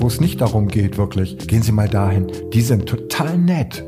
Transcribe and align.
wo 0.00 0.06
es 0.06 0.20
nicht 0.20 0.40
darum 0.40 0.68
geht, 0.68 0.96
wirklich, 0.96 1.36
gehen 1.46 1.62
Sie 1.62 1.72
mal 1.72 1.88
dahin. 1.88 2.32
Die 2.52 2.62
sind 2.62 2.88
total 2.88 3.36
nett. 3.36 3.84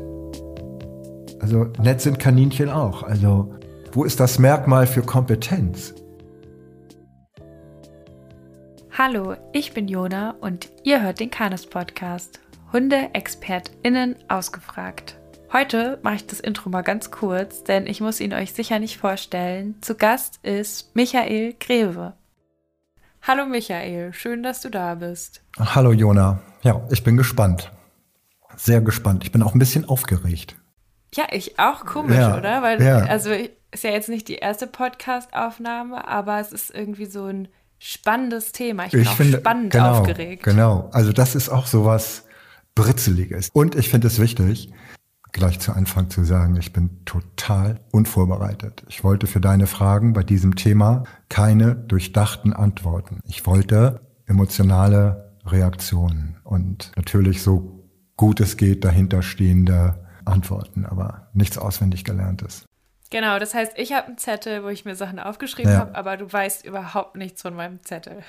Also 1.39 1.65
nett 1.81 2.01
sind 2.01 2.19
Kaninchen 2.19 2.69
auch. 2.69 3.03
Also 3.03 3.53
wo 3.91 4.03
ist 4.03 4.19
das 4.19 4.37
Merkmal 4.37 4.85
für 4.85 5.01
Kompetenz? 5.01 5.95
Hallo, 8.95 9.35
ich 9.53 9.73
bin 9.73 9.87
Jona 9.87 10.35
und 10.39 10.69
ihr 10.83 11.01
hört 11.01 11.19
den 11.19 11.31
Canis 11.31 11.65
Podcast. 11.65 12.39
Hunde-ExpertInnen 12.71 14.15
ausgefragt. 14.27 15.19
Heute 15.51 15.99
mache 16.03 16.15
ich 16.15 16.27
das 16.27 16.39
Intro 16.39 16.69
mal 16.69 16.81
ganz 16.81 17.11
kurz, 17.11 17.63
denn 17.63 17.87
ich 17.87 18.01
muss 18.01 18.19
ihn 18.19 18.33
euch 18.33 18.53
sicher 18.53 18.79
nicht 18.79 18.97
vorstellen. 18.97 19.75
Zu 19.81 19.95
Gast 19.95 20.39
ist 20.43 20.95
Michael 20.95 21.55
Greve. 21.59 22.13
Hallo 23.25 23.45
Michael, 23.45 24.11
schön, 24.11 24.43
dass 24.43 24.59
du 24.59 24.69
da 24.69 24.95
bist. 24.95 25.41
Hallo 25.57 25.93
Jona. 25.93 26.41
Ja, 26.61 26.85
ich 26.91 27.05
bin 27.05 27.15
gespannt. 27.15 27.71
Sehr 28.57 28.81
gespannt. 28.81 29.23
Ich 29.23 29.31
bin 29.31 29.41
auch 29.41 29.55
ein 29.55 29.59
bisschen 29.59 29.85
aufgeregt. 29.85 30.57
Ja, 31.15 31.27
ich 31.31 31.57
auch 31.57 31.85
komisch, 31.85 32.17
ja, 32.17 32.37
oder? 32.37 32.61
Weil, 32.61 32.83
ja. 32.83 32.97
also 32.97 33.29
ist 33.31 33.85
ja 33.85 33.91
jetzt 33.91 34.09
nicht 34.09 34.27
die 34.27 34.35
erste 34.35 34.67
Podcast-Aufnahme, 34.67 36.05
aber 36.05 36.41
es 36.41 36.51
ist 36.51 36.69
irgendwie 36.75 37.05
so 37.05 37.23
ein 37.27 37.47
spannendes 37.79 38.51
Thema. 38.51 38.87
Ich 38.87 38.91
bin 38.91 39.03
ich 39.03 39.07
auch 39.07 39.15
finde, 39.15 39.37
spannend 39.37 39.71
genau, 39.71 39.99
aufgeregt. 39.99 40.43
Genau, 40.43 40.89
also 40.91 41.13
das 41.13 41.33
ist 41.33 41.47
auch 41.47 41.65
so 41.65 41.85
was 41.85 42.25
Britzeliges. 42.75 43.51
Und 43.53 43.75
ich 43.75 43.87
finde 43.87 44.07
es 44.07 44.19
wichtig, 44.19 44.69
gleich 45.33 45.59
zu 45.59 45.73
Anfang 45.73 46.09
zu 46.09 46.23
sagen, 46.23 46.55
ich 46.55 46.71
bin 46.71 47.03
total 47.05 47.79
unvorbereitet. 47.91 48.83
Ich 48.87 49.03
wollte 49.03 49.27
für 49.27 49.41
deine 49.41 49.67
Fragen 49.67 50.13
bei 50.13 50.23
diesem 50.23 50.55
Thema 50.55 51.03
keine 51.27 51.75
durchdachten 51.75 52.53
Antworten. 52.53 53.19
Ich 53.25 53.45
wollte 53.45 54.01
emotionale 54.25 55.33
Reaktionen 55.45 56.37
und 56.43 56.91
natürlich 56.95 57.41
so 57.41 57.89
gut 58.15 58.39
es 58.39 58.57
geht 58.57 58.85
dahinterstehende 58.85 60.05
Antworten, 60.23 60.85
aber 60.85 61.27
nichts 61.33 61.57
auswendig 61.57 62.05
gelerntes. 62.05 62.65
Genau, 63.09 63.37
das 63.37 63.53
heißt, 63.53 63.73
ich 63.77 63.91
habe 63.91 64.07
einen 64.07 64.17
Zettel, 64.17 64.63
wo 64.63 64.69
ich 64.69 64.85
mir 64.85 64.95
Sachen 64.95 65.19
aufgeschrieben 65.19 65.71
ja. 65.71 65.79
habe, 65.79 65.95
aber 65.95 66.17
du 66.17 66.31
weißt 66.31 66.65
überhaupt 66.65 67.15
nichts 67.15 67.41
von 67.41 67.55
meinem 67.55 67.83
Zettel. 67.83 68.17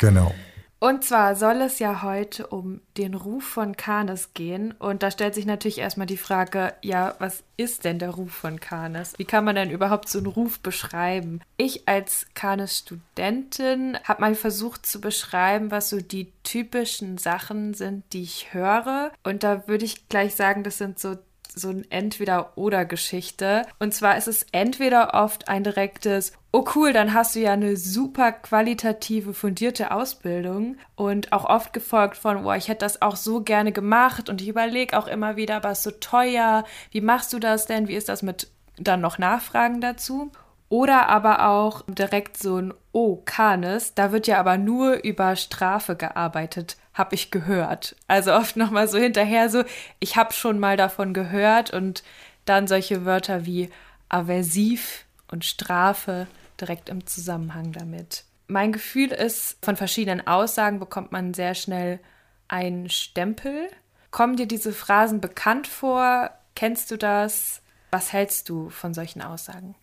Genau. 0.00 0.32
Und 0.80 1.04
zwar 1.04 1.34
soll 1.34 1.60
es 1.60 1.80
ja 1.80 2.02
heute 2.02 2.46
um 2.46 2.80
den 2.96 3.14
Ruf 3.14 3.44
von 3.44 3.76
Kanes 3.76 4.32
gehen. 4.34 4.72
Und 4.78 5.02
da 5.02 5.10
stellt 5.10 5.34
sich 5.34 5.46
natürlich 5.46 5.78
erstmal 5.78 6.06
die 6.06 6.16
Frage, 6.16 6.74
ja, 6.82 7.16
was 7.18 7.42
ist 7.56 7.84
denn 7.84 7.98
der 7.98 8.10
Ruf 8.10 8.32
von 8.32 8.60
Kanes? 8.60 9.14
Wie 9.16 9.24
kann 9.24 9.44
man 9.44 9.56
denn 9.56 9.70
überhaupt 9.70 10.08
so 10.08 10.18
einen 10.18 10.28
Ruf 10.28 10.60
beschreiben? 10.60 11.40
Ich 11.56 11.88
als 11.88 12.26
Kanes-Studentin 12.34 13.98
habe 14.04 14.20
mal 14.20 14.34
versucht 14.36 14.86
zu 14.86 15.00
beschreiben, 15.00 15.70
was 15.70 15.90
so 15.90 16.00
die 16.00 16.32
typischen 16.44 17.18
Sachen 17.18 17.74
sind, 17.74 18.04
die 18.12 18.22
ich 18.22 18.54
höre. 18.54 19.10
Und 19.24 19.42
da 19.42 19.66
würde 19.66 19.84
ich 19.84 20.08
gleich 20.08 20.36
sagen, 20.36 20.62
das 20.62 20.78
sind 20.78 20.98
so 20.98 21.16
so 21.54 21.70
ein 21.70 21.90
Entweder-Oder-Geschichte. 21.90 23.66
Und 23.78 23.94
zwar 23.94 24.16
ist 24.16 24.28
es 24.28 24.46
entweder 24.52 25.14
oft 25.14 25.48
ein 25.48 25.64
direktes, 25.64 26.32
oh 26.52 26.64
cool, 26.74 26.92
dann 26.92 27.14
hast 27.14 27.34
du 27.34 27.40
ja 27.40 27.52
eine 27.52 27.76
super 27.76 28.32
qualitative, 28.32 29.34
fundierte 29.34 29.90
Ausbildung 29.90 30.76
und 30.96 31.32
auch 31.32 31.44
oft 31.44 31.72
gefolgt 31.72 32.16
von, 32.16 32.44
oh, 32.44 32.52
ich 32.52 32.68
hätte 32.68 32.84
das 32.84 33.02
auch 33.02 33.16
so 33.16 33.42
gerne 33.42 33.72
gemacht 33.72 34.28
und 34.28 34.40
ich 34.40 34.48
überlege 34.48 34.98
auch 34.98 35.06
immer 35.06 35.36
wieder, 35.36 35.56
aber 35.56 35.70
es 35.70 35.78
ist 35.78 35.84
so 35.84 35.90
teuer, 35.92 36.64
wie 36.90 37.00
machst 37.00 37.32
du 37.32 37.38
das 37.38 37.66
denn, 37.66 37.88
wie 37.88 37.94
ist 37.94 38.08
das 38.08 38.22
mit 38.22 38.48
dann 38.76 39.00
noch 39.00 39.18
Nachfragen 39.18 39.80
dazu? 39.80 40.30
Oder 40.70 41.08
aber 41.08 41.48
auch 41.48 41.82
direkt 41.86 42.36
so 42.36 42.56
ein 42.58 42.74
Oh, 42.92 43.22
Kanes, 43.24 43.94
da 43.94 44.12
wird 44.12 44.26
ja 44.26 44.38
aber 44.38 44.58
nur 44.58 45.04
über 45.04 45.36
Strafe 45.36 45.96
gearbeitet 45.96 46.76
habe 46.98 47.14
ich 47.14 47.30
gehört. 47.30 47.96
Also 48.08 48.34
oft 48.34 48.56
nochmal 48.56 48.88
so 48.88 48.98
hinterher 48.98 49.48
so, 49.48 49.62
ich 50.00 50.16
habe 50.16 50.32
schon 50.32 50.58
mal 50.58 50.76
davon 50.76 51.14
gehört 51.14 51.72
und 51.72 52.02
dann 52.44 52.66
solche 52.66 53.04
Wörter 53.04 53.46
wie 53.46 53.70
aversiv 54.08 55.04
und 55.30 55.44
Strafe 55.44 56.26
direkt 56.60 56.88
im 56.88 57.06
Zusammenhang 57.06 57.72
damit. 57.72 58.24
Mein 58.46 58.72
Gefühl 58.72 59.12
ist, 59.12 59.58
von 59.62 59.76
verschiedenen 59.76 60.26
Aussagen 60.26 60.80
bekommt 60.80 61.12
man 61.12 61.34
sehr 61.34 61.54
schnell 61.54 62.00
einen 62.48 62.88
Stempel. 62.88 63.68
Kommen 64.10 64.36
dir 64.36 64.46
diese 64.46 64.72
Phrasen 64.72 65.20
bekannt 65.20 65.66
vor? 65.66 66.30
Kennst 66.54 66.90
du 66.90 66.96
das? 66.96 67.62
Was 67.90 68.12
hältst 68.12 68.48
du 68.48 68.70
von 68.70 68.94
solchen 68.94 69.22
Aussagen? 69.22 69.74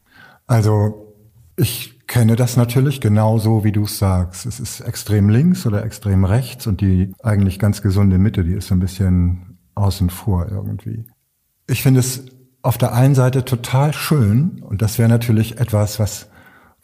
Also 0.48 1.14
ich 1.56 2.08
kenne 2.08 2.36
das 2.36 2.58
natürlich 2.58 3.02
genauso, 3.02 3.64
wie 3.64 3.72
du 3.72 3.84
es 3.84 3.98
sagst. 3.98 4.46
Es 4.46 4.60
ist 4.60 4.82
extrem 4.82 5.30
links 5.30 5.66
oder 5.66 5.84
extrem 5.84 6.26
rechts 6.26 6.68
und 6.68 6.82
die 6.82 7.14
eigentlich 7.24 7.60
ganz 7.60 7.82
gesunde 7.82 8.18
Mitte, 8.18 8.44
die 8.44 8.54
ist 8.54 8.68
so 8.68 8.76
ein 8.76 8.80
bisschen 8.80 9.58
außen 9.76 10.10
vor 10.10 10.48
irgendwie. 10.50 11.06
Ich 11.68 11.82
finde 11.82 12.00
es 12.02 12.26
auf 12.66 12.78
der 12.78 12.94
einen 12.94 13.16
Seite 13.16 13.46
total 13.46 13.94
schön 13.94 14.62
und 14.64 14.82
das 14.82 14.98
wäre 14.98 15.10
natürlich 15.10 15.60
etwas, 15.60 16.00
was 16.00 16.30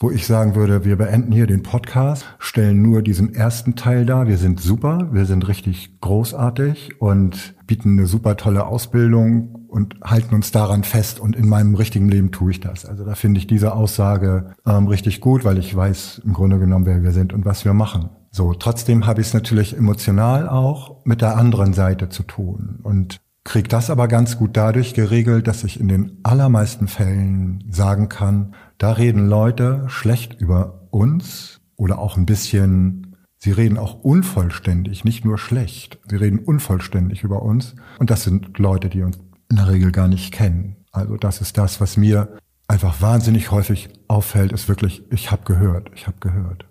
wo 0.02 0.09
ich 0.09 0.25
sagen 0.25 0.56
würde, 0.56 0.84
wir 0.84 0.96
beenden 0.96 1.31
hier 1.31 1.46
den 1.46 1.62
Podcast, 1.62 2.25
stellen 2.40 2.81
nur 2.81 3.03
diesen 3.03 3.36
ersten 3.36 3.75
Teil 3.75 4.03
dar. 4.03 4.28
Wir 4.28 4.40
sind 4.40 4.59
super, 4.59 5.09
wir 5.12 5.25
sind 5.25 5.47
richtig 5.47 6.02
großartig 6.02 7.00
und 7.00 7.53
bieten 7.68 8.00
eine 8.00 8.08
super 8.08 8.36
tolle 8.36 8.66
Ausbildung 8.66 9.68
und 9.68 9.97
halten 10.03 10.34
uns 10.34 10.52
daran 10.52 10.84
fest. 10.84 11.19
Und 11.19 11.36
in 11.36 11.47
meinem 11.47 11.75
richtigen 11.75 12.09
Leben 12.09 12.31
tue 12.31 12.50
ich 12.50 12.59
das. 12.59 12.84
Also 12.84 13.06
da 13.06 13.13
finde 13.13 13.38
ich 13.38 13.46
diese 13.46 13.75
Aussage 13.75 14.56
ähm, 14.66 14.88
richtig 14.88 15.22
gut, 15.22 15.46
weil 15.46 15.59
ich 15.59 15.75
weiß 15.75 16.24
im 16.25 16.34
Grunde 16.34 16.58
genommen, 16.58 16.88
wer 16.88 17.03
wir 17.03 17.12
sind 17.12 17.31
und 17.31 17.46
was 17.46 17.63
wir 17.63 17.74
machen. 17.74 18.09
So, 18.31 18.56
trotzdem 18.56 19.06
habe 19.06 19.22
ich 19.22 19.28
es 19.28 19.34
natürlich 19.36 19.78
emotional 19.78 20.50
auch 20.50 21.06
mit 21.06 21.22
der 21.22 21.38
anderen 21.38 21.74
Seite 21.74 22.09
zu 22.09 22.24
tun 22.24 22.80
und 22.81 23.22
kriege 23.44 23.68
das 23.68 23.90
aber 23.90 24.07
ganz 24.07 24.38
gut 24.38 24.56
dadurch 24.56 24.94
geregelt, 24.94 25.47
dass 25.47 25.63
ich 25.63 25.79
in 25.79 25.88
den 25.88 26.19
allermeisten 26.24 26.88
Fällen 26.88 27.63
sagen 27.69 28.09
kann, 28.09 28.53
da 28.78 28.94
reden 28.94 29.28
Leute 29.28 29.85
schlecht 29.88 30.40
über 30.40 30.88
uns 30.91 31.59
oder 31.75 32.00
auch 32.00 32.18
ein 32.18 32.25
bisschen, 32.25 33.18
sie 33.38 33.51
reden 33.51 33.78
auch 33.78 34.03
unvollständig, 34.03 35.03
nicht 35.03 35.25
nur 35.25 35.38
schlecht. 35.38 36.00
Sie 36.07 36.16
reden 36.16 36.40
unvollständig 36.40 37.24
über 37.24 37.41
uns. 37.41 37.75
Und 38.00 38.09
das 38.09 38.24
sind 38.24 38.57
Leute, 38.59 38.90
die 38.90 39.01
uns 39.01 39.18
in 39.50 39.56
der 39.56 39.69
Regel 39.69 39.91
gar 39.91 40.07
nicht 40.07 40.31
kennen. 40.31 40.75
Also 40.91 41.18
das 41.18 41.41
ist 41.41 41.57
das, 41.57 41.81
was 41.81 41.97
mir 41.97 42.38
einfach 42.68 43.01
wahnsinnig 43.01 43.51
häufig 43.51 43.90
auffällt, 44.07 44.51
ist 44.51 44.69
wirklich, 44.69 45.03
ich 45.12 45.31
habe 45.31 45.44
gehört, 45.44 45.90
ich 45.94 46.07
habe 46.07 46.18
gehört. 46.19 46.66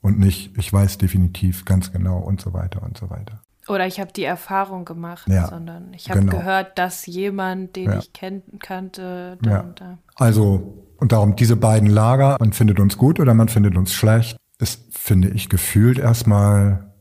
Und 0.00 0.18
nicht, 0.18 0.56
ich 0.56 0.72
weiß 0.72 0.98
definitiv 0.98 1.64
ganz 1.64 1.92
genau 1.92 2.18
und 2.18 2.40
so 2.40 2.52
weiter 2.52 2.82
und 2.82 2.96
so 2.96 3.10
weiter. 3.10 3.39
Oder 3.70 3.86
ich 3.86 4.00
habe 4.00 4.12
die 4.12 4.24
Erfahrung 4.24 4.84
gemacht, 4.84 5.28
ja, 5.28 5.46
sondern 5.46 5.94
ich 5.94 6.10
habe 6.10 6.20
genau. 6.20 6.38
gehört, 6.38 6.76
dass 6.76 7.06
jemand, 7.06 7.76
den 7.76 7.90
ja. 7.90 7.98
ich 7.98 8.12
kenn 8.12 8.42
kannte, 8.58 9.38
da 9.42 9.50
ja. 9.50 9.60
und 9.60 9.80
da. 9.80 9.98
Also 10.16 10.84
und 10.96 11.12
darum 11.12 11.36
diese 11.36 11.56
beiden 11.56 11.88
Lager, 11.88 12.36
man 12.40 12.52
findet 12.52 12.80
uns 12.80 12.98
gut 12.98 13.20
oder 13.20 13.32
man 13.32 13.48
findet 13.48 13.76
uns 13.76 13.92
schlecht, 13.94 14.36
ist, 14.58 14.98
finde 14.98 15.28
ich, 15.28 15.48
gefühlt 15.48 15.98
erstmal 15.98 16.92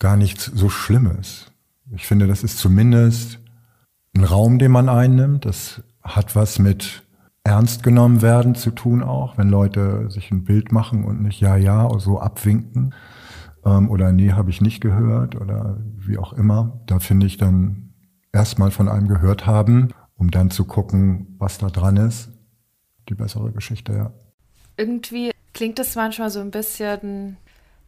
gar 0.00 0.16
nichts 0.16 0.46
so 0.46 0.68
Schlimmes. 0.68 1.52
Ich 1.94 2.06
finde, 2.06 2.26
das 2.26 2.42
ist 2.42 2.58
zumindest 2.58 3.38
ein 4.16 4.24
Raum, 4.24 4.58
den 4.58 4.72
man 4.72 4.88
einnimmt. 4.88 5.44
Das 5.44 5.82
hat 6.02 6.34
was 6.34 6.58
mit 6.58 7.04
ernst 7.44 7.82
genommen 7.84 8.20
werden 8.20 8.56
zu 8.56 8.72
tun 8.72 9.02
auch, 9.02 9.38
wenn 9.38 9.48
Leute 9.48 10.10
sich 10.10 10.30
ein 10.32 10.44
Bild 10.44 10.72
machen 10.72 11.04
und 11.04 11.22
nicht 11.22 11.40
ja, 11.40 11.56
ja 11.56 11.88
so 11.98 12.20
abwinken 12.20 12.94
ähm, 13.64 13.90
oder 13.90 14.12
nee, 14.12 14.32
habe 14.32 14.50
ich 14.50 14.60
nicht 14.60 14.80
gehört 14.80 15.40
oder 15.40 15.78
wie 16.10 16.18
auch 16.18 16.32
immer. 16.32 16.80
Da 16.86 16.98
finde 16.98 17.26
ich 17.26 17.36
dann 17.36 17.94
erstmal 18.32 18.70
von 18.70 18.88
einem 18.88 19.08
gehört 19.08 19.46
haben, 19.46 19.94
um 20.16 20.30
dann 20.30 20.50
zu 20.50 20.64
gucken, 20.64 21.36
was 21.38 21.58
da 21.58 21.68
dran 21.68 21.96
ist 21.96 22.30
die 23.10 23.14
bessere 23.14 23.52
Geschichte, 23.52 23.92
ja. 23.92 24.12
Irgendwie 24.76 25.32
klingt 25.52 25.78
es 25.78 25.94
manchmal 25.94 26.30
so 26.30 26.40
ein 26.40 26.50
bisschen, 26.50 27.36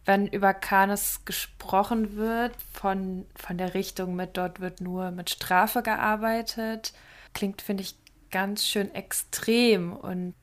wenn 0.05 0.27
über 0.27 0.53
Kanes 0.53 1.25
gesprochen 1.25 2.17
wird, 2.17 2.53
von, 2.73 3.25
von 3.35 3.57
der 3.57 3.75
Richtung 3.75 4.15
mit, 4.15 4.37
dort 4.37 4.61
wird 4.61 4.81
nur 4.81 5.11
mit 5.11 5.31
Strafe 5.31 5.83
gearbeitet, 5.83 6.93
klingt, 7.33 7.63
finde 7.63 7.85
ich, 7.85 7.97
ganz 8.31 8.67
schön 8.67 8.95
extrem. 8.95 9.93
Und 9.95 10.35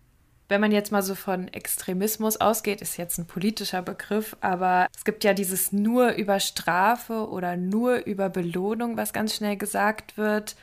wenn 0.50 0.62
man 0.62 0.72
jetzt 0.72 0.92
mal 0.92 1.04
so 1.04 1.16
von 1.16 1.48
Extremismus 1.48 2.38
ausgeht, 2.38 2.81
ist 2.81 2.98
jetzt 2.98 3.18
ein 3.18 3.28
politischer 3.28 3.81
Begriff, 3.81 4.36
aber 4.42 4.88
es 4.96 5.06
gibt 5.06 5.24
ja 5.24 5.34
dieses 5.34 5.72
nur 5.72 6.12
über 6.12 6.40
Strafe 6.40 7.30
oder 7.30 7.56
nur 7.56 8.06
über 8.06 8.30
Belohnung, 8.30 8.98
was 8.98 9.13
ganz 9.13 9.36
schnell 9.36 9.57
gesagt 9.57 10.18
wird 10.18 10.56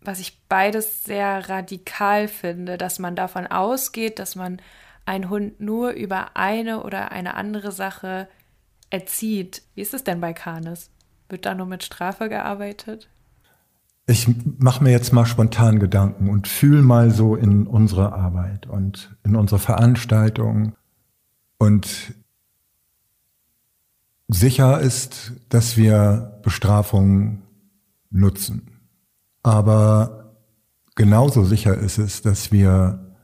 was 0.00 0.20
ich 0.20 0.40
beides 0.48 1.04
sehr 1.04 1.48
radikal 1.48 2.28
finde, 2.28 2.78
dass 2.78 2.98
man 2.98 3.16
davon 3.16 3.46
ausgeht, 3.46 4.18
dass 4.18 4.34
man 4.34 4.60
einen 5.04 5.28
Hund 5.28 5.60
nur 5.60 5.90
über 5.90 6.36
eine 6.36 6.82
oder 6.82 7.12
eine 7.12 7.34
andere 7.34 7.72
Sache 7.72 8.28
erzieht. 8.90 9.62
Wie 9.74 9.82
ist 9.82 9.94
es 9.94 10.04
denn 10.04 10.20
bei 10.20 10.32
Kanes? 10.32 10.90
Wird 11.28 11.46
da 11.46 11.54
nur 11.54 11.66
mit 11.66 11.84
Strafe 11.84 12.28
gearbeitet? 12.28 13.08
Ich 14.10 14.28
mache 14.58 14.82
mir 14.82 14.90
jetzt 14.90 15.12
mal 15.12 15.24
spontan 15.24 15.78
Gedanken 15.78 16.30
und 16.30 16.48
fühle 16.48 16.82
mal 16.82 17.12
so 17.12 17.36
in 17.36 17.68
unsere 17.68 18.12
Arbeit 18.12 18.66
und 18.66 19.16
in 19.22 19.36
unsere 19.36 19.60
Veranstaltungen. 19.60 20.72
Und 21.58 22.14
sicher 24.26 24.80
ist, 24.80 25.34
dass 25.48 25.76
wir 25.76 26.40
Bestrafung 26.42 27.42
nutzen. 28.10 28.80
Aber 29.44 30.34
genauso 30.96 31.44
sicher 31.44 31.78
ist 31.78 31.98
es, 31.98 32.20
dass 32.20 32.50
wir 32.50 33.14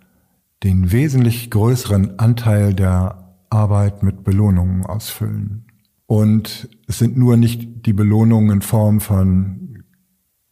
den 0.62 0.92
wesentlich 0.92 1.50
größeren 1.50 2.20
Anteil 2.20 2.74
der 2.74 3.34
Arbeit 3.50 4.04
mit 4.04 4.22
Belohnungen 4.22 4.86
ausfüllen. 4.86 5.66
Und 6.06 6.68
es 6.86 7.00
sind 7.00 7.16
nur 7.16 7.36
nicht 7.36 7.86
die 7.86 7.92
Belohnungen 7.92 8.50
in 8.50 8.62
Form 8.62 9.00
von 9.00 9.75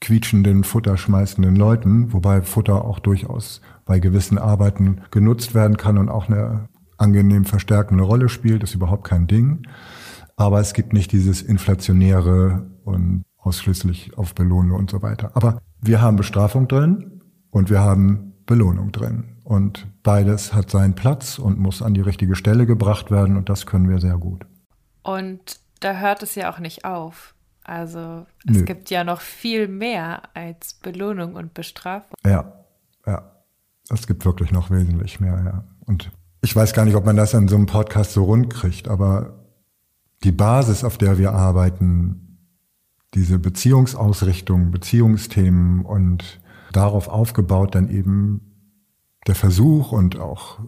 quietschenden, 0.05 0.65
futterschmeißenden 0.65 1.56
Leuten, 1.56 2.12
wobei 2.12 2.43
Futter 2.43 2.85
auch 2.85 2.99
durchaus 2.99 3.62
bei 3.87 3.99
gewissen 3.99 4.37
Arbeiten 4.37 5.01
genutzt 5.11 5.55
werden 5.55 5.79
kann 5.79 5.97
und 5.97 6.11
auch 6.11 6.29
eine 6.29 6.69
angenehm 6.99 7.47
verstärkende 7.47 8.05
Rolle 8.05 8.29
spielt, 8.29 8.62
ist 8.62 8.75
überhaupt 8.75 9.05
kein 9.05 9.27
Ding. 9.27 9.67
Aber 10.37 10.61
es 10.61 10.75
gibt 10.75 10.93
nicht 10.93 11.11
dieses 11.12 11.41
inflationäre 11.41 12.67
und 12.85 13.25
ausschließlich 13.39 14.19
auf 14.19 14.35
Belohnung 14.35 14.79
und 14.79 14.91
so 14.91 15.01
weiter. 15.01 15.31
Aber 15.35 15.62
wir 15.81 16.03
haben 16.03 16.17
Bestrafung 16.17 16.69
drin 16.69 17.23
und 17.51 17.71
wir 17.71 17.81
haben 17.81 18.35
Belohnung 18.45 18.93
drin. 18.93 19.39
Und 19.43 19.87
beides 20.03 20.53
hat 20.55 20.71
seinen 20.71 20.95
Platz 20.95 21.39
und 21.39 21.59
muss 21.59 21.81
an 21.81 21.95
die 21.95 22.03
richtige 22.03 22.37
Stelle 22.37 22.67
gebracht 22.67 23.11
werden 23.11 23.37
und 23.39 23.49
das 23.49 23.65
können 23.65 23.89
wir 23.89 24.01
sehr 24.01 24.19
gut. 24.19 24.45
Und 25.03 25.61
da 25.81 25.95
hört 25.95 26.23
es 26.23 26.35
ja 26.35 26.53
auch 26.53 26.59
nicht 26.59 26.85
auf. 26.85 27.35
Also 27.65 28.27
es 28.47 28.59
Nö. 28.59 28.65
gibt 28.65 28.91
ja 28.91 29.05
noch 29.05 29.21
viel 29.21 29.69
mehr 29.69 30.23
als 30.35 30.75
Belohnung 30.75 31.35
und 31.35 31.55
Bestrafung. 31.55 32.17
Ja, 32.25 32.53
ja. 33.07 33.31
Es 33.91 34.07
gibt 34.07 34.25
wirklich 34.25 34.51
noch 34.51 34.71
wesentlich 34.71 35.21
mehr, 35.21 35.43
ja. 35.45 35.65
Und 35.87 36.11
ich 36.43 36.55
weiß 36.55 36.73
gar 36.75 36.85
nicht, 36.85 36.95
ob 36.95 37.05
man 37.05 37.17
das 37.17 37.35
in 37.35 37.49
so 37.49 37.57
einem 37.57 37.67
Podcast 37.67 38.13
so 38.13 38.25
rund 38.25 38.51
kriegt, 38.51 38.89
aber 38.89 39.45
die 40.25 40.33
Basis, 40.33 40.85
auf 40.85 40.99
der 40.99 41.19
wir 41.19 41.33
arbeiten, 41.33 42.39
diese 43.15 43.39
Beziehungsausrichtung, 43.39 44.71
Beziehungsthemen 44.71 45.85
und 45.85 46.41
darauf 46.73 47.09
aufgebaut 47.09 47.75
dann 47.75 47.89
eben 47.89 48.41
der 49.27 49.35
Versuch 49.35 49.93
und 49.93 50.19
auch 50.19 50.61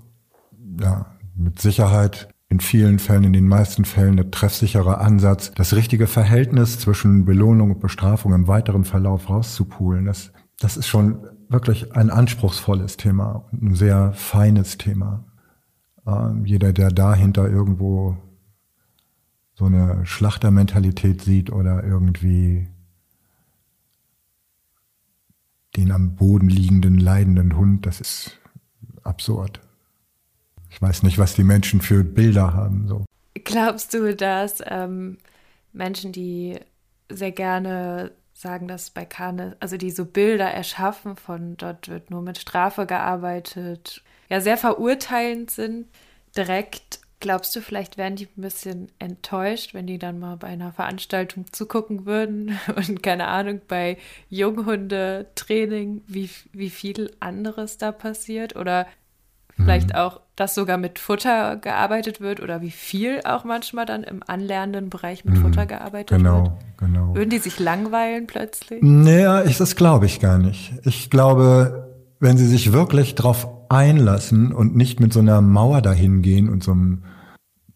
ja, 0.80 1.06
mit 1.34 1.60
Sicherheit 1.60 2.28
in 2.48 2.60
vielen 2.60 2.98
Fällen, 2.98 3.24
in 3.24 3.32
den 3.32 3.48
meisten 3.48 3.84
Fällen 3.84 4.16
der 4.16 4.30
treffsichere 4.30 4.98
Ansatz, 4.98 5.52
das 5.54 5.74
richtige 5.74 6.06
Verhältnis 6.06 6.78
zwischen 6.78 7.24
Belohnung 7.24 7.72
und 7.72 7.80
Bestrafung 7.80 8.32
im 8.32 8.46
weiteren 8.46 8.84
Verlauf 8.84 9.28
rauszupulen. 9.28 10.04
Das, 10.04 10.32
das 10.60 10.76
ist 10.76 10.86
schon 10.86 11.26
wirklich 11.48 11.94
ein 11.94 12.10
anspruchsvolles 12.10 12.96
Thema 12.96 13.46
und 13.50 13.62
ein 13.62 13.74
sehr 13.74 14.12
feines 14.12 14.78
Thema. 14.78 15.24
Ähm, 16.06 16.44
jeder, 16.44 16.72
der 16.72 16.90
dahinter 16.90 17.48
irgendwo 17.48 18.16
so 19.54 19.64
eine 19.64 20.04
Schlachtermentalität 20.06 21.22
sieht 21.22 21.50
oder 21.50 21.82
irgendwie 21.82 22.68
den 25.76 25.90
am 25.90 26.14
Boden 26.14 26.48
liegenden, 26.48 26.98
leidenden 26.98 27.56
Hund, 27.56 27.86
das 27.86 28.00
ist 28.00 28.38
absurd. 29.02 29.60
Ich 30.76 30.82
weiß 30.82 31.02
nicht, 31.02 31.18
was 31.18 31.34
die 31.34 31.42
Menschen 31.42 31.80
für 31.80 32.04
Bilder 32.04 32.54
haben. 32.54 32.86
So. 32.86 33.04
Glaubst 33.34 33.94
du, 33.94 34.14
dass 34.14 34.62
ähm, 34.64 35.18
Menschen, 35.72 36.12
die 36.12 36.60
sehr 37.10 37.32
gerne 37.32 38.12
sagen, 38.34 38.68
dass 38.68 38.90
bei 38.90 39.04
Kane, 39.04 39.56
also 39.58 39.78
die 39.78 39.90
so 39.90 40.04
Bilder 40.04 40.50
erschaffen 40.50 41.16
von 41.16 41.56
dort 41.56 41.88
wird 41.88 42.10
nur 42.10 42.20
mit 42.20 42.38
Strafe 42.38 42.86
gearbeitet, 42.86 44.02
ja 44.28 44.40
sehr 44.40 44.58
verurteilend 44.58 45.50
sind, 45.50 45.86
direkt 46.36 47.00
Glaubst 47.18 47.56
du, 47.56 47.62
vielleicht 47.62 47.96
wären 47.96 48.14
die 48.14 48.28
ein 48.36 48.42
bisschen 48.42 48.92
enttäuscht, 48.98 49.72
wenn 49.72 49.86
die 49.86 49.98
dann 49.98 50.18
mal 50.18 50.36
bei 50.36 50.48
einer 50.48 50.72
Veranstaltung 50.72 51.46
zugucken 51.50 52.04
würden 52.04 52.58
und 52.76 53.02
keine 53.02 53.28
Ahnung, 53.28 53.62
bei 53.66 53.96
Junghundetraining, 54.28 56.02
wie, 56.06 56.28
wie 56.52 56.70
viel 56.70 57.10
anderes 57.20 57.78
da 57.78 57.90
passiert? 57.90 58.54
Oder 58.54 58.86
vielleicht 59.56 59.90
mhm. 59.90 59.96
auch, 59.96 60.20
dass 60.36 60.54
sogar 60.54 60.76
mit 60.76 60.98
Futter 60.98 61.56
gearbeitet 61.56 62.20
wird 62.20 62.40
oder 62.40 62.60
wie 62.60 62.70
viel 62.70 63.20
auch 63.24 63.44
manchmal 63.44 63.86
dann 63.86 64.04
im 64.04 64.22
anlernenden 64.26 64.90
Bereich 64.90 65.24
mit 65.24 65.34
mhm. 65.34 65.42
Futter 65.42 65.66
gearbeitet 65.66 66.18
genau, 66.18 66.44
wird? 66.44 66.52
Genau, 66.76 67.04
genau. 67.06 67.14
Würden 67.16 67.30
die 67.30 67.38
sich 67.38 67.58
langweilen 67.58 68.26
plötzlich? 68.26 68.82
Naja, 68.82 69.44
ich, 69.44 69.56
das 69.56 69.76
glaube 69.76 70.06
ich 70.06 70.20
gar 70.20 70.38
nicht. 70.38 70.74
Ich 70.84 71.08
glaube, 71.10 71.88
wenn 72.20 72.36
sie 72.36 72.46
sich 72.46 72.72
wirklich 72.72 73.14
drauf 73.14 73.48
einlassen 73.68 74.52
und 74.52 74.76
nicht 74.76 75.00
mit 75.00 75.12
so 75.12 75.20
einer 75.20 75.40
Mauer 75.40 75.80
dahin 75.82 76.22
gehen 76.22 76.48
und 76.48 76.62
so 76.62 76.72
einem 76.72 77.02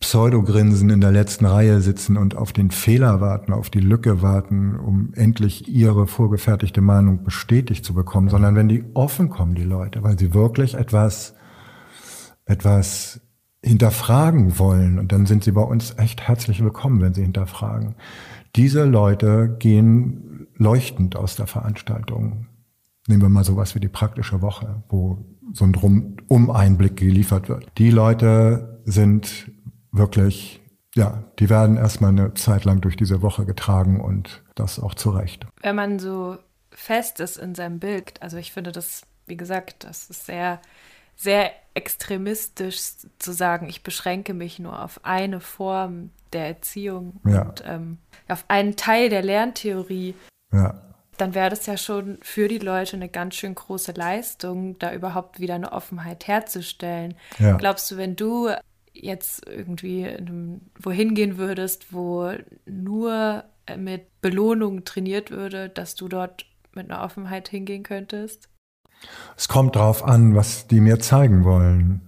Pseudogrinsen 0.00 0.88
in 0.88 1.02
der 1.02 1.12
letzten 1.12 1.44
Reihe 1.44 1.80
sitzen 1.82 2.16
und 2.16 2.34
auf 2.34 2.54
den 2.54 2.70
Fehler 2.70 3.20
warten, 3.20 3.52
auf 3.52 3.68
die 3.68 3.80
Lücke 3.80 4.22
warten, 4.22 4.76
um 4.76 5.12
endlich 5.14 5.68
ihre 5.68 6.06
vorgefertigte 6.06 6.80
Meinung 6.80 7.22
bestätigt 7.22 7.84
zu 7.84 7.92
bekommen, 7.92 8.30
sondern 8.30 8.54
wenn 8.54 8.68
die 8.68 8.84
offen 8.94 9.28
kommen, 9.28 9.54
die 9.54 9.64
Leute, 9.64 10.02
weil 10.02 10.18
sie 10.18 10.32
wirklich 10.32 10.74
etwas, 10.74 11.34
etwas 12.50 13.20
hinterfragen 13.62 14.58
wollen 14.58 14.98
und 14.98 15.12
dann 15.12 15.26
sind 15.26 15.44
sie 15.44 15.52
bei 15.52 15.62
uns 15.62 15.94
echt 15.98 16.22
herzlich 16.22 16.62
willkommen, 16.62 17.00
wenn 17.00 17.14
sie 17.14 17.22
hinterfragen. 17.22 17.94
Diese 18.56 18.84
Leute 18.84 19.56
gehen 19.58 20.48
leuchtend 20.56 21.16
aus 21.16 21.36
der 21.36 21.46
Veranstaltung 21.46 22.46
Nehmen 23.10 23.22
wir 23.22 23.28
mal 23.28 23.44
sowas 23.44 23.74
wie 23.74 23.80
die 23.80 23.88
praktische 23.88 24.40
Woche, 24.40 24.84
wo 24.88 25.18
so 25.52 25.64
ein 25.64 25.72
Drum-Um-Einblick 25.72 26.96
geliefert 26.96 27.48
wird. 27.48 27.66
Die 27.76 27.90
Leute 27.90 28.80
sind 28.84 29.50
wirklich, 29.90 30.60
ja, 30.94 31.24
die 31.40 31.50
werden 31.50 31.76
erstmal 31.76 32.10
eine 32.10 32.34
Zeit 32.34 32.64
lang 32.64 32.80
durch 32.80 32.96
diese 32.96 33.20
Woche 33.20 33.46
getragen 33.46 34.00
und 34.00 34.44
das 34.54 34.78
auch 34.78 34.94
zu 34.94 35.10
Recht. 35.10 35.44
Wenn 35.60 35.74
man 35.74 35.98
so 35.98 36.38
fest 36.70 37.18
ist 37.18 37.36
in 37.36 37.56
seinem 37.56 37.80
Bild, 37.80 38.22
also 38.22 38.36
ich 38.36 38.52
finde 38.52 38.70
das, 38.70 39.02
wie 39.26 39.36
gesagt, 39.36 39.82
das 39.82 40.08
ist 40.08 40.26
sehr, 40.26 40.60
sehr 41.16 41.50
extremistisch 41.74 42.80
zu 43.18 43.32
sagen, 43.32 43.68
ich 43.68 43.82
beschränke 43.82 44.34
mich 44.34 44.58
nur 44.58 44.82
auf 44.82 45.04
eine 45.04 45.40
Form 45.40 46.10
der 46.32 46.46
Erziehung 46.46 47.20
ja. 47.24 47.42
und 47.42 47.62
ähm, 47.66 47.98
auf 48.28 48.44
einen 48.48 48.76
Teil 48.76 49.08
der 49.08 49.22
Lerntheorie. 49.22 50.14
Ja 50.52 50.82
dann 51.20 51.34
wäre 51.34 51.50
das 51.50 51.66
ja 51.66 51.76
schon 51.76 52.18
für 52.22 52.48
die 52.48 52.58
Leute 52.58 52.96
eine 52.96 53.08
ganz 53.08 53.34
schön 53.34 53.54
große 53.54 53.92
Leistung, 53.92 54.78
da 54.78 54.92
überhaupt 54.92 55.38
wieder 55.38 55.54
eine 55.54 55.72
Offenheit 55.72 56.26
herzustellen. 56.26 57.14
Ja. 57.38 57.56
Glaubst 57.56 57.90
du, 57.90 57.96
wenn 57.96 58.16
du 58.16 58.50
jetzt 58.92 59.46
irgendwie 59.46 60.16
wohin 60.78 61.14
gehen 61.14 61.36
würdest, 61.36 61.92
wo 61.92 62.32
nur 62.64 63.44
mit 63.76 64.20
Belohnung 64.20 64.84
trainiert 64.84 65.30
würde, 65.30 65.68
dass 65.68 65.94
du 65.94 66.08
dort 66.08 66.46
mit 66.74 66.90
einer 66.90 67.02
Offenheit 67.02 67.48
hingehen 67.48 67.82
könntest? 67.82 68.48
Es 69.36 69.48
kommt 69.48 69.76
drauf 69.76 70.04
an, 70.04 70.34
was 70.34 70.66
die 70.66 70.80
mir 70.80 70.98
zeigen 70.98 71.44
wollen. 71.44 72.02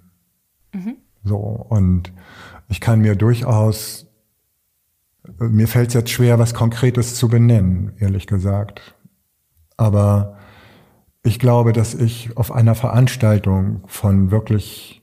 Mhm. 0.73 0.97
So, 1.25 1.37
und 1.37 2.13
ich 2.69 2.81
kann 2.81 3.01
mir 3.01 3.17
durchaus, 3.17 4.07
mir 5.39 5.69
fällt 5.69 5.89
es 5.89 5.95
jetzt 5.95 6.11
schwer, 6.11 6.39
was 6.39 6.55
Konkretes 6.55 7.15
zu 7.15 7.29
benennen, 7.29 7.93
ehrlich 7.99 8.27
gesagt. 8.27 8.97
Aber 9.77 10.37
ich 11.23 11.39
glaube, 11.39 11.73
dass 11.73 11.95
ich 11.95 12.37
auf 12.37 12.51
einer 12.51 12.75
Veranstaltung 12.75 13.83
von 13.87 14.31
wirklich 14.31 15.03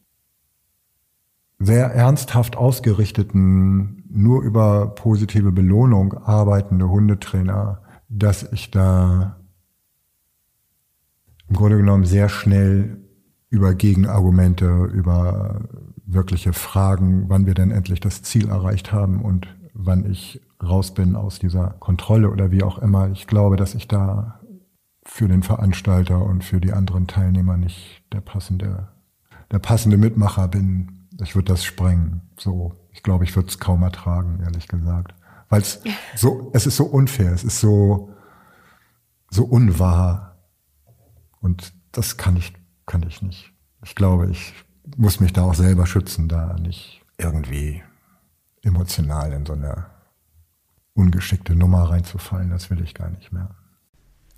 sehr 1.60 1.88
ernsthaft 1.88 2.56
ausgerichteten, 2.56 4.04
nur 4.10 4.44
über 4.44 4.96
positive 4.96 5.52
Belohnung 5.52 6.14
arbeitende 6.14 6.90
Hundetrainer, 6.90 7.82
dass 8.08 8.44
ich 8.52 8.72
da 8.72 9.39
im 11.50 11.56
Grunde 11.56 11.78
genommen 11.78 12.06
sehr 12.06 12.30
schnell 12.30 12.98
über 13.50 13.74
Gegenargumente, 13.74 14.86
über 14.86 15.62
wirkliche 16.06 16.54
Fragen, 16.54 17.30
wann 17.30 17.46
wir 17.46 17.54
denn 17.54 17.72
endlich 17.72 18.00
das 18.00 18.22
Ziel 18.22 18.50
erreicht 18.50 18.92
haben 18.92 19.22
und 19.22 19.48
wann 19.74 20.10
ich 20.10 20.42
raus 20.62 20.94
bin 20.94 21.16
aus 21.16 21.40
dieser 21.40 21.72
Kontrolle 21.80 22.30
oder 22.30 22.52
wie 22.52 22.64
auch 22.64 22.80
immer. 22.80 23.10
Ich 23.12 23.28
glaube, 23.28 23.56
dass 23.56 23.76
ich 23.76 23.88
da 23.88 24.40
für 25.04 25.28
den 25.28 25.44
Veranstalter 25.44 26.24
und 26.24 26.44
für 26.44 26.60
die 26.60 26.74
anderen 26.74 27.08
Teilnehmer 27.08 27.58
nicht 27.58 28.04
der 28.12 28.22
passende, 28.22 28.90
der 29.52 29.60
passende 29.60 29.98
Mitmacher 29.98 30.48
bin. 30.48 31.08
Ich 31.22 31.36
würde 31.36 31.52
das 31.52 31.64
sprengen. 31.64 32.22
So, 32.38 32.76
ich 32.92 33.04
glaube, 33.04 33.24
ich 33.24 33.36
würde 33.36 33.50
es 33.50 33.60
kaum 33.60 33.82
ertragen, 33.84 34.40
ehrlich 34.44 34.68
gesagt. 34.68 35.16
Weil 35.50 35.62
es 35.62 35.82
so, 36.16 36.52
es 36.54 36.68
ist 36.68 36.78
so 36.78 36.86
unfair, 36.86 37.34
es 37.34 37.44
ist 37.44 37.60
so, 37.60 38.12
so 39.32 39.46
unwahr. 39.46 40.29
Und 41.42 41.74
das 41.92 42.18
kann 42.18 42.38
ich, 42.38 42.54
kann 42.86 43.04
ich 43.08 43.22
nicht. 43.22 43.52
Ich 43.84 43.96
glaube, 43.96 44.30
ich 44.30 44.54
muss 44.98 45.20
mich 45.20 45.34
da 45.34 45.44
auch 45.44 45.54
selber 45.54 45.86
schützen, 45.86 46.28
da 46.28 46.56
nicht 46.60 47.02
irgendwie 47.18 47.84
emotional 48.64 49.32
in 49.34 49.46
so 49.46 49.54
eine 49.54 49.86
ungeschickte 50.94 51.56
Nummer 51.56 51.90
reinzufallen. 51.90 52.50
Das 52.50 52.70
will 52.70 52.82
ich 52.82 52.94
gar 52.94 53.10
nicht 53.10 53.32
mehr. 53.32 53.50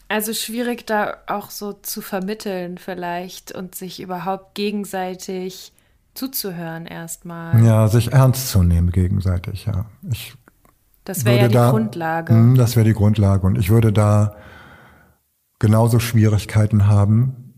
Also 0.08 0.34
schwierig 0.34 0.86
da 0.86 1.18
auch 1.28 1.50
so 1.50 1.72
zu 1.74 2.02
vermitteln 2.02 2.78
vielleicht 2.78 3.54
und 3.54 3.76
sich 3.76 4.02
überhaupt 4.02 4.56
gegenseitig 4.56 5.72
zuzuhören 6.14 6.86
erstmal. 6.86 7.64
Ja, 7.64 7.88
sich 7.88 8.12
ernst 8.12 8.50
zu 8.50 8.62
nehmen 8.64 8.92
gegenseitig, 8.92 9.66
ja. 9.66 9.86
Ich 10.12 10.36
Das 11.06 11.24
wäre 11.24 11.44
ja 11.44 11.48
die 11.48 11.54
da, 11.54 11.70
Grundlage. 11.72 12.34
Mh, 12.34 12.58
das 12.58 12.76
wäre 12.76 12.86
die 12.86 12.94
Grundlage. 12.94 13.48
Und 13.48 13.58
ich 13.58 13.70
würde 13.70 13.94
da 13.94 14.36
genauso 15.62 16.00
Schwierigkeiten 16.00 16.88
haben 16.88 17.54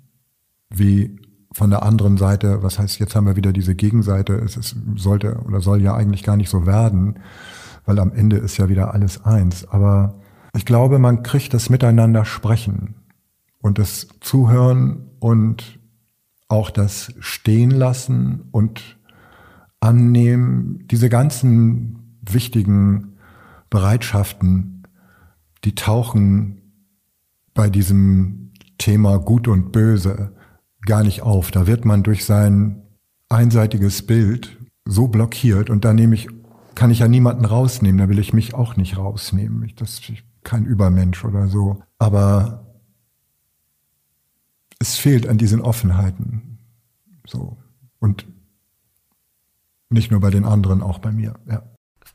wie 0.70 1.22
von 1.54 1.70
der 1.70 1.84
anderen 1.84 2.18
Seite. 2.18 2.62
Was 2.62 2.78
heißt, 2.78 3.00
jetzt 3.00 3.16
haben 3.16 3.26
wir 3.26 3.38
wieder 3.38 3.54
diese 3.54 3.76
Gegenseite. 3.76 4.34
Es 4.34 4.58
ist, 4.58 4.76
sollte 4.98 5.38
oder 5.46 5.62
soll 5.62 5.82
ja 5.82 5.96
eigentlich 5.96 6.24
gar 6.24 6.36
nicht 6.36 6.50
so 6.50 6.66
werden, 6.66 7.20
weil 7.86 8.00
am 8.00 8.12
Ende 8.12 8.38
ist 8.38 8.58
ja 8.58 8.68
wieder 8.68 8.94
alles 8.94 9.24
eins. 9.24 9.66
Aber 9.70 10.20
ich 10.54 10.66
glaube, 10.66 11.00
man 11.00 11.24
kriegt 11.24 11.54
das 11.54 11.70
Miteinander 11.70 12.26
sprechen 12.26 12.96
und 13.60 13.80
das 13.80 14.10
Zuhören 14.20 15.10
und 15.20 15.80
auch 16.50 16.72
das 16.72 17.14
Stehen 17.20 17.72
lassen 17.72 18.50
und 18.52 19.00
annehmen, 19.80 20.86
diese 20.92 21.08
ganzen 21.08 22.20
wichtigen 22.22 23.14
Bereitschaften, 23.70 24.84
die 25.64 25.76
tauchen 25.76 26.63
bei 27.54 27.70
diesem 27.70 28.52
Thema 28.78 29.18
Gut 29.18 29.48
und 29.48 29.72
Böse 29.72 30.36
gar 30.86 31.04
nicht 31.04 31.22
auf. 31.22 31.52
Da 31.52 31.68
wird 31.68 31.86
man 31.86 32.04
durch 32.04 32.26
sein 32.26 32.84
einseitiges 33.30 34.06
Bild 34.06 34.58
so 34.86 35.08
blockiert 35.08 35.70
und 35.70 35.86
da 35.86 35.94
nehme 35.94 36.16
ich, 36.16 36.28
kann 36.76 36.92
ich 36.92 37.00
ja 37.00 37.08
niemanden 37.08 37.46
rausnehmen, 37.46 38.00
da 38.00 38.10
will 38.10 38.20
ich 38.20 38.34
mich 38.34 38.54
auch 38.54 38.76
nicht 38.76 38.98
rausnehmen. 38.98 39.64
Ich, 39.64 39.76
das 39.76 40.00
ist 40.00 40.12
kein 40.44 40.66
Übermensch 40.66 41.24
oder 41.24 41.48
so. 41.48 41.82
Aber 41.98 42.64
es 44.80 44.98
fehlt 44.98 45.28
an 45.28 45.38
diesen 45.38 45.62
Offenheiten. 45.62 46.60
So. 47.26 47.58
Und 48.00 48.28
nicht 49.90 50.12
nur 50.12 50.20
bei 50.20 50.30
den 50.30 50.46
anderen, 50.46 50.82
auch 50.82 51.00
bei 51.00 51.12
mir, 51.12 51.36
ja. 51.50 51.64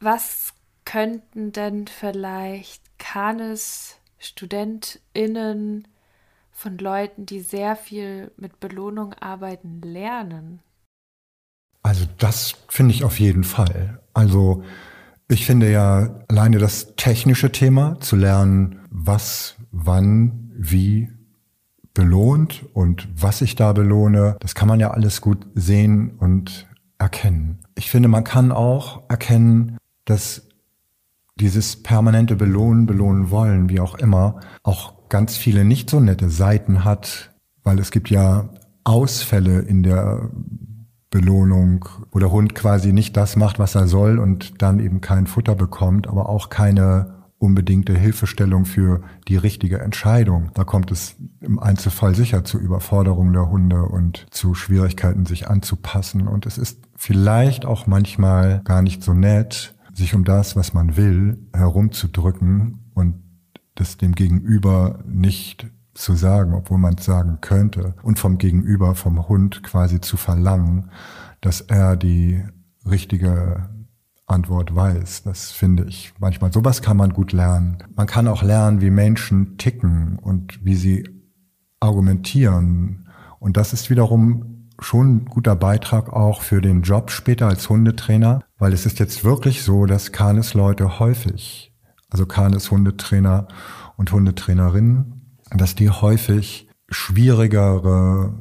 Was 0.01 0.53
könnten 0.85 1.53
denn 1.53 1.87
vielleicht 1.87 2.99
Kanes 2.99 3.98
StudentInnen 4.19 5.87
von 6.51 6.79
Leuten, 6.79 7.27
die 7.27 7.41
sehr 7.41 7.77
viel 7.77 8.33
mit 8.37 8.61
Belohnung 8.61 9.15
arbeiten, 9.15 9.81
lernen? 9.81 10.61
Also 11.83 12.05
das 12.19 12.55
finde 12.69 12.95
ich 12.95 13.05
auf 13.05 13.21
jeden 13.21 13.45
Fall. 13.45 14.01
Also 14.13 14.65
ich 15.29 15.47
finde 15.47 15.71
ja 15.71 16.25
alleine 16.29 16.59
das 16.59 16.95
technische 16.97 17.53
Thema 17.53 18.01
zu 18.01 18.17
lernen, 18.17 18.81
was, 18.91 19.57
wann, 19.71 20.51
wie 20.55 21.11
belohnt 21.95 22.65
und 22.75 23.09
was 23.15 23.43
ich 23.43 23.55
da 23.55 23.73
belohne, 23.73 24.37
das 24.41 24.55
kann 24.55 24.69
man 24.69 24.81
ja 24.81 24.91
alles 24.91 25.21
gut 25.21 25.47
sehen 25.55 26.13
und 26.19 26.67
erkennen. 26.99 27.59
Ich 27.75 27.91
finde, 27.91 28.09
man 28.09 28.25
kann 28.25 28.53
auch 28.53 29.09
erkennen, 29.09 29.79
dass 30.05 30.48
dieses 31.41 31.83
permanente 31.83 32.37
Belohnen, 32.37 32.87
belohnen 32.87 33.31
wollen, 33.31 33.69
wie 33.69 33.81
auch 33.81 33.95
immer, 33.97 34.41
auch 34.63 35.09
ganz 35.09 35.37
viele 35.37 35.65
nicht 35.65 35.91
so 35.91 36.01
nette 36.01 36.31
Seiten 36.31 36.85
hat, 36.85 37.33
weil 37.63 37.79
es 37.79 37.91
gibt 37.91 38.11
ja 38.11 38.51
Ausfälle 38.85 39.61
in 39.61 39.83
der 39.83 40.31
Belohnung, 41.11 41.87
wo 42.11 42.19
der 42.19 42.31
Hund 42.31 42.55
quasi 42.55 42.93
nicht 42.93 43.17
das 43.17 43.37
macht, 43.37 43.59
was 43.59 43.75
er 43.75 43.89
soll 43.89 44.19
und 44.19 44.61
dann 44.63 44.81
eben 44.81 45.01
kein 45.01 45.27
Futter 45.27 45.55
bekommt, 45.55 46.07
aber 46.07 46.29
auch 46.29 46.51
keine 46.51 47.19
unbedingte 47.39 47.97
Hilfestellung 47.97 48.65
für 48.65 49.03
die 49.29 49.37
richtige 49.37 49.79
Entscheidung. 49.79 50.51
Da 50.55 50.65
kommt 50.65 50.91
es 50.91 51.17
im 51.41 51.59
Einzelfall 51.59 52.15
sicher 52.15 52.45
zu 52.45 52.59
Überforderungen 52.59 53.33
der 53.33 53.49
Hunde 53.49 53.85
und 53.85 54.27
zu 54.31 54.55
Schwierigkeiten, 54.55 55.25
sich 55.25 55.49
anzupassen. 55.49 56.27
Und 56.27 56.47
es 56.47 56.59
ist 56.59 56.81
vielleicht 56.97 57.65
auch 57.65 57.87
manchmal 57.87 58.61
gar 58.65 58.83
nicht 58.83 59.05
so 59.05 59.15
nett, 59.15 59.77
sich 59.99 60.15
um 60.15 60.25
das, 60.25 60.57
was 60.57 60.73
man 60.73 60.97
will, 60.97 61.39
herumzudrücken 61.53 62.91
und 62.95 63.23
das 63.75 63.97
dem 63.97 64.15
Gegenüber 64.15 65.01
nicht 65.07 65.67
zu 65.95 66.15
sagen, 66.15 66.55
obwohl 66.55 66.79
man 66.79 66.95
es 66.95 67.05
sagen 67.05 67.39
könnte, 67.41 67.95
und 68.03 68.19
vom 68.19 68.39
Gegenüber, 68.39 68.95
vom 68.95 69.29
Hund 69.29 69.63
quasi 69.63 70.01
zu 70.01 70.17
verlangen, 70.17 70.91
dass 71.41 71.61
er 71.61 71.97
die 71.97 72.43
richtige 72.89 73.69
Antwort 74.27 74.75
weiß. 74.75 75.25
Das 75.25 75.51
finde 75.51 75.85
ich 75.85 76.13
manchmal. 76.19 76.53
Sowas 76.53 76.83
kann 76.83 76.97
man 76.97 77.13
gut 77.13 77.33
lernen. 77.33 77.79
Man 77.95 78.07
kann 78.07 78.29
auch 78.29 78.43
lernen, 78.43 78.81
wie 78.81 78.91
Menschen 78.91 79.59
ticken 79.59 80.19
und 80.19 80.65
wie 80.65 80.77
sie 80.77 81.09
argumentieren. 81.81 83.09
Und 83.41 83.57
das 83.57 83.73
ist 83.73 83.91
wiederum 83.91 84.58
schon 84.81 85.17
ein 85.17 85.25
guter 85.25 85.57
Beitrag 85.57 86.13
auch 86.13 86.43
für 86.43 86.61
den 86.61 86.83
Job 86.83 87.11
später 87.11 87.49
als 87.49 87.69
Hundetrainer, 87.69 88.45
weil 88.59 88.73
es 88.73 88.87
ist 88.87 88.99
jetzt 88.99 89.25
wirklich 89.25 89.63
so, 89.63 89.87
dass 89.87 90.13
Kanes 90.13 90.55
Leute 90.55 90.99
häufig, 90.99 91.73
also 92.11 92.27
Kanes 92.27 92.71
Hundetrainer 92.71 93.49
und 93.97 94.13
Hundetrainerinnen, 94.13 95.37
dass 95.51 95.75
die 95.75 95.91
häufig 95.91 96.69
schwierigere 96.89 98.35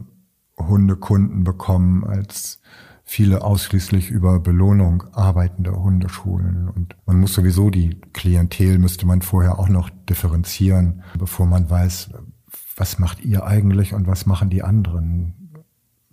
Hundekunden 0.58 1.44
bekommen 1.44 2.03
als 2.03 2.60
viele 3.03 3.41
ausschließlich 3.41 4.10
über 4.10 4.39
Belohnung 4.39 5.03
arbeitende 5.13 5.72
Hundeschulen. 5.72 6.67
Und 6.67 6.96
man 7.06 7.20
muss 7.20 7.34
sowieso 7.34 7.70
die 7.70 8.01
Klientel, 8.12 8.79
müsste 8.79 9.06
man 9.06 9.22
vorher 9.22 9.60
auch 9.60 9.70
noch 9.70 9.89
differenzieren, 10.10 11.03
bevor 11.17 11.46
man 11.46 11.70
weiß, 11.70 12.10
was 12.75 13.00
macht 13.00 13.24
ihr 13.24 13.46
eigentlich 13.46 13.94
und 13.94 14.08
was 14.08 14.25
machen 14.25 14.50
die 14.50 14.62
anderen. 14.62 15.37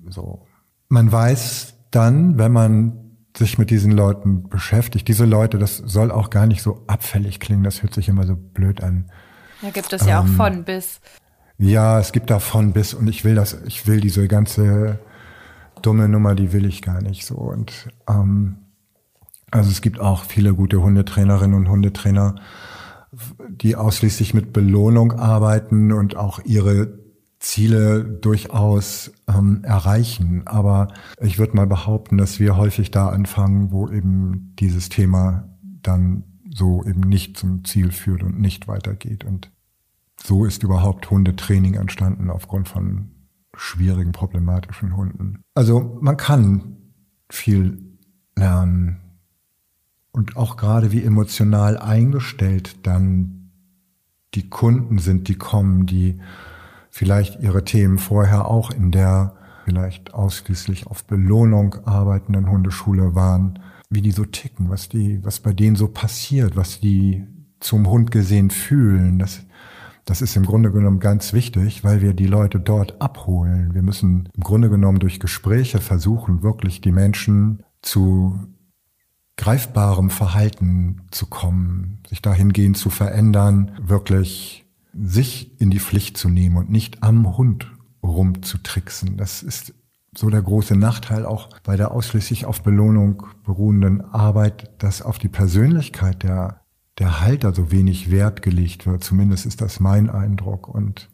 So. 0.08 0.46
Man 0.88 1.10
weiß 1.10 1.74
dann, 1.90 2.38
wenn 2.38 2.52
man 2.52 3.04
sich 3.36 3.58
mit 3.58 3.70
diesen 3.70 3.90
Leuten 3.92 4.48
beschäftigt, 4.48 5.08
diese 5.08 5.24
Leute, 5.24 5.58
das 5.58 5.78
soll 5.78 6.10
auch 6.10 6.30
gar 6.30 6.46
nicht 6.46 6.62
so 6.62 6.84
abfällig 6.86 7.40
klingen, 7.40 7.64
das 7.64 7.82
hört 7.82 7.94
sich 7.94 8.08
immer 8.08 8.26
so 8.26 8.36
blöd 8.36 8.82
an. 8.82 9.10
Ja, 9.62 9.70
gibt 9.70 9.92
es 9.92 10.06
ja 10.06 10.20
ähm, 10.20 10.26
auch 10.26 10.36
von 10.36 10.64
bis. 10.64 11.00
Ja, 11.58 11.98
es 11.98 12.12
gibt 12.12 12.30
da 12.30 12.38
von 12.38 12.72
bis 12.72 12.94
und 12.94 13.08
ich 13.08 13.24
will 13.24 13.34
das, 13.34 13.56
ich 13.66 13.86
will 13.86 14.00
diese 14.00 14.28
ganze 14.28 14.98
dumme 15.82 16.08
Nummer, 16.08 16.34
die 16.34 16.52
will 16.52 16.64
ich 16.64 16.82
gar 16.82 17.02
nicht 17.02 17.26
so. 17.26 17.36
Und 17.36 17.88
ähm, 18.08 18.56
also 19.50 19.70
es 19.70 19.80
gibt 19.80 20.00
auch 20.00 20.24
viele 20.24 20.54
gute 20.54 20.82
Hundetrainerinnen 20.82 21.56
und 21.56 21.68
Hundetrainer, 21.68 22.36
die 23.48 23.76
ausschließlich 23.76 24.34
mit 24.34 24.52
Belohnung 24.52 25.12
arbeiten 25.12 25.92
und 25.92 26.16
auch 26.16 26.40
ihre 26.44 27.03
Ziele 27.44 28.04
durchaus 28.04 29.12
ähm, 29.28 29.62
erreichen. 29.64 30.46
Aber 30.46 30.88
ich 31.20 31.38
würde 31.38 31.54
mal 31.54 31.66
behaupten, 31.66 32.16
dass 32.16 32.40
wir 32.40 32.56
häufig 32.56 32.90
da 32.90 33.10
anfangen, 33.10 33.70
wo 33.70 33.88
eben 33.88 34.54
dieses 34.58 34.88
Thema 34.88 35.48
dann 35.82 36.24
so 36.52 36.82
eben 36.84 37.00
nicht 37.00 37.36
zum 37.36 37.64
Ziel 37.64 37.92
führt 37.92 38.22
und 38.22 38.40
nicht 38.40 38.66
weitergeht. 38.66 39.24
Und 39.24 39.50
so 40.22 40.46
ist 40.46 40.62
überhaupt 40.62 41.10
Hundetraining 41.10 41.74
entstanden 41.74 42.30
aufgrund 42.30 42.68
von 42.68 43.10
schwierigen, 43.54 44.12
problematischen 44.12 44.96
Hunden. 44.96 45.42
Also 45.54 45.98
man 46.00 46.16
kann 46.16 46.76
viel 47.30 47.98
lernen 48.36 49.00
und 50.12 50.36
auch 50.36 50.56
gerade 50.56 50.92
wie 50.92 51.02
emotional 51.02 51.76
eingestellt 51.76 52.86
dann 52.86 53.50
die 54.34 54.48
Kunden 54.48 54.98
sind, 54.98 55.28
die 55.28 55.36
kommen, 55.36 55.86
die 55.86 56.20
vielleicht 56.94 57.40
ihre 57.42 57.64
Themen 57.64 57.98
vorher 57.98 58.46
auch 58.46 58.70
in 58.70 58.92
der 58.92 59.34
vielleicht 59.64 60.14
ausschließlich 60.14 60.86
auf 60.86 61.02
Belohnung 61.04 61.74
arbeitenden 61.86 62.48
Hundeschule 62.48 63.16
waren, 63.16 63.58
wie 63.90 64.00
die 64.00 64.12
so 64.12 64.24
ticken, 64.24 64.70
was 64.70 64.88
die, 64.88 65.18
was 65.24 65.40
bei 65.40 65.52
denen 65.52 65.74
so 65.74 65.88
passiert, 65.88 66.54
was 66.54 66.78
die 66.78 67.26
zum 67.58 67.88
Hund 67.88 68.12
gesehen 68.12 68.50
fühlen. 68.50 69.18
Das 69.18 69.40
das 70.04 70.20
ist 70.20 70.36
im 70.36 70.44
Grunde 70.44 70.70
genommen 70.70 71.00
ganz 71.00 71.32
wichtig, 71.32 71.82
weil 71.82 72.00
wir 72.00 72.12
die 72.12 72.26
Leute 72.26 72.60
dort 72.60 73.00
abholen. 73.00 73.74
Wir 73.74 73.82
müssen 73.82 74.28
im 74.34 74.42
Grunde 74.44 74.68
genommen 74.68 74.98
durch 74.98 75.18
Gespräche 75.18 75.80
versuchen, 75.80 76.42
wirklich 76.42 76.80
die 76.82 76.92
Menschen 76.92 77.64
zu 77.80 78.38
greifbarem 79.36 80.10
Verhalten 80.10 81.00
zu 81.10 81.26
kommen, 81.26 82.02
sich 82.06 82.20
dahingehend 82.20 82.76
zu 82.76 82.90
verändern, 82.90 83.72
wirklich 83.82 84.63
sich 84.96 85.60
in 85.60 85.70
die 85.70 85.80
Pflicht 85.80 86.16
zu 86.16 86.28
nehmen 86.28 86.56
und 86.56 86.70
nicht 86.70 87.02
am 87.02 87.36
Hund 87.36 87.70
rumzutricksen. 88.02 89.16
Das 89.16 89.42
ist 89.42 89.74
so 90.16 90.30
der 90.30 90.42
große 90.42 90.76
Nachteil 90.76 91.26
auch 91.26 91.48
bei 91.62 91.76
der 91.76 91.90
ausschließlich 91.90 92.46
auf 92.46 92.62
Belohnung 92.62 93.24
beruhenden 93.44 94.00
Arbeit, 94.00 94.70
dass 94.78 95.02
auf 95.02 95.18
die 95.18 95.28
Persönlichkeit 95.28 96.22
der 96.22 96.64
der 96.98 97.20
Halter 97.20 97.52
so 97.52 97.70
wenig 97.70 98.10
Wert 98.10 98.42
gelegt 98.42 98.86
wird. 98.86 99.02
Zumindest 99.02 99.46
ist 99.46 99.60
das 99.60 99.80
mein 99.80 100.10
Eindruck. 100.10 100.68
Und 100.68 101.10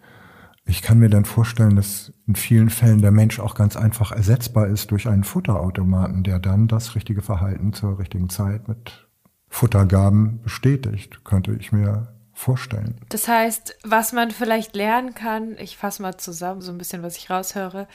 ich 0.64 0.82
kann 0.82 0.98
mir 0.98 1.08
dann 1.08 1.24
vorstellen, 1.24 1.76
dass 1.76 2.12
in 2.26 2.36
vielen 2.36 2.70
Fällen 2.70 3.00
der 3.00 3.12
Mensch 3.12 3.40
auch 3.40 3.54
ganz 3.54 3.76
einfach 3.76 4.12
ersetzbar 4.12 4.66
ist 4.66 4.90
durch 4.90 5.08
einen 5.08 5.24
Futterautomaten, 5.24 6.22
der 6.22 6.38
dann 6.38 6.68
das 6.68 6.94
richtige 6.94 7.22
Verhalten 7.22 7.72
zur 7.72 7.98
richtigen 7.98 8.28
Zeit 8.28 8.68
mit 8.68 9.08
Futtergaben 9.48 10.42
bestätigt, 10.42 11.24
könnte 11.24 11.54
ich 11.54 11.72
mir 11.72 12.14
vorstellen. 12.40 12.96
Das 13.10 13.28
heißt, 13.28 13.76
was 13.84 14.12
man 14.12 14.30
vielleicht 14.30 14.74
lernen 14.74 15.14
kann, 15.14 15.56
ich 15.58 15.76
fasse 15.76 16.02
mal 16.02 16.16
zusammen 16.16 16.62
so 16.62 16.72
ein 16.72 16.78
bisschen, 16.78 17.02
was 17.02 17.16
ich 17.16 17.30
raushöre, 17.30 17.86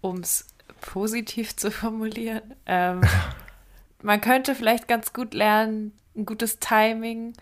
um 0.00 0.18
es 0.18 0.48
positiv 0.80 1.56
zu 1.56 1.70
formulieren. 1.70 2.54
Ähm, 2.66 3.02
man 4.02 4.20
könnte 4.20 4.54
vielleicht 4.54 4.88
ganz 4.88 5.12
gut 5.12 5.34
lernen, 5.34 5.92
ein 6.16 6.26
gutes 6.26 6.58
Timing, 6.58 7.34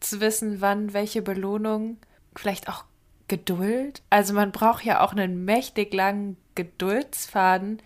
zu 0.00 0.20
wissen, 0.20 0.60
wann 0.60 0.92
welche 0.92 1.22
Belohnung, 1.22 1.98
vielleicht 2.34 2.68
auch 2.68 2.84
Geduld. 3.28 4.02
Also 4.10 4.34
man 4.34 4.52
braucht 4.52 4.84
ja 4.84 5.00
auch 5.00 5.12
einen 5.12 5.44
mächtig 5.44 5.94
langen 5.94 6.36
Geduldsfaden, 6.54 7.80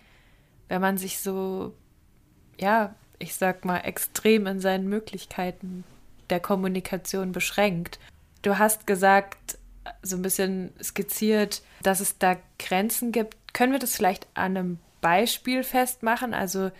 wenn 0.67 0.81
man 0.81 0.97
sich 0.97 1.19
so, 1.19 1.73
ja, 2.59 2.95
ich 3.19 3.35
sag 3.35 3.63
mal, 3.63 3.77
extrem 3.77 4.47
in 4.47 4.59
seinen 4.59 4.89
Möglichkeiten 4.89 5.83
der 6.29 6.39
Kommunikation 6.39 7.31
beschränkt. 7.31 7.99
Du 8.41 8.57
hast 8.57 8.87
gesagt, 8.87 9.57
so 10.01 10.15
ein 10.15 10.21
bisschen 10.21 10.73
skizziert, 10.81 11.61
dass 11.81 11.99
es 11.99 12.17
da 12.17 12.37
Grenzen 12.59 13.11
gibt. 13.11 13.35
Können 13.53 13.71
wir 13.71 13.79
das 13.79 13.95
vielleicht 13.95 14.27
an 14.33 14.57
einem 14.57 14.79
Beispiel 15.01 15.63
festmachen? 15.63 16.33
Also 16.33 16.71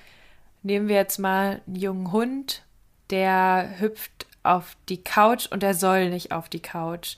nehmen 0.63 0.87
wir 0.87 0.95
jetzt 0.95 1.17
mal 1.17 1.61
einen 1.65 1.75
jungen 1.75 2.11
Hund, 2.11 2.63
der 3.09 3.75
hüpft 3.79 4.27
auf 4.43 4.77
die 4.89 5.03
Couch 5.03 5.47
und 5.47 5.63
er 5.63 5.73
soll 5.73 6.09
nicht 6.09 6.31
auf 6.31 6.49
die 6.49 6.61
Couch. 6.61 7.17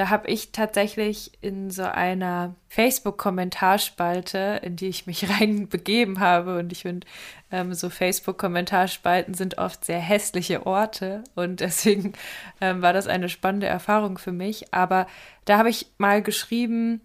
Da 0.00 0.08
habe 0.08 0.30
ich 0.30 0.50
tatsächlich 0.52 1.30
in 1.42 1.70
so 1.70 1.82
einer 1.82 2.54
Facebook-Kommentarspalte, 2.68 4.58
in 4.62 4.74
die 4.74 4.88
ich 4.88 5.06
mich 5.06 5.28
reinbegeben 5.38 6.20
habe, 6.20 6.58
und 6.58 6.72
ich 6.72 6.80
finde, 6.80 7.06
ähm, 7.52 7.74
so 7.74 7.90
Facebook-Kommentarspalten 7.90 9.34
sind 9.34 9.58
oft 9.58 9.84
sehr 9.84 9.98
hässliche 9.98 10.64
Orte 10.64 11.22
und 11.34 11.60
deswegen 11.60 12.14
ähm, 12.62 12.80
war 12.80 12.94
das 12.94 13.08
eine 13.08 13.28
spannende 13.28 13.66
Erfahrung 13.66 14.16
für 14.16 14.32
mich. 14.32 14.72
Aber 14.72 15.06
da 15.44 15.58
habe 15.58 15.68
ich 15.68 15.88
mal 15.98 16.22
geschrieben, 16.22 17.02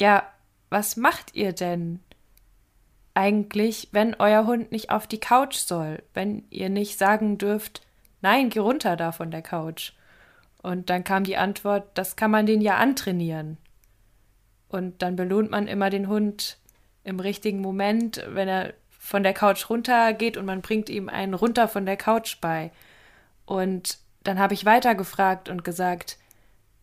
ja, 0.00 0.22
was 0.70 0.96
macht 0.96 1.34
ihr 1.34 1.52
denn 1.52 1.98
eigentlich, 3.12 3.88
wenn 3.90 4.14
euer 4.20 4.46
Hund 4.46 4.70
nicht 4.70 4.90
auf 4.90 5.08
die 5.08 5.18
Couch 5.18 5.56
soll, 5.56 6.00
wenn 6.14 6.44
ihr 6.50 6.68
nicht 6.68 6.96
sagen 6.96 7.38
dürft, 7.38 7.82
nein, 8.22 8.50
geh 8.50 8.60
runter 8.60 8.94
da 8.94 9.10
von 9.10 9.32
der 9.32 9.42
Couch. 9.42 9.94
Und 10.66 10.90
dann 10.90 11.04
kam 11.04 11.22
die 11.22 11.36
Antwort, 11.36 11.86
das 11.94 12.16
kann 12.16 12.32
man 12.32 12.44
den 12.44 12.60
ja 12.60 12.76
antrainieren. 12.78 13.56
Und 14.66 15.00
dann 15.00 15.14
belohnt 15.14 15.48
man 15.48 15.68
immer 15.68 15.90
den 15.90 16.08
Hund 16.08 16.58
im 17.04 17.20
richtigen 17.20 17.60
Moment, 17.60 18.26
wenn 18.30 18.48
er 18.48 18.74
von 18.90 19.22
der 19.22 19.32
Couch 19.32 19.70
runtergeht 19.70 20.36
und 20.36 20.44
man 20.44 20.62
bringt 20.62 20.90
ihm 20.90 21.08
einen 21.08 21.34
runter 21.34 21.68
von 21.68 21.86
der 21.86 21.96
Couch 21.96 22.40
bei. 22.40 22.72
Und 23.44 23.98
dann 24.24 24.40
habe 24.40 24.54
ich 24.54 24.64
weitergefragt 24.64 25.48
und 25.48 25.62
gesagt, 25.62 26.18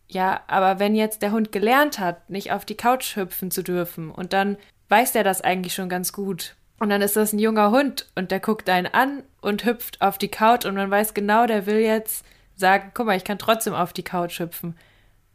ja, 0.08 0.40
aber 0.46 0.78
wenn 0.78 0.94
jetzt 0.94 1.20
der 1.20 1.32
Hund 1.32 1.52
gelernt 1.52 1.98
hat, 1.98 2.30
nicht 2.30 2.52
auf 2.52 2.64
die 2.64 2.78
Couch 2.78 3.16
hüpfen 3.16 3.50
zu 3.50 3.62
dürfen 3.62 4.10
und 4.10 4.32
dann 4.32 4.56
weiß 4.88 5.12
der 5.12 5.24
das 5.24 5.42
eigentlich 5.42 5.74
schon 5.74 5.90
ganz 5.90 6.14
gut. 6.14 6.56
Und 6.78 6.88
dann 6.88 7.02
ist 7.02 7.16
das 7.16 7.34
ein 7.34 7.38
junger 7.38 7.70
Hund 7.70 8.06
und 8.14 8.30
der 8.30 8.40
guckt 8.40 8.70
einen 8.70 8.86
an 8.86 9.24
und 9.42 9.66
hüpft 9.66 10.00
auf 10.00 10.16
die 10.16 10.30
Couch 10.30 10.64
und 10.64 10.74
man 10.74 10.90
weiß 10.90 11.12
genau, 11.12 11.44
der 11.44 11.66
will 11.66 11.80
jetzt 11.80 12.24
sagen, 12.56 12.90
guck 12.94 13.06
mal, 13.06 13.16
ich 13.16 13.24
kann 13.24 13.38
trotzdem 13.38 13.74
auf 13.74 13.92
die 13.92 14.02
Couch 14.02 14.40
hüpfen. 14.40 14.74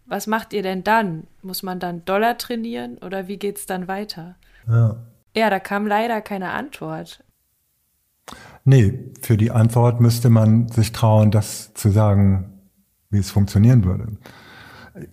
Was 0.05 0.27
macht 0.27 0.53
ihr 0.53 0.63
denn 0.63 0.83
dann? 0.83 1.27
Muss 1.41 1.63
man 1.63 1.79
dann 1.79 2.03
Dollar 2.05 2.37
trainieren 2.37 2.97
oder 2.97 3.27
wie 3.27 3.37
geht's 3.37 3.65
dann 3.65 3.87
weiter? 3.87 4.35
Ja. 4.67 4.95
Ja, 5.35 5.49
da 5.49 5.59
kam 5.59 5.85
leider 5.85 6.21
keine 6.21 6.49
Antwort. 6.49 7.23
Nee, 8.65 9.11
für 9.21 9.37
die 9.37 9.51
Antwort 9.51 10.01
müsste 10.01 10.29
man 10.29 10.67
sich 10.69 10.91
trauen, 10.91 11.31
das 11.31 11.73
zu 11.73 11.89
sagen, 11.89 12.59
wie 13.09 13.19
es 13.19 13.31
funktionieren 13.31 13.85
würde. 13.85 14.07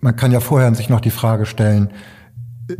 Man 0.01 0.15
kann 0.15 0.31
ja 0.31 0.39
vorher 0.39 0.73
sich 0.75 0.89
noch 0.89 1.01
die 1.01 1.11
Frage 1.11 1.45
stellen, 1.45 1.91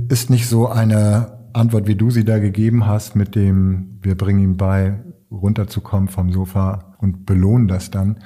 ist 0.10 0.30
nicht 0.30 0.48
so 0.48 0.68
eine 0.68 1.38
Antwort, 1.54 1.88
wie 1.88 1.96
du 1.96 2.12
sie 2.12 2.26
da 2.26 2.40
gegeben 2.40 2.86
hast, 2.86 3.16
mit 3.16 3.36
dem, 3.36 4.00
wir 4.02 4.16
bringen 4.16 4.40
ihm 4.40 4.58
bei, 4.58 5.00
runterzukommen 5.32 6.10
vom 6.10 6.32
Sofa 6.32 6.96
und 7.00 7.26
belohnen 7.26 7.68
das 7.68 7.92
dann, 7.92 8.20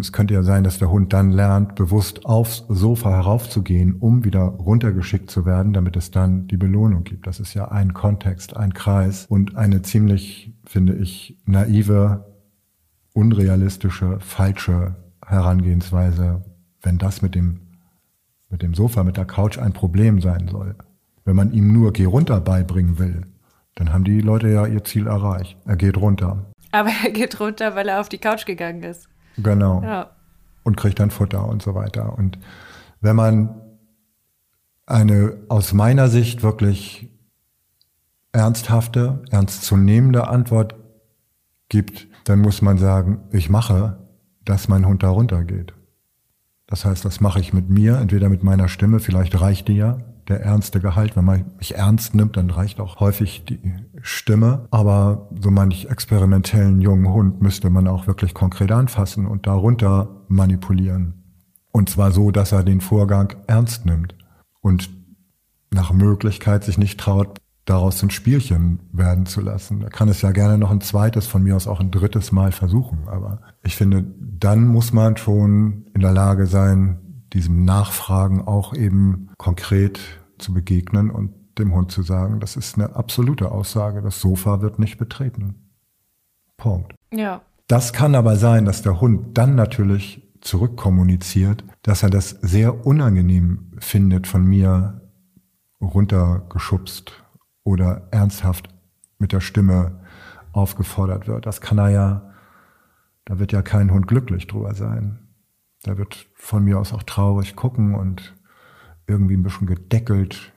es 0.00 0.12
könnte 0.12 0.34
ja 0.34 0.42
sein, 0.42 0.62
dass 0.62 0.78
der 0.78 0.90
Hund 0.90 1.12
dann 1.12 1.30
lernt, 1.30 1.74
bewusst 1.74 2.26
aufs 2.26 2.64
Sofa 2.68 3.10
heraufzugehen, 3.10 3.94
um 3.94 4.24
wieder 4.24 4.42
runtergeschickt 4.42 5.30
zu 5.30 5.46
werden, 5.46 5.72
damit 5.72 5.96
es 5.96 6.10
dann 6.10 6.46
die 6.48 6.58
Belohnung 6.58 7.04
gibt. 7.04 7.26
Das 7.26 7.40
ist 7.40 7.54
ja 7.54 7.70
ein 7.70 7.94
Kontext, 7.94 8.56
ein 8.56 8.74
Kreis 8.74 9.26
und 9.26 9.56
eine 9.56 9.80
ziemlich, 9.80 10.52
finde 10.64 10.94
ich, 10.96 11.38
naive, 11.46 12.26
unrealistische, 13.14 14.20
falsche 14.20 14.96
Herangehensweise, 15.24 16.44
wenn 16.82 16.98
das 16.98 17.22
mit 17.22 17.34
dem, 17.34 17.60
mit 18.50 18.62
dem 18.62 18.74
Sofa, 18.74 19.02
mit 19.02 19.16
der 19.16 19.24
Couch 19.24 19.58
ein 19.58 19.72
Problem 19.72 20.20
sein 20.20 20.48
soll. 20.48 20.76
Wenn 21.24 21.36
man 21.36 21.52
ihm 21.52 21.72
nur 21.72 21.92
Geh 21.92 22.04
runter 22.04 22.40
beibringen 22.40 22.98
will, 22.98 23.22
dann 23.76 23.92
haben 23.92 24.04
die 24.04 24.20
Leute 24.20 24.48
ja 24.48 24.66
ihr 24.66 24.84
Ziel 24.84 25.06
erreicht. 25.06 25.56
Er 25.64 25.76
geht 25.76 25.96
runter. 25.96 26.50
Aber 26.70 26.90
er 27.02 27.10
geht 27.10 27.40
runter, 27.40 27.74
weil 27.74 27.88
er 27.88 28.00
auf 28.00 28.10
die 28.10 28.18
Couch 28.18 28.44
gegangen 28.44 28.82
ist. 28.82 29.08
Genau. 29.42 29.82
Ja. 29.82 30.10
Und 30.62 30.76
kriegt 30.76 31.00
dann 31.00 31.10
Futter 31.10 31.46
und 31.46 31.62
so 31.62 31.74
weiter. 31.74 32.16
Und 32.16 32.38
wenn 33.00 33.16
man 33.16 33.60
eine 34.86 35.36
aus 35.48 35.72
meiner 35.72 36.08
Sicht 36.08 36.42
wirklich 36.42 37.08
ernsthafte, 38.32 39.22
ernstzunehmende 39.30 40.28
Antwort 40.28 40.74
gibt, 41.68 42.08
dann 42.24 42.40
muss 42.40 42.62
man 42.62 42.78
sagen, 42.78 43.20
ich 43.32 43.48
mache, 43.48 43.98
dass 44.44 44.68
mein 44.68 44.86
Hund 44.86 45.02
da 45.02 45.10
runtergeht. 45.10 45.74
Das 46.66 46.84
heißt, 46.84 47.04
das 47.04 47.20
mache 47.20 47.40
ich 47.40 47.52
mit 47.52 47.68
mir, 47.68 47.96
entweder 47.98 48.28
mit 48.28 48.42
meiner 48.44 48.68
Stimme, 48.68 49.00
vielleicht 49.00 49.40
reicht 49.40 49.68
die 49.68 49.76
ja, 49.76 49.98
der 50.28 50.42
ernste 50.42 50.80
Gehalt. 50.80 51.16
Wenn 51.16 51.24
man 51.24 51.44
mich 51.58 51.76
ernst 51.76 52.14
nimmt, 52.14 52.36
dann 52.36 52.50
reicht 52.50 52.80
auch 52.80 53.00
häufig 53.00 53.44
die 53.44 53.60
Stimme. 54.02 54.66
Aber 54.70 55.28
so 55.40 55.50
manch 55.50 55.86
experimentellen 55.86 56.80
jungen 56.80 57.12
Hund 57.12 57.42
müsste 57.42 57.70
man 57.70 57.88
auch 57.88 58.06
wirklich 58.06 58.34
konkret 58.34 58.72
anfassen 58.72 59.26
und 59.26 59.46
darunter 59.46 60.08
manipulieren. 60.28 61.14
Und 61.72 61.88
zwar 61.88 62.12
so, 62.12 62.30
dass 62.30 62.52
er 62.52 62.64
den 62.64 62.80
Vorgang 62.80 63.34
ernst 63.46 63.86
nimmt 63.86 64.14
und 64.60 64.90
nach 65.72 65.92
Möglichkeit 65.92 66.64
sich 66.64 66.78
nicht 66.78 66.98
traut, 66.98 67.38
daraus 67.64 68.02
ein 68.02 68.10
Spielchen 68.10 68.80
werden 68.92 69.26
zu 69.26 69.40
lassen. 69.40 69.82
Er 69.82 69.90
kann 69.90 70.08
es 70.08 70.22
ja 70.22 70.32
gerne 70.32 70.58
noch 70.58 70.70
ein 70.70 70.80
zweites, 70.80 71.26
von 71.26 71.42
mir 71.42 71.54
aus 71.54 71.68
auch 71.68 71.78
ein 71.78 71.92
drittes 71.92 72.32
Mal 72.32 72.50
versuchen. 72.50 73.06
Aber 73.06 73.40
ich 73.62 73.76
finde, 73.76 74.04
dann 74.18 74.66
muss 74.66 74.92
man 74.92 75.16
schon 75.16 75.86
in 75.94 76.00
der 76.00 76.12
Lage 76.12 76.46
sein, 76.46 76.98
diesem 77.32 77.64
Nachfragen 77.64 78.42
auch 78.42 78.74
eben 78.74 79.30
konkret 79.38 80.00
zu 80.38 80.52
begegnen 80.52 81.10
und 81.10 81.34
dem 81.58 81.74
Hund 81.74 81.92
zu 81.92 82.02
sagen, 82.02 82.40
das 82.40 82.56
ist 82.56 82.76
eine 82.76 82.96
absolute 82.96 83.52
Aussage, 83.52 84.02
das 84.02 84.20
Sofa 84.20 84.62
wird 84.62 84.78
nicht 84.78 84.98
betreten. 84.98 85.70
Punkt. 86.56 86.94
Ja. 87.12 87.42
Das 87.66 87.92
kann 87.92 88.14
aber 88.14 88.36
sein, 88.36 88.64
dass 88.64 88.82
der 88.82 89.00
Hund 89.00 89.38
dann 89.38 89.54
natürlich 89.54 90.28
zurückkommuniziert, 90.40 91.64
dass 91.82 92.02
er 92.02 92.10
das 92.10 92.30
sehr 92.30 92.86
unangenehm 92.86 93.72
findet, 93.78 94.26
von 94.26 94.44
mir 94.44 95.00
runtergeschubst 95.80 97.12
oder 97.62 98.08
ernsthaft 98.10 98.68
mit 99.18 99.32
der 99.32 99.40
Stimme 99.40 100.00
aufgefordert 100.52 101.28
wird. 101.28 101.46
Das 101.46 101.60
kann 101.60 101.78
er 101.78 101.90
ja, 101.90 102.30
da 103.24 103.38
wird 103.38 103.52
ja 103.52 103.62
kein 103.62 103.92
Hund 103.92 104.08
glücklich 104.08 104.46
drüber 104.46 104.74
sein. 104.74 105.28
Da 105.82 105.96
wird 105.96 106.26
von 106.40 106.64
mir 106.64 106.78
aus 106.78 106.92
auch 106.92 107.02
traurig 107.02 107.54
gucken 107.54 107.94
und 107.94 108.34
irgendwie 109.06 109.34
ein 109.34 109.42
bisschen 109.42 109.66
gedeckelt, 109.66 110.52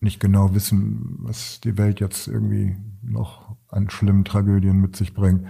nicht 0.00 0.20
genau 0.20 0.54
wissen, 0.54 1.16
was 1.20 1.60
die 1.60 1.78
Welt 1.78 2.00
jetzt 2.00 2.28
irgendwie 2.28 2.76
noch 3.02 3.56
an 3.68 3.90
schlimmen 3.90 4.24
Tragödien 4.24 4.80
mit 4.80 4.96
sich 4.96 5.14
bringt. 5.14 5.46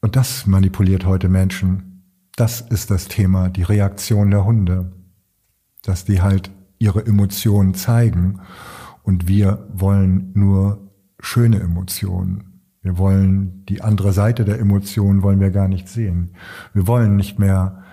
Und 0.00 0.16
das 0.16 0.46
manipuliert 0.46 1.06
heute 1.06 1.28
Menschen. 1.28 2.02
Das 2.36 2.60
ist 2.60 2.90
das 2.90 3.08
Thema, 3.08 3.48
die 3.48 3.62
Reaktion 3.62 4.30
der 4.30 4.44
Hunde. 4.44 4.92
Dass 5.82 6.04
die 6.04 6.20
halt 6.20 6.50
ihre 6.78 7.06
Emotionen 7.06 7.74
zeigen 7.74 8.40
und 9.02 9.28
wir 9.28 9.68
wollen 9.72 10.32
nur 10.34 10.90
schöne 11.20 11.60
Emotionen. 11.60 12.54
Wir 12.82 12.98
wollen 12.98 13.64
die 13.66 13.80
andere 13.80 14.12
Seite 14.12 14.44
der 14.44 14.58
Emotionen 14.58 15.22
wollen 15.22 15.40
wir 15.40 15.50
gar 15.50 15.68
nicht 15.68 15.88
sehen. 15.88 16.34
Wir 16.74 16.86
wollen 16.86 17.16
nicht 17.16 17.38
mehr, 17.38 17.83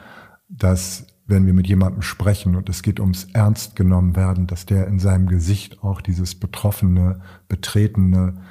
dass 0.51 1.07
wenn 1.25 1.45
wir 1.45 1.53
mit 1.53 1.67
jemandem 1.67 2.01
sprechen 2.01 2.55
und 2.55 2.69
es 2.69 2.83
geht 2.83 2.99
ums 2.99 3.27
Ernst 3.33 3.75
genommen 3.75 4.15
werden, 4.15 4.47
dass 4.47 4.65
der 4.65 4.87
in 4.87 4.99
seinem 4.99 5.27
Gesicht 5.27 5.81
auch 5.81 6.01
dieses 6.01 6.35
betroffene, 6.35 7.21
betretene, 7.47 8.41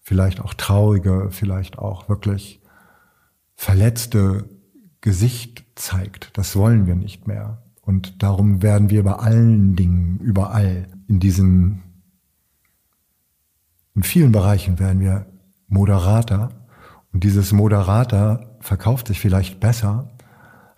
vielleicht 0.00 0.40
auch 0.40 0.54
traurige, 0.54 1.28
vielleicht 1.30 1.78
auch 1.78 2.08
wirklich 2.08 2.60
verletzte 3.54 4.48
Gesicht 5.00 5.64
zeigt. 5.74 6.36
Das 6.36 6.54
wollen 6.54 6.86
wir 6.86 6.94
nicht 6.94 7.26
mehr. 7.26 7.62
Und 7.80 8.22
darum 8.22 8.62
werden 8.62 8.90
wir 8.90 9.02
bei 9.04 9.14
allen 9.14 9.74
Dingen, 9.74 10.18
überall, 10.18 10.88
in 11.06 11.20
diesen, 11.20 11.82
in 13.94 14.02
vielen 14.02 14.32
Bereichen 14.32 14.78
werden 14.78 15.00
wir 15.00 15.26
moderater. 15.66 16.50
Und 17.12 17.24
dieses 17.24 17.52
Moderater 17.52 18.58
verkauft 18.60 19.08
sich 19.08 19.18
vielleicht 19.20 19.60
besser, 19.60 20.10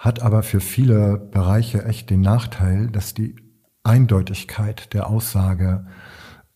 hat 0.01 0.23
aber 0.23 0.43
für 0.43 0.61
viele 0.61 1.19
Bereiche 1.19 1.85
echt 1.85 2.09
den 2.09 2.23
Nachteil, 2.23 2.89
dass 2.89 3.13
die 3.13 3.37
Eindeutigkeit 3.83 4.95
der 4.95 5.09
Aussage 5.09 5.87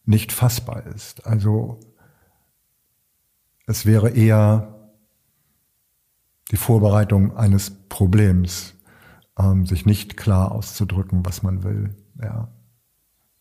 nicht 0.07 0.33
fassbar 0.33 0.87
ist. 0.87 1.27
Also 1.27 1.79
es 3.67 3.85
wäre 3.85 4.09
eher 4.09 4.91
die 6.53 6.57
Vorbereitung 6.57 7.37
eines 7.37 7.71
Problems, 7.91 8.77
ähm, 9.39 9.67
sich 9.67 9.85
nicht 9.85 10.17
klar 10.17 10.53
auszudrücken, 10.53 11.27
was 11.27 11.43
man 11.43 11.65
will. 11.65 11.95
Ja. 12.23 12.49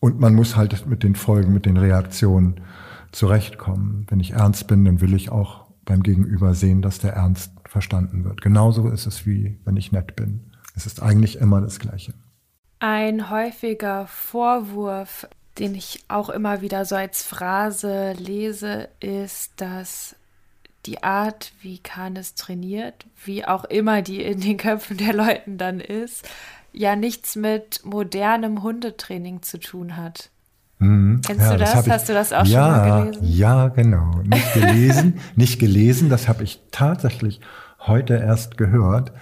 Und 0.00 0.20
man 0.20 0.34
muss 0.34 0.54
halt 0.54 0.86
mit 0.86 1.02
den 1.02 1.14
Folgen, 1.14 1.54
mit 1.54 1.64
den 1.64 1.78
Reaktionen 1.78 2.60
zurechtkommen. 3.10 4.04
Wenn 4.10 4.20
ich 4.20 4.32
ernst 4.32 4.66
bin, 4.66 4.84
dann 4.84 5.00
will 5.00 5.14
ich 5.14 5.30
auch 5.30 5.64
beim 5.86 6.02
Gegenüber 6.02 6.54
sehen, 6.54 6.82
dass 6.82 6.98
der 6.98 7.14
Ernst 7.14 7.53
verstanden 7.74 8.24
wird. 8.24 8.40
Genauso 8.40 8.88
ist 8.88 9.04
es 9.04 9.26
wie 9.26 9.58
wenn 9.64 9.76
ich 9.76 9.90
nett 9.90 10.14
bin. 10.14 10.52
Es 10.76 10.86
ist 10.86 11.02
eigentlich 11.02 11.38
immer 11.38 11.60
das 11.60 11.80
Gleiche. 11.80 12.14
Ein 12.78 13.30
häufiger 13.30 14.06
Vorwurf, 14.06 15.26
den 15.58 15.74
ich 15.74 16.04
auch 16.06 16.28
immer 16.28 16.60
wieder 16.60 16.84
so 16.84 16.94
als 16.94 17.24
Phrase 17.24 18.12
lese, 18.12 18.88
ist, 19.00 19.54
dass 19.56 20.14
die 20.86 21.02
Art, 21.02 21.52
wie 21.62 21.78
Kanes 21.78 22.36
trainiert, 22.36 23.06
wie 23.24 23.44
auch 23.44 23.64
immer 23.64 24.02
die 24.02 24.22
in 24.22 24.40
den 24.40 24.56
Köpfen 24.56 24.96
der 24.96 25.12
Leuten 25.12 25.58
dann 25.58 25.80
ist, 25.80 26.28
ja 26.72 26.94
nichts 26.94 27.34
mit 27.34 27.80
modernem 27.84 28.62
Hundetraining 28.62 29.42
zu 29.42 29.58
tun 29.58 29.96
hat. 29.96 30.30
Mhm. 30.78 31.22
Kennst 31.26 31.42
ja, 31.42 31.52
du 31.54 31.58
das? 31.58 31.72
das 31.72 31.88
Hast 31.88 32.02
ich, 32.02 32.06
du 32.06 32.12
das 32.12 32.32
auch 32.32 32.46
ja, 32.46 32.62
schon 32.62 32.70
mal 32.70 33.04
gelesen? 33.04 33.26
Ja, 33.36 33.68
genau. 33.68 34.22
Nicht 34.22 34.54
gelesen, 34.54 35.18
nicht 35.34 35.58
gelesen, 35.58 36.08
das 36.08 36.28
habe 36.28 36.44
ich 36.44 36.60
tatsächlich 36.70 37.40
heute 37.86 38.14
erst 38.14 38.56
gehört. 38.56 39.12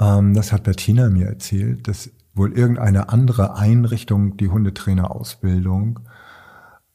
Ähm, 0.00 0.34
das 0.34 0.52
hat 0.52 0.64
Bettina 0.64 1.08
mir 1.08 1.26
erzählt, 1.26 1.88
dass 1.88 2.10
wohl 2.34 2.52
irgendeine 2.52 3.08
andere 3.08 3.56
Einrichtung 3.56 4.36
die 4.36 4.48
Hundetrainerausbildung 4.48 6.00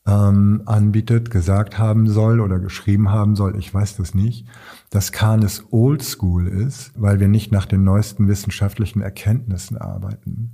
ähm, 0.08 0.64
anbietet, 0.66 1.30
gesagt 1.30 1.78
haben 1.78 2.08
soll 2.08 2.40
oder 2.40 2.60
geschrieben 2.60 3.12
haben 3.12 3.36
soll, 3.36 3.58
ich 3.58 3.74
weiß 3.74 3.98
das 3.98 4.16
nicht, 4.16 4.48
dass 4.90 5.12
Canis 5.12 5.66
Oldschool 5.70 6.48
ist, 6.48 6.92
weil 6.96 7.20
wir 7.20 7.28
nicht 7.28 7.52
nach 7.52 7.66
den 7.66 7.84
neuesten 7.84 8.28
wissenschaftlichen 8.28 9.02
Erkenntnissen 9.02 9.78
arbeiten. 9.78 10.54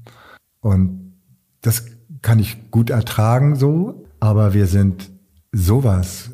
Und 0.59 1.13
das 1.61 1.85
kann 2.21 2.39
ich 2.39 2.71
gut 2.71 2.89
ertragen 2.89 3.55
so, 3.55 4.05
aber 4.19 4.53
wir 4.53 4.65
sind 4.65 5.11
sowas 5.51 6.31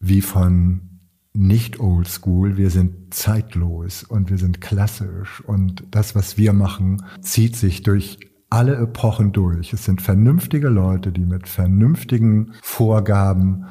wie 0.00 0.22
von 0.22 0.91
nicht 1.34 1.80
oldschool, 1.80 2.56
wir 2.56 2.70
sind 2.70 3.14
zeitlos 3.14 4.02
und 4.02 4.30
wir 4.30 4.38
sind 4.38 4.60
klassisch 4.60 5.40
und 5.40 5.84
das, 5.90 6.14
was 6.14 6.36
wir 6.36 6.52
machen, 6.52 7.02
zieht 7.20 7.56
sich 7.56 7.82
durch 7.82 8.18
alle 8.50 8.76
Epochen 8.76 9.32
durch. 9.32 9.72
Es 9.72 9.86
sind 9.86 10.02
vernünftige 10.02 10.68
Leute, 10.68 11.10
die 11.10 11.24
mit 11.24 11.48
vernünftigen 11.48 12.52
Vorgaben 12.62 13.64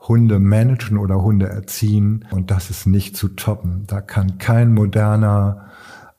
Hunde 0.00 0.38
managen 0.38 0.96
oder 0.96 1.22
Hunde 1.22 1.48
erziehen 1.48 2.24
und 2.30 2.50
das 2.50 2.70
ist 2.70 2.86
nicht 2.86 3.16
zu 3.16 3.28
toppen. 3.28 3.84
Da 3.86 4.00
kann 4.00 4.38
kein 4.38 4.72
moderner 4.72 5.66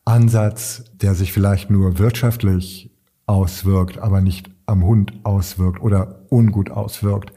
Ansatz, 0.06 0.84
der 0.94 1.16
sich 1.16 1.34
vielleicht 1.34 1.70
nur 1.70 1.98
wirtschaftlich 1.98 2.92
auswirkt, 3.26 3.98
aber 3.98 4.22
nicht 4.22 4.52
am 4.68 4.84
Hund 4.84 5.14
auswirkt 5.24 5.82
oder 5.82 6.24
ungut 6.30 6.70
auswirkt, 6.70 7.34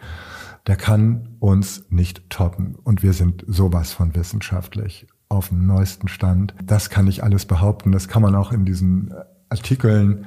der 0.67 0.77
kann 0.77 1.37
uns 1.39 1.85
nicht 1.91 2.29
toppen. 2.31 2.77
Und 2.77 3.03
wir 3.03 3.13
sind 3.13 3.45
sowas 3.47 3.93
von 3.93 4.15
wissenschaftlich 4.15 5.07
auf 5.29 5.49
dem 5.49 5.67
neuesten 5.67 6.09
Stand. 6.09 6.55
Das 6.65 6.91
kann 6.91 7.07
ich 7.07 7.23
alles 7.23 7.47
behaupten. 7.47 7.93
Das 7.93 8.09
kann 8.09 8.23
man 8.23 8.35
auch 8.35 8.53
in 8.53 8.65
diesen 8.65 9.13
Artikeln 9.49 10.27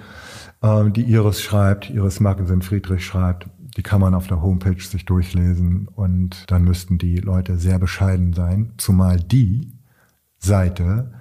äh, 0.61 0.89
die 0.89 1.03
Iris 1.03 1.41
schreibt, 1.41 1.89
Iris 1.89 2.19
Magnussen 2.19 2.61
Friedrich 2.61 3.05
schreibt, 3.05 3.47
die 3.77 3.83
kann 3.83 4.01
man 4.01 4.13
auf 4.13 4.27
der 4.27 4.41
Homepage 4.41 4.81
sich 4.81 5.05
durchlesen 5.05 5.87
und 5.87 6.49
dann 6.51 6.63
müssten 6.63 6.97
die 6.97 7.17
Leute 7.17 7.57
sehr 7.57 7.79
bescheiden 7.79 8.33
sein, 8.33 8.73
zumal 8.77 9.17
die 9.17 9.73
Seite, 10.37 11.13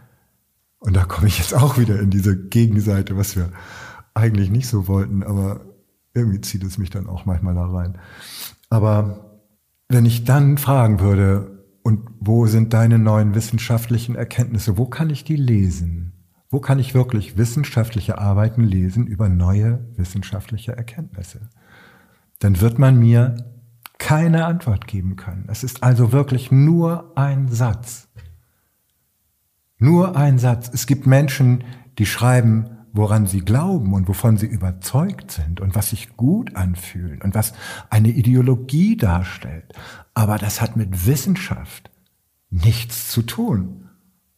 und 0.80 0.96
da 0.96 1.04
komme 1.04 1.26
ich 1.26 1.38
jetzt 1.38 1.54
auch 1.54 1.76
wieder 1.76 2.00
in 2.00 2.10
diese 2.10 2.36
Gegenseite, 2.36 3.16
was 3.16 3.36
wir 3.36 3.50
eigentlich 4.14 4.50
nicht 4.50 4.68
so 4.68 4.88
wollten, 4.88 5.22
aber 5.22 5.60
irgendwie 6.14 6.40
zieht 6.40 6.64
es 6.64 6.78
mich 6.78 6.90
dann 6.90 7.06
auch 7.06 7.26
manchmal 7.26 7.54
da 7.54 7.66
rein. 7.66 7.98
Aber 8.70 9.40
wenn 9.88 10.06
ich 10.06 10.24
dann 10.24 10.58
fragen 10.58 11.00
würde, 11.00 11.58
und 11.82 12.06
wo 12.20 12.46
sind 12.46 12.74
deine 12.74 12.98
neuen 12.98 13.34
wissenschaftlichen 13.34 14.14
Erkenntnisse, 14.14 14.76
wo 14.76 14.86
kann 14.86 15.08
ich 15.08 15.24
die 15.24 15.36
lesen? 15.36 16.12
Wo 16.50 16.60
kann 16.60 16.78
ich 16.78 16.94
wirklich 16.94 17.36
wissenschaftliche 17.36 18.18
Arbeiten 18.18 18.62
lesen 18.62 19.06
über 19.06 19.28
neue 19.28 19.86
wissenschaftliche 19.96 20.76
Erkenntnisse? 20.76 21.48
Dann 22.40 22.60
wird 22.60 22.78
man 22.78 22.98
mir 22.98 23.36
keine 23.98 24.44
Antwort 24.44 24.86
geben 24.86 25.16
können. 25.16 25.46
Es 25.48 25.64
ist 25.64 25.82
also 25.82 26.12
wirklich 26.12 26.50
nur 26.52 27.12
ein 27.16 27.48
Satz. 27.48 28.08
Nur 29.78 30.16
ein 30.16 30.38
Satz. 30.38 30.70
Es 30.72 30.86
gibt 30.86 31.06
Menschen, 31.06 31.64
die 31.98 32.06
schreiben, 32.06 32.77
woran 32.98 33.26
sie 33.26 33.40
glauben 33.40 33.94
und 33.94 34.08
wovon 34.08 34.36
sie 34.36 34.46
überzeugt 34.46 35.30
sind 35.30 35.60
und 35.60 35.74
was 35.74 35.90
sich 35.90 36.16
gut 36.16 36.56
anfühlt 36.56 37.22
und 37.24 37.34
was 37.34 37.52
eine 37.90 38.08
Ideologie 38.08 38.96
darstellt. 38.96 39.72
Aber 40.14 40.36
das 40.36 40.60
hat 40.60 40.76
mit 40.76 41.06
Wissenschaft 41.06 41.90
nichts 42.50 43.08
zu 43.08 43.22
tun. 43.22 43.88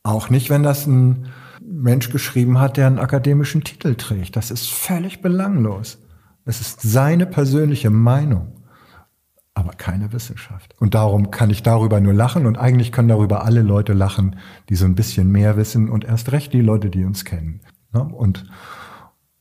Auch 0.03 0.29
nicht, 0.29 0.51
wenn 0.51 0.63
das 0.63 0.87
ein 0.87 1.29
Mensch 1.63 2.11
geschrieben 2.11 2.59
hat, 2.59 2.77
der 2.77 2.87
einen 2.87 2.99
akademischen 2.99 3.65
Titel 3.65 3.95
trägt. 3.95 4.37
Das 4.37 4.51
ist 4.51 4.71
völlig 4.71 5.23
belanglos. 5.23 5.99
Es 6.45 6.61
ist 6.61 6.83
seine 6.83 7.27
persönliche 7.27 7.91
Meinung, 7.91 8.53
aber 9.55 9.73
keine 9.73 10.13
Wissenschaft. 10.13 10.75
Und 10.79 10.95
darum 10.95 11.31
kann 11.31 11.49
ich 11.49 11.63
darüber 11.63 12.01
nur 12.01 12.15
lachen 12.15 12.45
und 12.45 12.59
eigentlich 12.59 12.93
können 12.93 13.09
darüber 13.09 13.45
alle 13.45 13.63
Leute 13.63 13.95
lachen, 13.95 14.37
die 14.69 14.75
so 14.75 14.85
ein 14.85 14.95
bisschen 14.95 15.31
mehr 15.31 15.57
wissen 15.57 15.89
und 15.89 16.05
erst 16.05 16.33
recht 16.33 16.53
die 16.53 16.61
Leute, 16.61 16.91
die 16.91 17.05
uns 17.05 17.25
kennen. 17.25 17.61
Ne? 17.93 18.03
Und 18.03 18.45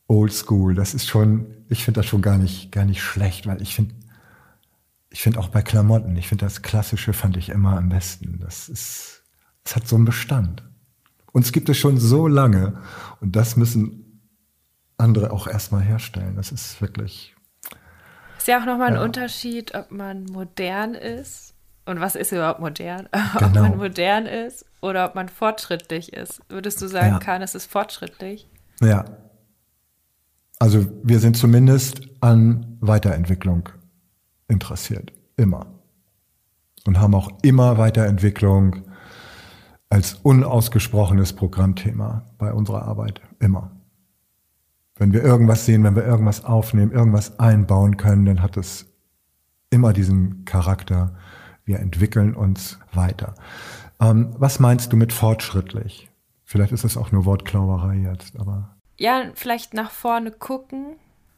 Old 0.08 0.34
School, 0.34 0.76
das 0.76 0.94
ist 0.94 1.08
schon, 1.08 1.46
ich 1.70 1.86
finde 1.86 2.00
das 2.00 2.08
schon 2.08 2.22
gar 2.22 2.38
nicht, 2.38 2.72
gar 2.72 2.86
nicht 2.86 3.02
schlecht, 3.02 3.48
weil 3.48 3.62
ich 3.62 3.76
finde, 3.76 3.96
ich 5.12 5.22
finde 5.22 5.40
auch 5.40 5.50
bei 5.50 5.62
Klamotten, 5.62 6.16
ich 6.18 6.28
finde 6.28 6.46
das 6.46 6.62
Klassische 6.62 7.14
fand 7.14 7.38
ich 7.38 7.50
immer 7.50 7.78
am 7.78 7.90
besten. 7.90 8.40
Das 8.40 8.70
ist, 8.70 9.24
es 9.64 9.76
hat 9.76 9.88
so 9.88 9.96
einen 9.96 10.06
Bestand. 10.06 10.64
Uns 11.32 11.52
gibt 11.52 11.70
es 11.70 11.78
schon 11.78 11.98
so 11.98 12.28
lange 12.28 12.82
und 13.22 13.36
das 13.36 13.56
müssen 13.56 14.22
andere 14.98 15.32
auch 15.32 15.48
erstmal 15.48 15.82
herstellen. 15.82 16.36
Das 16.36 16.52
ist 16.52 16.82
wirklich. 16.82 17.36
Ist 18.38 18.48
ja 18.48 18.60
auch 18.60 18.66
nochmal 18.66 18.94
ja. 18.94 19.00
ein 19.00 19.06
Unterschied, 19.06 19.76
ob 19.76 19.92
man 19.92 20.26
modern 20.26 20.96
ist 20.96 21.54
und 21.86 22.00
was 22.00 22.16
ist 22.16 22.32
überhaupt 22.32 22.60
modern? 22.60 23.10
Genau. 23.40 23.48
ob 23.48 23.54
man 23.54 23.78
modern 23.78 24.26
ist 24.26 24.66
oder 24.82 25.06
ob 25.06 25.16
man 25.16 25.30
fortschrittlich 25.30 26.14
ist. 26.14 26.42
Würdest 26.50 26.82
du 26.82 26.88
sagen, 26.88 27.14
ja. 27.14 27.20
Kahn, 27.20 27.42
es 27.42 27.56
ist 27.56 27.70
fortschrittlich? 27.70 28.48
Ja. 28.82 29.06
Also 30.60 30.86
wir 31.04 31.20
sind 31.20 31.38
zumindest 31.38 32.02
an 32.22 32.78
Weiterentwicklung 32.80 33.70
interessiert. 34.48 35.14
Immer. 35.38 35.68
Und 36.86 37.00
haben 37.00 37.16
auch 37.16 37.30
immer 37.42 37.78
Weiterentwicklung 37.78 38.84
als 39.90 40.14
unausgesprochenes 40.14 41.34
Programmthema 41.34 42.26
bei 42.38 42.54
unserer 42.54 42.84
Arbeit. 42.84 43.22
Immer. 43.40 43.72
Wenn 44.96 45.14
wir 45.14 45.24
irgendwas 45.24 45.66
sehen, 45.66 45.84
wenn 45.84 45.96
wir 45.96 46.06
irgendwas 46.06 46.44
aufnehmen, 46.44 46.92
irgendwas 46.92 47.40
einbauen 47.40 47.98
können, 47.98 48.26
dann 48.26 48.42
hat 48.42 48.58
es 48.58 48.86
immer 49.70 49.94
diesen 49.94 50.46
Charakter. 50.46 51.16
Wir 51.64 51.80
entwickeln 51.80 52.36
uns 52.36 52.80
weiter. 52.94 53.36
Ähm, 54.00 54.34
was 54.38 54.60
meinst 54.60 54.92
du 54.94 54.98
mit 54.98 55.14
fortschrittlich? 55.14 56.10
Vielleicht 56.46 56.72
ist 56.72 56.84
es 56.84 56.98
auch 56.98 57.12
nur 57.12 57.26
Wortklauberei 57.26 57.96
jetzt, 57.98 58.40
aber. 58.40 58.76
Ja, 58.98 59.24
vielleicht 59.36 59.74
nach 59.74 59.92
vorne 59.92 60.32
gucken. 60.32 60.96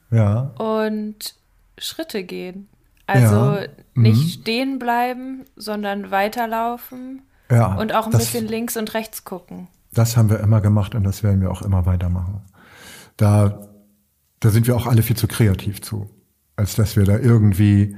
Ja. 0.10 0.52
Und 0.58 1.36
Schritte 1.78 2.24
gehen. 2.24 2.70
Also 3.08 3.56
ja. 3.56 3.68
nicht 3.94 4.24
mhm. 4.24 4.42
stehen 4.42 4.80
bleiben, 4.80 5.46
sondern 5.56 6.12
weiterlaufen 6.12 7.24
ja, 7.50 7.76
und 7.76 7.94
auch 7.94 8.06
ein 8.06 8.12
das, 8.12 8.22
bisschen 8.22 8.48
links 8.48 8.78
und 8.78 8.94
rechts 8.94 9.26
gucken. 9.26 9.68
Das 9.92 10.16
haben 10.16 10.30
wir 10.30 10.40
immer 10.40 10.62
gemacht 10.62 10.96
und 10.96 11.04
das 11.04 11.22
werden 11.22 11.42
wir 11.42 11.52
auch 11.52 11.62
immer 11.62 11.86
weitermachen. 11.86 12.42
Da, 13.18 13.68
da 14.40 14.50
sind 14.50 14.68
wir 14.68 14.76
auch 14.76 14.88
alle 14.88 15.04
viel 15.04 15.18
zu 15.18 15.28
kreativ 15.28 15.82
zu, 15.82 16.10
als 16.56 16.76
dass 16.76 16.96
wir 16.96 17.04
da 17.04 17.18
irgendwie 17.18 17.98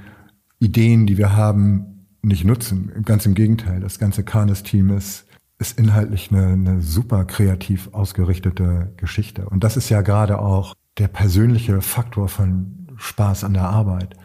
Ideen, 0.60 1.06
die 1.06 1.18
wir 1.18 1.36
haben, 1.36 1.93
nicht 2.24 2.46
nutzen. 2.46 2.92
Ganz 3.06 3.26
im 3.26 3.36
Gegenteil, 3.36 3.80
das 3.82 4.00
ganze 4.00 4.24
Kanes-Team 4.24 4.96
ist, 4.96 5.26
ist 5.60 5.78
inhaltlich 5.78 6.32
eine, 6.32 6.48
eine 6.48 6.82
super 6.82 7.26
kreativ 7.26 7.90
ausgerichtete 7.92 8.94
Geschichte. 8.98 9.48
Und 9.50 9.64
das 9.64 9.78
ist 9.78 9.90
ja 9.90 10.02
gerade 10.02 10.40
auch 10.40 10.74
der 10.98 11.10
persönliche 11.10 11.82
Faktor 11.82 12.28
von 12.30 12.88
Spaß 12.98 13.44
an 13.44 13.54
der 13.54 13.70
Arbeit. 13.70 14.16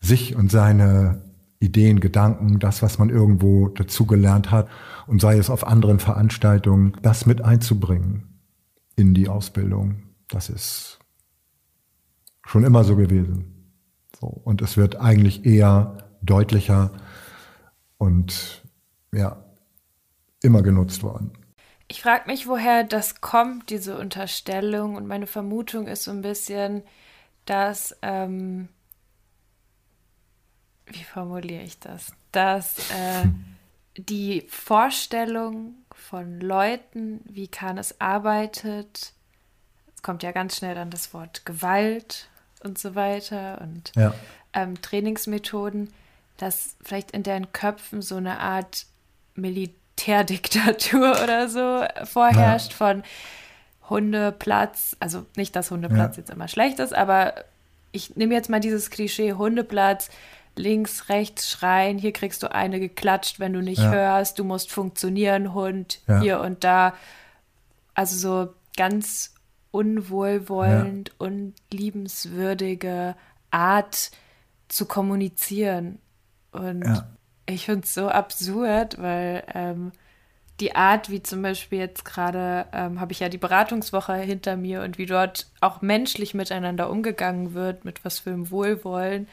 Sich 0.00 0.36
und 0.36 0.50
seine 0.50 1.22
Ideen, 1.58 2.00
Gedanken, 2.00 2.58
das, 2.58 2.82
was 2.82 2.98
man 2.98 3.08
irgendwo 3.08 3.68
dazugelernt 3.68 4.50
hat 4.50 4.68
und 5.06 5.20
sei 5.20 5.38
es 5.38 5.48
auf 5.48 5.66
anderen 5.66 5.98
Veranstaltungen, 5.98 6.92
das 7.02 7.24
mit 7.24 7.42
einzubringen 7.42 8.40
in 8.94 9.14
die 9.14 9.28
Ausbildung. 9.28 10.02
Das 10.28 10.50
ist 10.50 10.98
schon 12.44 12.64
immer 12.64 12.84
so 12.84 12.96
gewesen. 12.96 13.72
So. 14.20 14.26
Und 14.26 14.60
es 14.60 14.76
wird 14.76 14.96
eigentlich 14.96 15.46
eher 15.46 15.98
deutlicher 16.22 16.90
und 17.98 18.62
ja, 19.12 19.42
immer 20.42 20.62
genutzt 20.62 21.02
worden. 21.02 21.32
Ich 21.88 22.02
frage 22.02 22.28
mich, 22.28 22.48
woher 22.48 22.84
das 22.84 23.20
kommt, 23.20 23.70
diese 23.70 23.98
Unterstellung. 23.98 24.96
Und 24.96 25.06
meine 25.06 25.26
Vermutung 25.26 25.86
ist 25.86 26.04
so 26.04 26.10
ein 26.10 26.22
bisschen, 26.22 26.82
dass, 27.44 27.96
ähm, 28.02 28.68
wie 30.86 31.04
formuliere 31.04 31.62
ich 31.62 31.78
das? 31.78 32.12
Dass 32.32 32.90
äh, 32.90 33.28
die 33.96 34.46
Vorstellung 34.48 35.74
von 35.92 36.40
Leuten, 36.40 37.20
wie 37.24 37.48
Kanes 37.48 38.00
arbeitet, 38.00 39.12
es 39.94 40.02
kommt 40.02 40.22
ja 40.22 40.32
ganz 40.32 40.56
schnell 40.56 40.74
dann 40.74 40.90
das 40.90 41.14
Wort 41.14 41.46
Gewalt 41.46 42.28
und 42.62 42.78
so 42.78 42.94
weiter 42.94 43.60
und 43.60 43.92
ja. 43.94 44.12
ähm, 44.52 44.80
Trainingsmethoden, 44.82 45.92
dass 46.36 46.76
vielleicht 46.82 47.10
in 47.12 47.22
deren 47.22 47.52
Köpfen 47.52 48.02
so 48.02 48.16
eine 48.16 48.40
Art 48.40 48.86
Militärdiktatur 49.34 51.10
oder 51.22 51.48
so 51.48 51.84
vorherrscht 52.04 52.72
ja. 52.72 52.76
von 52.76 53.02
Hundeplatz, 53.88 54.96
also 55.00 55.26
nicht, 55.36 55.54
dass 55.54 55.70
Hundeplatz 55.70 56.16
ja. 56.16 56.22
jetzt 56.22 56.30
immer 56.30 56.48
schlecht 56.48 56.80
ist, 56.80 56.94
aber 56.94 57.34
ich 57.92 58.16
nehme 58.16 58.34
jetzt 58.34 58.50
mal 58.50 58.60
dieses 58.60 58.90
Klischee 58.90 59.34
Hundeplatz, 59.34 60.10
links, 60.56 61.08
rechts 61.08 61.50
schreien, 61.50 61.98
hier 61.98 62.12
kriegst 62.12 62.42
du 62.42 62.52
eine 62.52 62.80
geklatscht, 62.80 63.38
wenn 63.38 63.52
du 63.52 63.60
nicht 63.60 63.82
ja. 63.82 63.90
hörst, 63.90 64.38
du 64.38 64.44
musst 64.44 64.72
funktionieren, 64.72 65.54
Hund, 65.54 66.00
hier 66.20 66.40
und 66.40 66.64
da. 66.64 66.94
Also 67.94 68.16
so 68.16 68.52
ganz 68.76 69.34
unwohlwollend, 69.70 71.12
und 71.18 71.54
liebenswürdige 71.70 73.14
Art 73.50 74.10
zu 74.68 74.86
kommunizieren. 74.86 75.98
Und 76.56 76.84
ja. 76.84 77.06
ich 77.46 77.66
finde 77.66 77.84
es 77.84 77.94
so 77.94 78.08
absurd, 78.08 79.00
weil 79.00 79.44
ähm, 79.54 79.92
die 80.60 80.74
Art, 80.74 81.10
wie 81.10 81.22
zum 81.22 81.42
Beispiel 81.42 81.78
jetzt 81.78 82.04
gerade, 82.04 82.66
ähm, 82.72 83.00
habe 83.00 83.12
ich 83.12 83.20
ja 83.20 83.28
die 83.28 83.38
Beratungswoche 83.38 84.14
hinter 84.14 84.56
mir 84.56 84.82
und 84.82 84.96
wie 84.98 85.06
dort 85.06 85.46
auch 85.60 85.82
menschlich 85.82 86.34
miteinander 86.34 86.90
umgegangen 86.90 87.52
wird, 87.52 87.84
mit 87.84 88.04
was 88.04 88.20
für 88.20 88.30
einem 88.30 88.50
Wohlwollen, 88.50 89.28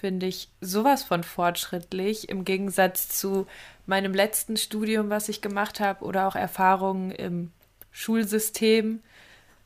finde 0.00 0.26
ich 0.26 0.48
sowas 0.60 1.04
von 1.04 1.22
fortschrittlich 1.22 2.28
im 2.28 2.44
Gegensatz 2.44 3.08
zu 3.08 3.46
meinem 3.86 4.12
letzten 4.12 4.56
Studium, 4.56 5.08
was 5.08 5.28
ich 5.28 5.40
gemacht 5.40 5.80
habe, 5.80 6.04
oder 6.04 6.26
auch 6.26 6.36
Erfahrungen 6.36 7.12
im 7.12 7.52
Schulsystem, 7.92 9.00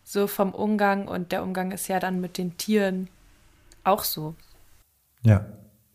so 0.04 0.26
vom 0.26 0.54
Umgang. 0.54 1.08
Und 1.08 1.32
der 1.32 1.42
Umgang 1.42 1.72
ist 1.72 1.88
ja 1.88 1.98
dann 1.98 2.20
mit 2.20 2.38
den 2.38 2.56
Tieren 2.58 3.08
auch 3.82 4.04
so. 4.04 4.34
Ja, 5.22 5.46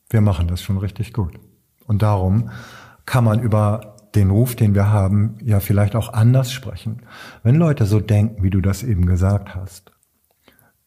wir 0.10 0.22
machen 0.22 0.48
das 0.48 0.62
schon 0.62 0.78
richtig 0.78 1.14
gut. 1.14 1.40
Und 1.86 2.02
darum 2.02 2.50
kann 3.06 3.24
man 3.24 3.42
über 3.42 3.96
den 4.16 4.32
Ruf, 4.32 4.56
den 4.56 4.74
wir 4.74 4.90
haben, 4.90 5.38
ja 5.44 5.60
vielleicht 5.60 5.96
auch 5.96 6.14
anders 6.14 6.52
sprechen. 6.52 7.02
Wenn 7.44 7.56
Leute 7.56 7.86
so 7.86 8.00
denken, 8.00 8.44
wie 8.44 8.50
du 8.50 8.62
das 8.62 8.84
eben 8.84 9.06
gesagt 9.06 9.56
hast, 9.56 9.92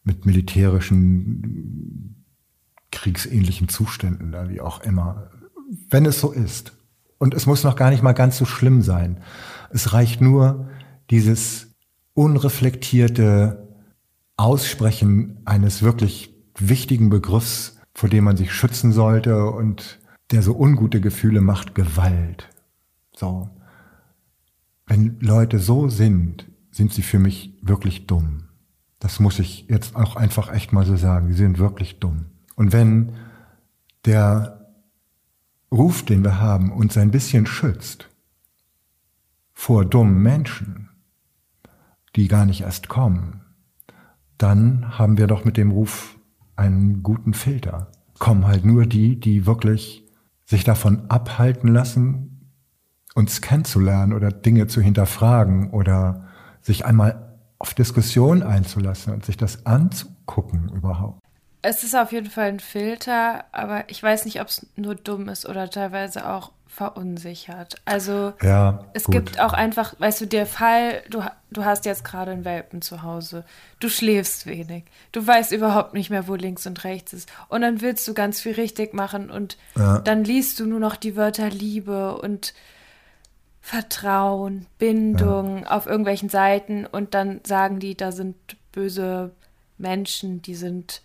mit 0.02 0.24
militärischen, 0.24 2.24
kriegsähnlichen 2.90 3.68
Zuständen, 3.68 4.34
wie 4.48 4.60
auch 4.60 4.80
immer, 4.80 5.30
wenn 5.90 6.06
es 6.06 6.20
so 6.20 6.32
ist, 6.32 6.72
und 7.18 7.34
es 7.34 7.46
muss 7.46 7.64
noch 7.64 7.76
gar 7.76 7.90
nicht 7.90 8.02
mal 8.02 8.12
ganz 8.12 8.38
so 8.38 8.44
schlimm 8.44 8.82
sein, 8.82 9.20
es 9.70 9.92
reicht 9.92 10.20
nur 10.20 10.68
dieses 11.10 11.74
unreflektierte 12.14 13.68
Aussprechen 14.36 15.40
eines 15.44 15.82
wirklich 15.82 16.34
wichtigen 16.56 17.10
Begriffs, 17.10 17.77
vor 17.98 18.08
dem 18.08 18.22
man 18.22 18.36
sich 18.36 18.52
schützen 18.52 18.92
sollte 18.92 19.50
und 19.50 19.98
der 20.30 20.44
so 20.44 20.56
ungute 20.56 21.00
Gefühle 21.00 21.40
macht, 21.40 21.74
Gewalt. 21.74 22.48
So. 23.10 23.50
Wenn 24.86 25.18
Leute 25.18 25.58
so 25.58 25.88
sind, 25.88 26.48
sind 26.70 26.92
sie 26.92 27.02
für 27.02 27.18
mich 27.18 27.58
wirklich 27.60 28.06
dumm. 28.06 28.50
Das 29.00 29.18
muss 29.18 29.40
ich 29.40 29.66
jetzt 29.68 29.96
auch 29.96 30.14
einfach 30.14 30.52
echt 30.52 30.72
mal 30.72 30.86
so 30.86 30.94
sagen. 30.94 31.32
Sie 31.32 31.38
sind 31.38 31.58
wirklich 31.58 31.98
dumm. 31.98 32.26
Und 32.54 32.72
wenn 32.72 33.16
der 34.04 34.72
Ruf, 35.72 36.04
den 36.04 36.22
wir 36.22 36.38
haben, 36.38 36.70
uns 36.70 36.96
ein 36.96 37.10
bisschen 37.10 37.46
schützt 37.46 38.08
vor 39.54 39.84
dummen 39.84 40.22
Menschen, 40.22 40.88
die 42.14 42.28
gar 42.28 42.46
nicht 42.46 42.60
erst 42.60 42.88
kommen, 42.88 43.40
dann 44.36 44.96
haben 45.00 45.18
wir 45.18 45.26
doch 45.26 45.44
mit 45.44 45.56
dem 45.56 45.72
Ruf 45.72 46.17
einen 46.58 47.02
guten 47.02 47.34
Filter. 47.34 47.90
Kommen 48.18 48.46
halt 48.46 48.64
nur 48.64 48.86
die, 48.86 49.18
die 49.18 49.46
wirklich 49.46 50.04
sich 50.44 50.64
davon 50.64 51.08
abhalten 51.08 51.68
lassen, 51.68 52.52
uns 53.14 53.40
kennenzulernen 53.40 54.12
oder 54.12 54.30
Dinge 54.30 54.66
zu 54.66 54.80
hinterfragen 54.80 55.70
oder 55.70 56.26
sich 56.60 56.84
einmal 56.84 57.36
auf 57.58 57.74
Diskussion 57.74 58.42
einzulassen 58.42 59.12
und 59.12 59.24
sich 59.24 59.36
das 59.36 59.66
anzugucken 59.66 60.68
überhaupt. 60.70 61.20
Es 61.62 61.82
ist 61.82 61.96
auf 61.96 62.12
jeden 62.12 62.30
Fall 62.30 62.48
ein 62.48 62.60
Filter, 62.60 63.44
aber 63.52 63.88
ich 63.90 64.02
weiß 64.02 64.24
nicht, 64.24 64.40
ob 64.40 64.48
es 64.48 64.66
nur 64.76 64.94
dumm 64.94 65.28
ist 65.28 65.48
oder 65.48 65.68
teilweise 65.68 66.28
auch 66.28 66.52
verunsichert. 66.68 67.80
Also 67.86 68.34
ja, 68.42 68.84
es 68.92 69.04
gut. 69.04 69.14
gibt 69.14 69.40
auch 69.40 69.52
einfach, 69.52 69.98
weißt 69.98 70.20
du, 70.20 70.26
der 70.26 70.46
Fall, 70.46 71.02
du, 71.08 71.22
du 71.50 71.64
hast 71.64 71.86
jetzt 71.86 72.04
gerade 72.04 72.30
einen 72.30 72.44
Welpen 72.44 72.82
zu 72.82 73.02
Hause, 73.02 73.44
du 73.80 73.88
schläfst 73.88 74.46
wenig, 74.46 74.84
du 75.10 75.26
weißt 75.26 75.50
überhaupt 75.52 75.94
nicht 75.94 76.10
mehr, 76.10 76.28
wo 76.28 76.34
links 76.36 76.66
und 76.66 76.84
rechts 76.84 77.14
ist 77.14 77.28
und 77.48 77.62
dann 77.62 77.80
willst 77.80 78.06
du 78.06 78.14
ganz 78.14 78.40
viel 78.40 78.52
richtig 78.52 78.94
machen 78.94 79.30
und 79.30 79.56
ja. 79.76 79.98
dann 80.00 80.22
liest 80.22 80.60
du 80.60 80.66
nur 80.66 80.78
noch 80.78 80.94
die 80.94 81.16
Wörter 81.16 81.50
Liebe 81.50 82.16
und 82.18 82.54
Vertrauen, 83.60 84.66
Bindung 84.78 85.62
ja. 85.62 85.70
auf 85.70 85.86
irgendwelchen 85.86 86.28
Seiten 86.28 86.86
und 86.86 87.14
dann 87.14 87.40
sagen 87.44 87.80
die, 87.80 87.96
da 87.96 88.12
sind 88.12 88.36
böse 88.72 89.32
Menschen, 89.78 90.42
die 90.42 90.54
sind 90.54 91.02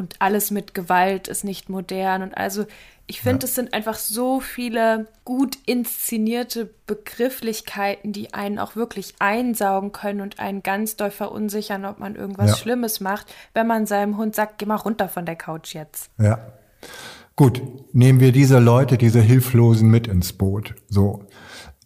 und 0.00 0.16
alles 0.18 0.50
mit 0.50 0.74
Gewalt 0.74 1.28
ist 1.28 1.44
nicht 1.44 1.68
modern 1.68 2.22
und 2.22 2.36
also 2.36 2.66
ich 3.10 3.22
finde, 3.22 3.44
ja. 3.44 3.48
es 3.48 3.56
sind 3.56 3.74
einfach 3.74 3.96
so 3.96 4.38
viele 4.38 5.08
gut 5.24 5.58
inszenierte 5.66 6.70
Begrifflichkeiten, 6.86 8.12
die 8.12 8.34
einen 8.34 8.60
auch 8.60 8.76
wirklich 8.76 9.14
einsaugen 9.18 9.90
können 9.90 10.20
und 10.20 10.38
einen 10.38 10.62
ganz 10.62 10.94
doll 10.94 11.10
verunsichern, 11.10 11.84
ob 11.86 11.98
man 11.98 12.14
irgendwas 12.14 12.50
ja. 12.50 12.56
Schlimmes 12.56 13.00
macht, 13.00 13.34
wenn 13.52 13.66
man 13.66 13.86
seinem 13.86 14.16
Hund 14.16 14.36
sagt, 14.36 14.58
geh 14.58 14.66
mal 14.66 14.76
runter 14.76 15.08
von 15.08 15.26
der 15.26 15.34
Couch 15.34 15.74
jetzt. 15.74 16.08
Ja. 16.18 16.38
Gut, 17.34 17.60
nehmen 17.92 18.20
wir 18.20 18.30
diese 18.30 18.60
Leute, 18.60 18.96
diese 18.96 19.20
Hilflosen 19.20 19.90
mit 19.90 20.06
ins 20.06 20.32
Boot. 20.32 20.76
So. 20.88 21.24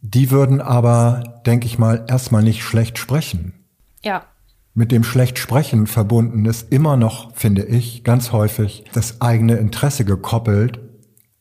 Die 0.03 0.31
würden 0.31 0.61
aber, 0.61 1.41
denke 1.47 1.65
ich 1.65 1.79
mal, 1.79 2.05
erstmal 2.07 2.43
nicht 2.43 2.63
schlecht 2.63 2.99
sprechen. 2.99 3.55
Ja. 4.03 4.27
Mit 4.77 4.91
dem 4.91 5.05
schlecht 5.05 5.39
sprechen 5.39 5.87
verbunden 5.87 6.45
ist 6.47 6.73
immer 6.73 6.97
noch, 6.97 7.37
finde 7.37 7.65
ich, 7.65 8.03
ganz 8.03 8.33
häufig 8.33 8.85
das 8.93 9.21
eigene 9.21 9.55
Interesse 9.55 10.05
gekoppelt 10.05 10.81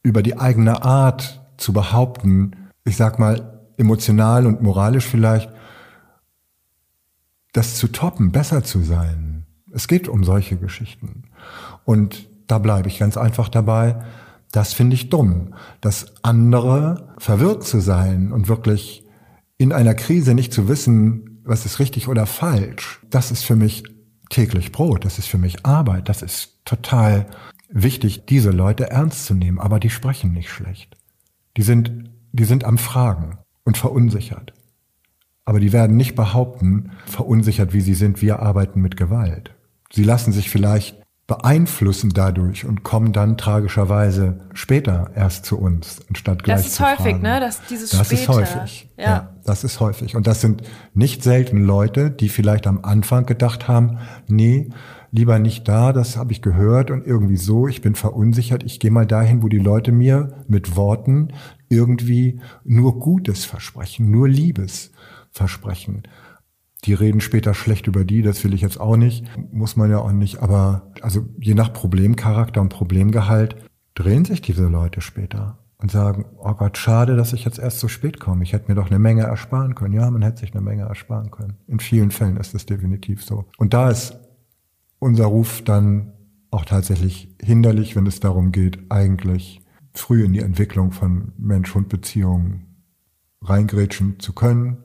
über 0.03 0.21
die 0.21 0.37
eigene 0.37 0.83
Art 0.83 1.41
zu 1.57 1.73
behaupten, 1.73 2.69
ich 2.85 2.95
sag 2.95 3.17
mal, 3.17 3.59
emotional 3.77 4.45
und 4.45 4.61
moralisch 4.61 5.07
vielleicht, 5.07 5.49
das 7.53 7.75
zu 7.75 7.87
toppen, 7.87 8.31
besser 8.31 8.63
zu 8.63 8.81
sein. 8.83 9.45
Es 9.71 9.87
geht 9.87 10.07
um 10.07 10.23
solche 10.23 10.57
Geschichten. 10.57 11.23
Und 11.85 12.29
da 12.47 12.59
bleibe 12.59 12.87
ich 12.87 12.99
ganz 12.99 13.17
einfach 13.17 13.49
dabei, 13.49 14.03
das 14.51 14.73
finde 14.73 14.93
ich 14.93 15.09
dumm, 15.09 15.55
dass 15.81 16.13
andere 16.21 17.15
verwirrt 17.17 17.63
zu 17.63 17.79
sein 17.79 18.31
und 18.31 18.47
wirklich 18.47 19.03
in 19.57 19.73
einer 19.73 19.95
Krise 19.95 20.35
nicht 20.35 20.53
zu 20.53 20.67
wissen, 20.67 21.32
was 21.43 21.65
ist 21.65 21.79
richtig 21.79 22.07
oder 22.07 22.25
falsch, 22.25 22.99
das 23.09 23.31
ist 23.31 23.43
für 23.43 23.55
mich 23.55 23.83
täglich 24.29 24.71
Brot, 24.71 25.05
das 25.05 25.19
ist 25.19 25.27
für 25.27 25.37
mich 25.37 25.65
Arbeit, 25.65 26.09
das 26.09 26.21
ist 26.21 26.59
total 26.65 27.27
wichtig, 27.69 28.25
diese 28.25 28.51
Leute 28.51 28.89
ernst 28.89 29.25
zu 29.25 29.33
nehmen, 29.33 29.59
aber 29.59 29.79
die 29.79 29.89
sprechen 29.89 30.33
nicht 30.33 30.49
schlecht. 30.49 30.95
Die 31.57 31.61
sind, 31.61 32.09
die 32.31 32.45
sind 32.45 32.63
am 32.63 32.77
Fragen 32.77 33.37
und 33.63 33.77
verunsichert. 33.77 34.53
Aber 35.45 35.59
die 35.59 35.73
werden 35.73 35.97
nicht 35.97 36.15
behaupten, 36.15 36.91
verunsichert 37.05 37.73
wie 37.73 37.81
sie 37.81 37.95
sind, 37.95 38.21
wir 38.21 38.39
arbeiten 38.39 38.81
mit 38.81 38.95
Gewalt. 38.95 39.53
Sie 39.91 40.03
lassen 40.03 40.31
sich 40.31 40.49
vielleicht 40.49 41.02
beeinflussen 41.25 42.11
dadurch 42.13 42.65
und 42.65 42.83
kommen 42.83 43.13
dann 43.13 43.37
tragischerweise 43.37 44.39
später 44.53 45.11
erst 45.15 45.45
zu 45.45 45.57
uns, 45.57 46.01
anstatt 46.09 46.43
gleich 46.43 46.69
zu 46.69 46.77
fragen. 46.77 46.97
Das 46.97 46.99
ist 46.99 47.05
häufig, 47.05 47.21
ne? 47.21 47.39
Das, 47.39 47.61
dieses 47.69 47.89
das 47.91 48.07
später. 48.07 48.21
ist 48.21 48.27
häufig. 48.29 48.89
Ja. 48.97 49.03
ja. 49.03 49.29
das 49.45 49.63
ist 49.63 49.79
häufig. 49.79 50.15
Und 50.17 50.27
das 50.27 50.41
sind 50.41 50.63
nicht 50.93 51.23
selten 51.23 51.63
Leute, 51.63 52.11
die 52.11 52.27
vielleicht 52.27 52.67
am 52.67 52.83
Anfang 52.83 53.25
gedacht 53.25 53.69
haben, 53.69 53.99
nee, 54.27 54.69
lieber 55.11 55.39
nicht 55.39 55.67
da, 55.67 55.93
das 55.93 56.17
habe 56.17 56.33
ich 56.33 56.41
gehört 56.41 56.91
und 56.91 57.05
irgendwie 57.05 57.37
so, 57.37 57.67
ich 57.67 57.81
bin 57.81 57.95
verunsichert, 57.95 58.63
ich 58.63 58.81
gehe 58.81 58.91
mal 58.91 59.05
dahin, 59.05 59.43
wo 59.43 59.47
die 59.47 59.59
Leute 59.59 59.93
mir 59.93 60.43
mit 60.47 60.75
Worten 60.75 61.29
irgendwie 61.69 62.41
nur 62.65 62.99
Gutes 62.99 63.45
versprechen, 63.45 64.11
nur 64.11 64.27
Liebes 64.27 64.91
versprechen. 65.31 66.03
Die 66.85 66.93
reden 66.93 67.21
später 67.21 67.53
schlecht 67.53 67.87
über 67.87 68.03
die, 68.03 68.21
das 68.21 68.43
will 68.43 68.53
ich 68.53 68.61
jetzt 68.61 68.79
auch 68.79 68.97
nicht, 68.97 69.25
muss 69.51 69.75
man 69.75 69.89
ja 69.89 69.99
auch 69.99 70.11
nicht, 70.11 70.39
aber 70.39 70.91
also 71.01 71.25
je 71.39 71.53
nach 71.53 71.71
Problemcharakter 71.71 72.59
und 72.61 72.69
Problemgehalt 72.69 73.55
drehen 73.95 74.25
sich 74.25 74.41
diese 74.41 74.67
Leute 74.67 75.01
später. 75.01 75.59
und 75.83 75.91
sagen, 75.91 76.25
oh 76.37 76.53
Gott, 76.53 76.77
schade, 76.77 77.17
dass 77.17 77.33
ich 77.33 77.43
jetzt 77.43 77.59
erst 77.59 77.79
so 77.79 77.89
spät 77.89 78.21
komme. 78.21 78.41
Ich 78.43 78.53
hätte 78.53 78.69
mir 78.69 78.75
doch 78.75 78.89
eine 78.89 78.99
Menge 78.99 79.23
ersparen 79.23 79.75
können. 79.75 79.93
Ja, 79.93 80.09
man 80.09 80.21
hätte 80.21 80.39
sich 80.39 80.53
eine 80.53 80.63
Menge 80.63 80.83
ersparen 80.83 81.29
können. 81.29 81.57
In 81.67 81.81
vielen 81.81 82.09
Fällen 82.09 82.37
ist 82.37 82.55
es 82.55 82.65
definitiv 82.65 83.21
so. 83.21 83.45
Und 83.57 83.73
da 83.73 83.89
ist 83.89 84.17
unser 84.99 85.25
Ruf 85.25 85.61
dann 85.61 86.13
auch 86.51 86.63
tatsächlich 86.63 87.35
hinderlich, 87.41 87.97
wenn 87.97 88.07
es 88.07 88.21
darum 88.21 88.53
geht, 88.53 88.79
eigentlich 88.89 89.61
früh 89.93 90.23
in 90.23 90.31
die 90.31 90.39
Entwicklung 90.39 90.93
von 90.93 91.33
Mensch-Hund-Beziehungen 91.37 92.85
reingrätschen 93.41 94.21
zu 94.21 94.31
können, 94.31 94.82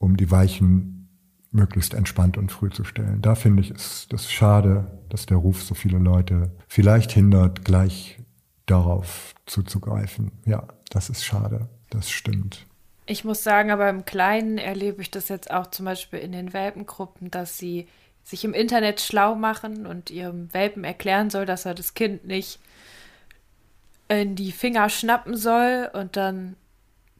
um 0.00 0.16
die 0.16 0.30
Weichen 0.30 1.08
möglichst 1.52 1.94
entspannt 1.94 2.38
und 2.38 2.50
früh 2.50 2.70
zu 2.70 2.84
stellen. 2.84 3.22
Da 3.22 3.34
finde 3.34 3.62
ich 3.62 3.70
es 3.70 4.08
das 4.08 4.30
schade, 4.30 4.98
dass 5.08 5.26
der 5.26 5.36
Ruf 5.36 5.62
so 5.62 5.74
viele 5.74 5.98
Leute 5.98 6.50
vielleicht 6.66 7.12
hindert, 7.12 7.64
gleich 7.64 8.18
darauf 8.66 9.34
zuzugreifen. 9.46 10.32
Ja, 10.46 10.66
das 10.90 11.10
ist 11.10 11.24
schade. 11.24 11.68
Das 11.90 12.10
stimmt. 12.10 12.66
Ich 13.06 13.24
muss 13.24 13.42
sagen, 13.42 13.72
aber 13.72 13.90
im 13.90 14.04
Kleinen 14.04 14.58
erlebe 14.58 15.02
ich 15.02 15.10
das 15.10 15.28
jetzt 15.28 15.50
auch 15.50 15.66
zum 15.66 15.86
Beispiel 15.86 16.20
in 16.20 16.32
den 16.32 16.52
Welpengruppen, 16.52 17.30
dass 17.30 17.58
sie 17.58 17.88
sich 18.22 18.44
im 18.44 18.54
Internet 18.54 19.00
schlau 19.00 19.34
machen 19.34 19.86
und 19.86 20.10
ihrem 20.10 20.52
Welpen 20.54 20.84
erklären 20.84 21.30
soll, 21.30 21.46
dass 21.46 21.66
er 21.66 21.74
das 21.74 21.94
Kind 21.94 22.26
nicht 22.26 22.60
in 24.08 24.36
die 24.36 24.52
Finger 24.52 24.88
schnappen 24.88 25.36
soll 25.36 25.90
und 25.92 26.16
dann 26.16 26.56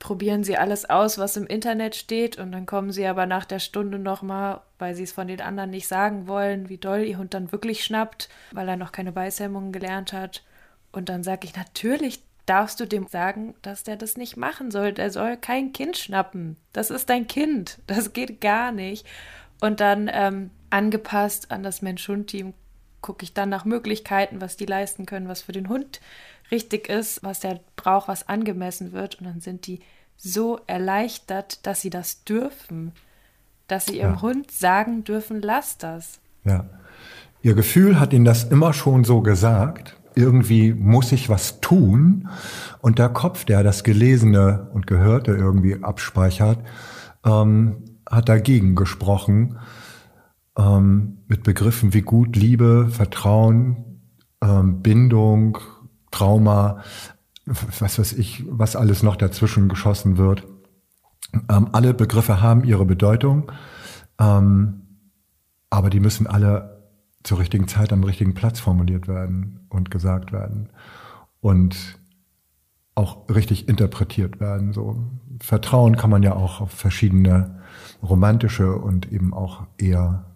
probieren 0.01 0.43
sie 0.43 0.57
alles 0.57 0.89
aus, 0.89 1.19
was 1.19 1.37
im 1.37 1.47
Internet 1.47 1.95
steht 1.95 2.39
und 2.39 2.51
dann 2.51 2.67
kommen 2.67 2.91
sie 2.91 3.07
aber 3.07 3.27
nach 3.27 3.45
der 3.45 3.61
Stunde 3.61 3.99
nochmal, 3.99 4.63
weil 4.79 4.97
sie 4.97 5.05
es 5.05 5.13
von 5.13 5.29
den 5.29 5.43
anderen 5.43 5.71
nicht 5.71 5.87
sagen 5.87 6.27
wollen, 6.27 6.69
wie 6.69 6.79
doll 6.79 7.01
ihr 7.01 7.19
Hund 7.19 7.35
dann 7.35 7.53
wirklich 7.53 7.85
schnappt, 7.85 8.29
weil 8.51 8.69
er 8.69 8.77
noch 8.77 8.93
keine 8.93 9.13
Beißhemmungen 9.13 9.73
gelernt 9.73 10.13
hat. 10.13 10.43
Und 10.91 11.11
dann 11.11 11.23
sage 11.23 11.47
ich, 11.47 11.55
natürlich 11.55 12.23
darfst 12.47 12.81
du 12.81 12.87
dem 12.87 13.07
sagen, 13.07 13.55
dass 13.63 13.85
der 13.85 13.97
das 13.97 14.17
nicht 14.17 14.37
machen 14.37 14.71
soll. 14.71 14.93
Der 14.93 15.11
soll 15.11 15.37
kein 15.37 15.73
Kind 15.73 15.99
schnappen. 15.99 16.57
Das 16.73 16.91
ist 16.91 17.11
dein 17.11 17.29
Kind. 17.29 17.79
Das 17.87 18.15
geht 18.15 18.41
gar 18.41 18.73
nicht. 18.73 19.07
Und 19.61 19.81
dann 19.81 20.11
ähm, 20.13 20.51
angepasst 20.71 21.51
an 21.51 21.63
das 21.63 21.83
Mensch-Hund-Team 21.83 22.55
gucke 23.01 23.25
ich 23.25 23.35
dann 23.35 23.49
nach 23.49 23.65
Möglichkeiten, 23.65 24.41
was 24.41 24.57
die 24.57 24.67
leisten 24.67 25.07
können, 25.07 25.29
was 25.29 25.43
für 25.43 25.53
den 25.53 25.69
Hund 25.69 26.01
richtig 26.51 26.89
ist, 26.89 27.23
was 27.23 27.41
der 27.41 27.61
braucht, 27.77 28.09
was 28.09 28.29
angemessen 28.29 28.93
wird. 28.93 29.17
Und 29.17 29.27
dann 29.27 29.41
sind 29.41 29.67
die 29.67 29.81
so 30.17 30.61
erleichtert, 30.67 31.67
dass 31.67 31.81
sie 31.81 31.91
das 31.91 32.25
dürfen. 32.25 32.93
Dass 33.69 33.87
sie 33.87 33.99
ihrem 33.99 34.15
ja. 34.15 34.23
Hund 34.23 34.51
sagen 34.51 35.05
dürfen, 35.05 35.41
lass 35.43 35.79
das. 35.79 36.19
Ja. 36.45 36.67
Ihr 37.43 37.55
Gefühl 37.55 37.99
hat 37.99 38.13
ihnen 38.13 38.25
das 38.25 38.45
immer 38.45 38.73
schon 38.73 39.05
so 39.05 39.23
gesagt. 39.23 39.97
Irgendwie 40.15 40.75
muss 40.75 41.13
ich 41.13 41.29
was 41.29 41.61
tun. 41.61 42.29
Und 42.81 42.99
der 42.99 43.09
Kopf, 43.09 43.45
der 43.45 43.63
das 43.63 43.85
Gelesene 43.85 44.69
und 44.75 44.87
Gehörte 44.87 45.33
irgendwie 45.33 45.83
abspeichert, 45.83 46.59
ähm, 47.25 47.85
hat 48.11 48.29
dagegen 48.29 48.75
gesprochen 48.75 49.59
ähm, 50.59 51.19
mit 51.29 51.43
Begriffen 51.43 51.95
wie 51.95 52.03
Gut, 52.03 52.37
Liebe, 52.37 52.89
Vertrauen, 52.91 54.03
ähm, 54.43 54.83
Bindung, 54.83 55.59
Trauma, 56.11 56.83
was 57.47 57.99
weiß 57.99 58.13
ich, 58.15 58.45
was 58.49 58.77
alles 58.77 59.03
noch 59.03 59.17
dazwischen 59.17 59.69
geschossen 59.69 60.17
wird. 60.17 60.47
Ähm, 61.49 61.69
alle 61.73 61.95
Begriffe 61.95 62.41
haben 62.41 62.65
ihre 62.65 62.85
Bedeutung, 62.85 63.51
ähm, 64.19 64.83
aber 65.71 65.91
die 65.91 66.01
müssen 66.01 66.27
alle 66.27 66.81
zur 67.23 67.39
richtigen 67.39 67.69
Zeit 67.69 67.93
am 67.93 68.03
richtigen 68.03 68.35
Platz 68.35 68.61
formuliert 68.61 69.07
werden 69.07 69.67
und 69.69 69.91
gesagt 69.91 70.33
werden 70.33 70.71
und 71.41 71.99
auch 72.95 73.29
richtig 73.29 73.69
interpretiert 73.69 74.41
werden. 74.41 74.73
So 74.73 75.05
Vertrauen 75.41 75.97
kann 75.97 76.11
man 76.11 76.23
ja 76.23 76.35
auch 76.35 76.61
auf 76.61 76.71
verschiedene 76.71 77.61
romantische 78.03 78.75
und 78.77 79.13
eben 79.13 79.33
auch 79.33 79.67
eher 79.79 80.30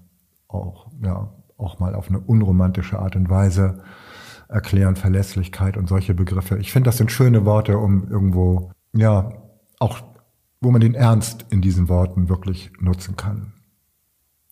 auch, 0.54 0.86
ja, 1.02 1.32
auch 1.56 1.78
mal 1.78 1.94
auf 1.94 2.08
eine 2.08 2.20
unromantische 2.20 2.98
Art 2.98 3.16
und 3.16 3.30
Weise 3.30 3.82
erklären, 4.48 4.96
Verlässlichkeit 4.96 5.76
und 5.76 5.88
solche 5.88 6.14
Begriffe. 6.14 6.58
Ich 6.58 6.72
finde, 6.72 6.88
das 6.88 6.96
sind 6.96 7.10
schöne 7.10 7.44
Worte, 7.44 7.78
um 7.78 8.08
irgendwo, 8.08 8.70
ja, 8.92 9.32
auch, 9.78 10.00
wo 10.60 10.70
man 10.70 10.80
den 10.80 10.94
Ernst 10.94 11.46
in 11.50 11.60
diesen 11.60 11.88
Worten 11.88 12.28
wirklich 12.28 12.72
nutzen 12.80 13.16
kann. 13.16 13.52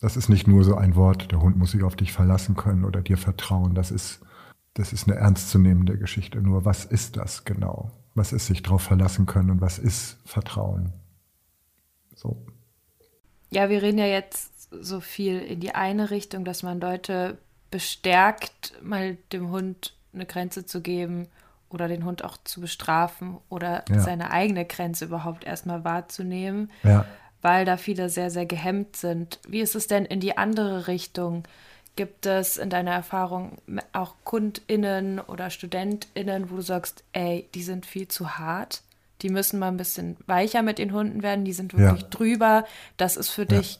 Das 0.00 0.16
ist 0.16 0.28
nicht 0.28 0.48
nur 0.48 0.64
so 0.64 0.74
ein 0.74 0.96
Wort, 0.96 1.30
der 1.30 1.40
Hund 1.40 1.56
muss 1.56 1.70
sich 1.70 1.84
auf 1.84 1.94
dich 1.94 2.12
verlassen 2.12 2.56
können 2.56 2.84
oder 2.84 3.02
dir 3.02 3.16
vertrauen. 3.16 3.74
Das 3.74 3.92
ist, 3.92 4.20
das 4.74 4.92
ist 4.92 5.08
eine 5.08 5.16
ernstzunehmende 5.16 5.96
Geschichte. 5.96 6.40
Nur 6.42 6.64
was 6.64 6.84
ist 6.84 7.16
das 7.16 7.44
genau? 7.44 7.92
Was 8.14 8.32
ist 8.32 8.46
sich 8.46 8.62
darauf 8.62 8.82
verlassen 8.82 9.26
können 9.26 9.50
und 9.50 9.60
was 9.60 9.78
ist 9.78 10.18
Vertrauen? 10.24 10.92
So. 12.16 12.44
Ja, 13.50 13.70
wir 13.70 13.80
reden 13.80 13.98
ja 13.98 14.06
jetzt 14.06 14.51
so 14.80 15.00
viel 15.00 15.38
in 15.38 15.60
die 15.60 15.74
eine 15.74 16.10
Richtung, 16.10 16.44
dass 16.44 16.62
man 16.62 16.80
Leute 16.80 17.38
bestärkt, 17.70 18.74
mal 18.82 19.16
dem 19.32 19.50
Hund 19.50 19.94
eine 20.12 20.26
Grenze 20.26 20.66
zu 20.66 20.80
geben 20.80 21.28
oder 21.70 21.88
den 21.88 22.04
Hund 22.04 22.22
auch 22.22 22.36
zu 22.44 22.60
bestrafen 22.60 23.38
oder 23.48 23.84
ja. 23.88 24.00
seine 24.00 24.30
eigene 24.30 24.64
Grenze 24.64 25.06
überhaupt 25.06 25.44
erstmal 25.44 25.84
wahrzunehmen, 25.84 26.70
ja. 26.82 27.06
weil 27.40 27.64
da 27.64 27.76
viele 27.76 28.08
sehr, 28.08 28.30
sehr 28.30 28.46
gehemmt 28.46 28.96
sind. 28.96 29.40
Wie 29.48 29.60
ist 29.60 29.74
es 29.74 29.86
denn 29.86 30.04
in 30.04 30.20
die 30.20 30.36
andere 30.36 30.86
Richtung? 30.86 31.44
Gibt 31.96 32.26
es 32.26 32.56
in 32.56 32.70
deiner 32.70 32.92
Erfahrung 32.92 33.58
auch 33.92 34.14
KundInnen 34.24 35.18
oder 35.20 35.50
StudentInnen, 35.50 36.50
wo 36.50 36.56
du 36.56 36.62
sagst, 36.62 37.04
ey, 37.12 37.48
die 37.54 37.62
sind 37.62 37.84
viel 37.86 38.08
zu 38.08 38.38
hart? 38.38 38.82
Die 39.20 39.28
müssen 39.28 39.58
mal 39.58 39.68
ein 39.68 39.76
bisschen 39.76 40.16
weicher 40.26 40.62
mit 40.62 40.78
den 40.78 40.92
Hunden 40.92 41.22
werden, 41.22 41.44
die 41.44 41.52
sind 41.52 41.74
wirklich 41.74 42.02
ja. 42.02 42.08
drüber. 42.08 42.64
Das 42.96 43.16
ist 43.16 43.28
für 43.28 43.46
dich 43.46 43.78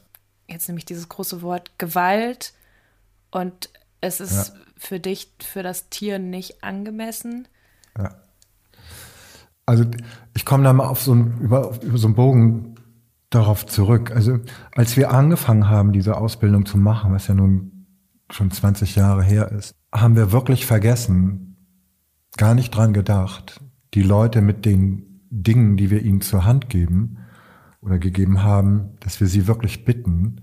jetzt 0.48 0.68
nämlich 0.68 0.84
dieses 0.84 1.08
große 1.08 1.42
Wort 1.42 1.78
Gewalt 1.78 2.52
und 3.30 3.70
es 4.00 4.20
ist 4.20 4.48
ja. 4.48 4.54
für 4.76 5.00
dich, 5.00 5.32
für 5.40 5.62
das 5.62 5.88
Tier 5.88 6.18
nicht 6.18 6.62
angemessen. 6.62 7.48
Ja. 7.96 8.14
Also 9.64 9.84
ich 10.34 10.44
komme 10.44 10.64
da 10.64 10.72
mal 10.72 10.88
auf 10.88 11.00
so 11.00 11.12
einen, 11.12 11.40
über, 11.40 11.78
über 11.82 11.98
so 11.98 12.08
einen 12.08 12.16
Bogen 12.16 12.74
darauf 13.30 13.64
zurück. 13.66 14.10
Also 14.10 14.40
als 14.72 14.96
wir 14.96 15.10
angefangen 15.12 15.68
haben, 15.68 15.92
diese 15.92 16.16
Ausbildung 16.16 16.66
zu 16.66 16.78
machen, 16.78 17.12
was 17.14 17.28
ja 17.28 17.34
nun 17.34 17.86
schon 18.30 18.50
20 18.50 18.96
Jahre 18.96 19.22
her 19.22 19.52
ist, 19.52 19.74
haben 19.92 20.16
wir 20.16 20.32
wirklich 20.32 20.66
vergessen, 20.66 21.56
gar 22.36 22.54
nicht 22.54 22.74
dran 22.74 22.92
gedacht, 22.92 23.60
die 23.94 24.02
Leute 24.02 24.40
mit 24.40 24.64
den 24.64 25.20
Dingen, 25.30 25.76
die 25.76 25.90
wir 25.90 26.02
ihnen 26.02 26.20
zur 26.20 26.44
Hand 26.44 26.68
geben, 26.68 27.18
oder 27.82 27.98
gegeben 27.98 28.42
haben, 28.42 28.96
dass 29.00 29.20
wir 29.20 29.26
sie 29.26 29.46
wirklich 29.46 29.84
bitten, 29.84 30.42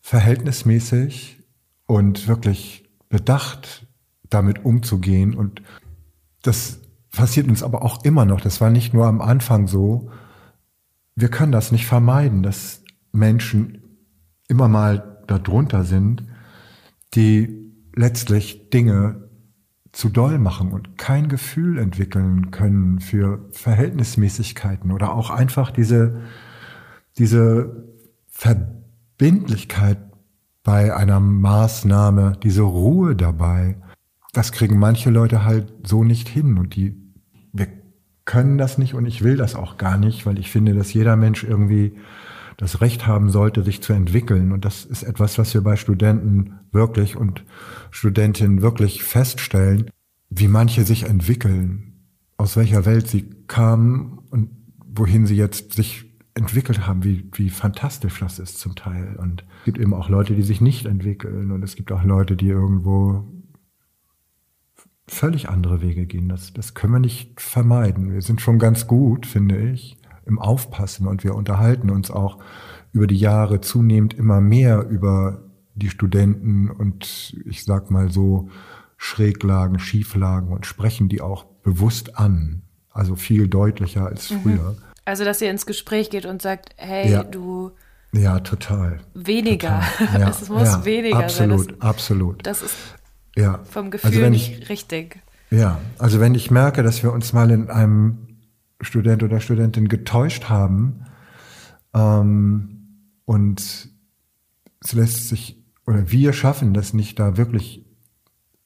verhältnismäßig 0.00 1.42
und 1.86 2.26
wirklich 2.26 2.88
bedacht 3.08 3.86
damit 4.28 4.64
umzugehen. 4.64 5.34
Und 5.34 5.62
das 6.42 6.80
passiert 7.10 7.48
uns 7.48 7.62
aber 7.62 7.82
auch 7.82 8.04
immer 8.04 8.24
noch. 8.24 8.40
Das 8.40 8.60
war 8.60 8.70
nicht 8.70 8.94
nur 8.94 9.06
am 9.06 9.20
Anfang 9.20 9.68
so. 9.68 10.10
Wir 11.14 11.28
können 11.28 11.52
das 11.52 11.70
nicht 11.70 11.86
vermeiden, 11.86 12.42
dass 12.42 12.82
Menschen 13.12 13.82
immer 14.48 14.68
mal 14.68 15.22
darunter 15.26 15.84
sind, 15.84 16.24
die 17.14 17.72
letztlich 17.94 18.70
Dinge 18.70 19.28
zu 19.92 20.08
doll 20.08 20.38
machen 20.38 20.72
und 20.72 20.98
kein 20.98 21.28
Gefühl 21.28 21.78
entwickeln 21.78 22.50
können 22.50 22.98
für 22.98 23.48
Verhältnismäßigkeiten 23.52 24.90
oder 24.90 25.12
auch 25.12 25.30
einfach 25.30 25.70
diese 25.70 26.20
diese 27.18 27.88
Verbindlichkeit 28.28 29.98
bei 30.62 30.94
einer 30.94 31.20
Maßnahme, 31.20 32.38
diese 32.42 32.62
Ruhe 32.62 33.14
dabei, 33.14 33.76
das 34.32 34.50
kriegen 34.50 34.78
manche 34.78 35.10
Leute 35.10 35.44
halt 35.44 35.72
so 35.84 36.02
nicht 36.02 36.28
hin 36.28 36.58
und 36.58 36.74
die, 36.74 36.96
wir 37.52 37.68
können 38.24 38.58
das 38.58 38.78
nicht 38.78 38.94
und 38.94 39.06
ich 39.06 39.22
will 39.22 39.36
das 39.36 39.54
auch 39.54 39.76
gar 39.76 39.98
nicht, 39.98 40.26
weil 40.26 40.38
ich 40.38 40.50
finde, 40.50 40.74
dass 40.74 40.92
jeder 40.92 41.16
Mensch 41.16 41.44
irgendwie 41.44 41.96
das 42.56 42.80
Recht 42.80 43.06
haben 43.06 43.30
sollte, 43.30 43.62
sich 43.62 43.82
zu 43.82 43.92
entwickeln. 43.92 44.52
Und 44.52 44.64
das 44.64 44.84
ist 44.84 45.02
etwas, 45.02 45.38
was 45.38 45.52
wir 45.54 45.62
bei 45.62 45.76
Studenten 45.76 46.58
wirklich 46.72 47.16
und 47.16 47.44
Studentinnen 47.90 48.62
wirklich 48.62 49.02
feststellen, 49.02 49.90
wie 50.30 50.48
manche 50.48 50.84
sich 50.84 51.04
entwickeln, 51.04 52.06
aus 52.36 52.56
welcher 52.56 52.86
Welt 52.86 53.08
sie 53.08 53.28
kamen 53.46 54.18
und 54.30 54.50
wohin 54.86 55.26
sie 55.26 55.36
jetzt 55.36 55.74
sich 55.74 56.13
entwickelt 56.34 56.86
haben, 56.86 57.04
wie, 57.04 57.28
wie 57.32 57.48
fantastisch 57.48 58.20
das 58.20 58.38
ist 58.38 58.58
zum 58.58 58.74
Teil. 58.74 59.16
Und 59.16 59.44
es 59.60 59.64
gibt 59.66 59.78
eben 59.78 59.94
auch 59.94 60.08
Leute, 60.08 60.34
die 60.34 60.42
sich 60.42 60.60
nicht 60.60 60.86
entwickeln 60.86 61.52
und 61.52 61.62
es 61.62 61.76
gibt 61.76 61.92
auch 61.92 62.02
Leute, 62.02 62.36
die 62.36 62.48
irgendwo 62.48 63.24
völlig 65.06 65.48
andere 65.48 65.80
Wege 65.80 66.06
gehen. 66.06 66.28
Das, 66.28 66.52
das 66.52 66.74
können 66.74 66.94
wir 66.94 67.00
nicht 67.00 67.40
vermeiden. 67.40 68.12
Wir 68.12 68.22
sind 68.22 68.40
schon 68.40 68.58
ganz 68.58 68.86
gut, 68.86 69.26
finde 69.26 69.70
ich, 69.70 69.96
im 70.26 70.38
Aufpassen 70.38 71.06
und 71.06 71.22
wir 71.22 71.34
unterhalten 71.34 71.90
uns 71.90 72.10
auch 72.10 72.38
über 72.92 73.06
die 73.06 73.16
Jahre 73.16 73.60
zunehmend 73.60 74.14
immer 74.14 74.40
mehr 74.40 74.86
über 74.88 75.42
die 75.74 75.90
Studenten 75.90 76.70
und 76.70 77.36
ich 77.44 77.64
sag 77.64 77.90
mal 77.90 78.10
so 78.10 78.48
Schräglagen, 78.96 79.78
Schieflagen 79.78 80.52
und 80.52 80.66
sprechen 80.66 81.08
die 81.08 81.20
auch 81.20 81.44
bewusst 81.44 82.16
an. 82.18 82.62
Also 82.90 83.16
viel 83.16 83.48
deutlicher 83.48 84.06
als 84.06 84.30
mhm. 84.30 84.76
Also, 85.04 85.24
dass 85.24 85.40
ihr 85.40 85.50
ins 85.50 85.66
Gespräch 85.66 86.10
geht 86.10 86.26
und 86.26 86.40
sagt, 86.40 86.70
hey, 86.76 87.10
ja. 87.10 87.24
du. 87.24 87.72
Ja, 88.12 88.40
total. 88.40 89.00
Weniger. 89.14 89.82
Total. 89.98 90.20
Ja, 90.20 90.28
es 90.30 90.48
muss 90.48 90.68
ja, 90.68 90.84
weniger 90.84 91.18
absolut, 91.18 91.66
sein. 91.66 91.76
Das, 91.78 91.88
absolut. 91.88 92.46
Das 92.46 92.62
ist 92.62 92.76
ja. 93.36 93.60
vom 93.64 93.90
Gefühl 93.90 94.10
also 94.10 94.30
nicht 94.30 94.62
ich, 94.62 94.68
richtig. 94.68 95.20
Ja, 95.50 95.80
also 95.98 96.20
wenn 96.20 96.34
ich 96.34 96.50
merke, 96.50 96.82
dass 96.82 97.02
wir 97.02 97.12
uns 97.12 97.32
mal 97.32 97.50
in 97.50 97.70
einem 97.70 98.38
Student 98.80 99.22
oder 99.22 99.40
Studentin 99.40 99.88
getäuscht 99.88 100.48
haben 100.48 101.04
ähm, 101.94 103.10
und 103.24 103.60
es 104.80 104.92
lässt 104.92 105.28
sich, 105.28 105.62
oder 105.86 106.10
wir 106.10 106.32
schaffen 106.32 106.74
das 106.74 106.92
nicht, 106.92 107.18
da 107.18 107.36
wirklich 107.36 107.84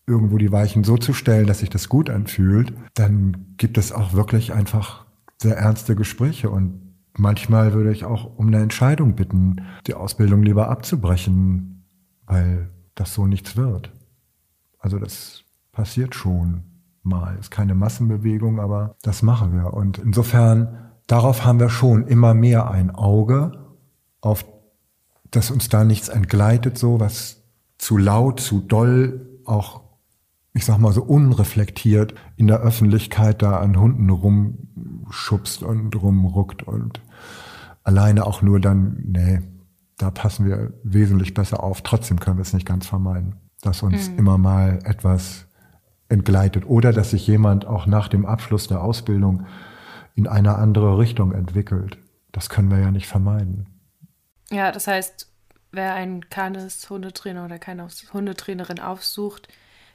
irgendwo 0.07 0.39
die 0.39 0.51
Weichen 0.51 0.85
so 0.85 0.97
zu 0.97 1.13
stellen, 1.13 1.47
dass 1.47 1.59
sich 1.59 1.71
das 1.71 1.89
gut 1.89 2.09
anfühlt, 2.11 2.73
dann 2.95 3.55
gibt 3.59 3.77
es 3.77 3.93
auch 3.93 4.15
wirklich 4.15 4.53
einfach 4.53 5.05
sehr 5.41 5.57
ernste 5.57 5.95
Gespräche 5.95 6.51
und 6.51 6.95
manchmal 7.17 7.73
würde 7.73 7.93
ich 7.93 8.05
auch 8.05 8.37
um 8.37 8.49
eine 8.49 8.61
Entscheidung 8.61 9.15
bitten, 9.15 9.63
die 9.87 9.95
Ausbildung 9.95 10.43
lieber 10.43 10.69
abzubrechen, 10.69 11.85
weil 12.27 12.71
das 12.95 13.15
so 13.15 13.27
nichts 13.27 13.57
wird. 13.57 13.93
Also 14.79 14.99
das 14.99 15.45
passiert 15.73 16.15
schon 16.15 16.63
mal. 17.03 17.37
Ist 17.39 17.51
keine 17.51 17.75
Massenbewegung, 17.75 18.61
aber 18.61 18.97
das 19.03 19.23
machen 19.23 19.53
wir. 19.53 19.73
Und 19.75 19.99
insofern, 19.99 20.91
darauf 21.07 21.45
haben 21.45 21.61
wir 21.61 21.71
schon 21.71 22.07
immer 22.07 22.35
mehr 22.35 22.71
ein 22.71 22.91
Auge, 22.91 23.53
auf 24.21 24.45
dass 25.31 25.51
uns 25.51 25.69
da 25.69 25.85
nichts 25.85 26.09
entgleitet, 26.09 26.79
so 26.79 27.01
was 27.01 27.43
zu 27.77 27.97
laut, 27.97 28.41
zu 28.41 28.61
doll, 28.61 29.41
auch, 29.45 29.83
ich 30.55 30.65
sag 30.65 30.79
mal 30.79 30.93
so 30.93 31.03
unreflektiert 31.03 32.15
in 32.37 32.47
der 32.47 32.61
Öffentlichkeit 32.61 33.43
da 33.43 33.59
an 33.59 33.79
Hunden 33.79 34.07
rumschubst 35.09 35.63
und 35.63 35.95
rumruckt 35.97 36.63
und 36.63 37.01
alleine 37.83 38.27
auch 38.27 38.43
nur 38.43 38.61
dann, 38.61 39.03
nee, 39.07 39.41
da 39.97 40.11
passen 40.11 40.47
wir 40.47 40.73
wesentlich 40.83 41.35
besser 41.35 41.63
auf. 41.63 41.83
Trotzdem 41.83 42.21
können 42.21 42.37
wir 42.37 42.43
es 42.43 42.53
nicht 42.53 42.67
ganz 42.67 42.87
vermeiden, 42.87 43.37
dass 43.63 43.83
uns 43.83 44.11
mhm. 44.11 44.19
immer 44.19 44.39
mal 44.39 44.79
etwas 44.85 45.47
entgleitet 46.09 46.65
oder 46.67 46.93
dass 46.93 47.11
sich 47.11 47.27
jemand 47.27 47.67
auch 47.67 47.87
nach 47.87 48.09
dem 48.09 48.25
Abschluss 48.25 48.69
der 48.69 48.83
Ausbildung 48.83 49.47
in 50.15 50.27
eine 50.27 50.57
andere 50.57 50.99
Richtung 50.99 51.33
entwickelt. 51.33 51.99
Das 52.33 52.49
können 52.49 52.71
wir 52.71 52.79
ja 52.79 52.91
nicht 52.91 53.07
vermeiden. 53.07 53.67
Ja, 54.51 54.73
das 54.73 54.87
heißt, 54.87 55.31
wer 55.73 55.95
einen 55.95 56.29
Kanes 56.31 56.89
Hundetrainer 56.89 57.45
oder 57.45 57.59
keine 57.59 57.89
Hundetrainerin 58.13 58.81
aufsucht, 58.81 59.49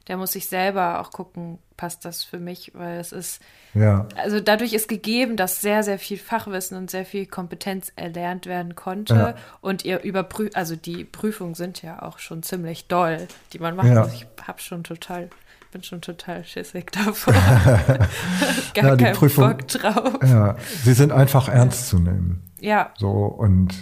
der 0.08 0.18
muss 0.18 0.34
sich 0.34 0.50
selber 0.50 1.00
auch 1.00 1.12
gucken, 1.12 1.60
passt 1.78 2.06
das 2.06 2.24
für 2.24 2.40
mich, 2.40 2.72
weil 2.76 3.00
es 3.00 3.12
ist, 3.12 3.42
ja. 3.74 4.06
also 4.16 4.40
dadurch 4.40 4.74
ist 4.74 4.88
gegeben, 4.88 5.38
dass 5.38 5.62
sehr, 5.62 5.84
sehr 5.84 5.98
viel 5.98 6.18
Fachwissen 6.18 6.78
und 6.78 6.92
sehr 6.92 7.06
viel 7.06 7.26
Kompetenz 7.26 7.92
erlernt 7.96 8.46
werden 8.46 8.76
konnte 8.76 9.14
ja. 9.14 9.36
und 9.62 9.86
ihr 9.86 10.02
überprüft, 10.04 10.56
also 10.56 10.76
die 10.76 11.06
Prüfungen 11.06 11.56
sind 11.56 11.82
ja 11.82 12.02
auch 12.02 12.20
schon 12.20 12.44
ziemlich 12.44 12.88
doll, 12.88 13.28
die 13.54 13.60
man 13.60 13.76
macht. 13.76 13.88
Ja. 13.88 14.04
Also 14.04 14.14
ich 14.14 14.28
habe 14.46 14.60
schon 14.60 14.84
total 14.84 15.30
bin 15.72 15.82
schon 15.82 16.02
total 16.02 16.46
schissig 16.46 16.92
davor. 16.92 17.34
Gar 18.74 18.86
ja, 18.86 18.96
die 18.96 19.04
keinen 19.04 19.16
Prüfung, 19.16 19.50
Bock 19.50 19.68
drauf. 19.68 20.20
Ja, 20.22 20.56
sie 20.84 20.94
sind 20.94 21.12
einfach 21.12 21.50
ernst 21.50 21.90
zu 21.90 21.98
nehmen. 21.98 22.44
Ja. 22.60 22.92
So 22.96 23.10
und 23.10 23.74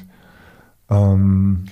ähm, 0.89 1.65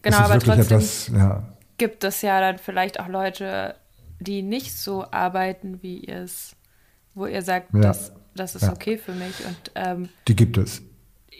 genau, 0.00 0.16
aber 0.16 0.38
trotzdem 0.38 0.60
etwas, 0.60 1.08
ja. 1.08 1.42
Gibt 1.78 2.04
es 2.04 2.22
ja 2.22 2.40
dann 2.40 2.58
vielleicht 2.58 3.00
auch 3.00 3.08
Leute, 3.08 3.74
die 4.20 4.42
nicht 4.42 4.76
so 4.76 5.10
arbeiten, 5.10 5.82
wie 5.82 5.98
ihr 5.98 6.22
es, 6.22 6.56
wo 7.14 7.26
ihr 7.26 7.42
sagt, 7.42 7.72
ja. 7.74 7.80
das, 7.80 8.12
das 8.34 8.54
ist 8.54 8.62
ja. 8.62 8.72
okay 8.72 8.98
für 8.98 9.12
mich. 9.12 9.44
Und 9.46 9.72
ähm, 9.74 10.08
die 10.28 10.36
gibt 10.36 10.56
es. 10.58 10.82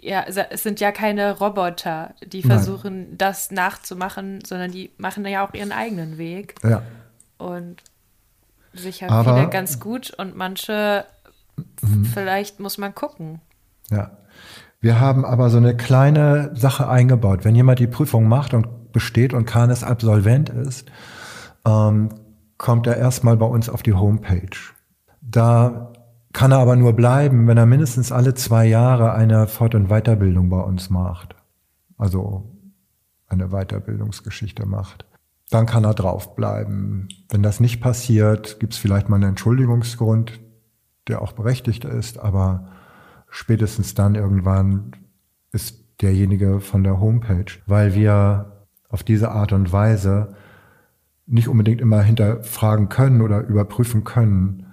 Ja, 0.03 0.25
es 0.25 0.63
sind 0.63 0.79
ja 0.81 0.93
keine 0.93 1.39
Roboter, 1.39 2.15
die 2.25 2.43
versuchen, 2.43 3.09
Nein. 3.09 3.19
das 3.19 3.51
nachzumachen, 3.51 4.45
sondern 4.45 4.71
die 4.71 4.91
machen 4.99 5.25
ja 5.27 5.47
auch 5.47 5.55
ihren 5.55 5.73
eigenen 5.73 6.19
Weg. 6.19 6.55
Ja. 6.63 6.83
Und 7.39 7.83
sicher 8.75 9.11
Aber, 9.11 9.37
viele 9.37 9.49
ganz 9.49 9.81
gut 9.81 10.11
und 10.11 10.37
manche 10.37 11.07
mhm. 11.81 12.05
vielleicht 12.05 12.61
muss 12.61 12.79
man 12.79 12.95
gucken. 12.95 13.41
Ja. 13.91 14.11
Wir 14.81 15.01
haben 15.01 15.25
aber 15.25 15.51
so 15.51 15.57
eine 15.57 15.77
kleine 15.77 16.55
Sache 16.55 16.89
eingebaut. 16.89 17.45
Wenn 17.45 17.55
jemand 17.55 17.79
die 17.79 17.87
Prüfung 17.87 18.29
macht 18.29 18.55
und 18.55 18.69
besteht 18.97 19.35
und 19.35 19.45
keines 19.45 19.85
Absolvent 19.85 20.49
ist, 20.49 20.91
ähm, 21.65 22.09
kommt 22.59 22.87
er 22.87 22.97
erstmal 22.97 23.37
bei 23.37 23.47
uns 23.47 23.69
auf 23.69 23.83
die 23.83 23.93
Homepage. 23.93 24.57
Da 25.21 25.93
kann 26.33 26.53
er 26.53 26.59
aber 26.59 26.77
nur 26.77 26.95
bleiben, 26.95 27.47
wenn 27.47 27.59
er 27.59 27.67
mindestens 27.67 28.11
alle 28.11 28.35
zwei 28.35 28.67
Jahre 28.67 29.13
eine 29.13 29.47
Fort- 29.47 29.75
und 29.75 29.89
Weiterbildung 29.89 30.49
bei 30.49 30.61
uns 30.61 30.91
macht. 30.91 31.37
Also 31.99 32.51
eine 33.29 33.49
Weiterbildungsgeschichte 33.49 34.67
macht 34.67 35.07
dann 35.51 35.67
kann 35.67 35.85
er 35.85 35.95
draufbleiben. 35.95 37.09
Wenn 37.29 37.43
das 37.43 37.61
nicht 37.61 37.81
passiert, 37.81 38.59
gibt 38.61 38.73
es 38.73 38.79
vielleicht 38.79 39.09
mal 39.09 39.17
einen 39.17 39.31
Entschuldigungsgrund, 39.31 40.41
der 41.09 41.23
auch 41.23 41.33
berechtigt 41.33 41.85
ist, 41.85 42.19
aber 42.19 42.69
spätestens 43.31 43.95
dann 43.95 44.15
irgendwann 44.15 44.93
ist 45.53 45.85
derjenige 46.03 46.61
von 46.61 46.83
der 46.83 47.01
Homepage, 47.01 47.53
weil 47.67 47.95
wir 47.95 48.56
auf 48.89 49.03
diese 49.03 49.31
Art 49.31 49.53
und 49.53 49.73
Weise 49.73 50.35
nicht 51.27 51.49
unbedingt 51.49 51.81
immer 51.81 52.03
hinterfragen 52.03 52.89
können 52.89 53.21
oder 53.21 53.41
überprüfen 53.41 54.05
können, 54.05 54.67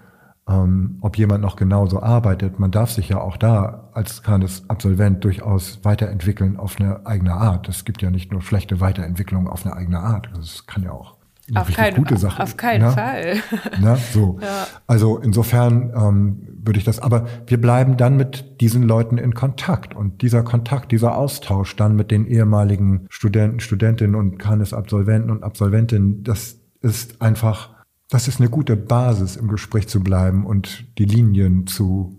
ähm, 0.47 0.97
ob 1.01 1.17
jemand 1.17 1.41
noch 1.41 1.55
genauso 1.55 2.01
arbeitet. 2.01 2.59
Man 2.59 2.71
darf 2.71 2.91
sich 2.91 3.09
ja 3.09 3.19
auch 3.19 3.37
da 3.37 3.89
als 3.93 4.21
kleines 4.23 4.69
Absolvent 4.69 5.23
durchaus 5.23 5.79
weiterentwickeln 5.83 6.57
auf 6.57 6.79
eine 6.79 7.05
eigene 7.05 7.33
Art. 7.33 7.69
Es 7.69 7.85
gibt 7.85 8.01
ja 8.01 8.11
nicht 8.11 8.31
nur 8.31 8.41
schlechte 8.41 8.79
Weiterentwicklung 8.79 9.47
auf 9.47 9.65
eine 9.65 9.75
eigene 9.75 9.99
Art. 9.99 10.29
Das 10.35 10.67
kann 10.67 10.83
ja 10.83 10.91
auch 10.91 11.17
eine 11.55 11.61
auf 11.61 11.73
kein, 11.73 11.95
gute 11.95 12.17
Sache. 12.17 12.41
Auf 12.41 12.57
keinen 12.57 12.81
na? 12.81 12.91
Fall. 12.91 13.35
Na, 13.81 13.95
so. 13.95 14.39
Ja. 14.41 14.67
Also 14.87 15.17
insofern 15.17 15.93
ähm, 15.95 16.47
würde 16.63 16.79
ich 16.79 16.85
das, 16.85 16.99
aber 16.99 17.27
wir 17.47 17.59
bleiben 17.59 17.97
dann 17.97 18.17
mit 18.17 18.61
diesen 18.61 18.83
Leuten 18.83 19.17
in 19.17 19.33
Kontakt 19.33 19.95
und 19.95 20.21
dieser 20.21 20.43
Kontakt, 20.43 20.91
dieser 20.91 21.17
Austausch 21.17 21.75
dann 21.75 21.95
mit 21.95 22.11
den 22.11 22.25
ehemaligen 22.25 23.05
Studenten, 23.09 23.59
Studentinnen 23.59 24.15
und 24.15 24.37
Kanes 24.37 24.73
Absolventen 24.73 25.29
und 25.29 25.43
Absolventinnen, 25.43 26.23
das 26.23 26.57
ist 26.81 27.21
einfach 27.21 27.73
das 28.13 28.27
ist 28.27 28.39
eine 28.39 28.49
gute 28.49 28.77
Basis, 28.77 29.35
im 29.35 29.47
Gespräch 29.47 29.87
zu 29.87 30.01
bleiben 30.01 30.45
und 30.45 30.85
die 30.99 31.05
Linien 31.05 31.65
zu 31.65 32.15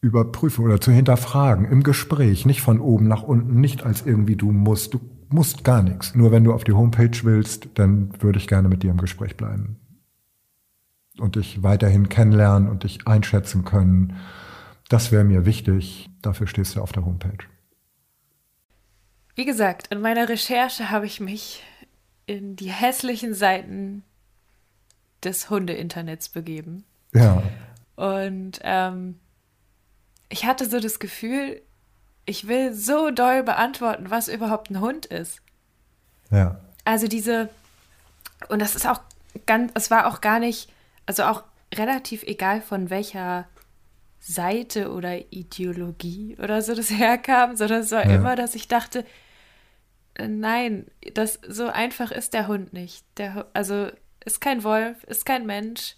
überprüfen 0.00 0.64
oder 0.64 0.80
zu 0.80 0.90
hinterfragen 0.90 1.66
im 1.66 1.82
Gespräch, 1.82 2.46
nicht 2.46 2.62
von 2.62 2.80
oben 2.80 3.06
nach 3.06 3.22
unten, 3.22 3.60
nicht 3.60 3.84
als 3.84 4.06
irgendwie 4.06 4.36
du 4.36 4.52
musst, 4.52 4.94
du 4.94 5.00
musst 5.32 5.64
gar 5.64 5.82
nichts. 5.82 6.14
Nur 6.14 6.32
wenn 6.32 6.44
du 6.44 6.52
auf 6.52 6.64
die 6.64 6.72
Homepage 6.72 7.18
willst, 7.22 7.68
dann 7.74 8.10
würde 8.22 8.38
ich 8.38 8.48
gerne 8.48 8.68
mit 8.68 8.82
dir 8.82 8.90
im 8.90 8.98
Gespräch 8.98 9.36
bleiben 9.36 9.78
und 11.18 11.36
dich 11.36 11.62
weiterhin 11.62 12.08
kennenlernen 12.08 12.68
und 12.68 12.84
dich 12.84 13.06
einschätzen 13.06 13.64
können. 13.64 14.16
Das 14.88 15.12
wäre 15.12 15.24
mir 15.24 15.46
wichtig. 15.46 16.10
Dafür 16.22 16.46
stehst 16.46 16.76
du 16.76 16.80
auf 16.80 16.92
der 16.92 17.04
Homepage. 17.04 17.44
Wie 19.34 19.44
gesagt, 19.44 19.88
in 19.88 20.00
meiner 20.00 20.28
Recherche 20.28 20.90
habe 20.90 21.06
ich 21.06 21.20
mich 21.20 21.62
in 22.26 22.56
die 22.56 22.70
hässlichen 22.70 23.34
Seiten 23.34 24.02
des 25.22 25.50
Hunde-Internets 25.50 26.28
begeben. 26.28 26.84
Ja. 27.14 27.42
Und 27.96 28.60
ähm, 28.62 29.18
ich 30.28 30.44
hatte 30.46 30.68
so 30.68 30.80
das 30.80 30.98
Gefühl, 30.98 31.62
ich 32.30 32.46
will 32.46 32.72
so 32.72 33.10
doll 33.10 33.42
beantworten, 33.42 34.08
was 34.08 34.28
überhaupt 34.28 34.70
ein 34.70 34.80
Hund 34.80 35.04
ist. 35.04 35.42
Ja. 36.30 36.60
Also 36.84 37.08
diese, 37.08 37.48
und 38.48 38.60
das 38.62 38.76
ist 38.76 38.86
auch 38.86 39.00
ganz, 39.46 39.72
es 39.74 39.90
war 39.90 40.06
auch 40.06 40.20
gar 40.20 40.38
nicht, 40.38 40.72
also 41.06 41.24
auch 41.24 41.42
relativ 41.74 42.22
egal 42.22 42.62
von 42.62 42.88
welcher 42.88 43.48
Seite 44.20 44.92
oder 44.92 45.32
Ideologie 45.32 46.36
oder 46.40 46.62
so 46.62 46.76
das 46.76 46.90
herkam, 46.98 47.56
sondern 47.56 47.80
es 47.80 47.90
war 47.90 48.06
ja. 48.06 48.14
immer, 48.14 48.36
dass 48.36 48.54
ich 48.54 48.68
dachte, 48.68 49.04
äh, 50.14 50.28
nein, 50.28 50.86
das 51.14 51.40
so 51.48 51.66
einfach 51.66 52.12
ist 52.12 52.32
der 52.32 52.46
Hund 52.46 52.72
nicht. 52.72 53.04
Der, 53.16 53.48
also 53.54 53.88
ist 54.24 54.40
kein 54.40 54.62
Wolf, 54.62 55.02
ist 55.02 55.26
kein 55.26 55.46
Mensch. 55.46 55.96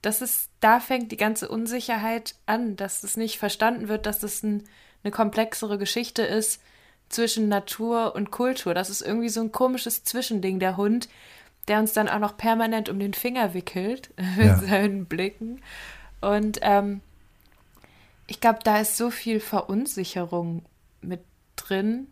Das 0.00 0.22
ist, 0.22 0.48
da 0.60 0.78
fängt 0.78 1.10
die 1.10 1.16
ganze 1.16 1.48
Unsicherheit 1.48 2.36
an, 2.46 2.76
dass 2.76 3.02
es 3.02 3.16
nicht 3.16 3.40
verstanden 3.40 3.88
wird, 3.88 4.06
dass 4.06 4.22
es 4.22 4.44
ein, 4.44 4.62
eine 5.06 5.12
komplexere 5.12 5.78
Geschichte 5.78 6.22
ist 6.22 6.60
zwischen 7.08 7.48
Natur 7.48 8.16
und 8.16 8.32
Kultur. 8.32 8.74
Das 8.74 8.90
ist 8.90 9.02
irgendwie 9.02 9.28
so 9.28 9.40
ein 9.40 9.52
komisches 9.52 10.02
Zwischending, 10.02 10.58
der 10.58 10.76
Hund, 10.76 11.08
der 11.68 11.78
uns 11.78 11.92
dann 11.92 12.08
auch 12.08 12.18
noch 12.18 12.36
permanent 12.36 12.88
um 12.88 12.98
den 12.98 13.14
Finger 13.14 13.54
wickelt 13.54 14.10
mit 14.36 14.46
ja. 14.46 14.58
seinen 14.58 15.06
Blicken. 15.06 15.62
Und 16.20 16.58
ähm, 16.62 17.00
ich 18.26 18.40
glaube, 18.40 18.58
da 18.64 18.80
ist 18.80 18.96
so 18.96 19.10
viel 19.10 19.38
Verunsicherung 19.38 20.64
mit 21.00 21.20
drin, 21.54 22.08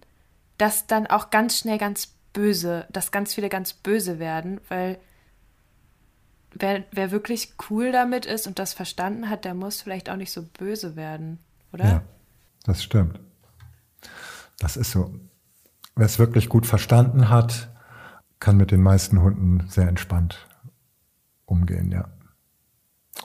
dass 0.56 0.86
dann 0.86 1.08
auch 1.08 1.30
ganz 1.30 1.58
schnell 1.58 1.78
ganz 1.78 2.14
böse, 2.32 2.86
dass 2.92 3.10
ganz 3.10 3.34
viele 3.34 3.48
ganz 3.48 3.72
böse 3.72 4.20
werden, 4.20 4.60
weil 4.68 5.00
wer, 6.52 6.84
wer 6.92 7.10
wirklich 7.10 7.54
cool 7.68 7.90
damit 7.90 8.24
ist 8.24 8.46
und 8.46 8.60
das 8.60 8.72
verstanden 8.72 9.28
hat, 9.28 9.44
der 9.44 9.54
muss 9.54 9.82
vielleicht 9.82 10.08
auch 10.08 10.16
nicht 10.16 10.30
so 10.30 10.42
böse 10.42 10.94
werden, 10.94 11.40
oder? 11.72 11.84
Ja, 11.84 12.02
das 12.64 12.82
stimmt. 12.82 13.20
Das 14.58 14.76
ist 14.76 14.90
so. 14.90 15.14
Wer 15.96 16.06
es 16.06 16.18
wirklich 16.18 16.48
gut 16.48 16.66
verstanden 16.66 17.28
hat, 17.28 17.70
kann 18.40 18.56
mit 18.56 18.72
den 18.72 18.82
meisten 18.82 19.22
Hunden 19.22 19.64
sehr 19.68 19.88
entspannt 19.88 20.48
umgehen, 21.46 21.92
ja. 21.92 22.08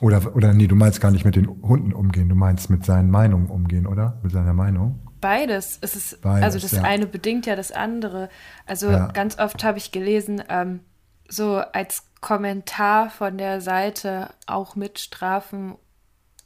Oder, 0.01 0.35
oder 0.35 0.53
nee, 0.53 0.67
du 0.67 0.75
meinst 0.75 1.01
gar 1.01 1.11
nicht 1.11 1.25
mit 1.25 1.35
den 1.35 1.47
Hunden 1.47 1.93
umgehen, 1.93 2.29
du 2.29 2.35
meinst 2.35 2.69
mit 2.69 2.85
seinen 2.85 3.09
Meinungen 3.09 3.47
umgehen, 3.47 3.87
oder? 3.87 4.19
Mit 4.21 4.31
seiner 4.31 4.53
Meinung? 4.53 4.99
Beides. 5.19 5.79
Es 5.81 5.95
ist, 5.95 6.21
Beides, 6.21 6.43
also 6.43 6.59
das 6.59 6.71
ja. 6.71 6.83
eine 6.83 7.07
bedingt 7.07 7.45
ja 7.45 7.55
das 7.55 7.71
andere. 7.71 8.29
Also 8.65 8.89
ja. 8.89 9.07
ganz 9.07 9.37
oft 9.39 9.63
habe 9.63 9.77
ich 9.77 9.91
gelesen, 9.91 10.43
ähm, 10.47 10.81
so 11.27 11.57
als 11.57 12.05
Kommentar 12.21 13.09
von 13.09 13.37
der 13.37 13.61
Seite 13.61 14.29
auch 14.45 14.75
mit 14.75 14.99
Strafen 14.99 15.75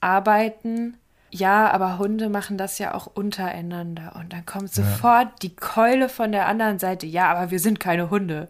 arbeiten. 0.02 0.98
Ja, 1.36 1.72
aber 1.72 1.98
Hunde 1.98 2.30
machen 2.30 2.60
das 2.60 2.78
ja 2.78 2.94
auch 2.94 3.08
untereinander. 3.08 4.14
Und 4.20 4.32
dann 4.34 4.46
kommt 4.46 4.72
sofort 4.72 5.26
ja. 5.26 5.34
die 5.42 5.56
Keule 5.56 6.08
von 6.08 6.32
der 6.32 6.46
anderen 6.48 6.78
Seite. 6.78 7.08
Ja, 7.08 7.32
aber 7.32 7.50
wir 7.50 7.60
sind 7.60 7.80
keine 7.80 8.12
Hunde. 8.12 8.50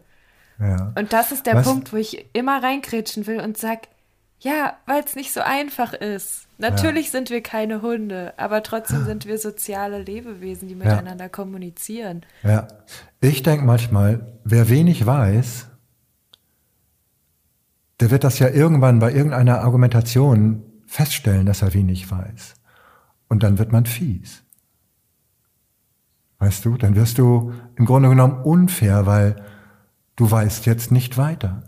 Ja. 0.59 0.91
Und 0.97 1.13
das 1.13 1.31
ist 1.31 1.45
der 1.45 1.55
Was? 1.55 1.65
Punkt, 1.65 1.93
wo 1.93 1.95
ich 1.95 2.25
immer 2.33 2.61
reinkrätschen 2.61 3.25
will 3.25 3.39
und 3.39 3.57
sag, 3.57 3.87
ja, 4.39 4.73
weil 4.85 5.01
es 5.01 5.15
nicht 5.15 5.31
so 5.31 5.39
einfach 5.39 5.93
ist. 5.93 6.47
Natürlich 6.57 7.05
ja. 7.05 7.11
sind 7.11 7.29
wir 7.29 7.41
keine 7.41 7.81
Hunde, 7.81 8.33
aber 8.35 8.61
trotzdem 8.63 9.05
sind 9.05 9.25
wir 9.25 9.37
soziale 9.37 10.01
Lebewesen, 10.01 10.67
die 10.67 10.75
miteinander 10.75 11.25
ja. 11.25 11.29
kommunizieren. 11.29 12.25
Ja, 12.43 12.67
ich 13.21 13.43
denke 13.43 13.65
manchmal, 13.65 14.33
wer 14.43 14.67
wenig 14.67 15.05
weiß, 15.05 15.67
der 18.01 18.11
wird 18.11 18.25
das 18.25 18.39
ja 18.39 18.49
irgendwann 18.49 18.99
bei 18.99 19.13
irgendeiner 19.13 19.61
Argumentation 19.61 20.65
feststellen, 20.85 21.45
dass 21.45 21.61
er 21.61 21.73
wenig 21.73 22.11
weiß. 22.11 22.55
Und 23.29 23.43
dann 23.43 23.57
wird 23.57 23.71
man 23.71 23.85
fies. 23.85 24.43
Weißt 26.39 26.65
du, 26.65 26.77
dann 26.77 26.95
wirst 26.95 27.17
du 27.17 27.53
im 27.75 27.85
Grunde 27.85 28.09
genommen 28.09 28.41
unfair, 28.43 29.05
weil 29.05 29.41
du 30.15 30.29
weißt 30.29 30.65
jetzt 30.65 30.91
nicht 30.91 31.17
weiter. 31.17 31.63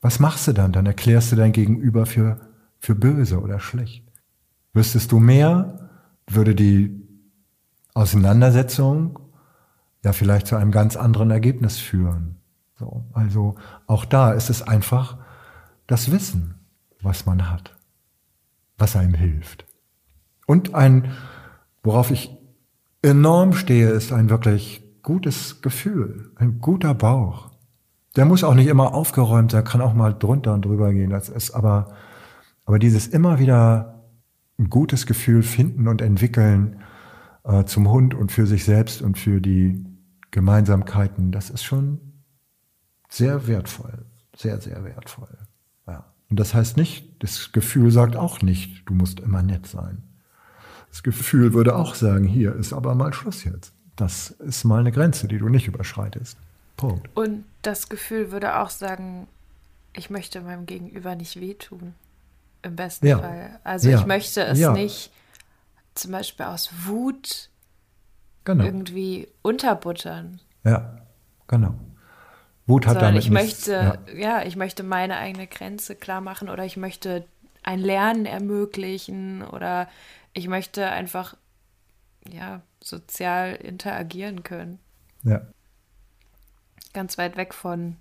Was 0.00 0.20
machst 0.20 0.48
du 0.48 0.52
dann? 0.52 0.72
Dann 0.72 0.86
erklärst 0.86 1.32
du 1.32 1.36
dein 1.36 1.52
Gegenüber 1.52 2.06
für, 2.06 2.40
für 2.78 2.94
böse 2.94 3.40
oder 3.40 3.60
schlecht. 3.60 4.04
Wüsstest 4.72 5.12
du 5.12 5.20
mehr, 5.20 5.90
würde 6.26 6.54
die 6.54 7.00
Auseinandersetzung 7.94 9.18
ja 10.02 10.12
vielleicht 10.12 10.46
zu 10.46 10.56
einem 10.56 10.72
ganz 10.72 10.96
anderen 10.96 11.30
Ergebnis 11.30 11.78
führen. 11.78 12.36
So, 12.78 13.04
also 13.12 13.54
auch 13.86 14.04
da 14.04 14.32
ist 14.32 14.50
es 14.50 14.62
einfach 14.62 15.18
das 15.86 16.10
Wissen, 16.10 16.54
was 17.00 17.26
man 17.26 17.50
hat, 17.50 17.76
was 18.78 18.96
einem 18.96 19.14
hilft. 19.14 19.64
Und 20.46 20.74
ein, 20.74 21.12
worauf 21.82 22.10
ich 22.10 22.30
enorm 23.02 23.52
stehe, 23.52 23.90
ist 23.90 24.12
ein 24.12 24.30
wirklich 24.30 24.82
gutes 25.02 25.60
Gefühl, 25.62 26.32
ein 26.36 26.60
guter 26.60 26.94
Bauch. 26.94 27.50
Der 28.16 28.24
muss 28.24 28.44
auch 28.44 28.54
nicht 28.54 28.68
immer 28.68 28.94
aufgeräumt 28.94 29.50
sein, 29.50 29.64
kann 29.64 29.80
auch 29.80 29.94
mal 29.94 30.14
drunter 30.14 30.54
und 30.54 30.64
drüber 30.64 30.92
gehen. 30.92 31.10
Das 31.10 31.28
ist 31.28 31.50
aber, 31.50 31.94
aber 32.64 32.78
dieses 32.78 33.06
immer 33.06 33.38
wieder 33.38 34.04
ein 34.58 34.70
gutes 34.70 35.06
Gefühl 35.06 35.42
finden 35.42 35.88
und 35.88 36.00
entwickeln 36.00 36.80
äh, 37.44 37.64
zum 37.64 37.90
Hund 37.90 38.14
und 38.14 38.32
für 38.32 38.46
sich 38.46 38.64
selbst 38.64 39.02
und 39.02 39.18
für 39.18 39.40
die 39.40 39.84
Gemeinsamkeiten, 40.30 41.32
das 41.32 41.50
ist 41.50 41.64
schon 41.64 42.00
sehr 43.08 43.46
wertvoll, 43.46 44.06
sehr, 44.36 44.60
sehr 44.60 44.84
wertvoll. 44.84 45.38
Ja. 45.86 46.12
Und 46.30 46.40
das 46.40 46.54
heißt 46.54 46.76
nicht, 46.76 47.22
das 47.22 47.52
Gefühl 47.52 47.90
sagt 47.90 48.16
auch 48.16 48.42
nicht, 48.42 48.88
du 48.88 48.94
musst 48.94 49.20
immer 49.20 49.42
nett 49.42 49.66
sein. 49.66 50.02
Das 50.94 51.02
Gefühl 51.02 51.54
würde 51.54 51.74
auch 51.74 51.96
sagen, 51.96 52.24
hier 52.24 52.54
ist 52.54 52.72
aber 52.72 52.94
mal 52.94 53.12
Schluss 53.12 53.42
jetzt. 53.42 53.72
Das 53.96 54.30
ist 54.30 54.62
mal 54.62 54.78
eine 54.78 54.92
Grenze, 54.92 55.26
die 55.26 55.38
du 55.38 55.48
nicht 55.48 55.66
überschreitest. 55.66 56.38
Punkt. 56.76 57.10
Und 57.16 57.44
das 57.62 57.88
Gefühl 57.88 58.30
würde 58.30 58.60
auch 58.60 58.70
sagen, 58.70 59.26
ich 59.92 60.08
möchte 60.08 60.40
meinem 60.40 60.66
Gegenüber 60.66 61.16
nicht 61.16 61.40
wehtun. 61.40 61.94
Im 62.62 62.76
besten 62.76 63.08
ja. 63.08 63.18
Fall. 63.18 63.58
Also 63.64 63.90
ja. 63.90 63.98
ich 63.98 64.06
möchte 64.06 64.44
es 64.44 64.60
ja. 64.60 64.72
nicht 64.72 65.10
zum 65.96 66.12
Beispiel 66.12 66.46
aus 66.46 66.70
Wut 66.84 67.50
genau. 68.44 68.64
irgendwie 68.64 69.26
unterbuttern. 69.42 70.38
Ja, 70.62 70.98
genau. 71.48 71.74
Wut 72.68 72.86
hat 72.86 73.02
damit 73.02 73.24
ich 73.24 73.30
nichts, 73.30 73.66
möchte, 73.66 73.98
ja. 74.12 74.38
ja, 74.38 74.46
ich 74.46 74.54
möchte 74.54 74.84
meine 74.84 75.16
eigene 75.16 75.48
Grenze 75.48 75.96
klar 75.96 76.20
machen 76.20 76.48
oder 76.48 76.64
ich 76.64 76.76
möchte 76.76 77.24
ein 77.64 77.80
Lernen 77.80 78.26
ermöglichen 78.26 79.42
oder 79.42 79.88
ich 80.34 80.48
möchte 80.48 80.90
einfach 80.90 81.36
ja 82.28 82.60
sozial 82.82 83.54
interagieren 83.54 84.42
können. 84.42 84.78
Ja. 85.22 85.40
Ganz 86.92 87.16
weit 87.16 87.36
weg 87.36 87.54
von 87.54 87.96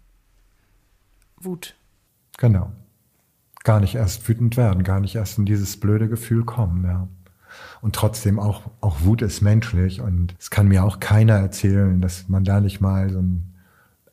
Wut. 1.38 1.76
Genau. 2.38 2.72
Gar 3.64 3.80
nicht 3.80 3.96
erst 3.96 4.28
wütend 4.28 4.58
werden, 4.58 4.84
gar 4.84 5.00
nicht 5.00 5.16
erst 5.16 5.38
in 5.38 5.46
dieses 5.46 5.80
blöde 5.80 6.10
Gefühl 6.10 6.44
kommen, 6.44 6.84
ja. 6.84 7.08
Und 7.82 7.96
trotzdem 7.96 8.40
auch, 8.40 8.72
auch 8.82 9.02
Wut 9.02 9.22
ist 9.22 9.42
menschlich 9.42 10.02
und 10.02 10.36
es 10.40 10.50
kann 10.50 10.68
mir 10.68 10.84
auch 10.84 11.00
keiner 11.00 11.36
erzählen, 11.36 12.02
dass 12.02 12.28
man 12.28 12.44
da 12.44 12.60
nicht 12.60 12.82
mal 12.82 13.10
so 13.10 13.20
ein 13.20 13.53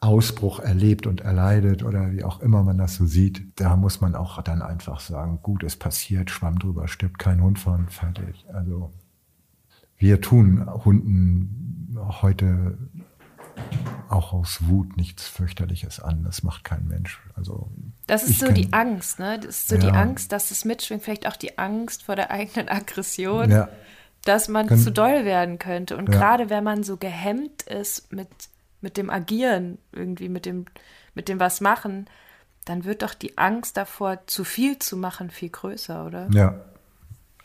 Ausbruch 0.00 0.60
erlebt 0.60 1.06
und 1.06 1.20
erleidet 1.20 1.82
oder 1.82 2.12
wie 2.12 2.24
auch 2.24 2.40
immer 2.40 2.62
man 2.62 2.78
das 2.78 2.94
so 2.94 3.04
sieht, 3.04 3.60
da 3.60 3.76
muss 3.76 4.00
man 4.00 4.14
auch 4.14 4.42
dann 4.42 4.62
einfach 4.62 5.00
sagen, 5.00 5.40
gut, 5.42 5.62
es 5.62 5.76
passiert, 5.76 6.30
schwamm 6.30 6.58
drüber, 6.58 6.88
stirbt 6.88 7.18
kein 7.18 7.42
Hund 7.42 7.58
von, 7.58 7.88
fertig. 7.88 8.46
Also 8.52 8.92
wir 9.98 10.22
tun 10.22 10.66
Hunden 10.84 11.98
heute 12.22 12.78
auch 14.08 14.32
aus 14.32 14.66
Wut 14.66 14.96
nichts 14.96 15.28
fürchterliches 15.28 16.00
an. 16.00 16.24
Das 16.24 16.42
macht 16.42 16.64
kein 16.64 16.88
Mensch. 16.88 17.20
Also 17.34 17.70
das 18.06 18.24
ist 18.24 18.40
so 18.40 18.46
kann, 18.46 18.54
die 18.54 18.72
Angst, 18.72 19.18
ne? 19.18 19.38
Das 19.38 19.56
ist 19.56 19.68
so 19.68 19.76
ja. 19.76 19.82
die 19.82 19.90
Angst, 19.90 20.32
dass 20.32 20.50
es 20.50 20.64
mitschwingt, 20.64 21.02
vielleicht 21.02 21.26
auch 21.26 21.36
die 21.36 21.58
Angst 21.58 22.04
vor 22.04 22.16
der 22.16 22.30
eigenen 22.30 22.68
Aggression, 22.68 23.50
ja. 23.50 23.68
dass 24.24 24.48
man 24.48 24.66
kann, 24.66 24.78
zu 24.78 24.90
doll 24.90 25.24
werden 25.24 25.58
könnte. 25.58 25.96
Und 25.96 26.08
ja. 26.08 26.18
gerade 26.18 26.50
wenn 26.50 26.64
man 26.64 26.82
so 26.82 26.96
gehemmt 26.96 27.62
ist 27.62 28.12
mit 28.12 28.28
mit 28.80 28.96
dem 28.96 29.10
Agieren, 29.10 29.78
irgendwie 29.92 30.28
mit 30.28 30.46
dem, 30.46 30.66
mit 31.14 31.28
dem 31.28 31.40
was 31.40 31.60
machen, 31.60 32.08
dann 32.64 32.84
wird 32.84 33.02
doch 33.02 33.14
die 33.14 33.38
Angst 33.38 33.76
davor, 33.76 34.26
zu 34.26 34.44
viel 34.44 34.78
zu 34.78 34.96
machen, 34.96 35.30
viel 35.30 35.50
größer, 35.50 36.06
oder? 36.06 36.28
Ja. 36.32 36.54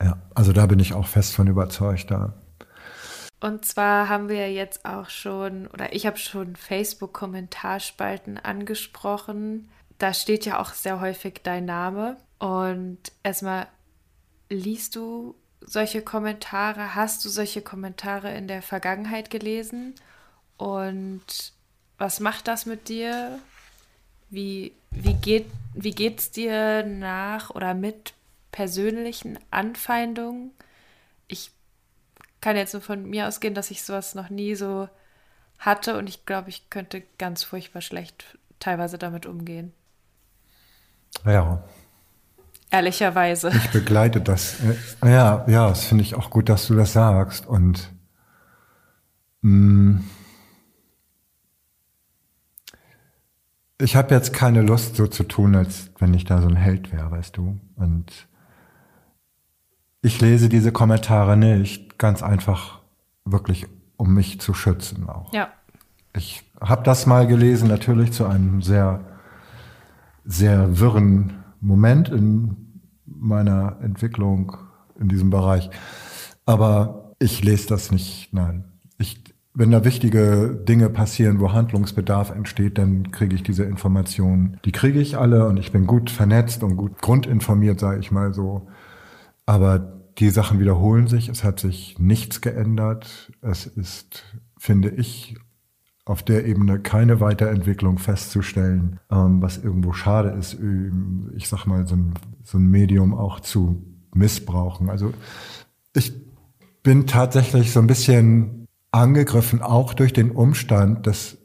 Ja, 0.02 0.18
also 0.34 0.52
da 0.52 0.66
bin 0.66 0.80
ich 0.80 0.94
auch 0.94 1.08
fest 1.08 1.34
von 1.34 1.48
überzeugt, 1.48 2.12
da. 2.12 2.34
Und 3.40 3.66
zwar 3.66 4.10
haben 4.10 4.28
wir 4.28 4.52
jetzt 4.52 4.86
auch 4.86 5.10
schon, 5.10 5.68
oder 5.68 5.94
ich 5.94 6.06
habe 6.06 6.18
schon 6.18 6.56
Facebook-Kommentarspalten 6.56 8.38
angesprochen. 8.38 9.70
Da 9.98 10.14
steht 10.14 10.46
ja 10.46 10.60
auch 10.60 10.74
sehr 10.74 11.00
häufig 11.00 11.42
dein 11.44 11.66
Name. 11.66 12.18
Und 12.40 13.00
erstmal, 13.24 13.68
liest 14.50 14.96
du 14.96 15.36
solche 15.62 16.02
Kommentare? 16.02 16.96
Hast 16.96 17.24
du 17.24 17.30
solche 17.30 17.62
Kommentare 17.62 18.34
in 18.36 18.48
der 18.48 18.62
Vergangenheit 18.62 19.30
gelesen? 19.30 19.96
Und 20.58 21.54
was 21.98 22.20
macht 22.20 22.48
das 22.48 22.66
mit 22.66 22.90
dir? 22.90 23.40
Wie, 24.30 24.74
wie 24.92 25.14
geht 25.14 25.46
wie 25.76 25.92
geht's 25.92 26.32
dir 26.32 26.86
nach 26.86 27.50
oder 27.50 27.74
mit 27.74 28.14
persönlichen 28.52 29.38
Anfeindungen? 29.52 30.52
Ich 31.28 31.52
kann 32.40 32.56
jetzt 32.56 32.74
nur 32.74 32.82
von 32.82 33.10
mir 33.10 33.28
ausgehen, 33.28 33.54
dass 33.54 33.72
ich 33.72 33.84
sowas 33.84 34.16
noch 34.16 34.30
nie 34.30 34.56
so 34.56 34.88
hatte 35.60 35.98
und 35.98 36.08
ich 36.08 36.26
glaube, 36.26 36.50
ich 36.50 36.70
könnte 36.70 37.04
ganz 37.18 37.44
furchtbar 37.44 37.82
schlecht 37.82 38.38
teilweise 38.60 38.98
damit 38.98 39.26
umgehen. 39.26 39.74
Ja. 41.26 41.62
Ehrlicherweise. 42.72 43.50
Ich 43.50 43.72
begleite 43.72 44.22
das. 44.22 44.58
Ja, 45.04 45.46
ja, 45.48 45.70
das 45.70 45.86
finde 45.86 46.04
ich 46.04 46.16
auch 46.16 46.30
gut, 46.30 46.50
dass 46.50 46.68
du 46.68 46.76
das 46.76 46.94
sagst. 46.94 47.46
Und 47.46 47.90
mh, 49.42 50.02
ich 53.80 53.96
habe 53.96 54.14
jetzt 54.14 54.34
keine 54.34 54.62
Lust, 54.62 54.96
so 54.96 55.08
zu 55.08 55.24
tun, 55.24 55.56
als 55.56 55.92
wenn 56.00 56.14
ich 56.14 56.26
da 56.26 56.42
so 56.42 56.48
ein 56.48 56.56
Held 56.56 56.92
wäre, 56.92 57.12
weißt 57.12 57.36
du. 57.38 57.60
Und 57.76 58.28
ich 60.02 60.22
lese 60.22 60.50
diese 60.50 60.72
Kommentare 60.72 61.36
nicht, 61.36 61.98
ganz 61.98 62.24
einfach 62.24 62.80
wirklich, 63.26 63.68
um 63.98 64.14
mich 64.14 64.40
zu 64.40 64.54
schützen 64.54 65.10
auch. 65.10 65.34
Ja. 65.34 65.50
Ich 66.16 66.44
habe 66.62 66.84
das 66.84 67.06
mal 67.06 67.28
gelesen, 67.28 67.68
natürlich 67.68 68.14
zu 68.14 68.26
einem 68.26 68.62
sehr, 68.62 69.02
sehr 70.24 70.80
wirren 70.80 71.44
Moment 71.60 72.10
in 72.10 72.82
meiner 73.06 73.78
Entwicklung 73.82 74.56
in 74.98 75.10
diesem 75.10 75.30
Bereich. 75.30 75.70
Aber 76.46 77.16
ich 77.20 77.44
lese 77.44 77.68
das 77.68 77.92
nicht, 77.92 78.32
nein. 78.32 78.75
Wenn 79.58 79.72
da 79.72 79.86
wichtige 79.86 80.62
Dinge 80.68 80.90
passieren, 80.90 81.40
wo 81.40 81.54
Handlungsbedarf 81.54 82.30
entsteht, 82.30 82.78
dann 82.78 83.12
kriege 83.12 83.36
ich 83.36 83.42
diese 83.42 83.64
Informationen. 83.64 84.60
Die 84.66 84.74
kriege 84.74 85.00
ich 85.00 85.18
alle 85.18 85.48
und 85.48 85.58
ich 85.58 85.72
bin 85.72 85.88
gut 85.88 86.10
vernetzt 86.10 86.62
und 86.62 86.76
gut 86.76 87.02
grundinformiert, 87.02 87.80
sage 87.80 88.00
ich 88.02 88.12
mal 88.12 88.34
so. 88.34 88.68
Aber 89.46 89.80
die 90.18 90.30
Sachen 90.30 90.60
wiederholen 90.60 91.08
sich. 91.08 91.30
Es 91.30 91.46
hat 91.46 91.62
sich 91.62 91.98
nichts 92.00 92.42
geändert. 92.42 93.32
Es 93.42 93.66
ist, 93.66 94.24
finde 94.58 94.90
ich, 94.90 95.38
auf 96.06 96.22
der 96.22 96.46
Ebene 96.46 96.80
keine 96.80 97.20
Weiterentwicklung 97.20 97.98
festzustellen, 97.98 99.00
ähm, 99.10 99.42
was 99.42 99.58
irgendwo 99.58 99.94
schade 99.94 100.30
ist, 100.30 100.58
ich 101.36 101.48
sag 101.48 101.66
mal, 101.66 101.88
so 101.88 101.96
ein, 101.96 102.14
so 102.44 102.58
ein 102.60 102.68
Medium 102.68 103.16
auch 103.16 103.40
zu 103.40 103.84
missbrauchen. 104.14 104.90
Also 104.90 105.14
ich 105.96 106.14
bin 106.84 107.08
tatsächlich 107.08 107.72
so 107.72 107.80
ein 107.80 107.88
bisschen 107.88 108.65
angegriffen, 108.96 109.62
auch 109.62 109.94
durch 109.94 110.14
den 110.14 110.32
Umstand, 110.32 111.06
dass, 111.06 111.38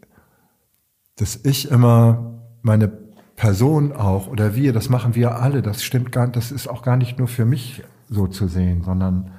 dass 1.16 1.40
ich 1.44 1.70
immer 1.70 2.42
meine 2.62 2.88
Person 3.36 3.92
auch 3.92 4.28
oder 4.28 4.54
wir, 4.54 4.72
das 4.72 4.88
machen 4.88 5.14
wir 5.14 5.36
alle, 5.36 5.62
das 5.62 5.82
stimmt 5.82 6.12
gar 6.12 6.28
das 6.28 6.52
ist 6.52 6.68
auch 6.68 6.82
gar 6.82 6.96
nicht 6.96 7.18
nur 7.18 7.26
für 7.26 7.44
mich 7.44 7.82
so 8.08 8.26
zu 8.26 8.46
sehen, 8.46 8.82
sondern 8.82 9.32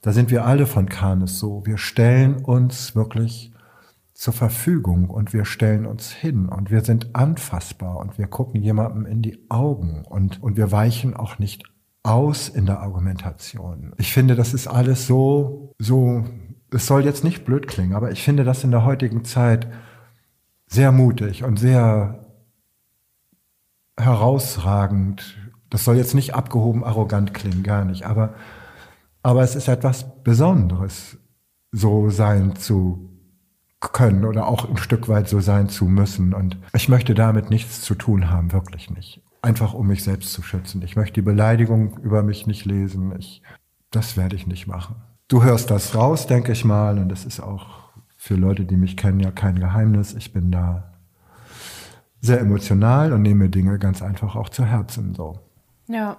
da 0.00 0.12
sind 0.12 0.30
wir 0.30 0.44
alle 0.44 0.66
von 0.66 0.88
Kanes 0.88 1.38
so. 1.38 1.64
Wir 1.64 1.78
stellen 1.78 2.36
uns 2.36 2.96
wirklich 2.96 3.52
zur 4.14 4.32
Verfügung 4.32 5.10
und 5.10 5.32
wir 5.32 5.44
stellen 5.44 5.86
uns 5.86 6.10
hin 6.10 6.48
und 6.48 6.70
wir 6.70 6.80
sind 6.80 7.14
anfassbar 7.14 7.98
und 7.98 8.18
wir 8.18 8.26
gucken 8.26 8.60
jemandem 8.60 9.06
in 9.06 9.22
die 9.22 9.46
Augen 9.48 10.04
und, 10.04 10.42
und 10.42 10.56
wir 10.56 10.72
weichen 10.72 11.14
auch 11.14 11.38
nicht 11.38 11.64
aus 12.02 12.48
in 12.48 12.66
der 12.66 12.80
Argumentation. 12.80 13.92
Ich 13.98 14.12
finde, 14.12 14.34
das 14.34 14.54
ist 14.54 14.66
alles 14.66 15.06
so, 15.06 15.72
so 15.78 16.24
es 16.72 16.86
soll 16.86 17.04
jetzt 17.04 17.24
nicht 17.24 17.44
blöd 17.44 17.66
klingen, 17.66 17.94
aber 17.94 18.10
ich 18.10 18.22
finde 18.22 18.44
das 18.44 18.64
in 18.64 18.70
der 18.70 18.84
heutigen 18.84 19.24
Zeit 19.24 19.68
sehr 20.66 20.92
mutig 20.92 21.44
und 21.44 21.58
sehr 21.58 22.26
herausragend. 23.98 25.38
Das 25.70 25.84
soll 25.84 25.96
jetzt 25.96 26.14
nicht 26.14 26.34
abgehoben 26.34 26.84
arrogant 26.84 27.34
klingen, 27.34 27.62
gar 27.62 27.84
nicht, 27.84 28.04
aber, 28.04 28.34
aber 29.22 29.42
es 29.42 29.54
ist 29.54 29.68
etwas 29.68 30.22
Besonderes, 30.22 31.18
so 31.72 32.10
sein 32.10 32.56
zu 32.56 33.10
können 33.80 34.24
oder 34.24 34.46
auch 34.46 34.68
ein 34.68 34.76
Stück 34.76 35.08
weit 35.08 35.28
so 35.28 35.40
sein 35.40 35.68
zu 35.68 35.86
müssen. 35.86 36.34
Und 36.34 36.58
ich 36.74 36.88
möchte 36.88 37.14
damit 37.14 37.50
nichts 37.50 37.82
zu 37.82 37.94
tun 37.94 38.30
haben, 38.30 38.52
wirklich 38.52 38.90
nicht. 38.90 39.22
Einfach 39.40 39.74
um 39.74 39.88
mich 39.88 40.04
selbst 40.04 40.32
zu 40.32 40.42
schützen. 40.42 40.82
Ich 40.82 40.94
möchte 40.94 41.14
die 41.14 41.22
Beleidigung 41.22 41.98
über 41.98 42.22
mich 42.22 42.46
nicht 42.46 42.64
lesen. 42.64 43.12
Ich, 43.18 43.42
das 43.90 44.16
werde 44.16 44.36
ich 44.36 44.46
nicht 44.46 44.68
machen. 44.68 44.96
Du 45.32 45.42
hörst 45.42 45.70
das 45.70 45.94
raus, 45.94 46.26
denke 46.26 46.52
ich 46.52 46.62
mal, 46.62 46.98
und 46.98 47.08
das 47.08 47.24
ist 47.24 47.40
auch 47.40 47.64
für 48.18 48.34
Leute, 48.34 48.66
die 48.66 48.76
mich 48.76 48.98
kennen, 48.98 49.18
ja 49.18 49.30
kein 49.30 49.58
Geheimnis. 49.58 50.12
Ich 50.12 50.34
bin 50.34 50.50
da 50.50 50.92
sehr 52.20 52.38
emotional 52.38 53.14
und 53.14 53.22
nehme 53.22 53.48
Dinge 53.48 53.78
ganz 53.78 54.02
einfach 54.02 54.36
auch 54.36 54.50
zu 54.50 54.66
Herzen. 54.66 55.14
So. 55.14 55.40
Ja. 55.88 56.18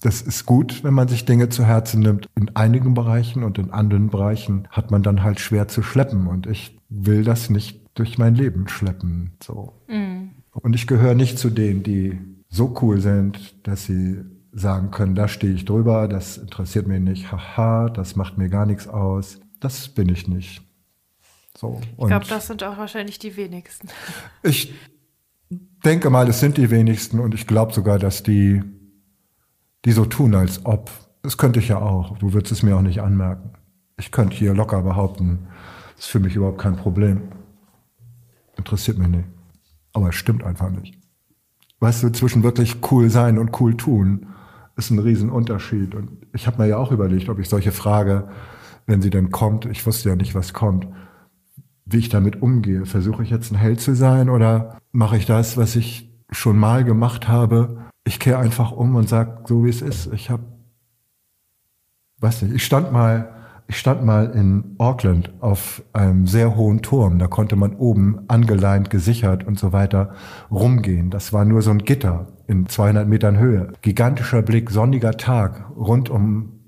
Das 0.00 0.22
ist 0.22 0.46
gut, 0.46 0.84
wenn 0.84 0.94
man 0.94 1.08
sich 1.08 1.24
Dinge 1.24 1.48
zu 1.48 1.64
Herzen 1.64 1.98
nimmt. 2.02 2.28
In 2.36 2.54
einigen 2.54 2.94
Bereichen 2.94 3.42
und 3.42 3.58
in 3.58 3.72
anderen 3.72 4.10
Bereichen 4.10 4.68
hat 4.70 4.92
man 4.92 5.02
dann 5.02 5.24
halt 5.24 5.40
schwer 5.40 5.66
zu 5.66 5.82
schleppen. 5.82 6.28
Und 6.28 6.46
ich 6.46 6.78
will 6.88 7.24
das 7.24 7.50
nicht 7.50 7.84
durch 7.94 8.16
mein 8.16 8.36
Leben 8.36 8.68
schleppen. 8.68 9.32
So. 9.42 9.72
Mhm. 9.88 10.30
Und 10.52 10.76
ich 10.76 10.86
gehöre 10.86 11.16
nicht 11.16 11.40
zu 11.40 11.50
denen, 11.50 11.82
die 11.82 12.16
so 12.48 12.76
cool 12.80 13.00
sind, 13.00 13.66
dass 13.66 13.86
sie 13.86 14.20
sagen 14.56 14.90
können, 14.90 15.14
da 15.14 15.28
stehe 15.28 15.52
ich 15.52 15.66
drüber, 15.66 16.08
das 16.08 16.38
interessiert 16.38 16.86
mich 16.86 17.00
nicht, 17.00 17.30
haha, 17.30 17.90
das 17.90 18.16
macht 18.16 18.38
mir 18.38 18.48
gar 18.48 18.64
nichts 18.64 18.88
aus. 18.88 19.38
Das 19.60 19.88
bin 19.88 20.08
ich 20.08 20.28
nicht. 20.28 20.62
So, 21.56 21.80
ich 21.98 22.06
glaube, 22.06 22.26
das 22.26 22.46
sind 22.46 22.64
auch 22.64 22.78
wahrscheinlich 22.78 23.18
die 23.18 23.36
wenigsten. 23.36 23.88
Ich 24.42 24.74
denke 25.84 26.10
mal, 26.10 26.28
es 26.28 26.40
sind 26.40 26.56
die 26.56 26.70
wenigsten 26.70 27.20
und 27.20 27.34
ich 27.34 27.46
glaube 27.46 27.72
sogar, 27.72 27.98
dass 27.98 28.22
die, 28.22 28.62
die 29.84 29.92
so 29.92 30.04
tun, 30.06 30.34
als 30.34 30.64
ob. 30.64 30.90
Das 31.22 31.36
könnte 31.36 31.60
ich 31.60 31.68
ja 31.68 31.78
auch. 31.78 32.18
Du 32.18 32.32
würdest 32.32 32.52
es 32.52 32.62
mir 32.62 32.76
auch 32.76 32.82
nicht 32.82 33.00
anmerken. 33.00 33.50
Ich 33.98 34.10
könnte 34.10 34.36
hier 34.36 34.54
locker 34.54 34.82
behaupten, 34.82 35.48
das 35.96 36.06
ist 36.06 36.10
für 36.10 36.20
mich 36.20 36.34
überhaupt 36.34 36.58
kein 36.58 36.76
Problem. 36.76 37.22
Interessiert 38.56 38.98
mich 38.98 39.08
nicht. 39.08 39.28
Aber 39.92 40.10
es 40.10 40.14
stimmt 40.14 40.44
einfach 40.44 40.70
nicht. 40.70 40.98
Weißt 41.80 42.02
du, 42.02 42.10
zwischen 42.10 42.42
wirklich 42.42 42.76
cool 42.90 43.10
sein 43.10 43.38
und 43.38 43.60
cool 43.60 43.76
tun 43.76 44.26
ist 44.76 44.90
ein 44.90 44.98
Riesenunterschied. 44.98 45.94
Und 45.94 46.26
ich 46.32 46.46
habe 46.46 46.62
mir 46.62 46.68
ja 46.68 46.76
auch 46.76 46.92
überlegt, 46.92 47.28
ob 47.28 47.38
ich 47.38 47.48
solche 47.48 47.72
Frage, 47.72 48.28
wenn 48.86 49.02
sie 49.02 49.10
dann 49.10 49.30
kommt, 49.30 49.64
ich 49.66 49.84
wusste 49.86 50.10
ja 50.10 50.16
nicht, 50.16 50.34
was 50.34 50.52
kommt, 50.52 50.86
wie 51.84 51.98
ich 51.98 52.08
damit 52.08 52.42
umgehe. 52.42 52.86
Versuche 52.86 53.22
ich 53.22 53.30
jetzt 53.30 53.50
ein 53.52 53.58
Held 53.58 53.80
zu 53.80 53.94
sein 53.94 54.28
oder 54.28 54.78
mache 54.92 55.16
ich 55.16 55.26
das, 55.26 55.56
was 55.56 55.76
ich 55.76 56.12
schon 56.30 56.58
mal 56.58 56.84
gemacht 56.84 57.28
habe? 57.28 57.86
Ich 58.04 58.20
kehre 58.20 58.38
einfach 58.38 58.72
um 58.72 58.94
und 58.94 59.08
sage, 59.08 59.44
so 59.46 59.64
wie 59.64 59.70
es 59.70 59.82
ist. 59.82 60.12
Ich 60.12 60.30
habe, 60.30 60.44
weiß 62.20 62.42
nicht, 62.42 62.54
ich 62.54 62.64
stand 62.64 62.92
mal 62.92 63.35
ich 63.68 63.78
stand 63.78 64.04
mal 64.04 64.30
in 64.30 64.76
Auckland 64.78 65.32
auf 65.40 65.82
einem 65.92 66.26
sehr 66.26 66.56
hohen 66.56 66.82
Turm. 66.82 67.18
Da 67.18 67.26
konnte 67.26 67.56
man 67.56 67.74
oben 67.74 68.20
angeleint, 68.28 68.90
gesichert 68.90 69.44
und 69.44 69.58
so 69.58 69.72
weiter 69.72 70.14
rumgehen. 70.50 71.10
Das 71.10 71.32
war 71.32 71.44
nur 71.44 71.62
so 71.62 71.72
ein 71.72 71.84
Gitter 71.84 72.28
in 72.46 72.68
200 72.68 73.08
Metern 73.08 73.38
Höhe. 73.38 73.72
Gigantischer 73.82 74.42
Blick, 74.42 74.70
sonniger 74.70 75.16
Tag, 75.16 75.70
rund 75.76 76.10
um, 76.10 76.60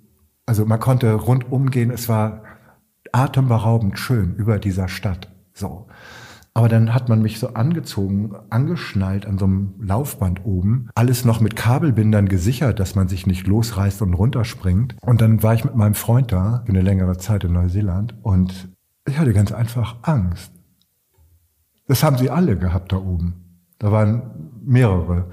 also 0.44 0.64
man 0.64 0.80
konnte 0.80 1.12
rundum 1.14 1.70
gehen. 1.70 1.90
Es 1.90 2.08
war 2.08 2.42
atemberaubend 3.12 3.98
schön 3.98 4.34
über 4.34 4.58
dieser 4.58 4.88
Stadt. 4.88 5.30
So. 5.54 5.86
Aber 6.58 6.68
dann 6.68 6.92
hat 6.92 7.08
man 7.08 7.22
mich 7.22 7.38
so 7.38 7.54
angezogen, 7.54 8.34
angeschnallt 8.50 9.26
an 9.26 9.38
so 9.38 9.44
einem 9.44 9.74
Laufband 9.80 10.44
oben, 10.44 10.90
alles 10.96 11.24
noch 11.24 11.38
mit 11.38 11.54
Kabelbindern 11.54 12.28
gesichert, 12.28 12.80
dass 12.80 12.96
man 12.96 13.06
sich 13.06 13.28
nicht 13.28 13.46
losreißt 13.46 14.02
und 14.02 14.12
runterspringt. 14.12 14.96
Und 15.00 15.20
dann 15.20 15.44
war 15.44 15.54
ich 15.54 15.64
mit 15.64 15.76
meinem 15.76 15.94
Freund 15.94 16.32
da 16.32 16.64
für 16.66 16.70
eine 16.70 16.80
längere 16.80 17.16
Zeit 17.16 17.44
in 17.44 17.52
Neuseeland 17.52 18.16
und 18.22 18.70
ich 19.06 19.18
hatte 19.18 19.32
ganz 19.34 19.52
einfach 19.52 19.98
Angst. 20.02 20.50
Das 21.86 22.02
haben 22.02 22.18
sie 22.18 22.28
alle 22.28 22.58
gehabt 22.58 22.90
da 22.90 22.96
oben. 22.96 23.62
Da 23.78 23.92
waren 23.92 24.50
mehrere. 24.64 25.30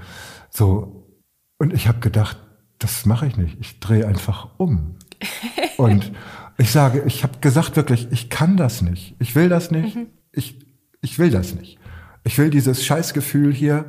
So. 0.51 1.09
Und 1.57 1.73
ich 1.73 1.87
habe 1.87 2.01
gedacht, 2.01 2.37
das 2.77 3.07
mache 3.07 3.25
ich 3.25 3.35
nicht. 3.35 3.57
Ich 3.59 3.79
drehe 3.79 4.05
einfach 4.05 4.49
um. 4.57 4.97
Und 5.77 6.11
ich 6.59 6.71
sage, 6.71 7.01
ich 7.07 7.23
habe 7.23 7.39
gesagt 7.41 7.75
wirklich, 7.75 8.09
ich 8.11 8.29
kann 8.29 8.57
das 8.57 8.83
nicht. 8.83 9.15
Ich 9.17 9.35
will 9.35 9.49
das 9.49 9.71
nicht. 9.71 9.95
Mhm. 9.95 10.07
Ich 10.31 10.64
ich 11.05 11.19
will 11.19 11.29
das 11.29 11.53
nicht. 11.53 11.77
Ich 12.23 12.37
will 12.39 12.49
dieses 12.49 12.83
Scheißgefühl 12.83 13.53
hier 13.53 13.85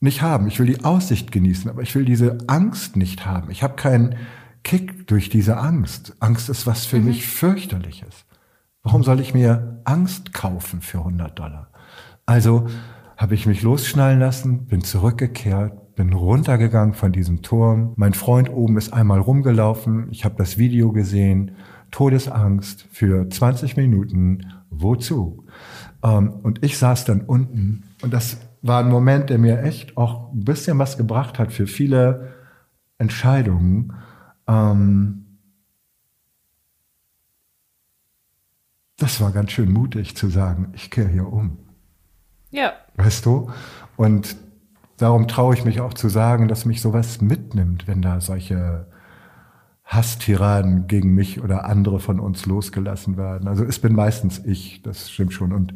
nicht 0.00 0.20
haben. 0.20 0.48
Ich 0.48 0.58
will 0.58 0.66
die 0.66 0.84
Aussicht 0.84 1.30
genießen, 1.30 1.70
aber 1.70 1.82
ich 1.82 1.94
will 1.94 2.04
diese 2.04 2.38
Angst 2.48 2.96
nicht 2.96 3.24
haben. 3.24 3.50
Ich 3.52 3.62
habe 3.62 3.76
keinen 3.76 4.16
Kick 4.64 5.06
durch 5.06 5.28
diese 5.28 5.58
Angst. 5.58 6.16
Angst 6.18 6.48
ist 6.48 6.66
was 6.66 6.86
für 6.86 6.98
mhm. 6.98 7.06
mich 7.06 7.26
fürchterliches. 7.26 8.26
Warum 8.82 9.04
soll 9.04 9.20
ich 9.20 9.32
mir 9.32 9.80
Angst 9.84 10.34
kaufen 10.34 10.80
für 10.80 10.98
100 10.98 11.38
Dollar? 11.38 11.68
Also 12.26 12.66
habe 13.16 13.34
ich 13.34 13.46
mich 13.46 13.62
losschnallen 13.62 14.18
lassen, 14.18 14.66
bin 14.66 14.82
zurückgekehrt, 14.82 15.94
bin 15.94 16.12
runtergegangen 16.12 16.94
von 16.94 17.12
diesem 17.12 17.42
Turm. 17.42 17.92
Mein 17.94 18.12
Freund 18.12 18.50
oben 18.50 18.76
ist 18.76 18.92
einmal 18.92 19.20
rumgelaufen. 19.20 20.08
Ich 20.10 20.24
habe 20.24 20.34
das 20.36 20.58
Video 20.58 20.90
gesehen. 20.90 21.52
Todesangst 21.92 22.88
für 22.90 23.30
20 23.30 23.76
Minuten. 23.76 24.52
Wozu? 24.68 25.44
Ähm, 26.04 26.30
und 26.42 26.62
ich 26.62 26.78
saß 26.78 27.06
dann 27.06 27.22
unten 27.22 27.84
und 28.02 28.12
das 28.12 28.36
war 28.62 28.80
ein 28.80 28.90
Moment, 28.90 29.30
der 29.30 29.38
mir 29.38 29.62
echt 29.62 29.96
auch 29.96 30.32
ein 30.32 30.44
bisschen 30.44 30.78
was 30.78 30.96
gebracht 30.96 31.38
hat 31.38 31.52
für 31.52 31.66
viele 31.66 32.34
Entscheidungen. 32.98 33.94
Ähm, 34.46 35.24
das 38.98 39.20
war 39.20 39.32
ganz 39.32 39.52
schön 39.52 39.72
mutig 39.72 40.16
zu 40.16 40.28
sagen, 40.28 40.72
ich 40.74 40.90
kehre 40.90 41.08
hier 41.08 41.32
um. 41.32 41.58
Ja. 42.50 42.72
Weißt 42.96 43.26
du? 43.26 43.50
Und 43.96 44.36
darum 44.98 45.26
traue 45.26 45.54
ich 45.54 45.64
mich 45.64 45.80
auch 45.80 45.94
zu 45.94 46.08
sagen, 46.08 46.48
dass 46.48 46.64
mich 46.64 46.80
sowas 46.80 47.20
mitnimmt, 47.20 47.86
wenn 47.86 48.02
da 48.02 48.20
solche 48.20 48.86
Hasstiraden 49.84 50.86
gegen 50.86 51.14
mich 51.14 51.42
oder 51.42 51.66
andere 51.66 52.00
von 52.00 52.18
uns 52.18 52.46
losgelassen 52.46 53.16
werden. 53.16 53.48
Also 53.48 53.64
es 53.64 53.78
bin 53.78 53.94
meistens 53.94 54.38
ich, 54.44 54.82
das 54.82 55.10
stimmt 55.10 55.34
schon. 55.34 55.52
Und 55.52 55.74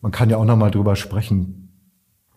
man 0.00 0.12
kann 0.12 0.30
ja 0.30 0.38
auch 0.38 0.44
nochmal 0.44 0.70
drüber 0.70 0.96
sprechen, 0.96 1.68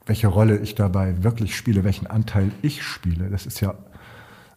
welche 0.06 0.28
Rolle 0.28 0.58
ich 0.58 0.76
dabei 0.76 1.24
wirklich 1.24 1.56
spiele, 1.56 1.84
welchen 1.84 2.08
Anteil 2.08 2.52
ich 2.62 2.84
spiele. 2.84 3.30
Das 3.30 3.46
ist 3.46 3.62
ja, 3.62 3.76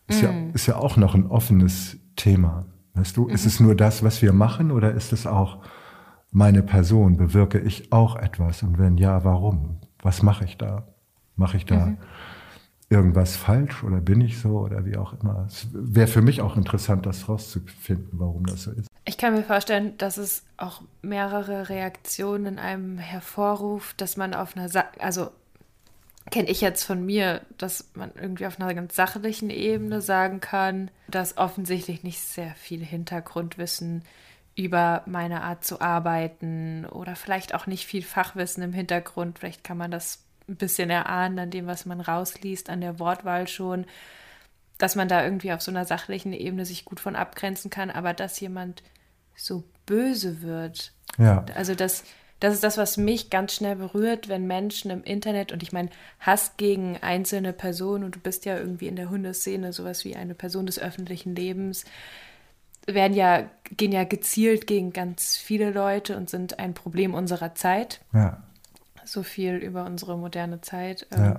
ist, 0.09 0.23
mm. 0.23 0.25
ja, 0.25 0.33
ist 0.53 0.67
ja 0.67 0.77
auch 0.77 0.97
noch 0.97 1.15
ein 1.15 1.27
offenes 1.27 1.99
Thema. 2.17 2.67
Weißt 2.95 3.17
du, 3.17 3.25
mhm. 3.25 3.31
ist 3.31 3.45
es 3.45 3.59
nur 3.59 3.75
das, 3.75 4.03
was 4.05 4.23
wir 4.23 4.33
machen 4.33 4.71
oder 4.71 4.93
ist 4.93 5.13
es 5.13 5.27
auch 5.27 5.59
meine 6.31 6.63
Person? 6.63 7.17
Bewirke 7.17 7.59
ich 7.59 7.93
auch 7.93 8.17
etwas? 8.17 8.63
Und 8.63 8.79
wenn 8.79 8.99
ja, 8.99 9.25
warum? 9.25 9.81
Was 10.01 10.23
mache 10.23 10.45
ich 10.45 10.59
da? 10.59 10.87
Mache 11.37 11.57
ich 11.57 11.67
da 11.67 11.87
mhm 11.87 11.99
irgendwas 12.91 13.37
falsch 13.37 13.83
oder 13.83 14.01
bin 14.01 14.21
ich 14.21 14.39
so 14.39 14.61
oder 14.61 14.85
wie 14.85 14.97
auch 14.97 15.15
immer. 15.21 15.47
Es 15.49 15.67
wäre 15.73 16.07
für 16.07 16.23
mich 16.23 16.41
auch 16.41 16.57
interessant, 16.57 17.07
das 17.07 17.29
rauszufinden, 17.29 18.11
warum 18.13 18.47
das 18.47 18.65
so 18.65 18.73
ist. 18.73 18.89
Ich 19.05 19.19
kann 19.19 19.35
mir 19.35 19.43
vorstellen, 19.43 19.97
dass 19.99 20.17
es 20.17 20.45
auch 20.57 20.83
mehrere 21.03 21.69
Reaktionen 21.69 22.47
in 22.47 22.59
einem 22.59 22.99
hervorruft, 22.99 24.01
dass 24.01 24.17
man 24.17 24.35
auf 24.35 24.57
einer, 24.57 24.69
Sa 24.69 24.85
also 24.99 25.31
kenne 26.31 26.49
ich 26.49 26.61
jetzt 26.61 26.85
von 26.85 27.05
mir, 27.05 27.43
dass 27.59 27.91
man 27.95 28.13
irgendwie 28.15 28.47
auf 28.47 28.59
einer 28.59 28.73
ganz 28.75 28.97
sachlichen 28.97 29.51
Ebene 29.51 30.01
sagen 30.01 30.41
kann, 30.41 30.91
dass 31.09 31.37
offensichtlich 31.37 32.03
nicht 32.03 32.21
sehr 32.21 32.55
viel 32.55 32.83
Hintergrundwissen 32.83 34.05
über 34.57 35.03
meine 35.07 35.43
Art 35.43 35.65
zu 35.65 35.81
arbeiten 35.81 36.87
oder 36.87 37.17
vielleicht 37.17 37.55
auch 37.55 37.67
nicht 37.67 37.87
viel 37.87 38.03
Fachwissen 38.03 38.63
im 38.63 38.73
Hintergrund. 38.73 39.39
Vielleicht 39.39 39.65
kann 39.65 39.77
man 39.77 39.91
das 39.91 40.24
ein 40.49 40.57
bisschen 40.57 40.91
erahnen 40.91 41.39
an 41.39 41.51
dem, 41.51 41.67
was 41.67 41.87
man 41.87 42.01
rausliest, 42.01 42.71
an 42.71 42.81
der 42.81 42.99
Wortwahl 42.99 43.49
schon, 43.49 43.87
dass 44.79 44.97
man 44.97 45.09
da 45.09 45.25
irgendwie 45.25 45.53
auf 45.53 45.63
so 45.63 45.71
einer 45.71 45.85
sachlichen 45.85 46.33
Ebene 46.33 46.67
sich 46.67 46.85
gut 46.85 47.01
von 47.01 47.17
abgrenzen 47.17 47.71
kann, 47.71 47.91
aber 47.91 48.13
dass 48.13 48.41
jemand 48.41 48.83
so 49.37 49.65
böse 49.87 50.43
wird. 50.43 50.93
Ja. 51.19 51.45
Also 51.55 51.75
das, 51.75 52.05
das 52.41 52.55
ist 52.55 52.65
das, 52.65 52.77
was 52.77 52.97
mich 52.97 53.31
ganz 53.31 53.55
schnell 53.55 53.77
berührt, 53.77 54.29
wenn 54.29 54.47
Menschen 54.47 54.91
im 54.91 55.03
Internet, 55.05 55.53
und 55.53 55.63
ich 55.63 55.73
meine, 55.73 55.91
Hass 56.21 56.57
gegen 56.57 56.99
einzelne 56.99 57.53
Personen, 57.53 58.05
und 58.05 58.17
du 58.17 58.21
bist 58.21 58.45
ja 58.45 58.59
irgendwie 58.59 58.89
in 58.89 58.97
der 58.97 59.11
Hundeszene 59.11 59.73
sowas 59.73 60.05
wie 60.05 60.17
eine 60.17 60.35
Person 60.35 60.67
des 60.67 60.79
öffentlichen 60.79 61.35
Lebens, 61.35 61.85
werden 62.87 63.15
ja, 63.15 63.49
gehen 63.77 63.93
ja 63.93 64.05
gezielt 64.05 64.67
gegen 64.67 64.93
ganz 64.93 65.37
viele 65.37 65.71
Leute 65.71 66.17
und 66.17 66.29
sind 66.29 66.59
ein 66.59 66.75
Problem 66.75 67.15
unserer 67.15 67.55
Zeit. 67.55 68.01
Ja. 68.13 68.43
So 69.05 69.23
viel 69.23 69.57
über 69.57 69.85
unsere 69.85 70.17
moderne 70.17 70.61
Zeit. 70.61 71.07
Ja. 71.13 71.27
Ähm, 71.27 71.37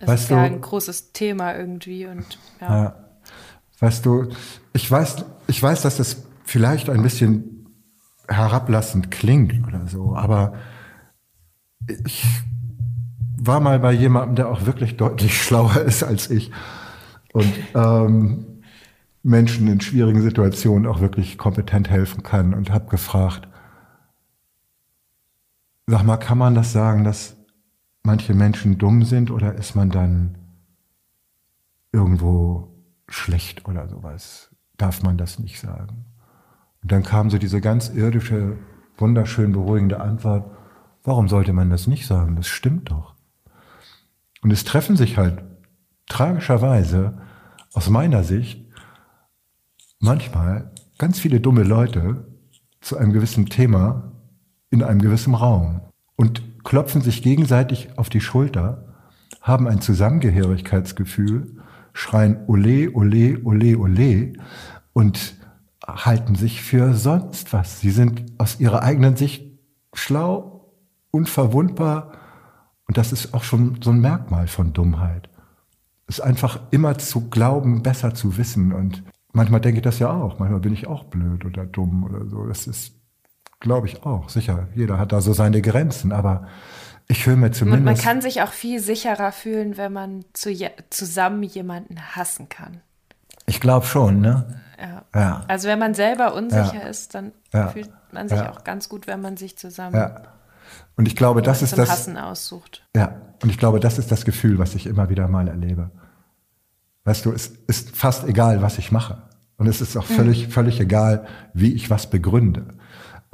das 0.00 0.08
weißt 0.08 0.22
ist 0.24 0.30
ja 0.30 0.42
ein 0.42 0.60
großes 0.60 1.12
Thema 1.12 1.56
irgendwie 1.56 2.06
und 2.06 2.38
ja. 2.60 2.84
ja. 2.84 2.94
Weißt 3.78 4.06
du, 4.06 4.28
ich 4.72 4.90
weiß, 4.90 5.24
ich 5.48 5.62
weiß, 5.62 5.82
dass 5.82 5.96
das 5.96 6.24
vielleicht 6.44 6.88
ein 6.88 7.02
bisschen 7.02 7.66
herablassend 8.28 9.10
klingt 9.10 9.66
oder 9.66 9.86
so, 9.86 10.16
aber 10.16 10.54
ich 12.04 12.24
war 13.38 13.60
mal 13.60 13.78
bei 13.78 13.92
jemandem, 13.92 14.36
der 14.36 14.48
auch 14.48 14.66
wirklich 14.66 14.96
deutlich 14.96 15.42
schlauer 15.42 15.76
ist 15.82 16.02
als 16.02 16.30
ich 16.30 16.50
und 17.32 17.52
ähm, 17.74 18.62
Menschen 19.22 19.68
in 19.68 19.80
schwierigen 19.80 20.22
Situationen 20.22 20.86
auch 20.86 21.00
wirklich 21.00 21.36
kompetent 21.36 21.90
helfen 21.90 22.22
kann 22.22 22.54
und 22.54 22.70
habe 22.70 22.88
gefragt, 22.88 23.48
sag 25.86 26.04
mal, 26.04 26.16
kann 26.16 26.38
man 26.38 26.54
das 26.54 26.72
sagen, 26.72 27.04
dass 27.04 27.36
manche 28.02 28.34
Menschen 28.34 28.78
dumm 28.78 29.04
sind 29.04 29.30
oder 29.30 29.54
ist 29.54 29.74
man 29.74 29.90
dann 29.90 30.38
irgendwo 31.92 32.74
schlecht 33.08 33.66
oder 33.68 33.88
sowas? 33.88 34.54
Darf 34.76 35.02
man 35.02 35.16
das 35.16 35.38
nicht 35.38 35.60
sagen? 35.60 36.06
Und 36.82 36.92
dann 36.92 37.02
kam 37.02 37.30
so 37.30 37.38
diese 37.38 37.60
ganz 37.60 37.88
irdische, 37.88 38.58
wunderschön 38.98 39.52
beruhigende 39.52 40.00
Antwort, 40.00 40.50
warum 41.04 41.28
sollte 41.28 41.52
man 41.52 41.70
das 41.70 41.86
nicht 41.86 42.06
sagen? 42.06 42.36
Das 42.36 42.48
stimmt 42.48 42.90
doch. 42.90 43.14
Und 44.42 44.52
es 44.52 44.64
treffen 44.64 44.96
sich 44.96 45.16
halt 45.16 45.44
tragischerweise 46.08 47.18
aus 47.72 47.88
meiner 47.90 48.22
Sicht 48.24 48.64
manchmal 49.98 50.72
ganz 50.98 51.18
viele 51.18 51.40
dumme 51.40 51.62
Leute 51.62 52.26
zu 52.80 52.96
einem 52.96 53.12
gewissen 53.12 53.46
Thema 53.46 54.15
in 54.76 54.82
einem 54.82 55.00
gewissen 55.00 55.34
Raum 55.34 55.80
und 56.16 56.64
klopfen 56.64 57.00
sich 57.00 57.22
gegenseitig 57.22 57.90
auf 57.96 58.08
die 58.08 58.20
Schulter, 58.20 58.94
haben 59.40 59.68
ein 59.68 59.80
Zusammengehörigkeitsgefühl, 59.80 61.56
schreien 61.92 62.44
Ole, 62.46 62.92
Ole, 62.92 63.40
Ole, 63.44 63.78
Ole 63.78 64.32
und 64.92 65.36
halten 65.86 66.34
sich 66.34 66.62
für 66.62 66.94
sonst 66.94 67.52
was. 67.52 67.80
Sie 67.80 67.90
sind 67.90 68.24
aus 68.38 68.60
ihrer 68.60 68.82
eigenen 68.82 69.16
Sicht 69.16 69.44
schlau, 69.94 70.74
unverwundbar 71.10 72.12
und 72.86 72.98
das 72.98 73.12
ist 73.12 73.34
auch 73.34 73.44
schon 73.44 73.78
so 73.82 73.90
ein 73.90 74.00
Merkmal 74.00 74.48
von 74.48 74.72
Dummheit. 74.72 75.28
Es 76.06 76.18
ist 76.18 76.24
einfach 76.24 76.60
immer 76.70 76.98
zu 76.98 77.28
glauben, 77.30 77.82
besser 77.82 78.14
zu 78.14 78.36
wissen 78.36 78.72
und 78.72 79.02
manchmal 79.32 79.60
denke 79.60 79.78
ich 79.78 79.84
das 79.84 79.98
ja 79.98 80.10
auch. 80.10 80.38
Manchmal 80.38 80.60
bin 80.60 80.72
ich 80.72 80.86
auch 80.86 81.04
blöd 81.04 81.44
oder 81.44 81.66
dumm 81.66 82.04
oder 82.04 82.26
so. 82.26 82.46
Das 82.46 82.66
ist, 82.66 82.95
glaube 83.66 83.88
ich, 83.88 84.04
auch. 84.04 84.28
Sicher, 84.28 84.68
jeder 84.74 84.98
hat 84.98 85.12
da 85.12 85.20
so 85.20 85.32
seine 85.32 85.60
Grenzen, 85.60 86.12
aber 86.12 86.46
ich 87.08 87.26
höre 87.26 87.36
mir 87.36 87.50
zumindest. 87.50 87.84
Man, 87.84 87.94
man 87.94 88.02
kann 88.02 88.22
sich 88.22 88.42
auch 88.42 88.52
viel 88.52 88.80
sicherer 88.80 89.32
fühlen, 89.32 89.76
wenn 89.76 89.92
man 89.92 90.24
zu 90.32 90.50
je, 90.50 90.70
zusammen 90.90 91.42
jemanden 91.42 92.00
hassen 92.14 92.48
kann. 92.48 92.80
Ich 93.46 93.60
glaube 93.60 93.86
schon, 93.86 94.20
ne? 94.20 94.60
Ja. 94.80 95.02
ja. 95.14 95.44
Also 95.48 95.68
wenn 95.68 95.78
man 95.78 95.94
selber 95.94 96.34
unsicher 96.34 96.82
ja. 96.82 96.88
ist, 96.88 97.14
dann 97.14 97.32
ja. 97.52 97.68
fühlt 97.68 97.90
man 98.12 98.28
sich 98.28 98.40
auch 98.40 98.62
ganz 98.64 98.88
gut, 98.88 99.06
wenn 99.06 99.20
man 99.20 99.36
sich 99.36 99.58
zusammen 99.58 99.96
ja. 99.96 100.22
Und 100.96 101.06
ich 101.06 101.16
glaube, 101.16 101.42
das 101.42 101.60
ist 101.60 101.76
das 101.76 101.90
Hassen 101.90 102.16
aussucht. 102.16 102.86
Ja, 102.94 103.20
und 103.42 103.50
ich 103.50 103.58
glaube, 103.58 103.80
das 103.80 103.98
ist 103.98 104.10
das 104.10 104.24
Gefühl, 104.24 104.58
was 104.58 104.74
ich 104.74 104.86
immer 104.86 105.10
wieder 105.10 105.28
mal 105.28 105.48
erlebe. 105.48 105.90
Weißt 107.04 107.24
du, 107.24 107.32
es 107.32 107.48
ist 107.66 107.96
fast 107.96 108.24
egal, 108.24 108.62
was 108.62 108.78
ich 108.78 108.90
mache. 108.92 109.22
Und 109.58 109.66
es 109.66 109.80
ist 109.80 109.96
auch 109.96 110.04
völlig, 110.04 110.46
mhm. 110.46 110.50
völlig 110.52 110.80
egal, 110.80 111.26
wie 111.52 111.72
ich 111.72 111.90
was 111.90 112.08
begründe. 112.08 112.64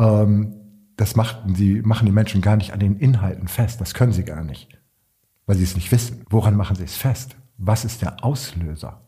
Ähm, 0.02 0.54
das 0.96 1.16
machten 1.16 1.54
die, 1.54 1.80
machen 1.82 2.06
die 2.06 2.12
Menschen 2.12 2.42
gar 2.42 2.56
nicht 2.56 2.72
an 2.72 2.80
den 2.80 2.96
Inhalten 2.96 3.48
fest. 3.48 3.80
Das 3.80 3.94
können 3.94 4.12
sie 4.12 4.24
gar 4.24 4.44
nicht, 4.44 4.68
weil 5.46 5.56
sie 5.56 5.64
es 5.64 5.74
nicht 5.74 5.90
wissen. 5.90 6.24
Woran 6.28 6.56
machen 6.56 6.76
sie 6.76 6.84
es 6.84 6.96
fest? 6.96 7.36
Was 7.56 7.84
ist 7.84 8.02
der 8.02 8.24
Auslöser? 8.24 9.00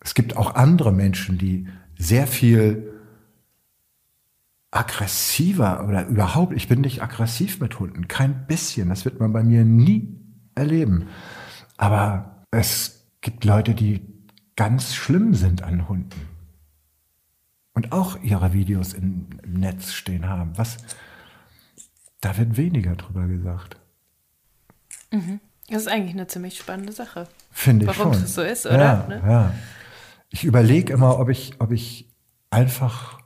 Es 0.00 0.14
gibt 0.14 0.36
auch 0.36 0.54
andere 0.54 0.92
Menschen, 0.92 1.38
die 1.38 1.68
sehr 1.98 2.26
viel 2.26 2.92
aggressiver 4.70 5.86
oder 5.86 6.06
überhaupt, 6.06 6.54
ich 6.54 6.66
bin 6.66 6.80
nicht 6.80 7.02
aggressiv 7.02 7.60
mit 7.60 7.78
Hunden, 7.78 8.08
kein 8.08 8.46
bisschen. 8.46 8.88
Das 8.88 9.04
wird 9.04 9.20
man 9.20 9.32
bei 9.32 9.44
mir 9.44 9.64
nie 9.64 10.18
erleben. 10.54 11.08
Aber 11.76 12.44
es 12.50 13.06
gibt 13.20 13.44
Leute, 13.44 13.74
die 13.74 14.00
ganz 14.56 14.94
schlimm 14.94 15.34
sind 15.34 15.62
an 15.62 15.88
Hunden. 15.88 16.31
Und 17.74 17.92
auch 17.92 18.22
ihre 18.22 18.52
Videos 18.52 18.92
im, 18.92 19.28
im 19.42 19.54
Netz 19.54 19.92
stehen 19.92 20.28
haben. 20.28 20.52
Was, 20.56 20.76
da 22.20 22.36
wird 22.36 22.56
weniger 22.56 22.96
drüber 22.96 23.26
gesagt. 23.26 23.76
Mhm. 25.10 25.40
Das 25.68 25.82
ist 25.82 25.88
eigentlich 25.88 26.14
eine 26.14 26.26
ziemlich 26.26 26.58
spannende 26.58 26.92
Sache. 26.92 27.28
Finde 27.50 27.86
ich 27.86 27.98
Warum 27.98 28.12
schon. 28.12 28.22
das 28.22 28.34
so 28.34 28.42
ist, 28.42 28.66
oder? 28.66 28.78
Ja, 28.78 29.06
ne? 29.08 29.22
ja. 29.26 29.54
Ich 30.30 30.44
überlege 30.44 30.92
immer, 30.92 31.18
ob 31.18 31.28
ich, 31.28 31.54
ob 31.60 31.72
ich 31.72 32.10
einfach, 32.50 33.20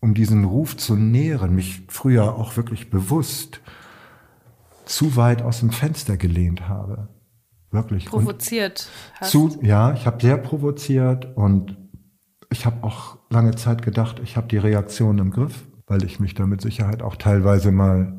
um 0.00 0.14
diesen 0.14 0.44
Ruf 0.44 0.76
zu 0.76 0.96
nähren, 0.96 1.54
mich 1.54 1.82
früher 1.88 2.34
auch 2.34 2.56
wirklich 2.56 2.90
bewusst 2.90 3.60
zu 4.84 5.16
weit 5.16 5.42
aus 5.42 5.60
dem 5.60 5.70
Fenster 5.70 6.16
gelehnt 6.16 6.68
habe. 6.68 7.08
Wirklich. 7.70 8.06
Provoziert. 8.06 8.88
Zu, 9.22 9.58
ja, 9.62 9.92
ich 9.92 10.06
habe 10.06 10.20
sehr 10.20 10.38
provoziert 10.38 11.36
und 11.36 11.76
ich 12.50 12.66
habe 12.66 12.82
auch 12.82 13.18
lange 13.30 13.54
Zeit 13.56 13.82
gedacht, 13.82 14.20
ich 14.22 14.36
habe 14.36 14.48
die 14.48 14.58
Reaktion 14.58 15.18
im 15.18 15.30
Griff, 15.30 15.66
weil 15.86 16.04
ich 16.04 16.20
mich 16.20 16.34
da 16.34 16.46
mit 16.46 16.60
Sicherheit 16.60 17.02
auch 17.02 17.16
teilweise 17.16 17.72
mal 17.72 18.18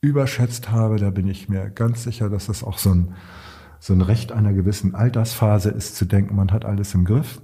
überschätzt 0.00 0.70
habe. 0.70 0.98
Da 0.98 1.10
bin 1.10 1.26
ich 1.28 1.48
mir 1.48 1.70
ganz 1.70 2.04
sicher, 2.04 2.28
dass 2.28 2.46
das 2.46 2.62
auch 2.62 2.78
so 2.78 2.90
ein, 2.90 3.14
so 3.80 3.92
ein 3.92 4.00
Recht 4.00 4.32
einer 4.32 4.52
gewissen 4.52 4.94
Altersphase 4.94 5.70
ist, 5.70 5.96
zu 5.96 6.04
denken, 6.04 6.36
man 6.36 6.52
hat 6.52 6.64
alles 6.64 6.94
im 6.94 7.04
Griff. 7.04 7.40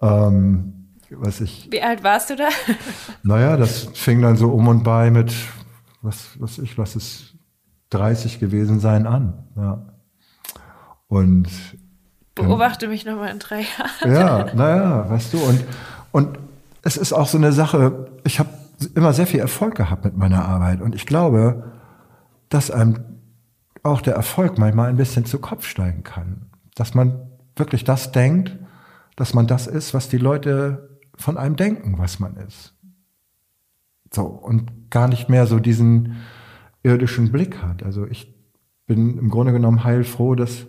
Ähm, 0.00 0.88
was 1.10 1.42
ich, 1.42 1.68
Wie 1.70 1.82
alt 1.82 2.02
warst 2.02 2.30
du 2.30 2.36
da? 2.36 2.48
naja, 3.22 3.56
das 3.58 3.88
fing 3.92 4.22
dann 4.22 4.36
so 4.36 4.50
um 4.50 4.68
und 4.68 4.82
bei 4.82 5.10
mit, 5.10 5.34
was, 6.00 6.40
was 6.40 6.58
ich, 6.58 6.78
was 6.78 6.96
ist 6.96 7.34
30 7.90 8.40
gewesen 8.40 8.80
sein 8.80 9.06
an. 9.06 9.44
Ja. 9.56 9.92
Und 11.08 11.48
beobachte 12.34 12.88
mich 12.88 13.04
nochmal 13.04 13.30
in 13.30 13.38
drei 13.38 13.60
Jahren. 14.04 14.14
Ja, 14.14 14.54
naja, 14.54 15.10
weißt 15.10 15.34
du, 15.34 15.38
und, 15.38 15.64
und 16.12 16.38
es 16.82 16.96
ist 16.96 17.12
auch 17.12 17.26
so 17.26 17.38
eine 17.38 17.52
Sache, 17.52 18.10
ich 18.24 18.38
habe 18.38 18.50
immer 18.94 19.12
sehr 19.12 19.26
viel 19.26 19.40
Erfolg 19.40 19.74
gehabt 19.76 20.04
mit 20.04 20.16
meiner 20.16 20.44
Arbeit 20.44 20.80
und 20.80 20.94
ich 20.94 21.06
glaube, 21.06 21.72
dass 22.48 22.70
einem 22.70 23.04
auch 23.82 24.00
der 24.00 24.14
Erfolg 24.14 24.58
manchmal 24.58 24.88
ein 24.88 24.96
bisschen 24.96 25.24
zu 25.24 25.38
Kopf 25.38 25.66
steigen 25.66 26.02
kann. 26.02 26.50
Dass 26.74 26.94
man 26.94 27.20
wirklich 27.56 27.84
das 27.84 28.12
denkt, 28.12 28.58
dass 29.16 29.34
man 29.34 29.46
das 29.46 29.66
ist, 29.66 29.94
was 29.94 30.08
die 30.08 30.18
Leute 30.18 30.98
von 31.16 31.36
einem 31.36 31.56
denken, 31.56 31.98
was 31.98 32.18
man 32.18 32.36
ist. 32.36 32.74
So, 34.12 34.24
und 34.24 34.90
gar 34.90 35.08
nicht 35.08 35.28
mehr 35.28 35.46
so 35.46 35.58
diesen 35.58 36.16
irdischen 36.82 37.32
Blick 37.32 37.62
hat. 37.62 37.82
Also 37.82 38.06
ich 38.06 38.34
bin 38.86 39.18
im 39.18 39.30
Grunde 39.30 39.52
genommen 39.52 39.84
heilfroh, 39.84 40.34
dass 40.34 40.66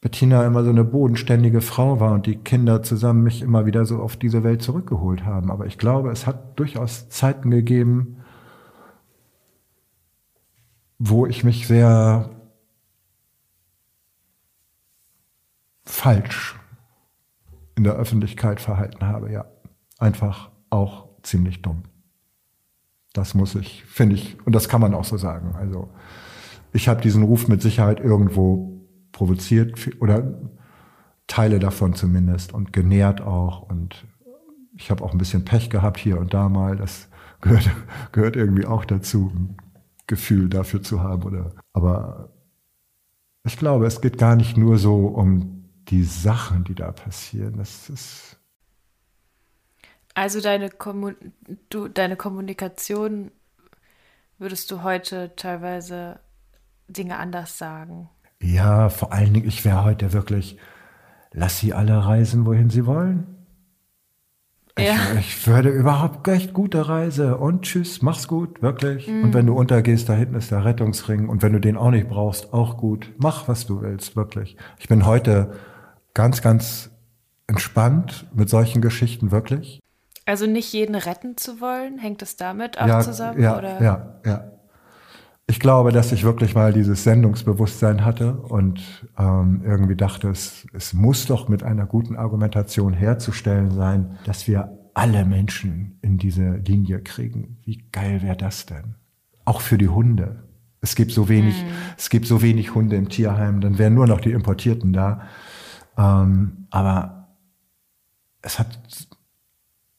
Bettina 0.00 0.46
immer 0.46 0.62
so 0.62 0.70
eine 0.70 0.84
bodenständige 0.84 1.60
Frau 1.60 2.00
war 2.00 2.12
und 2.12 2.26
die 2.26 2.36
Kinder 2.36 2.82
zusammen 2.82 3.22
mich 3.22 3.42
immer 3.42 3.66
wieder 3.66 3.86
so 3.86 4.00
auf 4.00 4.16
diese 4.16 4.44
Welt 4.44 4.62
zurückgeholt 4.62 5.24
haben. 5.24 5.50
Aber 5.50 5.66
ich 5.66 5.78
glaube, 5.78 6.10
es 6.10 6.26
hat 6.26 6.58
durchaus 6.58 7.08
Zeiten 7.08 7.50
gegeben, 7.50 8.18
wo 10.98 11.26
ich 11.26 11.44
mich 11.44 11.66
sehr 11.66 12.30
falsch 15.84 16.58
in 17.76 17.84
der 17.84 17.94
Öffentlichkeit 17.94 18.60
verhalten 18.60 19.04
habe, 19.06 19.30
ja. 19.30 19.46
Einfach 19.98 20.50
auch 20.70 21.08
ziemlich 21.22 21.62
dumm. 21.62 21.84
Das 23.12 23.34
muss 23.34 23.54
ich, 23.54 23.84
finde 23.84 24.16
ich, 24.16 24.36
und 24.46 24.54
das 24.54 24.68
kann 24.68 24.80
man 24.80 24.94
auch 24.94 25.04
so 25.04 25.16
sagen. 25.16 25.54
Also 25.56 25.90
ich 26.72 26.88
habe 26.88 27.00
diesen 27.00 27.22
Ruf 27.22 27.48
mit 27.48 27.62
Sicherheit 27.62 28.00
irgendwo 28.00 28.75
provoziert 29.16 29.88
oder 30.00 30.34
Teile 31.26 31.58
davon 31.58 31.94
zumindest 31.94 32.52
und 32.52 32.74
genährt 32.74 33.22
auch. 33.22 33.62
Und 33.62 34.06
ich 34.76 34.90
habe 34.90 35.02
auch 35.02 35.12
ein 35.12 35.18
bisschen 35.18 35.46
Pech 35.46 35.70
gehabt 35.70 35.98
hier 35.98 36.20
und 36.20 36.34
da 36.34 36.50
mal. 36.50 36.76
Das 36.76 37.08
gehört, 37.40 37.70
gehört 38.12 38.36
irgendwie 38.36 38.66
auch 38.66 38.84
dazu, 38.84 39.32
ein 39.34 39.56
Gefühl 40.06 40.50
dafür 40.50 40.82
zu 40.82 41.02
haben. 41.02 41.22
Oder, 41.22 41.52
aber 41.72 42.28
ich 43.44 43.56
glaube, 43.56 43.86
es 43.86 44.02
geht 44.02 44.18
gar 44.18 44.36
nicht 44.36 44.58
nur 44.58 44.76
so 44.76 45.06
um 45.06 45.64
die 45.88 46.02
Sachen, 46.02 46.64
die 46.64 46.74
da 46.74 46.92
passieren. 46.92 47.56
Das 47.56 47.88
ist 47.88 48.38
also 50.12 50.42
deine, 50.42 50.68
Kommun 50.68 51.16
du, 51.70 51.88
deine 51.88 52.16
Kommunikation 52.16 53.30
würdest 54.38 54.70
du 54.70 54.82
heute 54.82 55.34
teilweise 55.36 56.20
Dinge 56.88 57.16
anders 57.16 57.56
sagen? 57.56 58.10
Ja, 58.46 58.88
vor 58.90 59.12
allen 59.12 59.34
Dingen, 59.34 59.48
ich 59.48 59.64
wäre 59.64 59.84
heute 59.84 60.12
wirklich, 60.12 60.56
lass 61.32 61.58
sie 61.58 61.74
alle 61.74 62.04
reisen, 62.04 62.46
wohin 62.46 62.70
sie 62.70 62.86
wollen. 62.86 63.26
Ja. 64.78 64.94
Ich, 65.18 65.38
ich 65.38 65.46
würde 65.46 65.70
überhaupt 65.70 66.28
echt 66.28 66.52
gute 66.52 66.88
Reise 66.88 67.38
und 67.38 67.62
tschüss, 67.62 68.02
mach's 68.02 68.28
gut, 68.28 68.62
wirklich. 68.62 69.08
Mhm. 69.08 69.24
Und 69.24 69.34
wenn 69.34 69.46
du 69.46 69.54
untergehst, 69.54 70.08
da 70.08 70.12
hinten 70.12 70.34
ist 70.34 70.50
der 70.50 70.64
Rettungsring 70.64 71.28
und 71.28 71.42
wenn 71.42 71.54
du 71.54 71.60
den 71.60 71.76
auch 71.76 71.90
nicht 71.90 72.08
brauchst, 72.08 72.52
auch 72.52 72.76
gut. 72.76 73.12
Mach, 73.16 73.48
was 73.48 73.66
du 73.66 73.80
willst, 73.80 74.16
wirklich. 74.16 74.56
Ich 74.78 74.86
bin 74.86 75.06
heute 75.06 75.54
ganz, 76.14 76.42
ganz 76.42 76.90
entspannt 77.46 78.26
mit 78.34 78.48
solchen 78.48 78.82
Geschichten, 78.82 79.30
wirklich. 79.30 79.80
Also 80.26 80.46
nicht 80.46 80.72
jeden 80.72 80.94
retten 80.94 81.36
zu 81.36 81.60
wollen, 81.60 81.98
hängt 81.98 82.20
es 82.20 82.36
damit 82.36 82.78
auch 82.78 82.86
ja, 82.86 83.00
zusammen? 83.00 83.40
Ja, 83.40 83.58
oder? 83.58 83.82
ja, 83.82 84.20
ja. 84.26 84.55
Ich 85.48 85.60
glaube, 85.60 85.92
dass 85.92 86.10
ich 86.10 86.24
wirklich 86.24 86.56
mal 86.56 86.72
dieses 86.72 87.04
Sendungsbewusstsein 87.04 88.04
hatte 88.04 88.34
und 88.34 88.80
ähm, 89.16 89.62
irgendwie 89.64 89.94
dachte, 89.94 90.28
es, 90.28 90.66
es 90.72 90.92
muss 90.92 91.26
doch 91.26 91.48
mit 91.48 91.62
einer 91.62 91.86
guten 91.86 92.16
Argumentation 92.16 92.92
herzustellen 92.92 93.70
sein, 93.70 94.18
dass 94.24 94.48
wir 94.48 94.76
alle 94.94 95.24
Menschen 95.24 95.98
in 96.02 96.18
diese 96.18 96.56
Linie 96.56 97.00
kriegen. 97.00 97.58
Wie 97.64 97.84
geil 97.92 98.22
wäre 98.22 98.36
das 98.36 98.66
denn? 98.66 98.96
Auch 99.44 99.60
für 99.60 99.78
die 99.78 99.88
Hunde. 99.88 100.42
Es 100.80 100.96
gibt 100.96 101.12
so 101.12 101.28
wenig, 101.28 101.60
hm. 101.60 101.68
es 101.96 102.10
gibt 102.10 102.26
so 102.26 102.42
wenig 102.42 102.74
Hunde 102.74 102.96
im 102.96 103.08
Tierheim, 103.08 103.60
dann 103.60 103.78
wären 103.78 103.94
nur 103.94 104.06
noch 104.06 104.20
die 104.20 104.32
Importierten 104.32 104.92
da. 104.92 105.22
Ähm, 105.96 106.66
aber 106.70 107.28
es 108.42 108.58
hat 108.58 108.78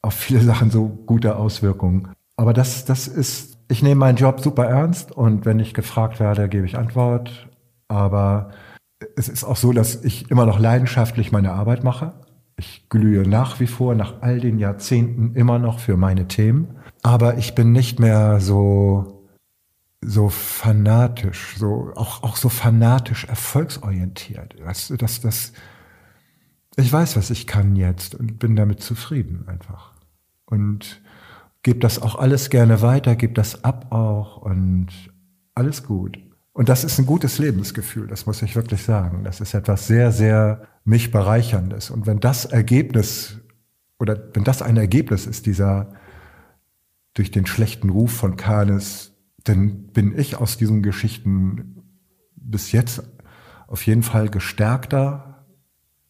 auf 0.02 0.14
viele 0.14 0.42
Sachen 0.42 0.72
so 0.72 0.88
gute 0.88 1.38
Auswirkungen. 1.38 2.10
Aber 2.36 2.54
das, 2.54 2.84
das 2.84 3.08
ist 3.08 3.57
ich 3.70 3.84
nehme 3.84 4.00
meinen 4.00 4.18
Job 4.18 4.40
super 4.40 4.66
ernst 4.66 5.12
und 5.12 5.46
wenn 5.46 5.60
ich 5.60 5.74
gefragt 5.74 6.20
werde, 6.20 6.48
gebe 6.48 6.66
ich 6.66 6.78
Antwort. 6.78 7.48
Aber 7.88 8.52
es 9.16 9.30
ist 9.30 9.44
auch 9.44 9.58
so, 9.58 9.74
dass 9.74 10.04
ich 10.04 10.32
immer 10.32 10.46
noch 10.46 10.60
leidenschaftlich 10.60 11.32
meine 11.32 11.52
Arbeit 11.52 11.84
mache. 11.84 12.14
Ich 12.58 12.90
glühe 12.90 13.28
nach 13.28 13.60
wie 13.60 13.68
vor, 13.68 13.94
nach 13.94 14.22
all 14.22 14.40
den 14.40 14.58
Jahrzehnten 14.58 15.36
immer 15.36 15.60
noch 15.60 15.80
für 15.80 15.98
meine 15.98 16.28
Themen. 16.28 16.78
Aber 17.04 17.38
ich 17.38 17.56
bin 17.56 17.72
nicht 17.72 18.00
mehr 18.00 18.40
so, 18.40 19.30
so 20.02 20.30
fanatisch, 20.30 21.56
so, 21.58 21.92
auch, 21.96 22.24
auch 22.24 22.36
so 22.38 22.50
fanatisch 22.50 23.26
erfolgsorientiert. 23.26 24.56
Weißt 24.64 24.90
du, 24.90 24.98
dass 24.98 25.22
das, 25.22 25.54
ich 26.78 26.92
weiß, 26.92 27.16
was 27.18 27.30
ich 27.30 27.46
kann 27.48 27.76
jetzt 27.76 28.16
und 28.16 28.40
bin 28.40 28.56
damit 28.56 28.82
zufrieden 28.82 29.44
einfach. 29.48 29.94
Und 30.46 31.02
gebe 31.64 31.80
das 31.80 32.02
auch 32.02 32.16
alles 32.16 32.50
gerne 32.50 32.82
weiter, 32.82 33.16
gebe 33.16 33.34
das 33.34 33.64
ab 33.64 33.92
auch 33.92 34.38
und 34.38 34.88
alles 35.56 35.84
gut. 35.84 36.20
Und 36.54 36.70
das 36.70 36.84
ist 36.84 36.98
ein 36.98 37.06
gutes 37.06 37.38
Lebensgefühl, 37.38 38.08
das 38.08 38.26
muss 38.26 38.42
ich 38.42 38.56
wirklich 38.56 38.84
sagen. 38.84 39.24
Das 39.24 39.42
ist 39.42 39.54
etwas 39.54 39.86
sehr, 39.86 40.12
sehr 40.12 40.68
mich 40.86 41.12
bereicherndes. 41.12 41.92
Und 41.92 42.08
wenn 42.08 42.20
das 42.20 42.46
Ergebnis 42.46 43.40
oder 44.00 44.18
wenn 44.34 44.44
das 44.44 44.62
ein 44.62 44.78
Ergebnis 44.78 45.28
ist, 45.28 45.46
dieser 45.46 45.94
durch 47.14 47.32
den 47.32 47.46
schlechten 47.46 47.90
Ruf 47.90 48.12
von 48.12 48.38
Kahnes, 48.38 49.14
dann 49.44 49.88
bin 49.88 50.18
ich 50.18 50.38
aus 50.38 50.58
diesen 50.58 50.84
Geschichten 50.84 51.84
bis 52.36 52.72
jetzt 52.72 53.04
auf 53.68 53.86
jeden 53.86 54.04
Fall 54.04 54.30
gestärkter 54.30 55.46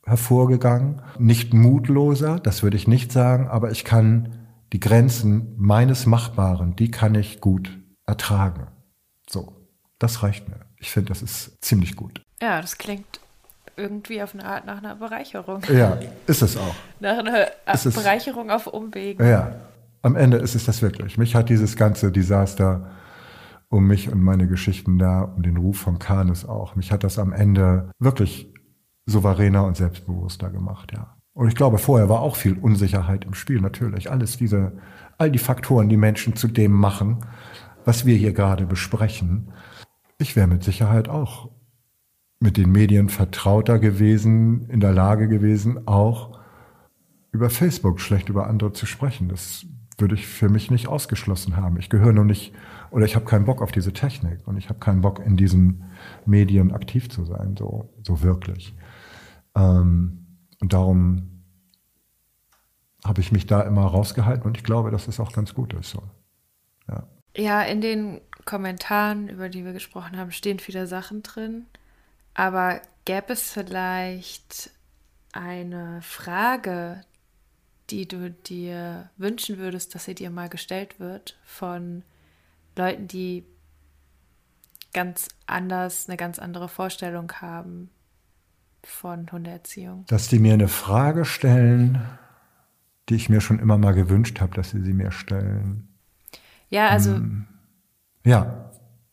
hervorgegangen, 0.06 1.02
nicht 1.20 1.54
mutloser, 1.54 2.40
das 2.40 2.64
würde 2.64 2.78
ich 2.78 2.88
nicht 2.88 3.12
sagen, 3.12 3.48
aber 3.48 3.72
ich 3.72 3.84
kann 3.84 4.37
die 4.74 4.80
Grenzen 4.80 5.54
meines 5.58 6.06
Machbaren, 6.06 6.76
die 6.76 6.92
kann 6.92 7.16
ich 7.16 7.42
gut 7.42 7.78
ertragen. 8.06 8.68
So, 9.30 9.54
das 10.00 10.24
reicht 10.24 10.48
mir. 10.50 10.66
Ich 10.78 10.92
finde, 10.92 11.10
das 11.10 11.22
ist 11.22 11.64
ziemlich 11.64 11.96
gut. 11.96 12.22
Ja, 12.42 12.62
das 12.62 12.78
klingt 12.78 13.20
irgendwie 13.76 14.22
auf 14.22 14.34
eine 14.34 14.46
Art 14.46 14.66
nach 14.66 14.78
einer 14.78 14.96
Bereicherung. 14.96 15.62
Ja, 15.72 15.98
ist 16.26 16.42
es 16.42 16.58
auch. 16.58 16.76
Nach 17.00 17.18
einer 17.18 17.48
Bereicherung 17.66 18.50
auf 18.50 18.68
Umwegen. 18.68 19.26
Ja, 19.26 19.56
am 20.02 20.16
Ende 20.16 20.38
ist 20.38 20.56
es 20.56 20.66
das 20.66 20.82
wirklich. 20.82 21.18
Mich 21.18 21.36
hat 21.36 21.50
dieses 21.50 21.76
ganze 21.76 22.12
Desaster 22.12 22.92
um 23.70 23.86
mich 23.86 24.12
und 24.12 24.22
meine 24.22 24.48
Geschichten 24.48 24.98
da, 24.98 25.22
um 25.22 25.44
den 25.44 25.58
Ruf 25.58 25.78
von 25.78 26.00
Kanes 26.00 26.46
auch, 26.46 26.76
mich 26.76 26.92
hat 26.92 27.04
das 27.04 27.20
am 27.20 27.34
Ende 27.34 27.92
wirklich 28.00 28.54
souveräner 29.06 29.66
und 29.66 29.76
selbstbewusster 29.76 30.50
gemacht, 30.50 30.94
ja. 30.94 31.17
Und 31.38 31.50
ich 31.50 31.56
glaube, 31.56 31.78
vorher 31.78 32.10
war 32.10 32.22
auch 32.22 32.36
viel 32.36 32.58
Unsicherheit 32.58 33.24
im 33.24 33.36
Spiel, 33.36 33.62
natürlich. 33.62 34.10
Alles 34.10 34.38
diese, 34.38 34.72
all 35.20 35.30
die 35.30 35.38
Faktoren, 35.38 35.88
die 35.88 35.96
Menschen 35.96 36.36
zu 36.36 36.48
dem 36.48 36.72
machen, 36.72 37.20
was 37.86 38.08
wir 38.08 38.16
hier 38.16 38.34
gerade 38.34 38.66
besprechen. 38.66 39.52
Ich 40.18 40.36
wäre 40.36 40.48
mit 40.48 40.64
Sicherheit 40.64 41.10
auch 41.10 41.52
mit 42.40 42.58
den 42.58 42.72
Medien 42.72 43.10
vertrauter 43.10 43.78
gewesen, 43.78 44.68
in 44.68 44.80
der 44.80 44.94
Lage 44.94 45.28
gewesen, 45.28 45.88
auch 45.88 46.40
über 47.32 47.52
Facebook 47.52 48.00
schlecht 48.00 48.30
über 48.30 48.48
andere 48.48 48.74
zu 48.74 48.88
sprechen. 48.88 49.30
Das 49.30 49.64
würde 50.00 50.16
ich 50.16 50.26
für 50.26 50.50
mich 50.50 50.72
nicht 50.72 50.88
ausgeschlossen 50.88 51.56
haben. 51.56 51.78
Ich 51.78 51.92
gehöre 51.92 52.14
nur 52.14 52.26
nicht, 52.26 52.52
oder 52.90 53.06
ich 53.06 53.16
habe 53.16 53.26
keinen 53.26 53.46
Bock 53.46 53.62
auf 53.62 53.72
diese 53.72 53.94
Technik 53.94 54.40
und 54.48 54.58
ich 54.58 54.70
habe 54.70 54.80
keinen 54.80 55.02
Bock 55.02 55.24
in 55.24 55.38
diesen 55.38 55.84
Medien 56.26 56.72
aktiv 56.72 57.12
zu 57.12 57.26
sein, 57.26 57.56
so, 57.56 57.94
so 58.02 58.24
wirklich. 58.24 58.76
Ähm, 59.56 60.24
und 60.60 60.74
darum 60.74 61.44
habe 63.06 63.22
ich 63.22 63.32
mich 63.32 63.46
da 63.46 63.62
immer 63.62 63.86
rausgehalten 63.86 64.46
und 64.46 64.58
ich 64.58 64.64
glaube, 64.64 64.92
dass 64.92 65.08
es 65.08 65.20
auch 65.20 65.32
ganz 65.32 65.54
gut 65.54 65.74
ist. 65.74 65.92
So. 65.92 66.04
Ja. 66.88 67.08
ja, 67.36 67.62
in 67.64 67.82
den 67.82 68.22
Kommentaren, 68.46 69.30
über 69.30 69.50
die 69.50 69.66
wir 69.66 69.74
gesprochen 69.74 70.18
haben, 70.18 70.32
stehen 70.32 70.60
viele 70.60 70.88
Sachen 70.88 71.24
drin. 71.24 71.66
Aber 72.34 72.82
gäbe 73.06 73.34
es 73.34 73.52
vielleicht 73.52 74.72
eine 75.32 76.02
Frage, 76.02 77.02
die 77.90 78.08
du 78.08 78.32
dir 78.32 79.10
wünschen 79.18 79.58
würdest, 79.58 79.96
dass 79.96 80.06
sie 80.06 80.16
dir 80.16 80.30
mal 80.30 80.50
gestellt 80.50 81.00
wird 81.00 81.38
von 81.46 82.04
Leuten, 82.76 83.08
die 83.08 83.46
ganz 84.94 85.30
anders, 85.46 86.08
eine 86.08 86.18
ganz 86.18 86.40
andere 86.40 86.68
Vorstellung 86.68 87.32
haben 87.34 87.90
von 88.88 89.32
Hundeerziehung? 89.32 90.06
Dass 90.08 90.28
die 90.28 90.40
mir 90.40 90.54
eine 90.54 90.68
Frage 90.68 91.26
stellen, 91.26 92.02
die 93.10 93.16
ich 93.16 93.30
mir 93.30 93.42
schon 93.42 93.60
immer 93.60 93.78
mal 93.78 93.94
gewünscht 93.94 94.42
habe, 94.42 94.54
dass 94.56 94.72
sie 94.72 94.82
sie 94.82 94.94
mir 94.94 95.12
stellen. 95.12 95.88
Ja, 96.70 96.90
also. 96.90 97.16
Hm. 97.16 97.48
Ja, 98.26 98.72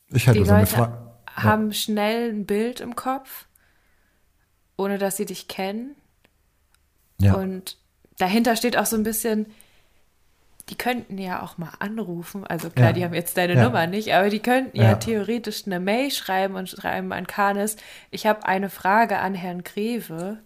ich 0.08 0.26
hätte 0.26 0.40
die 0.40 0.44
so 0.44 0.52
eine 0.52 0.66
Frage. 0.66 0.98
haben 1.26 1.68
ja. 1.68 1.72
schnell 1.72 2.32
ein 2.32 2.46
Bild 2.46 2.80
im 2.80 2.96
Kopf, 2.96 3.46
ohne 4.76 4.98
dass 4.98 5.16
sie 5.16 5.26
dich 5.26 5.46
kennen. 5.46 5.94
Ja. 7.20 7.34
Und 7.34 7.78
dahinter 8.18 8.56
steht 8.56 8.76
auch 8.76 8.86
so 8.86 8.96
ein 8.96 9.04
bisschen, 9.04 9.46
die 10.70 10.76
könnten 10.76 11.18
ja 11.18 11.42
auch 11.42 11.58
mal 11.58 11.70
anrufen. 11.78 12.46
Also 12.46 12.70
klar, 12.70 12.88
ja. 12.88 12.92
die 12.92 13.04
haben 13.04 13.14
jetzt 13.14 13.36
deine 13.36 13.54
ja. 13.54 13.64
Nummer 13.64 13.86
nicht, 13.86 14.14
aber 14.14 14.30
die 14.30 14.40
könnten 14.40 14.76
ja. 14.76 14.84
ja. 14.84 14.94
theoretisch 14.94 15.66
eine 15.66 15.78
Mail 15.78 16.10
schreiben 16.10 16.54
und 16.54 16.68
schreiben 16.68 17.12
an 17.12 17.26
Kanes, 17.26 17.76
ich 18.10 18.26
habe 18.26 18.46
eine 18.46 18.70
Frage 18.70 19.18
an 19.18 19.34
Herrn 19.34 19.62
Greve. 19.62 20.38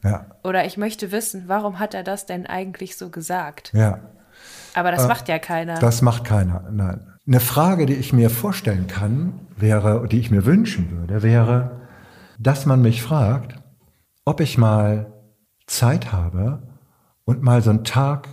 Oder 0.42 0.64
ich 0.64 0.76
möchte 0.76 1.12
wissen, 1.12 1.44
warum 1.46 1.78
hat 1.78 1.94
er 1.94 2.02
das 2.02 2.26
denn 2.26 2.46
eigentlich 2.46 2.96
so 2.96 3.10
gesagt? 3.10 3.70
Ja. 3.74 4.00
Aber 4.74 4.90
das 4.90 5.04
äh, 5.04 5.08
macht 5.08 5.28
ja 5.28 5.38
keiner. 5.38 5.78
Das 5.78 6.02
macht 6.02 6.24
keiner, 6.24 6.68
nein. 6.70 7.14
Eine 7.26 7.40
Frage, 7.40 7.86
die 7.86 7.94
ich 7.94 8.12
mir 8.12 8.30
vorstellen 8.30 8.86
kann, 8.86 9.40
wäre, 9.56 10.08
die 10.08 10.18
ich 10.18 10.30
mir 10.30 10.46
wünschen 10.46 10.90
würde, 10.90 11.22
wäre, 11.22 11.82
dass 12.38 12.66
man 12.66 12.80
mich 12.80 13.02
fragt, 13.02 13.54
ob 14.24 14.40
ich 14.40 14.58
mal 14.58 15.12
Zeit 15.66 16.10
habe 16.12 16.62
und 17.24 17.42
mal 17.42 17.62
so 17.62 17.70
einen 17.70 17.84
Tag 17.84 18.28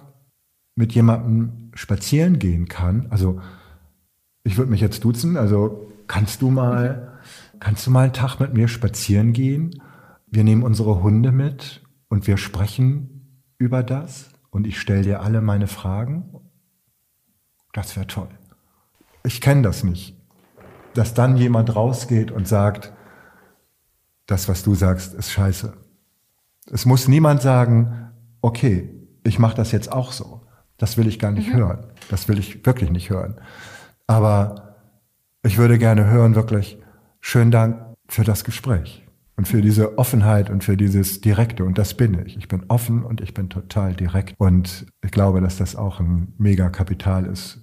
mit 0.75 0.93
jemandem 0.93 1.64
spazieren 1.75 2.39
gehen 2.39 2.67
kann, 2.67 3.07
also 3.11 3.39
ich 4.43 4.57
würde 4.57 4.71
mich 4.71 4.81
jetzt 4.81 5.03
duzen, 5.03 5.37
also 5.37 5.91
kannst 6.07 6.41
du 6.41 6.49
mal, 6.49 7.19
kannst 7.59 7.85
du 7.85 7.91
mal 7.91 8.05
einen 8.05 8.13
Tag 8.13 8.39
mit 8.39 8.53
mir 8.53 8.67
spazieren 8.67 9.33
gehen? 9.33 9.81
Wir 10.27 10.43
nehmen 10.43 10.63
unsere 10.63 11.01
Hunde 11.01 11.31
mit 11.31 11.83
und 12.09 12.27
wir 12.27 12.37
sprechen 12.37 13.43
über 13.57 13.83
das 13.83 14.29
und 14.49 14.67
ich 14.67 14.79
stelle 14.79 15.01
dir 15.01 15.21
alle 15.21 15.41
meine 15.41 15.67
Fragen, 15.67 16.31
das 17.73 17.95
wäre 17.95 18.07
toll. 18.07 18.29
Ich 19.23 19.41
kenne 19.41 19.63
das 19.63 19.83
nicht. 19.83 20.15
Dass 20.93 21.13
dann 21.13 21.35
jemand 21.35 21.75
rausgeht 21.75 22.31
und 22.31 22.47
sagt, 22.47 22.93
das, 24.27 24.47
was 24.47 24.63
du 24.63 24.75
sagst, 24.75 25.13
ist 25.13 25.31
scheiße. 25.31 25.73
Es 26.71 26.85
muss 26.85 27.07
niemand 27.07 27.41
sagen, 27.41 28.11
okay, 28.41 28.89
ich 29.23 29.39
mache 29.39 29.55
das 29.55 29.71
jetzt 29.71 29.91
auch 29.91 30.11
so. 30.11 30.34
Das 30.77 30.97
will 30.97 31.07
ich 31.07 31.19
gar 31.19 31.31
nicht 31.31 31.53
mhm. 31.53 31.57
hören. 31.57 31.87
Das 32.09 32.27
will 32.27 32.37
ich 32.37 32.65
wirklich 32.65 32.91
nicht 32.91 33.09
hören. 33.09 33.35
Aber 34.07 34.75
ich 35.43 35.57
würde 35.57 35.77
gerne 35.77 36.05
hören, 36.05 36.35
wirklich, 36.35 36.77
schönen 37.21 37.51
Dank 37.51 37.95
für 38.07 38.23
das 38.23 38.43
Gespräch 38.43 39.05
und 39.37 39.47
für 39.47 39.61
diese 39.61 39.97
Offenheit 39.97 40.49
und 40.49 40.63
für 40.63 40.77
dieses 40.77 41.21
Direkte. 41.21 41.65
Und 41.65 41.77
das 41.77 41.95
bin 41.95 42.25
ich. 42.25 42.37
Ich 42.37 42.47
bin 42.47 42.65
offen 42.67 43.03
und 43.03 43.21
ich 43.21 43.33
bin 43.33 43.49
total 43.49 43.93
direkt. 43.93 44.35
Und 44.37 44.85
ich 45.03 45.11
glaube, 45.11 45.41
dass 45.41 45.57
das 45.57 45.75
auch 45.75 45.99
ein 45.99 46.33
mega 46.37 46.69
Kapital 46.69 47.25
ist, 47.25 47.59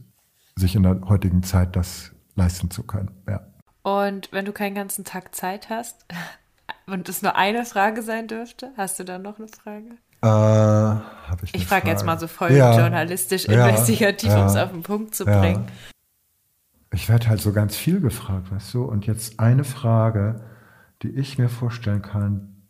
sich 0.57 0.75
in 0.75 0.83
der 0.83 1.01
heutigen 1.09 1.43
Zeit 1.43 1.77
das 1.77 2.13
leisten 2.35 2.71
zu 2.71 2.83
können. 2.83 3.11
Ja. 3.29 3.47
Und 3.83 4.31
wenn 4.33 4.45
du 4.45 4.53
keinen 4.53 4.75
ganzen 4.75 5.05
Tag 5.05 5.35
Zeit 5.35 5.71
hast 5.71 6.07
und 6.87 7.09
es 7.09 7.23
nur 7.23 7.37
eine 7.37 7.65
Frage 7.65 8.03
sein 8.03 8.29
dürfte, 8.29 8.73
hast 8.77 8.99
du 8.99 9.05
dann 9.05 9.23
noch 9.23 9.39
eine 9.39 9.49
Frage? 9.49 9.97
Äh, 10.23 10.95
ich 11.43 11.55
ich 11.55 11.67
frage 11.67 11.89
jetzt 11.89 12.05
mal 12.05 12.19
so 12.19 12.27
voll 12.27 12.53
ja, 12.53 12.79
journalistisch, 12.79 13.47
investigativ, 13.47 14.31
ja, 14.31 14.43
um 14.43 14.47
es 14.47 14.57
auf 14.57 14.71
den 14.71 14.83
Punkt 14.83 15.15
zu 15.15 15.25
bringen. 15.25 15.67
Ich 16.93 17.09
werde 17.09 17.29
halt 17.29 17.41
so 17.41 17.53
ganz 17.53 17.75
viel 17.75 18.01
gefragt, 18.01 18.53
weißt 18.53 18.75
du? 18.75 18.85
Und 18.85 19.07
jetzt 19.07 19.41
eine 19.41 19.65
Frage, 19.65 20.43
die 21.03 21.09
ich 21.09 21.39
mir 21.39 21.49
vorstellen 21.49 22.03
kann, 22.03 22.65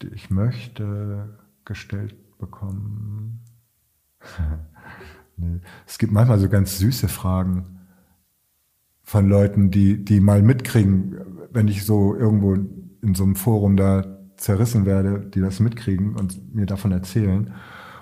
die 0.00 0.08
ich 0.08 0.30
möchte 0.30 1.38
gestellt 1.64 2.16
bekommen. 2.38 3.40
nee. 5.36 5.60
Es 5.86 5.98
gibt 5.98 6.12
manchmal 6.12 6.38
so 6.38 6.48
ganz 6.48 6.78
süße 6.78 7.08
Fragen 7.08 7.78
von 9.02 9.28
Leuten, 9.28 9.70
die, 9.70 10.04
die 10.04 10.20
mal 10.20 10.42
mitkriegen, 10.42 11.18
wenn 11.50 11.68
ich 11.68 11.84
so 11.84 12.14
irgendwo 12.14 12.54
in 12.54 13.14
so 13.14 13.24
einem 13.24 13.36
Forum 13.36 13.76
da 13.76 14.17
zerrissen 14.38 14.86
werde, 14.86 15.20
die 15.20 15.40
das 15.40 15.60
mitkriegen 15.60 16.16
und 16.16 16.54
mir 16.54 16.66
davon 16.66 16.92
erzählen 16.92 17.52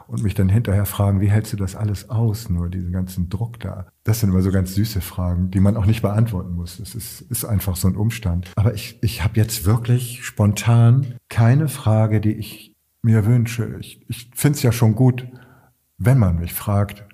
und 0.06 0.22
mich 0.22 0.34
dann 0.34 0.48
hinterher 0.48 0.86
fragen, 0.86 1.20
wie 1.20 1.30
hältst 1.30 1.52
du 1.52 1.56
das 1.56 1.74
alles 1.74 2.10
aus, 2.10 2.48
nur 2.48 2.68
diesen 2.68 2.92
ganzen 2.92 3.28
Druck 3.28 3.58
da? 3.58 3.86
Das 4.04 4.20
sind 4.20 4.30
immer 4.30 4.42
so 4.42 4.52
ganz 4.52 4.74
süße 4.74 5.00
Fragen, 5.00 5.50
die 5.50 5.60
man 5.60 5.76
auch 5.76 5.86
nicht 5.86 6.02
beantworten 6.02 6.54
muss. 6.54 6.78
Es 6.78 6.94
ist, 6.94 7.22
ist 7.22 7.44
einfach 7.44 7.76
so 7.76 7.88
ein 7.88 7.96
Umstand. 7.96 8.52
Aber 8.56 8.74
ich, 8.74 9.02
ich 9.02 9.24
habe 9.24 9.36
jetzt 9.36 9.64
wirklich 9.64 10.24
spontan 10.24 11.16
keine 11.28 11.68
Frage, 11.68 12.20
die 12.20 12.34
ich 12.34 12.74
mir 13.02 13.26
wünsche. 13.26 13.76
Ich, 13.80 14.04
ich 14.08 14.30
finde 14.34 14.56
es 14.56 14.62
ja 14.62 14.72
schon 14.72 14.94
gut, 14.94 15.26
wenn 15.98 16.18
man 16.18 16.38
mich 16.38 16.54
fragt, 16.54 17.04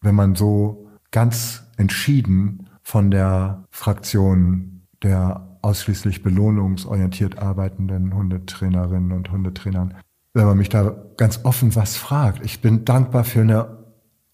wenn 0.00 0.14
man 0.14 0.34
so 0.34 0.88
ganz 1.10 1.64
entschieden 1.76 2.68
von 2.82 3.10
der 3.10 3.64
Fraktion 3.70 4.82
der 5.02 5.49
ausschließlich 5.62 6.22
belohnungsorientiert 6.22 7.38
arbeitenden 7.38 8.14
Hundetrainerinnen 8.14 9.12
und 9.12 9.30
Hundetrainern 9.30 9.94
wenn 10.34 10.46
man 10.46 10.56
mich 10.56 10.68
da 10.68 10.94
ganz 11.16 11.40
offen 11.44 11.74
was 11.74 11.96
fragt. 11.96 12.44
Ich 12.44 12.60
bin 12.60 12.84
dankbar 12.84 13.24
für 13.24 13.40
eine 13.40 13.78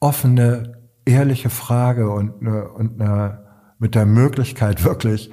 offene, 0.01 0.79
ehrliche 1.05 1.51
Frage 1.51 2.11
und, 2.11 2.41
eine, 2.41 2.69
und 2.69 3.01
eine, 3.01 3.47
mit 3.79 3.95
der 3.95 4.07
Möglichkeit 4.07 4.85
wirklich 4.85 5.31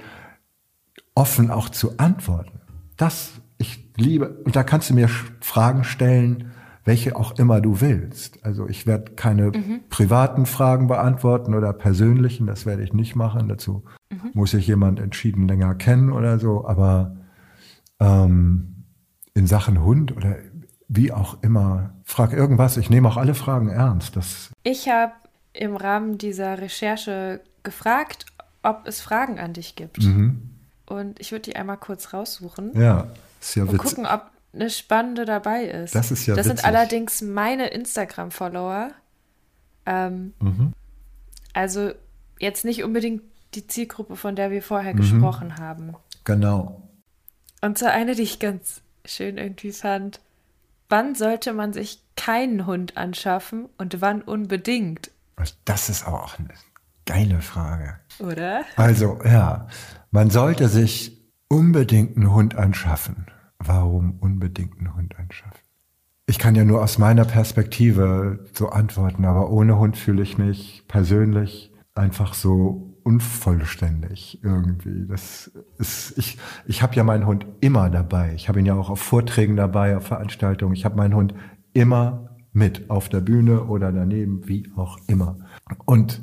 offen 1.16 1.52
auch 1.52 1.70
zu 1.70 1.98
antworten. 1.98 2.62
Das, 2.98 3.32
ich 3.58 3.92
liebe, 3.98 4.30
und 4.46 4.56
da 4.56 4.64
kannst 4.64 4.90
du 4.90 4.94
mir 4.94 5.10
Fragen 5.42 5.84
stellen, 5.84 6.52
welche 6.86 7.16
auch 7.16 7.38
immer 7.38 7.62
du 7.62 7.82
willst. 7.82 8.44
Also 8.44 8.68
ich 8.68 8.86
werde 8.86 9.14
keine 9.14 9.48
mhm. 9.48 9.82
privaten 9.90 10.46
Fragen 10.46 10.88
beantworten 10.88 11.54
oder 11.54 11.72
persönlichen, 11.74 12.46
das 12.46 12.66
werde 12.66 12.84
ich 12.84 12.94
nicht 12.94 13.16
machen. 13.16 13.48
Dazu 13.48 13.84
mhm. 14.10 14.32
muss 14.34 14.54
ich 14.54 14.68
jemand 14.68 15.00
entschieden 15.00 15.48
länger 15.48 15.76
kennen 15.76 16.12
oder 16.12 16.40
so. 16.40 16.66
Aber 16.68 17.16
ähm, 18.00 18.86
in 19.34 19.48
Sachen 19.48 19.84
Hund 19.84 20.16
oder 20.16 20.36
wie 20.88 21.12
auch 21.12 21.42
immer. 21.42 21.94
Frag 22.04 22.34
irgendwas, 22.34 22.78
ich 22.78 22.90
nehme 22.90 23.08
auch 23.08 23.18
alle 23.18 23.34
Fragen 23.34 23.70
ernst. 23.70 24.16
Das 24.16 24.52
ich 24.64 24.90
habe 24.90 25.14
im 25.54 25.76
Rahmen 25.76 26.18
dieser 26.18 26.60
Recherche 26.60 27.42
gefragt, 27.64 28.26
ob 28.62 28.86
es 28.86 29.02
Fragen 29.02 29.40
an 29.40 29.54
dich 29.54 29.76
gibt. 29.76 30.04
Mhm. 30.04 30.50
Und 30.86 31.20
ich 31.20 31.32
würde 31.32 31.44
die 31.44 31.56
einmal 31.56 31.78
kurz 31.78 32.14
raussuchen. 32.14 32.72
Ja, 32.80 33.08
ist 33.40 33.56
ja 33.56 33.64
witzig. 33.64 33.80
Und 33.80 33.88
gucken, 33.88 34.06
ob 34.06 34.33
eine 34.54 34.70
spannende 34.70 35.26
dabei 35.26 35.66
ist. 35.66 35.96
Das 35.96 36.12
ist 36.12 36.26
ja 36.26 36.36
Das 36.36 36.46
witzig. 36.46 36.60
sind 36.62 36.68
allerdings 36.68 37.22
meine 37.22 37.68
Instagram-Follower. 37.68 38.92
Ähm, 39.86 40.34
mhm. 40.40 40.74
Also 41.54 41.92
jetzt 42.40 42.66
nicht 42.66 42.84
unbedingt 42.84 43.24
die 43.56 43.68
Zielgruppe, 43.68 44.16
von 44.16 44.36
der 44.36 44.52
wir 44.52 44.62
vorher 44.62 44.94
mhm. 44.94 44.98
gesprochen 44.98 45.58
haben. 45.58 45.96
Genau. 46.24 46.82
Und 47.62 47.78
so 47.78 47.86
eine, 47.86 48.16
die 48.16 48.24
ich 48.24 48.40
ganz 48.40 48.82
schön 49.06 49.38
irgendwie 49.38 49.72
fand. 49.72 50.20
Wann 50.90 51.16
sollte 51.16 51.54
man 51.54 51.74
sich 51.74 52.02
keinen 52.16 52.66
Hund 52.66 52.98
anschaffen 52.98 53.68
und 53.78 54.02
wann 54.02 54.22
unbedingt? 54.22 55.12
Das 55.66 55.90
ist 55.90 56.06
aber 56.06 56.24
auch 56.24 56.38
eine 56.38 56.50
geile 57.06 57.42
Frage. 57.42 58.00
Oder? 58.20 58.64
Also, 58.76 59.20
ja, 59.24 59.68
man 60.12 60.30
sollte 60.30 60.68
sich 60.68 61.22
unbedingt 61.48 62.18
einen 62.18 62.32
Hund 62.32 62.56
anschaffen. 62.56 63.28
Warum 63.66 64.18
unbedingt 64.20 64.78
einen 64.78 64.96
Hund 64.96 65.18
anschaffen? 65.18 65.60
Ich 66.26 66.40
kann 66.40 66.56
ja 66.56 66.64
nur 66.64 66.82
aus 66.82 66.98
meiner 66.98 67.26
Perspektive 67.26 68.46
so 68.54 68.70
antworten, 68.70 69.26
aber 69.26 69.50
ohne 69.50 69.78
Hund 69.78 69.98
fühle 69.98 70.24
ich 70.24 70.38
mich 70.38 70.86
persönlich 70.88 71.72
einfach 71.96 72.34
so 72.34 72.98
unvollständig 73.04 74.40
irgendwie. 74.44 75.06
Das 75.08 75.52
ist, 75.78 76.18
ich, 76.18 76.38
ich 76.66 76.82
habe 76.82 76.96
ja 76.96 77.04
meinen 77.04 77.26
Hund 77.26 77.46
immer 77.60 77.90
dabei. 77.90 78.34
Ich 78.36 78.48
habe 78.48 78.60
ihn 78.60 78.66
ja 78.66 78.76
auch 78.76 78.90
auf 78.90 79.02
Vorträgen 79.02 79.58
dabei, 79.58 79.98
auf 79.98 80.08
Veranstaltungen. 80.08 80.74
Ich 80.74 80.86
habe 80.86 80.96
meinen 80.96 81.14
Hund 81.14 81.34
immer 81.74 82.30
mit 82.54 82.90
auf 82.90 83.10
der 83.10 83.20
Bühne 83.20 83.66
oder 83.66 83.92
daneben, 83.92 84.48
wie 84.48 84.70
auch 84.76 84.98
immer. 85.08 85.38
Und 85.86 86.22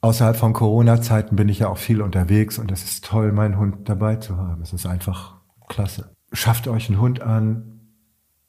außerhalb 0.00 0.36
von 0.36 0.52
Corona-Zeiten 0.52 1.36
bin 1.36 1.48
ich 1.48 1.60
ja 1.60 1.68
auch 1.68 1.78
viel 1.78 2.02
unterwegs 2.02 2.58
und 2.58 2.70
es 2.70 2.84
ist 2.84 3.04
toll, 3.04 3.32
meinen 3.32 3.58
Hund 3.58 3.88
dabei 3.88 4.16
zu 4.16 4.36
haben. 4.36 4.62
Es 4.62 4.72
ist 4.72 4.86
einfach 4.86 5.40
klasse. 5.68 6.14
Schafft 6.32 6.68
euch 6.68 6.88
einen 6.88 7.00
Hund 7.00 7.20
an, 7.22 7.80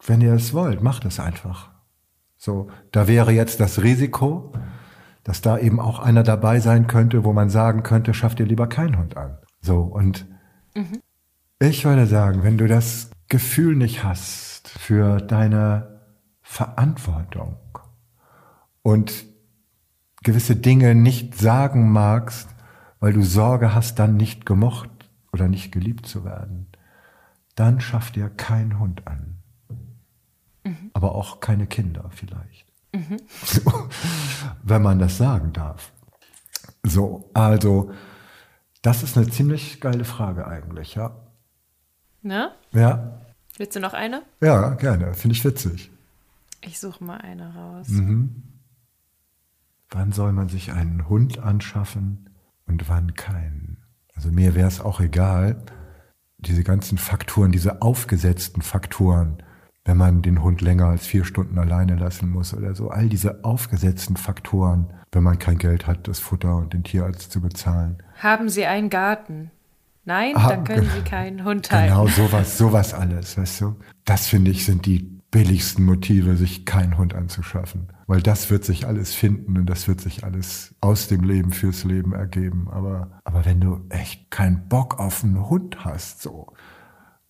wenn 0.05 0.21
ihr 0.21 0.33
es 0.33 0.53
wollt, 0.53 0.81
macht 0.81 1.05
es 1.05 1.19
einfach. 1.19 1.71
So, 2.37 2.69
da 2.91 3.07
wäre 3.07 3.31
jetzt 3.31 3.59
das 3.59 3.83
Risiko, 3.83 4.53
dass 5.23 5.41
da 5.41 5.59
eben 5.59 5.79
auch 5.79 5.99
einer 5.99 6.23
dabei 6.23 6.59
sein 6.59 6.87
könnte, 6.87 7.23
wo 7.23 7.33
man 7.33 7.49
sagen 7.49 7.83
könnte, 7.83 8.13
schafft 8.13 8.39
ihr 8.39 8.47
lieber 8.47 8.67
keinen 8.67 8.97
Hund 8.97 9.15
an. 9.15 9.37
So, 9.61 9.81
und 9.81 10.27
mhm. 10.75 11.01
ich 11.59 11.85
würde 11.85 12.07
sagen, 12.07 12.43
wenn 12.43 12.57
du 12.57 12.67
das 12.67 13.11
Gefühl 13.27 13.75
nicht 13.75 14.03
hast 14.03 14.69
für 14.69 15.17
deine 15.17 16.01
Verantwortung 16.41 17.57
und 18.81 19.25
gewisse 20.23 20.55
Dinge 20.55 20.95
nicht 20.95 21.37
sagen 21.37 21.91
magst, 21.91 22.49
weil 22.99 23.13
du 23.13 23.21
Sorge 23.21 23.73
hast, 23.73 23.99
dann 23.99 24.17
nicht 24.17 24.45
gemocht 24.45 24.89
oder 25.31 25.47
nicht 25.47 25.71
geliebt 25.71 26.07
zu 26.07 26.25
werden, 26.25 26.70
dann 27.61 27.79
schafft 27.79 28.15
dir 28.15 28.27
kein 28.27 28.79
Hund 28.79 29.05
an. 29.05 29.37
Mhm. 30.63 30.89
Aber 30.93 31.13
auch 31.13 31.41
keine 31.41 31.67
Kinder 31.67 32.09
vielleicht. 32.09 32.65
Mhm. 32.91 33.17
wenn 34.63 34.81
man 34.81 34.97
das 34.97 35.19
sagen 35.19 35.53
darf. 35.53 35.93
So, 36.81 37.29
also, 37.35 37.91
das 38.81 39.03
ist 39.03 39.15
eine 39.15 39.29
ziemlich 39.29 39.79
geile 39.79 40.05
Frage 40.05 40.47
eigentlich, 40.47 40.95
ja. 40.95 41.15
Ne? 42.23 42.51
Ja. 42.71 43.21
Willst 43.57 43.75
du 43.75 43.79
noch 43.79 43.93
eine? 43.93 44.23
Ja, 44.41 44.71
gerne. 44.71 45.13
Finde 45.13 45.35
ich 45.35 45.45
witzig. 45.45 45.91
Ich 46.61 46.79
suche 46.79 47.03
mal 47.03 47.21
eine 47.21 47.53
raus. 47.53 47.89
Mhm. 47.89 48.41
Wann 49.91 50.11
soll 50.11 50.31
man 50.31 50.49
sich 50.49 50.71
einen 50.71 51.07
Hund 51.07 51.37
anschaffen 51.37 52.31
und 52.65 52.89
wann 52.89 53.13
keinen? 53.13 53.83
Also 54.15 54.31
mir 54.31 54.55
wäre 54.55 54.67
es 54.67 54.81
auch 54.81 54.99
egal, 54.99 55.63
diese 56.41 56.63
ganzen 56.63 56.97
Faktoren, 56.97 57.51
diese 57.51 57.81
aufgesetzten 57.81 58.61
Faktoren, 58.61 59.43
wenn 59.85 59.97
man 59.97 60.21
den 60.21 60.43
Hund 60.43 60.61
länger 60.61 60.87
als 60.87 61.05
vier 61.05 61.25
Stunden 61.25 61.57
alleine 61.57 61.95
lassen 61.95 62.29
muss 62.29 62.53
oder 62.53 62.75
so. 62.75 62.89
All 62.89 63.09
diese 63.09 63.43
aufgesetzten 63.43 64.15
Faktoren, 64.17 64.93
wenn 65.11 65.23
man 65.23 65.39
kein 65.39 65.57
Geld 65.57 65.87
hat, 65.87 66.07
das 66.07 66.19
Futter 66.19 66.55
und 66.55 66.73
den 66.73 66.83
Tierarzt 66.83 67.31
zu 67.31 67.41
bezahlen. 67.41 67.97
Haben 68.17 68.49
Sie 68.49 68.65
einen 68.65 68.89
Garten? 68.89 69.51
Nein, 70.03 70.33
ah, 70.35 70.49
dann 70.49 70.63
können 70.63 70.89
Sie 70.95 71.01
keinen 71.01 71.43
Hund 71.43 71.71
halten. 71.71 71.89
Genau, 71.89 72.07
sowas, 72.07 72.57
sowas 72.57 72.93
alles, 72.93 73.37
weißt 73.37 73.61
du. 73.61 73.75
Das 74.03 74.27
finde 74.27 74.51
ich 74.51 74.65
sind 74.65 74.85
die 74.85 75.20
billigsten 75.31 75.85
Motive, 75.85 76.35
sich 76.35 76.65
keinen 76.65 76.97
Hund 76.97 77.15
anzuschaffen. 77.15 77.87
Weil 78.05 78.21
das 78.21 78.49
wird 78.49 78.65
sich 78.65 78.85
alles 78.85 79.13
finden 79.13 79.57
und 79.57 79.65
das 79.65 79.87
wird 79.87 80.01
sich 80.01 80.25
alles 80.25 80.75
aus 80.81 81.07
dem 81.07 81.23
Leben 81.23 81.51
fürs 81.51 81.85
Leben 81.85 82.13
ergeben. 82.13 82.69
Aber, 82.69 83.21
aber 83.23 83.45
wenn 83.45 83.61
du 83.61 83.85
echt 83.89 84.29
keinen 84.29 84.67
Bock 84.67 84.99
auf 84.99 85.23
einen 85.23 85.49
Hund 85.49 85.85
hast, 85.85 86.21
so, 86.21 86.53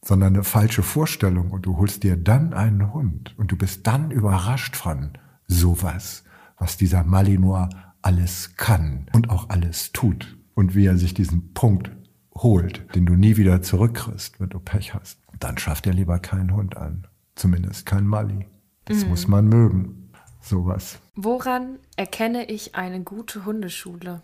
sondern 0.03 0.33
eine 0.33 0.43
falsche 0.43 0.81
Vorstellung 0.81 1.51
und 1.51 1.67
du 1.67 1.77
holst 1.77 2.01
dir 2.03 2.17
dann 2.17 2.53
einen 2.53 2.91
Hund 2.91 3.35
und 3.37 3.51
du 3.51 3.55
bist 3.55 3.85
dann 3.85 4.09
überrascht 4.09 4.75
von 4.75 5.11
sowas, 5.47 6.23
was 6.57 6.77
dieser 6.77 7.03
Malinois 7.03 7.69
alles 8.01 8.55
kann 8.57 9.05
und 9.13 9.29
auch 9.29 9.49
alles 9.49 9.91
tut 9.91 10.37
und 10.55 10.73
wie 10.73 10.87
er 10.87 10.97
sich 10.97 11.13
diesen 11.13 11.53
Punkt 11.53 11.91
holt, 12.33 12.87
den 12.95 13.05
du 13.05 13.13
nie 13.13 13.37
wieder 13.37 13.61
zurückkriegst, 13.61 14.39
wenn 14.39 14.49
du 14.49 14.59
Pech 14.59 14.95
hast, 14.95 15.19
dann 15.39 15.59
schafft 15.59 15.85
er 15.85 15.93
lieber 15.93 16.17
keinen 16.17 16.55
Hund 16.55 16.77
an. 16.77 17.05
Zumindest 17.35 17.85
kein 17.85 18.05
Mali. 18.05 18.47
Das 18.85 19.03
mhm. 19.03 19.09
muss 19.09 19.27
man 19.27 19.47
mögen. 19.47 20.11
Sowas. 20.41 20.99
Woran 21.15 21.77
erkenne 21.97 22.45
ich 22.45 22.75
eine 22.75 23.03
gute 23.03 23.45
Hundeschule? 23.45 24.21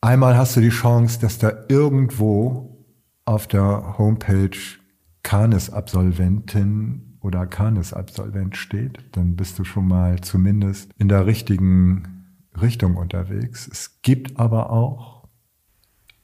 Einmal 0.00 0.36
hast 0.36 0.56
du 0.56 0.60
die 0.60 0.68
Chance, 0.68 1.18
dass 1.20 1.38
da 1.38 1.64
irgendwo 1.68 2.86
auf 3.24 3.48
der 3.48 3.98
Homepage 3.98 4.56
Canis-Absolventin 5.24 7.18
oder 7.20 7.46
Canis-Absolvent 7.46 8.56
steht. 8.56 9.00
Dann 9.12 9.34
bist 9.36 9.58
du 9.58 9.64
schon 9.64 9.88
mal 9.88 10.20
zumindest 10.20 10.92
in 10.98 11.08
der 11.08 11.26
richtigen 11.26 12.24
Richtung 12.60 12.96
unterwegs. 12.96 13.68
Es 13.70 14.00
gibt 14.02 14.38
aber 14.38 14.70
auch 14.70 15.28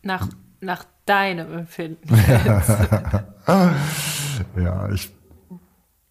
nach, 0.02 0.28
nach 0.60 0.86
deinem 1.06 1.52
Empfinden. 1.52 2.08
ja, 4.56 4.88
ich, 4.92 5.12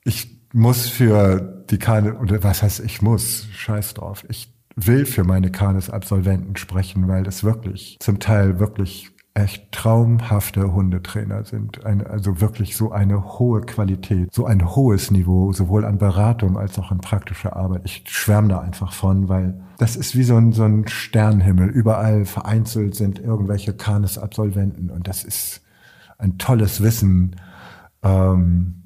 ich 0.04 0.42
muss 0.54 0.88
für 0.88 1.66
die 1.70 1.80
Kane, 1.80 2.18
oder 2.18 2.44
was 2.44 2.62
heißt 2.62 2.82
ich 2.82 3.02
muss, 3.02 3.48
scheiß 3.52 3.96
drauf. 3.96 4.26
Ich 4.30 4.54
will 4.76 5.06
für 5.06 5.24
meine 5.24 5.52
Kanes-Absolventen 5.52 6.56
sprechen, 6.58 7.08
weil 7.08 7.24
das 7.24 7.44
wirklich 7.44 7.98
zum 8.00 8.20
Teil 8.20 8.60
wirklich 8.60 9.14
echt 9.36 9.72
traumhafte 9.72 10.74
Hundetrainer 10.74 11.44
sind. 11.44 11.86
Eine, 11.86 12.08
also 12.08 12.40
wirklich 12.40 12.76
so 12.76 12.92
eine 12.92 13.40
hohe 13.40 13.62
Qualität, 13.62 14.32
so 14.32 14.46
ein 14.46 14.76
hohes 14.76 15.10
Niveau, 15.10 15.52
sowohl 15.54 15.86
an 15.86 15.98
Beratung 15.98 16.58
als 16.58 16.78
auch 16.78 16.92
an 16.92 17.00
praktischer 17.00 17.56
Arbeit. 17.56 17.82
Ich 17.86 18.04
schwärme 18.08 18.50
da 18.50 18.60
einfach 18.60 18.94
von, 18.94 19.30
weil 19.30 19.60
das 19.80 19.96
ist 19.96 20.16
wie 20.16 20.24
so 20.24 20.36
ein, 20.36 20.52
so 20.52 20.64
ein 20.64 20.88
Sternenhimmel. 20.88 21.70
Überall 21.70 22.26
vereinzelt 22.26 22.96
sind 22.96 23.20
irgendwelche 23.20 23.74
Kanes-Absolventen 23.74 24.92
und 24.92 25.08
das 25.08 25.24
ist 25.24 25.62
ein 26.20 26.38
tolles 26.38 26.84
Wissen, 26.84 27.36
ähm, 28.04 28.83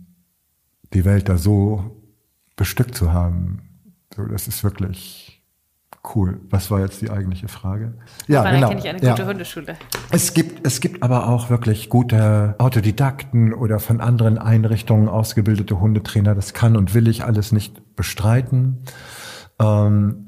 die 0.94 1.06
Welt 1.06 1.30
da 1.30 1.38
so 1.38 2.02
bestückt 2.56 2.96
zu 2.96 3.14
haben. 3.14 3.62
So, 4.16 4.26
das 4.26 4.48
ist 4.48 4.64
wirklich 4.64 5.38
Cool. 6.16 6.40
Was 6.50 6.72
war 6.72 6.80
jetzt 6.80 7.02
die 7.02 7.10
eigentliche 7.10 7.48
Frage? 7.48 7.94
Ja, 8.28 8.44
Wann 8.44 8.56
genau. 8.56 8.70
kenne 8.70 8.80
ich 8.80 8.88
eine 8.88 9.00
gute 9.00 9.22
ja. 9.22 9.28
Hundeschule? 9.28 9.76
Es 10.10 10.34
gibt, 10.34 10.66
es 10.66 10.80
gibt 10.80 11.04
aber 11.04 11.28
auch 11.28 11.50
wirklich 11.50 11.90
gute 11.90 12.56
Autodidakten 12.60 13.54
oder 13.54 13.80
von 13.80 14.00
anderen 14.00 14.38
Einrichtungen 14.38 15.10
ausgebildete 15.10 15.80
Hundetrainer. 15.80 16.34
Das 16.34 16.54
kann 16.54 16.78
und 16.78 16.94
will 16.94 17.08
ich 17.08 17.24
alles 17.24 17.52
nicht 17.52 17.96
bestreiten. 17.96 18.84
Ähm, 19.60 20.28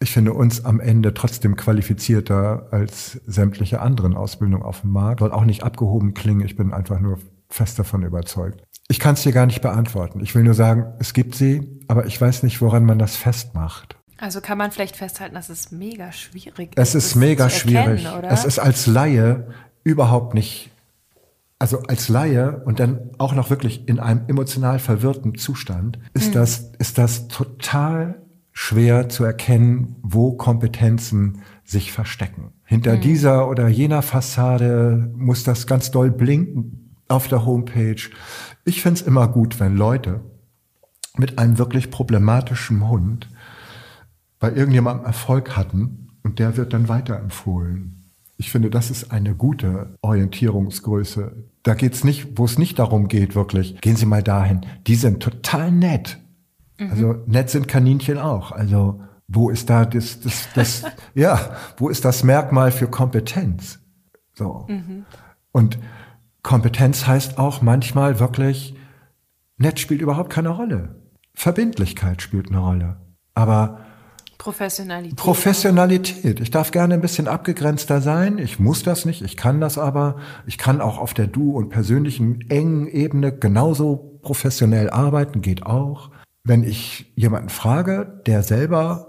ich 0.00 0.10
finde 0.10 0.34
uns 0.34 0.64
am 0.64 0.80
Ende 0.80 1.14
trotzdem 1.14 1.56
qualifizierter 1.56 2.68
als 2.70 3.12
sämtliche 3.26 3.80
anderen 3.80 4.14
Ausbildungen 4.14 4.62
auf 4.62 4.82
dem 4.82 4.90
Markt. 4.90 5.20
Soll 5.20 5.32
auch 5.32 5.46
nicht 5.46 5.62
abgehoben 5.62 6.12
klingen. 6.12 6.44
Ich 6.44 6.56
bin 6.56 6.74
einfach 6.74 7.00
nur 7.00 7.18
fest 7.48 7.78
davon 7.78 8.02
überzeugt. 8.02 8.62
Ich 8.88 9.00
kann 9.00 9.14
es 9.14 9.22
dir 9.22 9.32
gar 9.32 9.46
nicht 9.46 9.62
beantworten. 9.62 10.20
Ich 10.20 10.34
will 10.34 10.44
nur 10.44 10.54
sagen, 10.54 10.86
es 10.98 11.12
gibt 11.12 11.34
sie, 11.34 11.80
aber 11.88 12.06
ich 12.06 12.20
weiß 12.20 12.42
nicht, 12.42 12.60
woran 12.60 12.84
man 12.84 12.98
das 12.98 13.16
festmacht. 13.16 13.96
Also 14.18 14.40
kann 14.40 14.58
man 14.58 14.70
vielleicht 14.70 14.96
festhalten, 14.96 15.34
dass 15.34 15.48
es 15.48 15.72
mega 15.72 16.12
schwierig 16.12 16.76
ist. 16.76 16.78
Es 16.78 16.94
ist 16.94 17.16
mega 17.16 17.50
schwierig. 17.50 18.04
Erkennen, 18.04 18.24
es 18.30 18.44
ist 18.44 18.58
als 18.58 18.86
Laie 18.86 19.48
überhaupt 19.84 20.34
nicht, 20.34 20.70
also 21.58 21.80
als 21.82 22.08
Laie 22.08 22.62
und 22.64 22.80
dann 22.80 23.10
auch 23.18 23.34
noch 23.34 23.50
wirklich 23.50 23.88
in 23.88 24.00
einem 24.00 24.22
emotional 24.28 24.78
verwirrten 24.78 25.36
Zustand, 25.36 25.98
ist, 26.14 26.26
hm. 26.26 26.32
das, 26.32 26.72
ist 26.78 26.96
das 26.98 27.28
total 27.28 28.22
schwer 28.52 29.10
zu 29.10 29.24
erkennen, 29.24 29.96
wo 30.02 30.32
Kompetenzen 30.32 31.42
sich 31.64 31.92
verstecken. 31.92 32.52
Hinter 32.64 32.94
hm. 32.94 33.00
dieser 33.02 33.50
oder 33.50 33.68
jener 33.68 34.00
Fassade 34.00 35.10
muss 35.14 35.44
das 35.44 35.66
ganz 35.66 35.90
doll 35.90 36.10
blinken 36.10 36.94
auf 37.08 37.28
der 37.28 37.44
Homepage. 37.44 38.00
Ich 38.66 38.82
finde 38.82 39.00
es 39.00 39.06
immer 39.06 39.28
gut, 39.28 39.60
wenn 39.60 39.76
Leute 39.76 40.20
mit 41.16 41.38
einem 41.38 41.56
wirklich 41.56 41.90
problematischen 41.90 42.88
Hund 42.88 43.30
bei 44.40 44.52
irgendjemandem 44.52 45.06
Erfolg 45.06 45.56
hatten 45.56 46.08
und 46.24 46.40
der 46.40 46.56
wird 46.56 46.72
dann 46.72 46.88
weiterempfohlen. 46.88 48.10
Ich 48.36 48.50
finde, 48.50 48.68
das 48.68 48.90
ist 48.90 49.12
eine 49.12 49.36
gute 49.36 49.96
Orientierungsgröße. 50.02 51.44
Da 51.62 51.74
geht's 51.74 52.02
nicht, 52.02 52.36
wo 52.36 52.44
es 52.44 52.58
nicht 52.58 52.80
darum 52.80 53.06
geht, 53.06 53.36
wirklich, 53.36 53.80
gehen 53.80 53.96
Sie 53.96 54.04
mal 54.04 54.24
dahin. 54.24 54.66
Die 54.88 54.96
sind 54.96 55.22
total 55.22 55.70
nett. 55.70 56.18
Mhm. 56.78 56.90
Also 56.90 57.22
nett 57.26 57.48
sind 57.50 57.68
Kaninchen 57.68 58.18
auch. 58.18 58.50
Also 58.50 59.00
wo 59.28 59.48
ist 59.48 59.70
da 59.70 59.84
das, 59.84 60.20
das, 60.20 60.48
das 60.54 60.82
ja, 61.14 61.56
wo 61.76 61.88
ist 61.88 62.04
das 62.04 62.24
Merkmal 62.24 62.72
für 62.72 62.88
Kompetenz? 62.88 63.78
So. 64.34 64.66
Mhm. 64.68 65.06
Und 65.52 65.78
Kompetenz 66.46 67.08
heißt 67.08 67.38
auch 67.38 67.60
manchmal 67.60 68.20
wirklich, 68.20 68.76
nett 69.58 69.80
spielt 69.80 70.00
überhaupt 70.00 70.30
keine 70.30 70.50
Rolle. 70.50 70.94
Verbindlichkeit 71.34 72.22
spielt 72.22 72.50
eine 72.50 72.60
Rolle. 72.60 72.98
Aber 73.34 73.80
Professionalität. 74.38 75.16
Professionalität. 75.16 76.38
Ich 76.38 76.52
darf 76.52 76.70
gerne 76.70 76.94
ein 76.94 77.00
bisschen 77.00 77.26
abgegrenzter 77.26 78.00
sein. 78.00 78.38
Ich 78.38 78.60
muss 78.60 78.84
das 78.84 79.06
nicht. 79.06 79.22
Ich 79.22 79.36
kann 79.36 79.60
das 79.60 79.76
aber. 79.76 80.18
Ich 80.46 80.56
kann 80.56 80.80
auch 80.80 80.98
auf 80.98 81.14
der 81.14 81.26
Du- 81.26 81.50
und 81.50 81.70
persönlichen 81.70 82.48
engen 82.48 82.86
Ebene 82.86 83.36
genauso 83.36 84.20
professionell 84.22 84.88
arbeiten. 84.88 85.42
Geht 85.42 85.66
auch. 85.66 86.12
Wenn 86.44 86.62
ich 86.62 87.12
jemanden 87.16 87.48
frage, 87.48 88.22
der 88.24 88.44
selber 88.44 89.08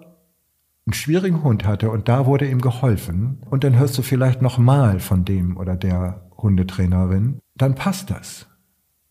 einen 0.87 0.95
schwierigen 0.95 1.43
Hund 1.43 1.65
hatte 1.67 1.91
und 1.91 2.09
da 2.09 2.25
wurde 2.25 2.49
ihm 2.49 2.61
geholfen 2.61 3.43
und 3.47 3.63
dann 3.63 3.77
hörst 3.77 3.95
du 3.95 4.01
vielleicht 4.01 4.41
noch 4.41 4.57
mal 4.57 4.99
von 4.99 5.23
dem 5.23 5.55
oder 5.57 5.75
der 5.75 6.26
Hundetrainerin, 6.37 7.39
dann 7.55 7.75
passt 7.75 8.09
das. 8.09 8.47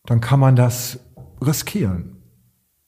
Dann 0.05 0.21
kann 0.21 0.39
man 0.39 0.55
das 0.55 0.99
riskieren. 1.41 2.17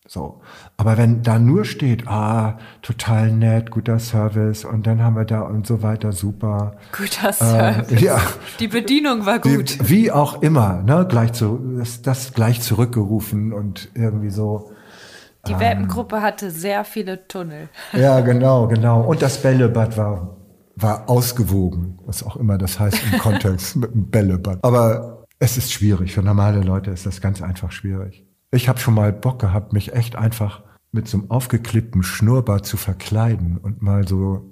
So. 0.10 0.42
Aber 0.76 0.98
wenn 0.98 1.22
da 1.22 1.38
nur 1.38 1.66
steht, 1.66 2.08
ah, 2.08 2.58
total 2.82 3.32
nett, 3.32 3.70
guter 3.70 4.00
Service 4.00 4.66
und 4.66 4.88
dann 4.88 5.04
haben 5.04 5.16
wir 5.16 5.26
da 5.26 5.42
und 5.42 5.68
so 5.68 5.84
weiter, 5.84 6.14
super. 6.14 6.78
Guter 6.98 7.32
Service. 7.32 7.92
Äh, 7.92 8.06
ja. 8.06 8.20
Die 8.60 8.68
Bedienung 8.68 9.28
war 9.28 9.38
gut. 9.38 9.78
Wie, 9.84 9.90
wie 9.90 10.12
auch 10.12 10.42
immer, 10.42 10.82
ne, 10.82 11.06
gleich 11.08 11.34
zu, 11.34 11.60
das, 11.78 12.02
das 12.02 12.34
gleich 12.34 12.62
zurückgerufen 12.62 13.54
und 13.54 13.90
irgendwie 13.94 14.32
so. 14.32 14.72
Die 15.46 15.52
ähm, 15.52 15.60
Welpengruppe 15.60 16.24
hatte 16.24 16.50
sehr 16.50 16.86
viele 16.86 17.28
Tunnel. 17.28 17.70
Ja, 17.94 18.22
genau, 18.22 18.68
genau. 18.68 19.02
Und 19.02 19.22
das 19.22 19.44
Bällebad 19.44 19.96
war, 19.96 20.39
war 20.82 21.10
ausgewogen, 21.10 22.00
was 22.06 22.24
auch 22.24 22.36
immer 22.36 22.58
das 22.58 22.80
heißt 22.80 23.00
im 23.12 23.20
Kontext 23.20 23.76
mit 23.78 23.94
dem 23.94 24.10
Bällebad. 24.10 24.60
Aber 24.64 25.26
es 25.40 25.58
ist 25.58 25.72
schwierig. 25.72 26.14
Für 26.14 26.22
normale 26.22 26.62
Leute 26.62 26.92
ist 26.92 27.06
das 27.06 27.22
ganz 27.22 27.42
einfach 27.42 27.72
schwierig. 27.72 28.26
Ich 28.52 28.68
habe 28.68 28.80
schon 28.80 28.94
mal 28.94 29.14
Bock 29.14 29.40
gehabt, 29.40 29.74
mich 29.74 29.94
echt 29.94 30.16
einfach 30.16 30.64
mit 30.92 31.08
so 31.08 31.20
einem 31.20 31.32
aufgeklippten 31.32 32.04
Schnurrbart 32.04 32.66
zu 32.66 32.78
verkleiden 32.78 33.58
und 33.58 33.82
mal 33.82 34.08
so 34.08 34.50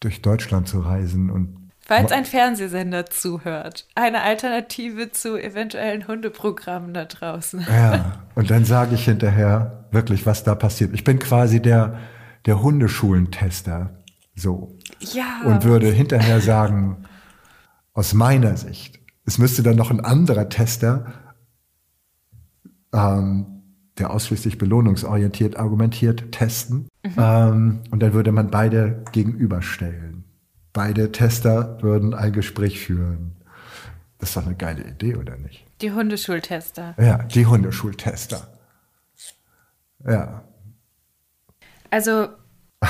durch 0.00 0.22
Deutschland 0.22 0.68
zu 0.68 0.80
reisen 0.80 1.30
und 1.30 1.64
Falls 1.86 2.12
ein 2.12 2.24
Fernsehsender 2.24 3.06
zuhört, 3.06 3.86
eine 3.94 4.22
Alternative 4.22 5.10
zu 5.10 5.36
eventuellen 5.36 6.08
Hundeprogrammen 6.08 6.94
da 6.94 7.04
draußen. 7.04 7.66
Ja, 7.68 8.24
und 8.34 8.50
dann 8.50 8.64
sage 8.64 8.94
ich 8.94 9.04
hinterher 9.04 9.86
wirklich, 9.90 10.24
was 10.24 10.44
da 10.44 10.54
passiert. 10.54 10.94
Ich 10.94 11.04
bin 11.04 11.18
quasi 11.18 11.60
der, 11.60 11.98
der 12.46 12.62
Hundeschulentester, 12.62 14.02
so. 14.34 14.78
Ja. 15.12 15.42
Und 15.44 15.64
würde 15.64 15.90
hinterher 15.90 16.40
sagen, 16.40 17.04
aus 17.92 18.14
meiner 18.14 18.56
Sicht, 18.56 19.00
es 19.26 19.38
müsste 19.38 19.62
dann 19.62 19.76
noch 19.76 19.90
ein 19.90 20.00
anderer 20.00 20.48
Tester 20.48 21.12
ähm, 22.94 23.54
der 23.98 24.10
ausschließlich 24.10 24.58
belohnungsorientiert 24.58 25.56
argumentiert, 25.56 26.32
testen. 26.32 26.88
Mhm. 27.04 27.14
Ähm, 27.16 27.80
und 27.90 28.02
dann 28.02 28.12
würde 28.12 28.32
man 28.32 28.50
beide 28.50 29.04
gegenüberstellen. 29.12 30.24
Beide 30.72 31.12
Tester 31.12 31.80
würden 31.82 32.14
ein 32.14 32.32
Gespräch 32.32 32.80
führen. 32.80 33.36
Das 34.18 34.30
ist 34.30 34.36
doch 34.36 34.46
eine 34.46 34.56
geile 34.56 34.82
Idee, 34.84 35.16
oder 35.16 35.36
nicht? 35.36 35.64
Die 35.80 35.92
Hundeschultester. 35.92 36.94
Ja, 36.98 37.18
die 37.18 37.46
Hundeschultester. 37.46 38.48
Ja. 40.04 40.44
Also, 41.90 42.28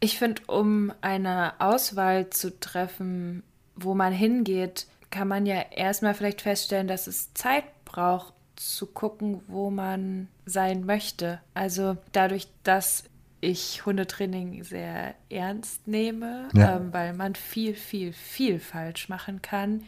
ich 0.00 0.18
finde, 0.18 0.42
um 0.46 0.92
eine 1.00 1.60
Auswahl 1.60 2.30
zu 2.30 2.58
treffen, 2.58 3.42
wo 3.74 3.94
man 3.94 4.12
hingeht, 4.12 4.86
kann 5.10 5.28
man 5.28 5.46
ja 5.46 5.64
erstmal 5.70 6.14
vielleicht 6.14 6.42
feststellen, 6.42 6.88
dass 6.88 7.06
es 7.06 7.32
Zeit 7.34 7.64
braucht, 7.84 8.34
zu 8.56 8.86
gucken, 8.86 9.40
wo 9.46 9.70
man 9.70 10.28
sein 10.44 10.84
möchte. 10.84 11.40
Also 11.54 11.96
dadurch, 12.12 12.48
dass 12.64 13.04
ich 13.40 13.86
Hundetraining 13.86 14.64
sehr 14.64 15.14
ernst 15.30 15.86
nehme, 15.86 16.48
ja. 16.54 16.76
ähm, 16.76 16.92
weil 16.92 17.14
man 17.14 17.34
viel, 17.36 17.74
viel, 17.74 18.12
viel 18.12 18.58
falsch 18.58 19.08
machen 19.08 19.42
kann, 19.42 19.84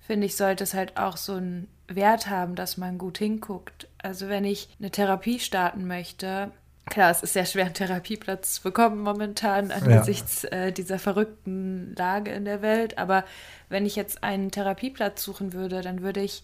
finde 0.00 0.26
ich, 0.26 0.36
sollte 0.36 0.64
es 0.64 0.74
halt 0.74 0.98
auch 0.98 1.16
so 1.16 1.34
einen 1.34 1.68
Wert 1.88 2.28
haben, 2.28 2.54
dass 2.54 2.76
man 2.76 2.98
gut 2.98 3.18
hinguckt. 3.18 3.88
Also 3.98 4.28
wenn 4.28 4.44
ich 4.44 4.68
eine 4.78 4.90
Therapie 4.90 5.40
starten 5.40 5.86
möchte, 5.86 6.52
klar, 6.90 7.10
es 7.10 7.22
ist 7.22 7.32
sehr 7.32 7.46
schwer, 7.46 7.64
einen 7.64 7.74
Therapieplatz 7.74 8.54
zu 8.54 8.62
bekommen 8.62 9.00
momentan 9.00 9.70
angesichts 9.70 10.42
ja. 10.42 10.50
äh, 10.50 10.72
dieser 10.72 10.98
verrückten 10.98 11.94
Lage 11.96 12.30
in 12.32 12.44
der 12.44 12.60
Welt. 12.60 12.98
Aber 12.98 13.24
wenn 13.68 13.86
ich 13.86 13.96
jetzt 13.96 14.22
einen 14.22 14.50
Therapieplatz 14.50 15.22
suchen 15.22 15.52
würde, 15.52 15.80
dann 15.80 16.02
würde 16.02 16.20
ich 16.20 16.42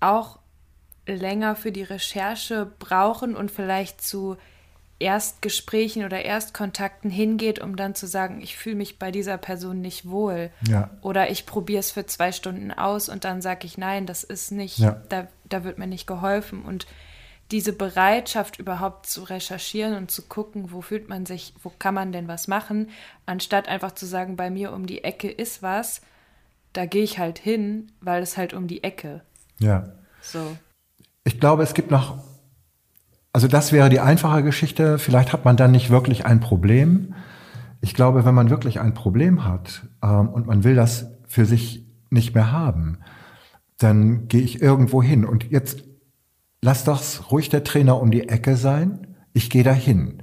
auch 0.00 0.38
länger 1.06 1.56
für 1.56 1.72
die 1.72 1.82
Recherche 1.82 2.70
brauchen 2.78 3.36
und 3.36 3.50
vielleicht 3.50 4.02
zu 4.02 4.36
Erstgesprächen 5.00 6.04
oder 6.04 6.24
Erstkontakten 6.24 7.10
hingeht, 7.10 7.60
um 7.60 7.76
dann 7.76 7.94
zu 7.94 8.06
sagen, 8.06 8.40
ich 8.40 8.56
fühle 8.56 8.76
mich 8.76 8.98
bei 8.98 9.12
dieser 9.12 9.38
Person 9.38 9.80
nicht 9.80 10.08
wohl. 10.08 10.50
Ja. 10.66 10.90
Oder 11.02 11.30
ich 11.30 11.46
probiere 11.46 11.80
es 11.80 11.92
für 11.92 12.04
zwei 12.06 12.32
Stunden 12.32 12.72
aus 12.72 13.08
und 13.08 13.24
dann 13.24 13.40
sage 13.40 13.66
ich, 13.66 13.78
nein, 13.78 14.06
das 14.06 14.24
ist 14.24 14.50
nicht, 14.50 14.78
ja. 14.78 15.00
da, 15.08 15.28
da 15.48 15.62
wird 15.62 15.78
mir 15.78 15.86
nicht 15.86 16.08
geholfen. 16.08 16.62
Und 16.62 16.86
diese 17.50 17.72
Bereitschaft 17.72 18.58
überhaupt 18.58 19.06
zu 19.06 19.22
recherchieren 19.22 19.94
und 19.94 20.10
zu 20.10 20.22
gucken, 20.22 20.70
wo 20.70 20.82
fühlt 20.82 21.08
man 21.08 21.24
sich, 21.24 21.54
wo 21.62 21.72
kann 21.78 21.94
man 21.94 22.12
denn 22.12 22.28
was 22.28 22.48
machen, 22.48 22.90
anstatt 23.26 23.68
einfach 23.68 23.92
zu 23.92 24.06
sagen, 24.06 24.36
bei 24.36 24.50
mir 24.50 24.72
um 24.72 24.86
die 24.86 25.04
Ecke 25.04 25.30
ist 25.30 25.62
was, 25.62 26.02
da 26.74 26.84
gehe 26.84 27.02
ich 27.02 27.18
halt 27.18 27.38
hin, 27.38 27.90
weil 28.00 28.22
es 28.22 28.36
halt 28.36 28.52
um 28.52 28.66
die 28.66 28.84
Ecke. 28.84 29.22
Ja. 29.58 29.88
So. 30.20 30.56
Ich 31.24 31.40
glaube, 31.40 31.62
es 31.62 31.74
gibt 31.74 31.90
noch 31.90 32.18
also 33.32 33.46
das 33.46 33.72
wäre 33.72 33.88
die 33.88 34.00
einfache 34.00 34.42
Geschichte. 34.42 34.98
Vielleicht 34.98 35.32
hat 35.32 35.44
man 35.44 35.56
dann 35.56 35.70
nicht 35.70 35.90
wirklich 35.90 36.26
ein 36.26 36.40
Problem. 36.40 37.14
Ich 37.80 37.94
glaube, 37.94 38.24
wenn 38.24 38.34
man 38.34 38.50
wirklich 38.50 38.80
ein 38.80 38.94
Problem 38.94 39.44
hat 39.44 39.86
ähm, 40.02 40.28
und 40.28 40.46
man 40.46 40.64
will 40.64 40.74
das 40.74 41.06
für 41.26 41.44
sich 41.44 41.86
nicht 42.10 42.34
mehr 42.34 42.50
haben, 42.50 42.98
dann 43.78 44.26
gehe 44.28 44.40
ich 44.40 44.60
irgendwo 44.60 45.02
hin. 45.02 45.24
Und 45.24 45.50
jetzt 45.50 45.84
lass 46.62 46.84
doch 46.84 47.02
ruhig 47.30 47.48
der 47.48 47.64
Trainer 47.64 48.00
um 48.00 48.10
die 48.10 48.28
Ecke 48.28 48.56
sein. 48.56 49.16
Ich 49.32 49.50
gehe 49.50 49.62
da 49.62 49.72
hin. 49.72 50.22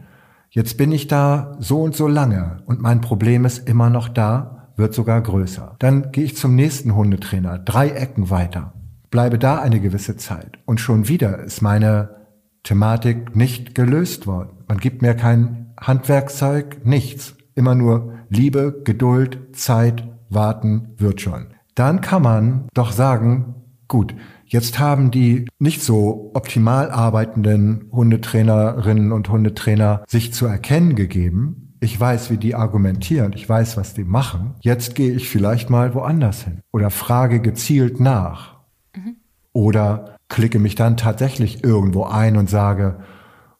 Jetzt 0.49 0.78
bin 0.78 0.91
ich 0.91 1.07
da 1.07 1.57
so 1.60 1.82
und 1.82 1.95
so 1.95 2.07
lange 2.07 2.64
und 2.66 2.82
mein 2.82 3.02
Problem 3.02 3.45
ist 3.45 3.68
immer 3.68 3.90
noch 3.90 4.07
da, 4.07 4.72
wird 4.78 4.94
sogar 4.94 5.22
größer. 5.22 5.76
Dann 5.80 6.12
gehe 6.12 6.24
ich 6.24 6.38
zum 6.38 6.56
nächsten 6.56 6.95
Hundetrainer, 6.95 7.60
drei 7.60 7.90
Ecken 7.90 8.30
weiter, 8.30 8.74
bleibe 9.12 9.38
da 9.38 9.60
eine 9.60 9.80
gewisse 9.80 10.16
Zeit 10.18 10.60
und 10.66 10.80
schon 10.80 11.07
wieder 11.07 11.40
ist 11.40 11.62
meine 11.62 12.16
Thematik 12.64 13.36
nicht 13.36 13.76
gelöst 13.76 14.28
worden. 14.28 14.64
Man 14.68 14.80
gibt 14.80 15.02
mir 15.02 15.14
kein 15.14 15.74
Handwerkzeug, 15.80 16.86
nichts. 16.86 17.36
Immer 17.53 17.76
nur 17.76 18.14
Liebe, 18.30 18.82
Geduld, 18.84 19.56
Zeit, 19.56 20.07
warten, 20.30 20.90
wird 20.98 21.22
schon. 21.22 21.48
Dann 21.76 22.02
kann 22.02 22.22
man 22.22 22.68
doch 22.74 22.91
sagen, 22.91 23.56
gut, 23.88 24.16
jetzt 24.46 24.80
haben 24.80 25.12
die 25.12 25.48
nicht 25.60 25.82
so 25.82 26.32
optimal 26.34 26.92
arbeitenden 26.92 27.90
Hundetrainerinnen 27.92 29.12
und 29.12 29.30
Hundetrainer 29.30 30.04
sich 30.08 30.34
zu 30.34 30.46
erkennen 30.46 30.96
gegeben. 30.96 31.76
Ich 31.82 32.00
weiß, 32.00 32.32
wie 32.32 32.38
die 32.38 32.56
argumentieren, 32.56 33.34
ich 33.34 33.48
weiß, 33.48 33.78
was 33.78 33.94
die 33.94 34.06
machen. 34.06 34.56
Jetzt 34.62 34.96
gehe 34.96 35.12
ich 35.12 35.30
vielleicht 35.30 35.70
mal 35.70 35.94
woanders 35.94 36.44
hin 36.44 36.62
oder 36.72 36.90
frage 36.90 37.42
gezielt 37.42 38.00
nach. 38.00 38.60
Mhm. 38.96 39.18
Oder 39.54 40.16
klicke 40.30 40.60
mich 40.60 40.76
dann 40.76 40.98
tatsächlich 40.98 41.64
irgendwo 41.64 42.04
ein 42.04 42.38
und 42.38 42.50
sage, 42.50 43.00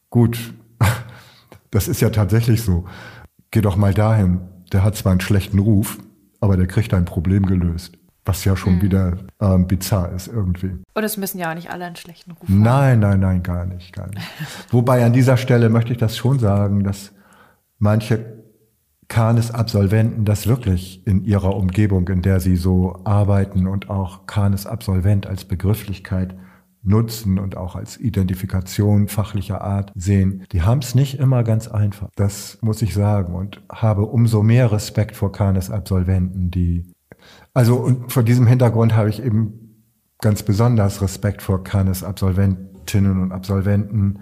gut, 0.10 0.54
das 1.72 1.88
ist 1.88 2.02
ja 2.02 2.10
tatsächlich 2.10 2.62
so. 2.62 2.86
Geh 3.52 3.62
doch 3.62 3.76
mal 3.76 3.94
dahin. 3.94 4.42
Der 4.72 4.84
hat 4.84 4.96
zwar 4.96 5.12
einen 5.12 5.22
schlechten 5.22 5.60
Ruf, 5.60 6.00
aber 6.40 6.58
der 6.58 6.68
kriegt 6.68 6.94
ein 6.94 7.06
Problem 7.06 7.46
gelöst. 7.46 7.98
Was 8.26 8.44
ja 8.44 8.58
schon 8.58 8.78
mhm. 8.78 8.82
wieder 8.82 9.18
ähm, 9.40 9.68
bizarr 9.68 10.12
ist 10.12 10.28
irgendwie. 10.28 10.72
Und 10.94 11.04
es 11.04 11.16
müssen 11.18 11.38
ja 11.38 11.52
auch 11.52 11.56
nicht 11.56 11.70
alle 11.70 11.86
einen 11.86 11.96
schlechten 11.96 12.32
Ruf 12.32 12.50
haben. 12.50 12.62
Nein, 12.62 13.00
nein, 13.00 13.20
nein, 13.20 13.44
gar 13.44 13.66
nicht, 13.66 13.94
gar 13.94 14.08
nicht. 14.08 14.22
Wobei 14.72 15.06
an 15.06 15.14
dieser 15.14 15.38
Stelle 15.38 15.70
möchte 15.70 15.92
ich 15.92 16.00
das 16.00 16.18
schon 16.18 16.40
sagen, 16.40 16.84
dass 16.84 17.12
manche 17.78 18.36
Kanes-Absolventen 19.08 20.26
das 20.26 20.48
wirklich 20.48 21.06
in 21.06 21.24
ihrer 21.24 21.56
Umgebung, 21.56 22.08
in 22.08 22.22
der 22.22 22.40
sie 22.40 22.56
so 22.56 23.00
arbeiten 23.04 23.68
und 23.68 23.90
auch 23.90 24.26
Kanes-Absolvent 24.26 25.28
als 25.28 25.46
Begrifflichkeit 25.46 26.36
nutzen 26.86 27.40
und 27.40 27.58
auch 27.58 27.76
als 27.76 27.98
Identifikation 28.00 29.08
fachlicher 29.08 29.62
Art 29.62 29.92
sehen, 29.96 30.46
die 30.52 30.62
haben 30.62 30.80
es 30.80 30.96
nicht 30.96 31.20
immer 31.20 31.44
ganz 31.44 31.68
einfach. 31.68 32.10
Das 32.16 32.58
muss 32.62 32.82
ich 32.82 32.94
sagen 32.94 33.34
und 33.34 33.62
habe 33.72 34.04
umso 34.04 34.44
mehr 34.44 34.72
Respekt 34.72 35.16
vor 35.16 35.32
Kanes 35.32 35.72
Absolventen, 35.72 36.52
die 36.52 36.86
also 37.56 37.78
und 37.78 38.12
vor 38.12 38.22
diesem 38.22 38.46
Hintergrund 38.46 38.96
habe 38.96 39.10
ich 39.10 39.24
eben 39.24 39.84
ganz 40.20 40.44
besonders 40.44 41.02
Respekt 41.02 41.42
vor 41.42 41.64
Kanes 41.64 42.04
Absolventinnen 42.04 43.22
und 43.22 43.32
Absolventen, 43.32 44.20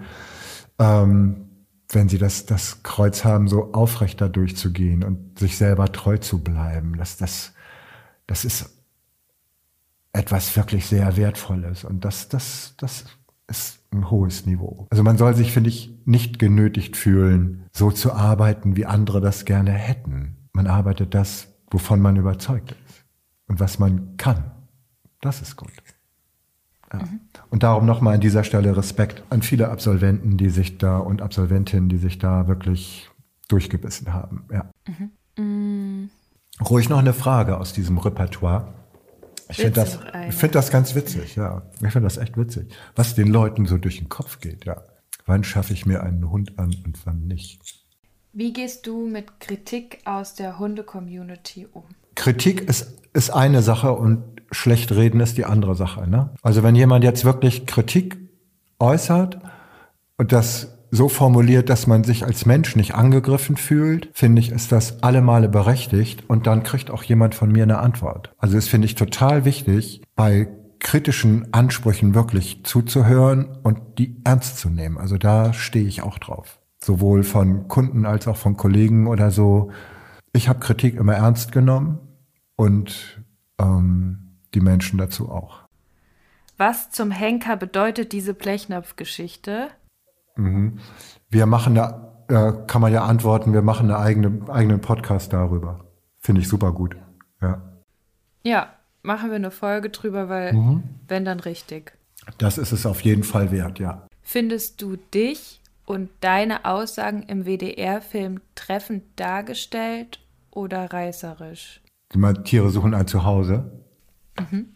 ähm, 0.78 1.48
wenn 1.90 2.08
sie 2.08 2.18
das, 2.18 2.46
das 2.46 2.82
Kreuz 2.84 3.24
haben, 3.24 3.48
so 3.48 3.72
aufrechter 3.72 4.28
durchzugehen 4.28 5.02
und 5.02 5.38
sich 5.38 5.58
selber 5.58 5.90
treu 5.92 6.16
zu 6.18 6.42
bleiben. 6.42 6.96
Das, 6.96 7.16
das, 7.16 7.52
das 8.26 8.44
ist 8.44 8.70
etwas 10.12 10.56
wirklich 10.56 10.86
sehr 10.86 11.16
Wertvolles. 11.16 11.84
Und 11.84 12.04
das, 12.04 12.28
das, 12.28 12.74
das 12.78 13.04
ist 13.48 13.80
ein 13.92 14.10
hohes 14.10 14.46
Niveau. 14.46 14.86
Also 14.90 15.02
man 15.02 15.18
soll 15.18 15.34
sich, 15.34 15.52
finde 15.52 15.70
ich, 15.70 15.92
nicht 16.04 16.38
genötigt 16.38 16.96
fühlen, 16.96 17.64
so 17.72 17.90
zu 17.90 18.12
arbeiten, 18.12 18.76
wie 18.76 18.86
andere 18.86 19.20
das 19.20 19.44
gerne 19.44 19.72
hätten. 19.72 20.48
Man 20.52 20.68
arbeitet 20.68 21.14
das, 21.14 21.48
wovon 21.70 22.00
man 22.00 22.14
überzeugt 22.16 22.72
ist 22.72 22.83
und 23.46 23.60
was 23.60 23.78
man 23.78 24.16
kann. 24.16 24.50
Das 25.20 25.42
ist 25.42 25.56
gut. 25.56 25.72
Ja. 26.92 27.00
Mhm. 27.00 27.20
Und 27.50 27.62
darum 27.62 27.86
nochmal 27.86 28.14
an 28.14 28.20
dieser 28.20 28.44
Stelle 28.44 28.76
Respekt 28.76 29.22
an 29.30 29.42
viele 29.42 29.68
Absolventen, 29.68 30.36
die 30.36 30.50
sich 30.50 30.78
da 30.78 30.98
und 30.98 31.22
Absolventinnen, 31.22 31.88
die 31.88 31.98
sich 31.98 32.18
da 32.18 32.48
wirklich 32.48 33.10
durchgebissen 33.48 34.12
haben. 34.12 34.46
Ja. 34.52 34.70
Mhm. 34.86 35.10
Mhm. 35.36 36.10
Ruhig 36.60 36.88
noch 36.88 36.98
eine 36.98 37.12
Frage 37.12 37.58
aus 37.58 37.72
diesem 37.72 37.98
Repertoire. 37.98 38.72
Ich 39.48 39.56
finde 39.56 39.72
das, 39.72 39.98
ich 40.28 40.34
find 40.34 40.54
das 40.54 40.70
ganz 40.70 40.94
witzig, 40.94 41.36
ja. 41.36 41.62
Ich 41.74 41.92
finde 41.92 42.02
das 42.02 42.16
echt 42.16 42.36
witzig. 42.38 42.72
Was 42.94 43.14
den 43.14 43.28
Leuten 43.28 43.66
so 43.66 43.76
durch 43.76 43.98
den 43.98 44.08
Kopf 44.08 44.40
geht, 44.40 44.64
ja. 44.64 44.82
Wann 45.26 45.44
schaffe 45.44 45.72
ich 45.72 45.86
mir 45.86 46.02
einen 46.02 46.30
Hund 46.30 46.58
an 46.58 46.74
und 46.84 47.04
wann 47.06 47.26
nicht? 47.26 47.60
Wie 48.32 48.52
gehst 48.52 48.86
du 48.86 49.06
mit 49.06 49.40
Kritik 49.40 50.00
aus 50.04 50.34
der 50.34 50.58
Hunde-Community 50.58 51.68
um? 51.72 51.84
Kritik 52.14 52.62
ist, 52.68 52.98
ist 53.12 53.30
eine 53.30 53.62
Sache 53.62 53.92
und 53.92 54.22
schlecht 54.50 54.92
reden 54.92 55.20
ist 55.20 55.36
die 55.36 55.44
andere 55.44 55.74
Sache. 55.74 56.08
Ne? 56.08 56.30
Also 56.42 56.62
wenn 56.62 56.74
jemand 56.74 57.04
jetzt 57.04 57.24
wirklich 57.24 57.66
Kritik 57.66 58.16
äußert 58.78 59.38
und 60.16 60.32
das 60.32 60.74
so 60.90 61.08
formuliert, 61.08 61.68
dass 61.70 61.86
man 61.86 62.04
sich 62.04 62.24
als 62.24 62.46
Mensch 62.46 62.76
nicht 62.76 62.94
angegriffen 62.94 63.56
fühlt, 63.56 64.10
finde 64.12 64.40
ich, 64.40 64.52
ist 64.52 64.70
das 64.70 65.02
alle 65.02 65.22
Male 65.22 65.48
berechtigt 65.48 66.24
und 66.28 66.46
dann 66.46 66.62
kriegt 66.62 66.90
auch 66.90 67.02
jemand 67.02 67.34
von 67.34 67.50
mir 67.50 67.64
eine 67.64 67.78
Antwort. 67.78 68.32
Also 68.38 68.54
das 68.54 68.68
finde 68.68 68.86
ich 68.86 68.94
total 68.94 69.44
wichtig, 69.44 70.02
bei 70.14 70.48
kritischen 70.78 71.52
Ansprüchen 71.52 72.14
wirklich 72.14 72.62
zuzuhören 72.64 73.58
und 73.62 73.78
die 73.98 74.20
ernst 74.22 74.58
zu 74.58 74.70
nehmen. 74.70 74.98
Also 74.98 75.18
da 75.18 75.52
stehe 75.52 75.86
ich 75.86 76.02
auch 76.02 76.18
drauf. 76.18 76.60
Sowohl 76.78 77.24
von 77.24 77.66
Kunden 77.66 78.06
als 78.06 78.28
auch 78.28 78.36
von 78.36 78.56
Kollegen 78.56 79.06
oder 79.06 79.30
so. 79.30 79.70
Ich 80.32 80.48
habe 80.48 80.60
Kritik 80.60 80.94
immer 80.94 81.14
ernst 81.14 81.50
genommen 81.50 81.98
und 82.56 83.22
ähm, 83.58 84.38
die 84.54 84.60
Menschen 84.60 84.98
dazu 84.98 85.30
auch. 85.30 85.64
Was 86.56 86.90
zum 86.90 87.10
Henker 87.10 87.56
bedeutet 87.56 88.12
diese 88.12 88.34
Blechnapf-Geschichte? 88.34 89.68
Mhm. 90.36 90.78
Wir 91.28 91.46
machen 91.46 91.74
da, 91.74 92.24
äh, 92.28 92.52
kann 92.66 92.80
man 92.80 92.92
ja 92.92 93.04
antworten, 93.04 93.52
wir 93.52 93.62
machen 93.62 93.90
eine 93.90 93.98
eigene, 93.98 94.48
eigenen 94.48 94.80
Podcast 94.80 95.32
darüber. 95.32 95.84
Finde 96.18 96.40
ich 96.40 96.48
super 96.48 96.72
gut. 96.72 96.96
Ja. 97.40 97.60
Ja, 98.44 98.72
machen 99.02 99.30
wir 99.30 99.36
eine 99.36 99.50
Folge 99.50 99.90
drüber, 99.90 100.28
weil 100.28 100.52
mhm. 100.52 100.82
wenn 101.08 101.24
dann 101.24 101.40
richtig. 101.40 101.92
Das 102.38 102.56
ist 102.56 102.72
es 102.72 102.86
auf 102.86 103.00
jeden 103.02 103.24
Fall 103.24 103.50
wert, 103.50 103.78
ja. 103.78 104.06
Findest 104.22 104.80
du 104.80 104.96
dich 104.96 105.60
und 105.84 106.08
deine 106.20 106.64
Aussagen 106.64 107.22
im 107.24 107.44
WDR-Film 107.44 108.40
treffend 108.54 109.04
dargestellt 109.16 110.20
oder 110.50 110.92
reißerisch? 110.92 111.82
Die 112.14 112.42
Tiere 112.44 112.70
suchen 112.70 112.94
ein 112.94 113.06
Zuhause. 113.06 113.72
Mhm. 114.38 114.66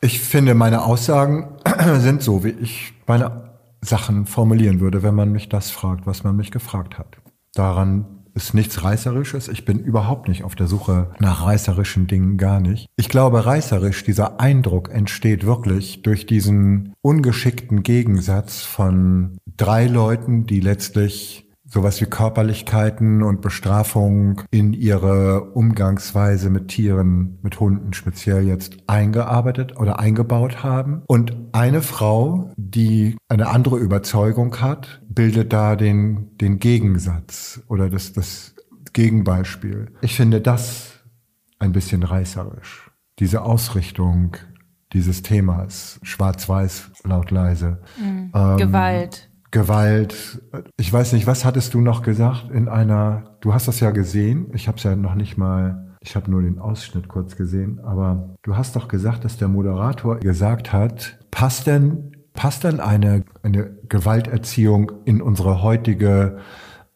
Ich 0.00 0.20
finde, 0.20 0.54
meine 0.54 0.82
Aussagen 0.84 1.56
sind 1.98 2.22
so, 2.22 2.42
wie 2.44 2.50
ich 2.50 2.94
meine 3.06 3.50
Sachen 3.82 4.26
formulieren 4.26 4.80
würde, 4.80 5.02
wenn 5.02 5.14
man 5.14 5.32
mich 5.32 5.48
das 5.48 5.70
fragt, 5.70 6.06
was 6.06 6.24
man 6.24 6.36
mich 6.36 6.50
gefragt 6.50 6.98
hat. 6.98 7.18
Daran 7.54 8.06
ist 8.34 8.54
nichts 8.54 8.84
Reißerisches. 8.84 9.48
Ich 9.48 9.64
bin 9.64 9.80
überhaupt 9.80 10.28
nicht 10.28 10.44
auf 10.44 10.54
der 10.54 10.66
Suche 10.66 11.10
nach 11.18 11.44
reißerischen 11.44 12.06
Dingen, 12.06 12.38
gar 12.38 12.60
nicht. 12.60 12.88
Ich 12.96 13.08
glaube, 13.08 13.44
reißerisch, 13.44 14.04
dieser 14.04 14.40
Eindruck 14.40 14.90
entsteht 14.90 15.44
wirklich 15.44 16.02
durch 16.02 16.26
diesen 16.26 16.94
ungeschickten 17.02 17.82
Gegensatz 17.82 18.62
von 18.62 19.38
drei 19.56 19.86
Leuten, 19.86 20.46
die 20.46 20.60
letztlich 20.60 21.49
sowas 21.70 22.00
wie 22.00 22.06
Körperlichkeiten 22.06 23.22
und 23.22 23.40
Bestrafung 23.40 24.42
in 24.50 24.72
ihre 24.72 25.52
Umgangsweise 25.52 26.50
mit 26.50 26.68
Tieren, 26.68 27.38
mit 27.42 27.60
Hunden 27.60 27.92
speziell 27.92 28.42
jetzt 28.46 28.76
eingearbeitet 28.88 29.78
oder 29.78 30.00
eingebaut 30.00 30.64
haben. 30.64 31.02
Und 31.06 31.36
eine 31.52 31.80
Frau, 31.80 32.52
die 32.56 33.16
eine 33.28 33.48
andere 33.48 33.78
Überzeugung 33.78 34.60
hat, 34.60 35.00
bildet 35.08 35.52
da 35.52 35.76
den, 35.76 36.36
den 36.38 36.58
Gegensatz 36.58 37.62
oder 37.68 37.88
das, 37.88 38.12
das 38.12 38.54
Gegenbeispiel. 38.92 39.92
Ich 40.02 40.16
finde 40.16 40.40
das 40.40 41.04
ein 41.60 41.72
bisschen 41.72 42.02
reißerisch. 42.02 42.90
Diese 43.20 43.42
Ausrichtung 43.42 44.36
dieses 44.92 45.22
Themas, 45.22 46.00
schwarz-weiß, 46.02 46.90
laut 47.04 47.30
leise. 47.30 47.80
Mhm. 47.96 48.32
Ähm, 48.34 48.56
Gewalt. 48.56 49.29
Gewalt. 49.50 50.42
Ich 50.76 50.92
weiß 50.92 51.12
nicht, 51.12 51.26
was 51.26 51.44
hattest 51.44 51.74
du 51.74 51.80
noch 51.80 52.02
gesagt 52.02 52.50
in 52.50 52.68
einer, 52.68 53.36
du 53.40 53.52
hast 53.52 53.68
das 53.68 53.80
ja 53.80 53.90
gesehen, 53.90 54.46
ich 54.54 54.68
habe 54.68 54.78
es 54.78 54.84
ja 54.84 54.94
noch 54.94 55.14
nicht 55.14 55.36
mal, 55.36 55.96
ich 56.00 56.14
habe 56.14 56.30
nur 56.30 56.42
den 56.42 56.58
Ausschnitt 56.58 57.08
kurz 57.08 57.36
gesehen, 57.36 57.80
aber 57.80 58.36
du 58.42 58.56
hast 58.56 58.76
doch 58.76 58.88
gesagt, 58.88 59.24
dass 59.24 59.38
der 59.38 59.48
Moderator 59.48 60.18
gesagt 60.20 60.72
hat, 60.72 61.18
passt 61.30 61.66
denn, 61.66 62.16
passt 62.32 62.64
denn 62.64 62.80
eine, 62.80 63.24
eine 63.42 63.76
Gewalterziehung 63.88 64.92
in 65.04 65.20
unsere 65.20 65.62
heutige 65.62 66.38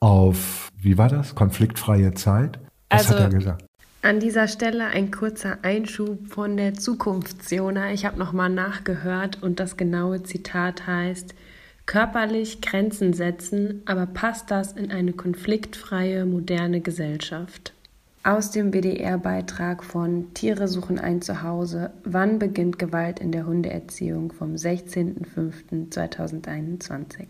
auf, 0.00 0.68
wie 0.76 0.96
war 0.96 1.08
das, 1.08 1.34
konfliktfreie 1.34 2.14
Zeit? 2.14 2.60
Was 2.90 3.10
also, 3.10 3.14
hat 3.14 3.32
er 3.32 3.38
gesagt? 3.38 3.64
An 4.02 4.20
dieser 4.20 4.48
Stelle 4.48 4.88
ein 4.88 5.10
kurzer 5.10 5.58
Einschub 5.62 6.28
von 6.28 6.58
der 6.58 6.74
Zukunftsjona. 6.74 7.92
Ich 7.92 8.04
habe 8.04 8.18
nochmal 8.18 8.50
nachgehört 8.50 9.42
und 9.42 9.60
das 9.60 9.78
genaue 9.78 10.22
Zitat 10.22 10.86
heißt, 10.86 11.34
körperlich 11.86 12.60
Grenzen 12.60 13.12
setzen, 13.12 13.82
aber 13.84 14.06
passt 14.06 14.50
das 14.50 14.72
in 14.72 14.90
eine 14.90 15.12
konfliktfreie, 15.12 16.26
moderne 16.26 16.80
Gesellschaft? 16.80 17.72
Aus 18.22 18.50
dem 18.50 18.72
WDR-Beitrag 18.72 19.84
von 19.84 20.32
Tiere 20.32 20.66
suchen 20.66 20.98
ein 20.98 21.20
Zuhause. 21.20 21.90
Wann 22.04 22.38
beginnt 22.38 22.78
Gewalt 22.78 23.20
in 23.20 23.32
der 23.32 23.44
Hundeerziehung 23.44 24.32
vom 24.32 24.54
16.05.2021? 24.54 27.26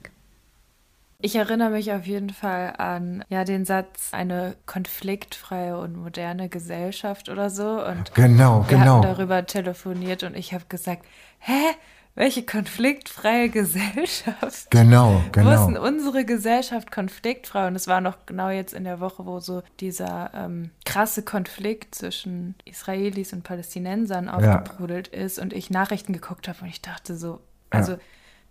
Ich 1.20 1.36
erinnere 1.36 1.70
mich 1.70 1.90
auf 1.90 2.06
jeden 2.06 2.30
Fall 2.30 2.74
an 2.76 3.24
ja 3.30 3.44
den 3.44 3.64
Satz 3.64 4.10
eine 4.12 4.56
konfliktfreie 4.66 5.78
und 5.78 5.96
moderne 5.96 6.50
Gesellschaft 6.50 7.30
oder 7.30 7.48
so 7.48 7.82
und 7.82 8.14
genau 8.14 8.66
wir 8.68 8.76
genau 8.76 8.96
haben 8.96 9.02
darüber 9.02 9.46
telefoniert 9.46 10.22
und 10.22 10.36
ich 10.36 10.52
habe 10.52 10.66
gesagt 10.68 11.06
hä 11.38 11.74
welche 12.14 12.44
konfliktfreie 12.44 13.48
Gesellschaft? 13.48 14.70
Genau, 14.70 15.22
genau. 15.32 15.50
Wo 15.50 15.54
ist 15.54 15.66
denn 15.66 15.76
unsere 15.76 16.24
Gesellschaft 16.24 16.92
konfliktfrei? 16.92 17.66
Und 17.66 17.74
es 17.74 17.88
war 17.88 18.00
noch 18.00 18.26
genau 18.26 18.50
jetzt 18.50 18.72
in 18.72 18.84
der 18.84 19.00
Woche, 19.00 19.26
wo 19.26 19.40
so 19.40 19.62
dieser 19.80 20.30
ähm, 20.32 20.70
krasse 20.84 21.22
Konflikt 21.22 21.94
zwischen 21.94 22.54
Israelis 22.64 23.32
und 23.32 23.42
Palästinensern 23.42 24.28
aufgebrudelt 24.28 25.10
ja. 25.12 25.22
ist 25.22 25.38
und 25.40 25.52
ich 25.52 25.70
Nachrichten 25.70 26.12
geguckt 26.12 26.46
habe 26.46 26.58
und 26.62 26.68
ich 26.68 26.82
dachte 26.82 27.16
so, 27.16 27.40
also 27.70 27.92
ja. 27.92 27.98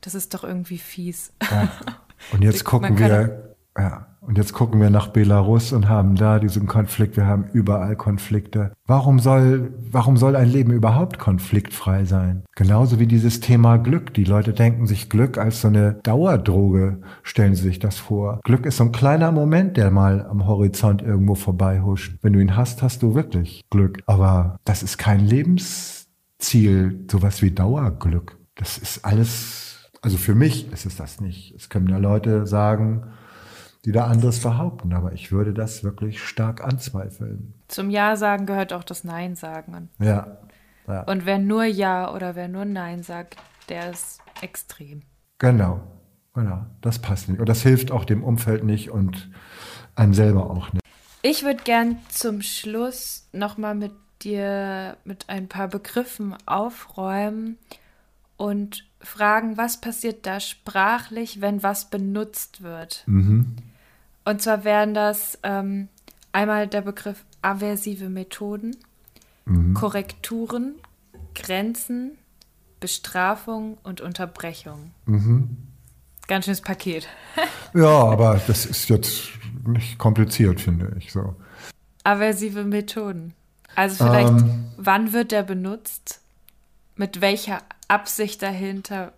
das 0.01 0.13
ist 0.13 0.33
doch 0.33 0.43
irgendwie 0.43 0.77
fies. 0.77 1.31
Ja. 1.49 1.69
Und 2.33 2.41
jetzt 2.41 2.63
gucken 2.65 2.97
wir 2.97 3.53
ja, 3.77 4.07
und 4.25 4.37
jetzt 4.37 4.53
gucken 4.53 4.79
wir 4.79 4.89
nach 4.89 5.07
Belarus 5.07 5.73
und 5.73 5.89
haben 5.89 6.15
da 6.15 6.39
diesen 6.39 6.65
Konflikt. 6.65 7.17
Wir 7.17 7.25
haben 7.25 7.45
überall 7.51 7.95
Konflikte. 7.95 8.71
Warum 8.85 9.19
soll, 9.19 9.73
warum 9.91 10.15
soll 10.15 10.35
ein 10.35 10.49
Leben 10.49 10.71
überhaupt 10.71 11.19
konfliktfrei 11.19 12.05
sein? 12.05 12.43
Genauso 12.55 12.99
wie 12.99 13.07
dieses 13.07 13.41
Thema 13.41 13.77
Glück. 13.77 14.13
Die 14.13 14.23
Leute 14.23 14.53
denken 14.53 14.87
sich 14.87 15.09
Glück 15.09 15.37
als 15.37 15.61
so 15.61 15.67
eine 15.67 15.95
Dauerdroge, 16.03 17.01
stellen 17.21 17.55
sie 17.55 17.63
sich 17.63 17.79
das 17.79 17.97
vor. 17.97 18.39
Glück 18.43 18.65
ist 18.65 18.77
so 18.77 18.85
ein 18.85 18.91
kleiner 18.93 19.31
Moment, 19.31 19.75
der 19.75 19.91
mal 19.91 20.25
am 20.25 20.47
Horizont 20.47 21.01
irgendwo 21.01 21.35
vorbeihuscht. 21.35 22.15
Wenn 22.21 22.33
du 22.33 22.39
ihn 22.39 22.55
hast, 22.55 22.81
hast 22.81 23.03
du 23.03 23.15
wirklich 23.15 23.63
Glück. 23.69 24.03
Aber 24.05 24.57
das 24.63 24.83
ist 24.83 24.97
kein 24.97 25.19
Lebensziel, 25.19 27.05
sowas 27.11 27.41
wie 27.41 27.51
Dauerglück. 27.51 28.37
Das 28.55 28.77
ist 28.77 29.03
alles, 29.03 29.89
also 30.01 30.17
für 30.17 30.35
mich 30.35 30.71
ist 30.71 30.85
es 30.85 30.95
das 30.95 31.19
nicht. 31.19 31.53
Es 31.55 31.69
können 31.69 31.89
ja 31.89 31.97
Leute 31.97 32.47
sagen, 32.47 33.03
die 33.85 33.91
da 33.91 34.07
anderes 34.07 34.41
behaupten. 34.41 34.93
Aber 34.93 35.13
ich 35.13 35.31
würde 35.31 35.53
das 35.53 35.83
wirklich 35.83 36.21
stark 36.21 36.63
anzweifeln. 36.63 37.53
Zum 37.67 37.89
Ja 37.89 38.15
sagen 38.15 38.45
gehört 38.45 38.73
auch 38.73 38.83
das 38.83 39.03
Nein 39.03 39.35
sagen. 39.35 39.89
Ja. 39.99 40.37
ja. 40.87 41.01
Und 41.03 41.25
wer 41.25 41.39
nur 41.39 41.65
Ja 41.65 42.13
oder 42.13 42.35
wer 42.35 42.47
nur 42.47 42.65
Nein 42.65 43.03
sagt, 43.03 43.37
der 43.69 43.91
ist 43.91 44.21
extrem. 44.41 45.01
Genau. 45.39 45.81
Genau. 46.33 46.65
Das 46.81 46.99
passt 46.99 47.29
nicht. 47.29 47.39
Und 47.39 47.49
das 47.49 47.61
hilft 47.61 47.91
auch 47.91 48.05
dem 48.05 48.23
Umfeld 48.23 48.63
nicht 48.63 48.89
und 48.89 49.29
einem 49.95 50.13
selber 50.13 50.49
auch 50.49 50.73
nicht. 50.73 50.83
Ich 51.21 51.43
würde 51.43 51.63
gern 51.63 51.97
zum 52.09 52.41
Schluss 52.41 53.29
nochmal 53.31 53.75
mit 53.75 53.93
dir 54.23 54.97
mit 55.05 55.29
ein 55.29 55.47
paar 55.47 55.67
Begriffen 55.67 56.35
aufräumen 56.45 57.57
und 58.35 58.85
fragen, 58.99 59.57
was 59.57 59.79
passiert 59.79 60.25
da 60.25 60.39
sprachlich, 60.39 61.41
wenn 61.41 61.61
was 61.63 61.89
benutzt 61.89 62.61
wird. 62.63 63.03
Mhm. 63.05 63.55
Und 64.25 64.41
zwar 64.41 64.63
wären 64.63 64.93
das 64.93 65.37
ähm, 65.43 65.89
einmal 66.31 66.67
der 66.67 66.81
Begriff 66.81 67.23
aversive 67.41 68.09
Methoden, 68.09 68.75
mhm. 69.45 69.73
Korrekturen, 69.73 70.75
Grenzen, 71.35 72.17
Bestrafung 72.79 73.77
und 73.83 74.01
Unterbrechung. 74.01 74.91
Mhm. 75.05 75.57
Ganz 76.27 76.45
schönes 76.45 76.61
Paket. 76.61 77.07
ja, 77.73 78.03
aber 78.03 78.41
das 78.47 78.65
ist 78.65 78.89
jetzt 78.89 79.29
nicht 79.65 79.97
kompliziert, 79.97 80.61
finde 80.61 80.95
ich 80.97 81.11
so. 81.11 81.35
Aversive 82.03 82.63
Methoden. 82.63 83.33
Also 83.75 84.05
vielleicht, 84.05 84.29
ähm, 84.29 84.65
wann 84.77 85.13
wird 85.13 85.31
der 85.31 85.43
benutzt? 85.43 86.21
Mit 86.95 87.21
welcher 87.21 87.59
Absicht 87.87 88.41
dahinter? 88.41 89.13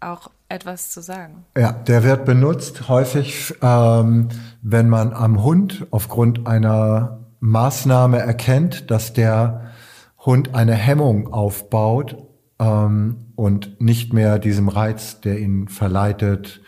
auch 0.00 0.30
etwas 0.50 0.90
zu 0.90 1.00
sagen. 1.00 1.44
Ja, 1.56 1.72
der 1.72 2.04
wird 2.04 2.24
benutzt 2.24 2.88
häufig, 2.88 3.54
ähm, 3.62 4.28
wenn 4.62 4.88
man 4.88 5.12
am 5.12 5.42
Hund 5.42 5.86
aufgrund 5.90 6.46
einer 6.46 7.20
Maßnahme 7.40 8.18
erkennt, 8.18 8.90
dass 8.90 9.12
der 9.12 9.70
Hund 10.18 10.54
eine 10.54 10.74
Hemmung 10.74 11.32
aufbaut 11.32 12.16
ähm, 12.58 13.16
und 13.36 13.80
nicht 13.80 14.12
mehr 14.12 14.38
diesem 14.38 14.68
Reiz, 14.68 15.20
der 15.20 15.38
ihn 15.38 15.68
verleitet, 15.68 16.60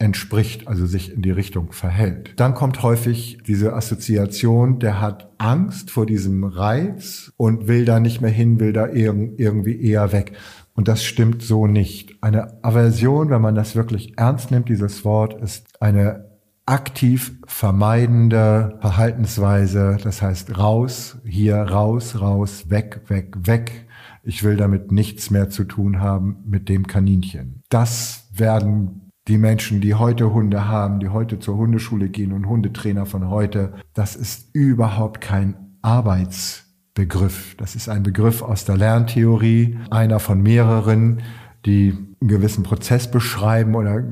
entspricht, 0.00 0.68
also 0.68 0.86
sich 0.86 1.12
in 1.12 1.22
die 1.22 1.32
Richtung 1.32 1.72
verhält. 1.72 2.34
Dann 2.38 2.54
kommt 2.54 2.82
häufig 2.82 3.38
diese 3.46 3.72
Assoziation, 3.72 4.78
der 4.78 5.00
hat 5.00 5.32
Angst 5.38 5.90
vor 5.90 6.06
diesem 6.06 6.44
Reiz 6.44 7.32
und 7.36 7.66
will 7.66 7.84
da 7.84 7.98
nicht 7.98 8.20
mehr 8.20 8.30
hin, 8.30 8.60
will 8.60 8.72
da 8.72 8.86
irgendwie 8.86 9.80
eher 9.80 10.12
weg. 10.12 10.32
Und 10.78 10.86
das 10.86 11.02
stimmt 11.02 11.42
so 11.42 11.66
nicht. 11.66 12.22
Eine 12.22 12.62
Aversion, 12.62 13.30
wenn 13.30 13.42
man 13.42 13.56
das 13.56 13.74
wirklich 13.74 14.16
ernst 14.16 14.52
nimmt, 14.52 14.68
dieses 14.68 15.04
Wort, 15.04 15.34
ist 15.34 15.66
eine 15.82 16.26
aktiv 16.66 17.32
vermeidende 17.48 18.78
Verhaltensweise. 18.80 19.98
Das 20.00 20.22
heißt 20.22 20.56
raus, 20.56 21.18
hier 21.24 21.56
raus, 21.56 22.20
raus, 22.20 22.70
weg, 22.70 23.00
weg, 23.08 23.34
weg. 23.40 23.88
Ich 24.22 24.44
will 24.44 24.56
damit 24.56 24.92
nichts 24.92 25.32
mehr 25.32 25.50
zu 25.50 25.64
tun 25.64 25.98
haben 25.98 26.44
mit 26.46 26.68
dem 26.68 26.86
Kaninchen. 26.86 27.60
Das 27.70 28.28
werden 28.32 29.10
die 29.26 29.38
Menschen, 29.38 29.80
die 29.80 29.96
heute 29.96 30.32
Hunde 30.32 30.68
haben, 30.68 31.00
die 31.00 31.08
heute 31.08 31.40
zur 31.40 31.56
Hundeschule 31.56 32.08
gehen 32.08 32.32
und 32.32 32.46
Hundetrainer 32.46 33.04
von 33.04 33.28
heute, 33.28 33.72
das 33.94 34.14
ist 34.14 34.54
überhaupt 34.54 35.20
kein 35.20 35.56
Arbeits 35.82 36.67
Begriff. 36.98 37.54
Das 37.58 37.76
ist 37.76 37.88
ein 37.88 38.02
Begriff 38.02 38.42
aus 38.42 38.64
der 38.64 38.76
Lerntheorie, 38.76 39.78
einer 39.88 40.18
von 40.18 40.42
mehreren, 40.42 41.22
die 41.64 41.92
einen 41.92 42.28
gewissen 42.28 42.64
Prozess 42.64 43.08
beschreiben 43.08 43.76
oder 43.76 44.02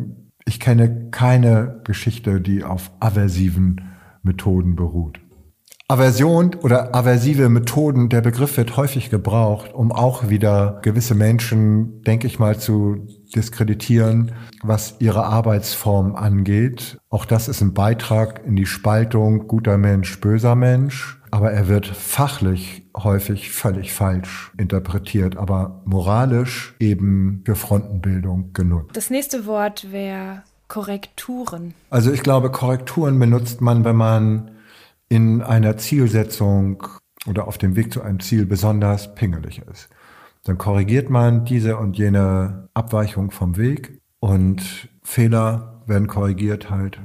ich 0.44 0.60
kenne 0.60 1.10
keine 1.10 1.80
Geschichte, 1.82 2.40
die 2.40 2.62
auf 2.62 2.92
aversiven 3.00 3.90
Methoden 4.22 4.76
beruht. 4.76 5.18
Aversion 5.88 6.54
oder 6.62 6.94
aversive 6.94 7.48
Methoden, 7.48 8.08
der 8.08 8.20
Begriff 8.20 8.56
wird 8.56 8.76
häufig 8.76 9.10
gebraucht, 9.10 9.74
um 9.74 9.90
auch 9.90 10.28
wieder 10.28 10.78
gewisse 10.82 11.16
Menschen, 11.16 12.02
denke 12.02 12.28
ich 12.28 12.38
mal, 12.38 12.56
zu 12.56 13.08
diskreditieren, 13.34 14.30
was 14.62 14.94
ihre 15.00 15.24
Arbeitsform 15.24 16.14
angeht. 16.14 16.98
Auch 17.10 17.24
das 17.24 17.48
ist 17.48 17.62
ein 17.62 17.74
Beitrag 17.74 18.42
in 18.46 18.54
die 18.54 18.66
Spaltung 18.66 19.48
guter 19.48 19.76
Mensch, 19.76 20.20
böser 20.20 20.54
Mensch 20.54 21.20
aber 21.36 21.52
er 21.52 21.68
wird 21.68 21.86
fachlich 21.86 22.82
häufig 22.96 23.50
völlig 23.50 23.92
falsch 23.92 24.52
interpretiert, 24.56 25.36
aber 25.36 25.82
moralisch 25.84 26.74
eben 26.80 27.42
für 27.44 27.56
Frontenbildung 27.56 28.54
genutzt. 28.54 28.96
Das 28.96 29.10
nächste 29.10 29.44
Wort 29.44 29.92
wäre 29.92 30.44
Korrekturen. 30.68 31.74
Also 31.90 32.10
ich 32.10 32.22
glaube, 32.22 32.50
Korrekturen 32.50 33.18
benutzt 33.18 33.60
man, 33.60 33.84
wenn 33.84 33.96
man 33.96 34.50
in 35.10 35.42
einer 35.42 35.76
Zielsetzung 35.76 36.82
oder 37.26 37.46
auf 37.46 37.58
dem 37.58 37.76
Weg 37.76 37.92
zu 37.92 38.00
einem 38.00 38.20
Ziel 38.20 38.46
besonders 38.46 39.14
pingelig 39.14 39.60
ist. 39.70 39.90
Dann 40.44 40.56
korrigiert 40.56 41.10
man 41.10 41.44
diese 41.44 41.76
und 41.76 41.98
jene 41.98 42.70
Abweichung 42.72 43.30
vom 43.30 43.58
Weg 43.58 44.00
und 44.20 44.88
Fehler 45.02 45.82
werden 45.86 46.06
korrigiert 46.06 46.70
halt 46.70 46.98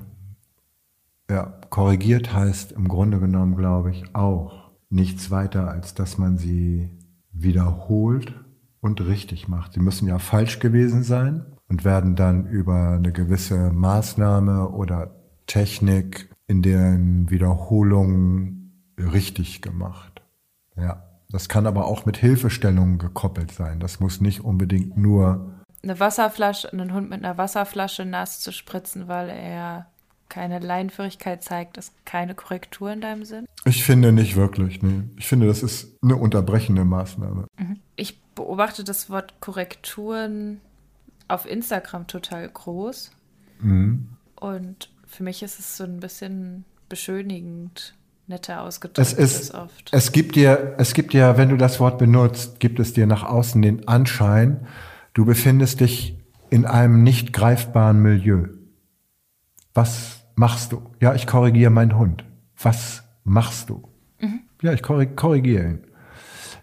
Ja, 1.32 1.54
korrigiert 1.70 2.34
heißt 2.34 2.74
im 2.74 2.90
Grunde 2.90 3.22
genommen, 3.22 3.56
glaube 3.56 3.90
ich, 3.92 4.04
auch 4.14 4.70
nichts 4.90 5.32
weiter, 5.32 5.70
als 5.70 5.94
dass 5.94 6.18
man 6.18 6.38
sie 6.38 6.90
wiederholt 7.32 8.34
und 8.82 9.00
richtig 9.00 9.48
macht. 9.48 9.72
Sie 9.72 9.80
müssen 9.80 10.10
ja 10.10 10.20
falsch 10.20 10.60
gewesen 10.60 11.04
sein 11.04 11.46
und 11.70 11.86
werden 11.86 12.18
dann 12.18 12.48
über 12.48 12.90
eine 12.90 13.14
gewisse 13.14 13.72
Maßnahme 13.72 14.72
oder 14.72 15.16
Technik 15.48 16.36
in 16.48 16.62
den 16.62 17.30
Wiederholungen 17.30 18.92
richtig 18.98 19.62
gemacht. 19.62 20.22
Ja, 20.76 21.02
das 21.30 21.48
kann 21.48 21.66
aber 21.66 21.86
auch 21.86 22.06
mit 22.06 22.18
Hilfestellungen 22.18 22.98
gekoppelt 22.98 23.52
sein. 23.52 23.80
Das 23.80 24.02
muss 24.02 24.20
nicht 24.20 24.44
unbedingt 24.44 24.98
nur 24.98 25.62
eine 25.82 25.98
Wasserflasche, 25.98 26.74
einen 26.74 26.94
Hund 26.94 27.10
mit 27.10 27.24
einer 27.24 27.38
Wasserflasche 27.38 28.04
nass 28.04 28.42
zu 28.42 28.52
spritzen, 28.52 29.08
weil 29.08 29.30
er 29.30 29.91
keine 30.32 30.60
Leinführigkeit 30.60 31.44
zeigt, 31.44 31.78
ist 31.78 31.94
keine 32.06 32.34
Korrektur 32.34 32.92
in 32.92 33.02
deinem 33.02 33.26
Sinn? 33.26 33.46
Ich 33.66 33.84
finde 33.84 34.14
nicht 34.14 34.38
wirklich, 34.38 34.82
nee. 34.82 35.04
Ich 35.18 35.28
finde, 35.28 35.46
das 35.46 35.62
ist 35.62 35.98
eine 36.02 36.16
unterbrechende 36.16 36.86
Maßnahme. 36.86 37.48
Mhm. 37.60 37.80
Ich 37.98 38.20
beobachte 38.34 38.86
das 38.86 39.10
Wort 39.10 39.34
Korrekturen 39.42 40.62
auf 41.28 41.46
Instagram 41.46 42.08
total 42.08 42.48
groß. 42.48 43.12
Mhm. 43.60 44.08
Und 44.36 44.90
für 45.06 45.24
mich 45.24 45.44
ist 45.44 45.60
es 45.60 45.76
so 45.76 45.84
ein 45.84 46.00
bisschen 46.00 46.64
beschönigend, 46.88 47.94
netter 48.28 48.64
ausgedrückt. 48.64 49.00
Es 49.00 49.12
ist, 49.12 49.54
oft. 49.54 49.90
es 49.92 50.14
gibt 50.14 50.38
dir, 50.38 50.76
es 50.78 50.94
gibt 50.94 51.12
dir, 51.12 51.38
wenn 51.38 51.50
du 51.50 51.58
das 51.58 51.82
Wort 51.82 51.98
benutzt, 51.98 52.62
gibt 52.62 52.80
es 52.80 52.94
dir 52.94 53.06
nach 53.06 53.24
außen 53.24 53.62
den 53.62 53.86
Anschein, 53.90 54.66
du 55.14 55.26
befindest 55.26 55.82
dich 55.82 56.18
in 56.50 56.66
einem 56.66 57.04
nicht 57.04 57.34
greifbaren 57.34 58.02
Milieu. 58.02 58.48
Was 59.74 60.21
machst 60.36 60.72
du? 60.72 60.82
Ja, 61.00 61.14
ich 61.14 61.28
korrigiere 61.28 61.72
meinen 61.72 61.98
Hund. 61.98 62.26
Was 62.62 63.04
machst 63.24 63.70
du? 63.70 63.84
Mhm. 64.20 64.42
Ja, 64.62 64.74
ich 64.74 64.84
korrigiere 64.84 65.64
ihn. 65.64 65.80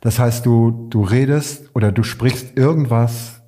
Das 0.00 0.18
heißt, 0.18 0.46
du, 0.46 0.86
du 0.90 1.02
redest 1.02 1.70
oder 1.74 1.90
du 1.92 2.02
sprichst 2.02 2.56
irgendwas 2.56 3.42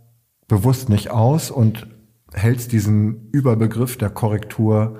bewusst 0.48 0.88
nicht 0.88 1.10
aus 1.10 1.50
und 1.50 1.86
hältst 2.32 2.72
diesen 2.72 3.30
Überbegriff 3.30 3.96
der 3.96 4.10
Korrektur 4.10 4.98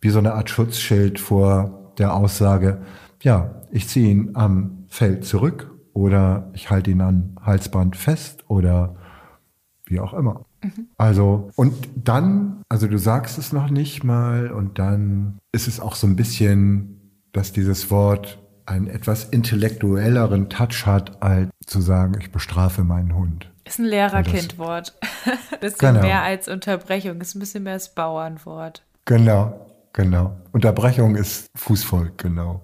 wie 0.00 0.10
so 0.10 0.18
eine 0.18 0.34
Art 0.34 0.50
Schutzschild 0.50 1.18
vor 1.18 1.92
der 1.98 2.14
Aussage, 2.14 2.82
ja, 3.22 3.62
ich 3.70 3.88
ziehe 3.88 4.10
ihn 4.10 4.30
am 4.34 4.84
Feld 4.88 5.24
zurück 5.24 5.74
oder 5.92 6.50
ich 6.54 6.70
halte 6.70 6.90
ihn 6.90 7.00
am 7.00 7.36
Halsband 7.42 7.96
fest 7.96 8.44
oder 8.48 8.96
wie 9.86 10.00
auch 10.00 10.14
immer. 10.14 10.44
Also, 10.98 11.50
und 11.56 11.88
dann, 11.96 12.62
also 12.68 12.86
du 12.86 12.98
sagst 12.98 13.38
es 13.38 13.52
noch 13.52 13.70
nicht 13.70 14.04
mal 14.04 14.50
und 14.50 14.78
dann 14.78 15.38
ist 15.52 15.68
es 15.68 15.80
auch 15.80 15.94
so 15.94 16.06
ein 16.06 16.16
bisschen, 16.16 17.20
dass 17.32 17.52
dieses 17.52 17.90
Wort 17.90 18.38
einen 18.66 18.88
etwas 18.88 19.24
intellektuelleren 19.24 20.48
Touch 20.48 20.86
hat, 20.86 21.22
als 21.22 21.48
zu 21.66 21.80
sagen, 21.80 22.16
ich 22.20 22.32
bestrafe 22.32 22.82
meinen 22.82 23.14
Hund. 23.14 23.50
Ist 23.64 23.78
ein 23.78 23.86
Lehrerkindwort. 23.86 24.98
bisschen 25.60 25.94
genau. 25.94 26.00
mehr 26.02 26.22
als 26.22 26.48
Unterbrechung, 26.48 27.20
ist 27.20 27.34
ein 27.34 27.40
bisschen 27.40 27.64
mehr 27.64 27.74
das 27.74 27.94
Bauernwort. 27.94 28.84
Genau, 29.04 29.66
genau. 29.92 30.36
Unterbrechung 30.52 31.16
ist 31.16 31.48
Fußvolk, 31.56 32.18
genau. 32.18 32.62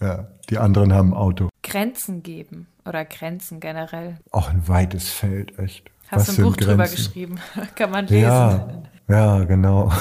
Ja, 0.00 0.28
die 0.50 0.58
anderen 0.58 0.92
haben 0.92 1.14
Auto. 1.14 1.48
Grenzen 1.62 2.22
geben 2.22 2.68
oder 2.86 3.04
Grenzen 3.04 3.60
generell. 3.60 4.18
Auch 4.30 4.50
ein 4.50 4.68
weites 4.68 5.10
Feld, 5.10 5.58
echt. 5.58 5.90
Hast 6.08 6.28
du 6.28 6.32
ein 6.32 6.44
Buch 6.44 6.56
Grenzen? 6.56 6.68
drüber 6.68 6.88
geschrieben? 6.88 7.34
Kann 7.74 7.90
man 7.90 8.06
lesen. 8.06 8.22
Ja, 8.22 8.68
ja, 9.08 9.44
genau. 9.44 9.92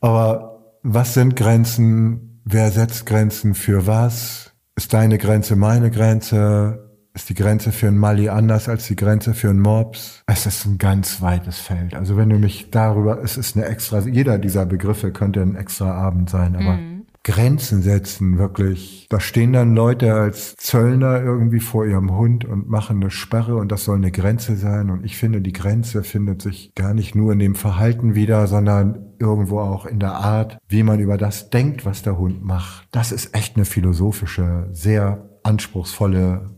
Aber 0.00 0.78
was 0.82 1.14
sind 1.14 1.36
Grenzen? 1.36 2.40
Wer 2.44 2.70
setzt 2.70 3.06
Grenzen 3.06 3.54
für 3.54 3.86
was? 3.86 4.52
Ist 4.74 4.92
deine 4.92 5.18
Grenze 5.18 5.54
meine 5.54 5.90
Grenze? 5.90 6.90
Ist 7.14 7.28
die 7.28 7.34
Grenze 7.34 7.72
für 7.72 7.88
einen 7.88 7.98
Mali 7.98 8.30
anders 8.30 8.70
als 8.70 8.86
die 8.86 8.96
Grenze 8.96 9.34
für 9.34 9.50
einen 9.50 9.60
Mops? 9.60 10.22
Es 10.26 10.46
ist 10.46 10.64
ein 10.64 10.78
ganz 10.78 11.20
weites 11.20 11.58
Feld. 11.58 11.94
Also 11.94 12.16
wenn 12.16 12.30
du 12.30 12.38
mich 12.38 12.70
darüber, 12.70 13.22
es 13.22 13.36
ist 13.36 13.54
eine 13.54 13.66
extra, 13.66 14.00
jeder 14.00 14.38
dieser 14.38 14.64
Begriffe 14.64 15.12
könnte 15.12 15.42
ein 15.42 15.54
extra 15.54 15.92
Abend 15.92 16.30
sein, 16.30 16.56
aber 16.56 16.72
mm. 16.72 16.91
Grenzen 17.24 17.82
setzen, 17.82 18.38
wirklich. 18.38 19.06
Da 19.08 19.20
stehen 19.20 19.52
dann 19.52 19.76
Leute 19.76 20.12
als 20.12 20.56
Zöllner 20.56 21.22
irgendwie 21.22 21.60
vor 21.60 21.86
ihrem 21.86 22.16
Hund 22.16 22.44
und 22.44 22.68
machen 22.68 23.00
eine 23.00 23.10
Sperre 23.10 23.56
und 23.56 23.70
das 23.70 23.84
soll 23.84 23.96
eine 23.96 24.10
Grenze 24.10 24.56
sein. 24.56 24.90
Und 24.90 25.04
ich 25.04 25.16
finde, 25.16 25.40
die 25.40 25.52
Grenze 25.52 26.02
findet 26.02 26.42
sich 26.42 26.74
gar 26.74 26.94
nicht 26.94 27.14
nur 27.14 27.32
in 27.32 27.38
dem 27.38 27.54
Verhalten 27.54 28.16
wieder, 28.16 28.48
sondern 28.48 29.14
irgendwo 29.20 29.60
auch 29.60 29.86
in 29.86 30.00
der 30.00 30.14
Art, 30.14 30.58
wie 30.68 30.82
man 30.82 30.98
über 30.98 31.16
das 31.16 31.50
denkt, 31.50 31.86
was 31.86 32.02
der 32.02 32.18
Hund 32.18 32.42
macht. 32.42 32.88
Das 32.90 33.12
ist 33.12 33.36
echt 33.36 33.54
eine 33.54 33.66
philosophische, 33.66 34.68
sehr 34.72 35.28
anspruchsvolle 35.44 36.50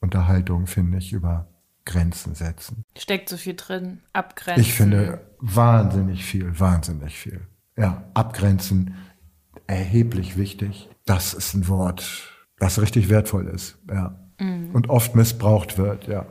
Unterhaltung, 0.00 0.66
finde 0.66 0.98
ich, 0.98 1.12
über 1.12 1.48
Grenzen 1.86 2.34
setzen. 2.34 2.84
Steckt 2.96 3.30
so 3.30 3.38
viel 3.38 3.54
drin, 3.54 4.00
abgrenzen. 4.12 4.60
Ich 4.60 4.74
finde 4.74 5.20
wahnsinnig 5.38 6.24
viel, 6.24 6.58
wahnsinnig 6.60 7.18
viel. 7.18 7.40
Ja, 7.76 8.04
abgrenzen 8.12 8.94
erheblich 9.70 10.36
wichtig. 10.36 10.88
Das 11.06 11.32
ist 11.32 11.54
ein 11.54 11.68
Wort, 11.68 12.32
das 12.58 12.80
richtig 12.80 13.08
wertvoll 13.08 13.46
ist, 13.46 13.78
ja. 13.88 14.16
Mhm. 14.38 14.70
Und 14.72 14.90
oft 14.90 15.14
missbraucht 15.14 15.78
wird, 15.78 16.06
ja. 16.08 16.26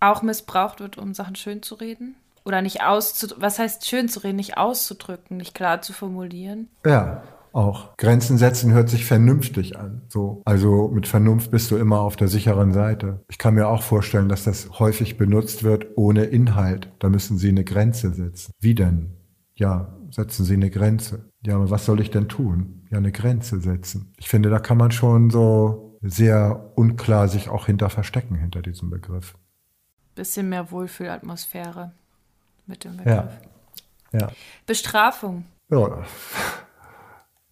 Auch 0.00 0.22
missbraucht 0.22 0.80
wird, 0.80 0.98
um 0.98 1.14
Sachen 1.14 1.36
schön 1.36 1.62
zu 1.62 1.76
reden? 1.76 2.16
Oder 2.44 2.60
nicht 2.60 2.82
auszudrücken, 2.82 3.42
was 3.42 3.58
heißt 3.58 3.86
schön 3.86 4.08
zu 4.08 4.20
reden, 4.20 4.36
nicht 4.36 4.56
auszudrücken, 4.56 5.36
nicht 5.36 5.54
klar 5.54 5.80
zu 5.80 5.92
formulieren? 5.92 6.68
Ja, 6.84 7.22
auch. 7.52 7.96
Grenzen 7.96 8.38
setzen 8.38 8.72
hört 8.72 8.88
sich 8.88 9.04
vernünftig 9.04 9.78
an. 9.78 10.02
So. 10.08 10.42
Also 10.44 10.88
mit 10.88 11.06
Vernunft 11.06 11.50
bist 11.50 11.70
du 11.70 11.76
immer 11.76 12.00
auf 12.00 12.16
der 12.16 12.28
sicheren 12.28 12.72
Seite. 12.72 13.20
Ich 13.28 13.38
kann 13.38 13.54
mir 13.54 13.68
auch 13.68 13.82
vorstellen, 13.82 14.28
dass 14.28 14.44
das 14.44 14.78
häufig 14.78 15.18
benutzt 15.18 15.62
wird 15.62 15.86
ohne 15.96 16.24
Inhalt. 16.24 16.90
Da 16.98 17.08
müssen 17.08 17.38
sie 17.38 17.50
eine 17.50 17.62
Grenze 17.62 18.12
setzen. 18.12 18.52
Wie 18.58 18.74
denn? 18.74 19.12
Ja, 19.54 19.94
setzen 20.12 20.44
Sie 20.44 20.54
eine 20.54 20.70
Grenze. 20.70 21.30
Ja, 21.44 21.56
aber 21.56 21.70
was 21.70 21.86
soll 21.86 22.00
ich 22.00 22.10
denn 22.10 22.28
tun? 22.28 22.86
Ja, 22.90 22.98
eine 22.98 23.12
Grenze 23.12 23.60
setzen. 23.60 24.12
Ich 24.18 24.28
finde, 24.28 24.50
da 24.50 24.58
kann 24.58 24.76
man 24.76 24.92
schon 24.92 25.30
so 25.30 25.98
sehr 26.02 26.72
unklar 26.74 27.28
sich 27.28 27.48
auch 27.48 27.66
hinter 27.66 27.88
verstecken, 27.88 28.36
hinter 28.36 28.60
diesem 28.60 28.90
Begriff. 28.90 29.36
Bisschen 30.14 30.48
mehr 30.48 30.70
Wohlfühlatmosphäre 30.70 31.92
mit 32.66 32.84
dem 32.84 32.98
Begriff. 32.98 33.14
Ja. 34.12 34.20
ja. 34.20 34.30
Bestrafung. 34.66 35.46
Ja. 35.70 36.04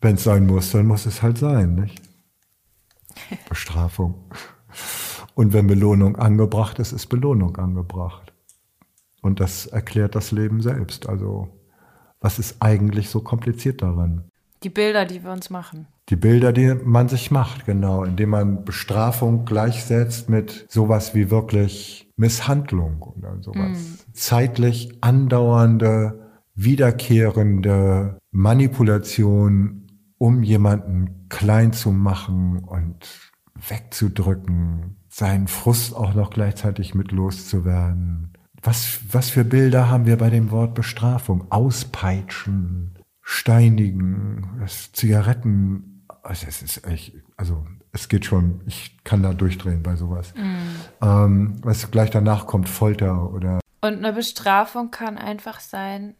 Wenn 0.02 0.16
es 0.16 0.24
sein 0.24 0.46
muss, 0.46 0.70
dann 0.72 0.86
muss 0.86 1.06
es 1.06 1.22
halt 1.22 1.38
sein, 1.38 1.74
nicht? 1.74 2.02
Bestrafung. 3.48 4.26
Und 5.34 5.52
wenn 5.54 5.66
Belohnung 5.66 6.16
angebracht 6.16 6.78
ist, 6.78 6.92
ist 6.92 7.06
Belohnung 7.06 7.56
angebracht. 7.56 8.34
Und 9.22 9.40
das 9.40 9.66
erklärt 9.66 10.14
das 10.14 10.32
Leben 10.32 10.60
selbst. 10.60 11.08
Also 11.08 11.59
was 12.20 12.38
ist 12.38 12.56
eigentlich 12.60 13.08
so 13.08 13.20
kompliziert 13.20 13.82
daran? 13.82 14.24
Die 14.62 14.68
Bilder, 14.68 15.06
die 15.06 15.24
wir 15.24 15.32
uns 15.32 15.48
machen. 15.48 15.86
Die 16.10 16.16
Bilder, 16.16 16.52
die 16.52 16.74
man 16.74 17.08
sich 17.08 17.30
macht, 17.30 17.64
genau, 17.64 18.04
indem 18.04 18.30
man 18.30 18.64
Bestrafung 18.64 19.44
gleichsetzt 19.44 20.28
mit 20.28 20.66
sowas 20.68 21.14
wie 21.14 21.30
wirklich 21.30 22.10
Misshandlung 22.16 23.00
oder 23.02 23.40
sowas. 23.40 23.78
Mm. 23.78 24.12
Zeitlich 24.12 24.98
andauernde, 25.00 26.20
wiederkehrende 26.54 28.18
Manipulation, 28.32 29.86
um 30.18 30.42
jemanden 30.42 31.28
klein 31.30 31.72
zu 31.72 31.90
machen 31.92 32.58
und 32.58 33.30
wegzudrücken, 33.68 34.96
seinen 35.08 35.48
Frust 35.48 35.94
auch 35.94 36.14
noch 36.14 36.30
gleichzeitig 36.30 36.94
mit 36.94 37.12
loszuwerden. 37.12 38.32
Was, 38.62 39.00
was 39.10 39.30
für 39.30 39.44
Bilder 39.44 39.88
haben 39.88 40.06
wir 40.06 40.16
bei 40.16 40.30
dem 40.30 40.50
Wort 40.50 40.74
Bestrafung? 40.74 41.50
Auspeitschen, 41.50 42.98
steinigen, 43.22 44.66
Zigaretten. 44.92 46.06
Also 46.22 46.46
es 46.46 46.62
ist 46.62 46.86
echt, 46.86 47.14
also 47.36 47.66
es 47.92 48.08
geht 48.08 48.26
schon, 48.26 48.60
ich 48.66 48.98
kann 49.04 49.22
da 49.22 49.32
durchdrehen 49.32 49.82
bei 49.82 49.96
sowas. 49.96 50.34
Mm. 50.34 51.04
Ähm, 51.04 51.56
was 51.62 51.90
gleich 51.90 52.10
danach 52.10 52.46
kommt, 52.46 52.68
Folter 52.68 53.32
oder. 53.32 53.60
Und 53.80 53.98
eine 53.98 54.12
Bestrafung 54.12 54.90
kann 54.90 55.16
einfach 55.16 55.60
sein, 55.60 56.14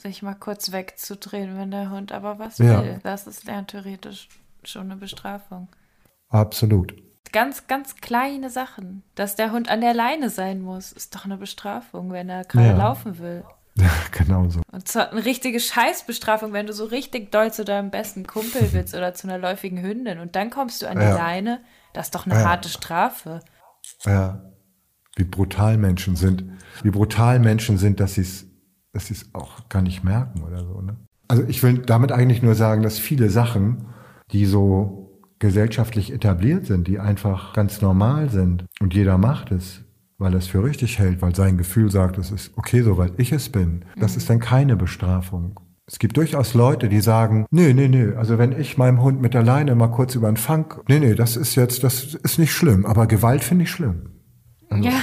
sich 0.00 0.22
mal 0.22 0.34
kurz 0.34 0.72
wegzudrehen, 0.72 1.56
wenn 1.56 1.70
der 1.70 1.90
Hund 1.90 2.12
aber 2.12 2.38
was 2.38 2.58
ja. 2.58 2.82
will. 2.82 3.00
Das 3.02 3.26
ist 3.26 3.44
ja 3.44 3.62
theoretisch 3.62 4.28
schon 4.64 4.90
eine 4.90 4.96
Bestrafung. 4.96 5.68
Absolut. 6.28 6.94
Ganz, 7.36 7.66
ganz 7.66 7.96
kleine 7.96 8.48
Sachen. 8.48 9.02
Dass 9.14 9.36
der 9.36 9.52
Hund 9.52 9.68
an 9.68 9.82
der 9.82 9.92
Leine 9.92 10.30
sein 10.30 10.62
muss, 10.62 10.90
ist 10.90 11.14
doch 11.14 11.26
eine 11.26 11.36
Bestrafung, 11.36 12.10
wenn 12.10 12.30
er 12.30 12.44
gerade 12.44 12.68
ja. 12.68 12.76
laufen 12.76 13.18
will. 13.18 13.44
Ja, 13.78 13.90
genau 14.10 14.48
so. 14.48 14.62
Und 14.72 14.88
zwar 14.88 15.12
eine 15.12 15.22
richtige 15.26 15.60
Scheißbestrafung, 15.60 16.54
wenn 16.54 16.66
du 16.66 16.72
so 16.72 16.86
richtig 16.86 17.30
doll 17.30 17.52
zu 17.52 17.62
deinem 17.62 17.90
besten 17.90 18.26
Kumpel 18.26 18.72
willst 18.72 18.94
oder 18.94 19.12
zu 19.12 19.28
einer 19.28 19.36
läufigen 19.36 19.82
Hündin 19.82 20.18
und 20.18 20.34
dann 20.34 20.48
kommst 20.48 20.80
du 20.80 20.88
an 20.88 20.98
ja. 20.98 21.10
die 21.10 21.18
Leine, 21.18 21.60
das 21.92 22.06
ist 22.06 22.14
doch 22.14 22.24
eine 22.24 22.36
ja. 22.36 22.48
harte 22.48 22.70
Strafe. 22.70 23.40
Ja. 24.06 24.50
Wie 25.14 25.24
brutal 25.24 25.76
Menschen 25.76 26.16
sind. 26.16 26.42
Wie 26.82 26.90
brutal 26.90 27.38
Menschen 27.38 27.76
sind, 27.76 28.00
dass 28.00 28.14
sie 28.14 28.22
es 28.22 28.46
dass 28.94 29.26
auch 29.34 29.68
gar 29.68 29.82
nicht 29.82 30.02
merken 30.02 30.42
oder 30.42 30.64
so, 30.64 30.80
ne? 30.80 30.96
Also 31.28 31.44
ich 31.46 31.62
will 31.62 31.80
damit 31.80 32.12
eigentlich 32.12 32.42
nur 32.42 32.54
sagen, 32.54 32.82
dass 32.82 32.98
viele 32.98 33.28
Sachen, 33.28 33.88
die 34.32 34.46
so 34.46 35.05
gesellschaftlich 35.38 36.12
etabliert 36.12 36.66
sind, 36.66 36.88
die 36.88 36.98
einfach 36.98 37.52
ganz 37.52 37.80
normal 37.80 38.30
sind 38.30 38.64
und 38.80 38.94
jeder 38.94 39.18
macht 39.18 39.52
es, 39.52 39.82
weil 40.18 40.32
er 40.32 40.38
es 40.38 40.46
für 40.46 40.64
richtig 40.64 40.98
hält, 40.98 41.20
weil 41.20 41.34
sein 41.34 41.58
Gefühl 41.58 41.90
sagt, 41.90 42.18
es 42.18 42.30
ist 42.30 42.56
okay 42.56 42.82
so, 42.82 42.96
weil 42.96 43.12
ich 43.18 43.32
es 43.32 43.50
bin. 43.50 43.84
Das 43.96 44.12
mhm. 44.12 44.18
ist 44.18 44.30
dann 44.30 44.38
keine 44.40 44.76
Bestrafung. 44.76 45.60
Es 45.88 46.00
gibt 46.00 46.16
durchaus 46.16 46.54
Leute, 46.54 46.88
die 46.88 47.00
sagen, 47.00 47.46
nee, 47.50 47.72
nee, 47.72 47.86
nee, 47.86 48.14
also 48.16 48.38
wenn 48.38 48.58
ich 48.58 48.76
meinem 48.76 49.02
Hund 49.02 49.20
mit 49.20 49.34
der 49.34 49.44
Leine 49.44 49.76
mal 49.76 49.88
kurz 49.88 50.16
über 50.16 50.26
den 50.26 50.36
Fang, 50.36 50.82
nee, 50.88 50.98
nee, 50.98 51.14
das 51.14 51.36
ist 51.36 51.54
jetzt, 51.54 51.84
das 51.84 52.14
ist 52.14 52.38
nicht 52.38 52.52
schlimm, 52.52 52.84
aber 52.84 53.06
Gewalt 53.06 53.44
finde 53.44 53.64
ich 53.64 53.70
schlimm. 53.70 54.08
Also, 54.68 54.88
ja. 54.88 54.98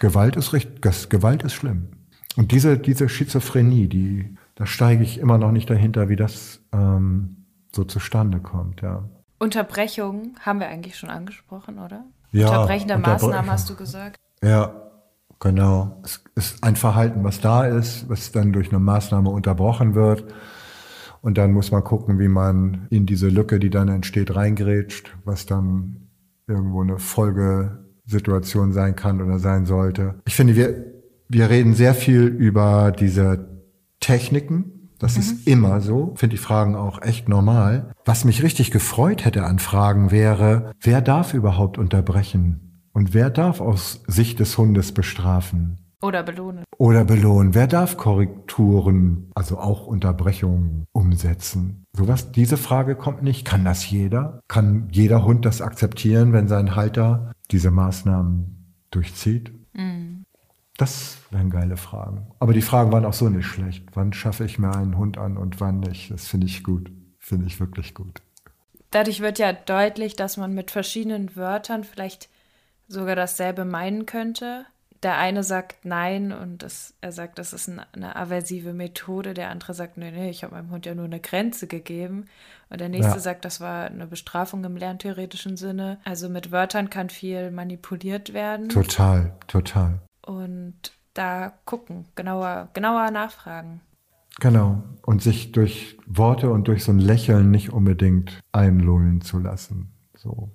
Gewalt 0.00 0.36
ist 0.36 0.52
richtig, 0.52 1.08
Gewalt 1.08 1.44
ist 1.44 1.54
schlimm. 1.54 1.88
Und 2.36 2.52
diese, 2.52 2.76
diese 2.76 3.08
Schizophrenie, 3.08 3.88
die, 3.88 4.36
da 4.54 4.66
steige 4.66 5.02
ich 5.02 5.18
immer 5.18 5.38
noch 5.38 5.52
nicht 5.52 5.70
dahinter, 5.70 6.10
wie 6.10 6.16
das 6.16 6.60
ähm, 6.72 7.46
so 7.74 7.84
zustande 7.84 8.40
kommt, 8.40 8.82
ja. 8.82 9.08
Unterbrechung 9.38 10.34
haben 10.40 10.60
wir 10.60 10.68
eigentlich 10.68 10.96
schon 10.96 11.10
angesprochen, 11.10 11.78
oder? 11.78 12.04
Ja, 12.32 12.48
Unterbrechende 12.48 12.98
Maßnahmen 12.98 13.50
hast 13.50 13.68
du 13.70 13.76
gesagt. 13.76 14.16
Ja, 14.42 14.72
genau. 15.40 16.02
Es 16.02 16.22
ist 16.34 16.64
ein 16.64 16.76
Verhalten, 16.76 17.24
was 17.24 17.40
da 17.40 17.66
ist, 17.66 18.08
was 18.08 18.32
dann 18.32 18.52
durch 18.52 18.70
eine 18.70 18.78
Maßnahme 18.78 19.28
unterbrochen 19.30 19.94
wird. 19.94 20.24
Und 21.22 21.38
dann 21.38 21.52
muss 21.52 21.70
man 21.70 21.82
gucken, 21.82 22.18
wie 22.18 22.28
man 22.28 22.86
in 22.90 23.06
diese 23.06 23.28
Lücke, 23.28 23.58
die 23.58 23.70
dann 23.70 23.88
entsteht, 23.88 24.34
reingrätscht, 24.34 25.16
was 25.24 25.46
dann 25.46 26.08
irgendwo 26.46 26.82
eine 26.82 26.98
Folgesituation 26.98 28.72
sein 28.72 28.94
kann 28.94 29.20
oder 29.20 29.38
sein 29.38 29.66
sollte. 29.66 30.14
Ich 30.26 30.36
finde, 30.36 30.54
wir, 30.56 30.84
wir 31.28 31.50
reden 31.50 31.74
sehr 31.74 31.94
viel 31.94 32.26
über 32.26 32.92
diese 32.92 33.48
Techniken, 33.98 34.75
das 34.98 35.16
mhm. 35.16 35.20
ist 35.20 35.46
immer 35.46 35.80
so. 35.80 36.14
Finde 36.16 36.36
die 36.36 36.42
Fragen 36.42 36.74
auch 36.74 37.02
echt 37.02 37.28
normal. 37.28 37.92
Was 38.04 38.24
mich 38.24 38.42
richtig 38.42 38.70
gefreut 38.70 39.24
hätte 39.24 39.44
an 39.44 39.58
Fragen 39.58 40.10
wäre, 40.10 40.72
wer 40.80 41.00
darf 41.00 41.34
überhaupt 41.34 41.78
unterbrechen? 41.78 42.88
Und 42.92 43.12
wer 43.12 43.28
darf 43.28 43.60
aus 43.60 44.02
Sicht 44.06 44.40
des 44.40 44.56
Hundes 44.56 44.92
bestrafen? 44.92 45.78
Oder 46.02 46.22
belohnen. 46.22 46.64
Oder 46.78 47.04
belohnen. 47.04 47.54
Wer 47.54 47.66
darf 47.66 47.96
Korrekturen, 47.96 49.30
also 49.34 49.58
auch 49.58 49.86
Unterbrechungen 49.86 50.86
umsetzen? 50.92 51.84
Sowas, 51.92 52.32
diese 52.32 52.56
Frage 52.56 52.96
kommt 52.96 53.22
nicht. 53.22 53.44
Kann 53.44 53.64
das 53.64 53.90
jeder? 53.90 54.40
Kann 54.48 54.88
jeder 54.92 55.24
Hund 55.24 55.44
das 55.44 55.60
akzeptieren, 55.62 56.32
wenn 56.32 56.48
sein 56.48 56.76
Halter 56.76 57.32
diese 57.50 57.70
Maßnahmen 57.70 58.74
durchzieht? 58.90 59.52
Mhm. 59.74 60.15
Das 60.76 61.18
wären 61.30 61.50
geile 61.50 61.76
Fragen. 61.76 62.26
Aber 62.38 62.52
die 62.52 62.62
Fragen 62.62 62.92
waren 62.92 63.06
auch 63.06 63.14
so 63.14 63.28
nicht 63.28 63.46
schlecht. 63.46 63.84
Wann 63.94 64.12
schaffe 64.12 64.44
ich 64.44 64.58
mir 64.58 64.74
einen 64.74 64.98
Hund 64.98 65.16
an 65.16 65.36
und 65.36 65.60
wann 65.60 65.80
nicht? 65.80 66.10
Das 66.10 66.26
finde 66.26 66.46
ich 66.46 66.62
gut. 66.62 66.90
Finde 67.18 67.46
ich 67.46 67.58
wirklich 67.60 67.94
gut. 67.94 68.20
Dadurch 68.90 69.20
wird 69.20 69.38
ja 69.38 69.52
deutlich, 69.52 70.16
dass 70.16 70.36
man 70.36 70.54
mit 70.54 70.70
verschiedenen 70.70 71.34
Wörtern 71.34 71.82
vielleicht 71.82 72.28
sogar 72.88 73.16
dasselbe 73.16 73.64
meinen 73.64 74.06
könnte. 74.06 74.66
Der 75.02 75.18
eine 75.18 75.44
sagt 75.44 75.84
nein 75.84 76.32
und 76.32 76.62
das, 76.62 76.94
er 77.00 77.12
sagt, 77.12 77.38
das 77.38 77.52
ist 77.52 77.68
eine, 77.68 78.16
aversive 78.16 78.72
Methode. 78.72 79.34
Der 79.34 79.50
andere 79.50 79.74
sagt, 79.74 79.96
nee, 79.96 80.10
nee, 80.10 80.30
ich 80.30 80.44
habe 80.44 80.54
meinem 80.54 80.70
Hund 80.70 80.86
ja 80.86 80.94
nur 80.94 81.04
eine 81.04 81.20
Grenze 81.20 81.66
gegeben. 81.66 82.26
Und 82.70 82.80
der 82.80 82.88
nächste 82.88 83.14
ja. 83.14 83.18
sagt, 83.18 83.44
das 83.44 83.60
war 83.60 83.86
eine 83.86 84.06
Bestrafung 84.06 84.64
im 84.64 84.76
lerntheoretischen 84.76 85.56
Sinne. 85.56 85.98
Also 86.04 86.28
mit 86.28 86.50
Wörtern 86.50 86.90
kann 86.90 87.10
viel 87.10 87.50
manipuliert 87.50 88.32
werden. 88.32 88.68
Total, 88.68 89.34
total 89.46 90.00
und 90.26 90.74
da 91.14 91.52
gucken, 91.64 92.04
genauer, 92.14 92.68
genauer 92.74 93.10
nachfragen. 93.10 93.80
Genau. 94.38 94.82
Und 95.02 95.22
sich 95.22 95.52
durch 95.52 95.96
Worte 96.06 96.50
und 96.50 96.68
durch 96.68 96.84
so 96.84 96.92
ein 96.92 96.98
Lächeln 96.98 97.50
nicht 97.50 97.72
unbedingt 97.72 98.40
einlullen 98.52 99.22
zu 99.22 99.38
lassen. 99.38 99.92
So. 100.14 100.50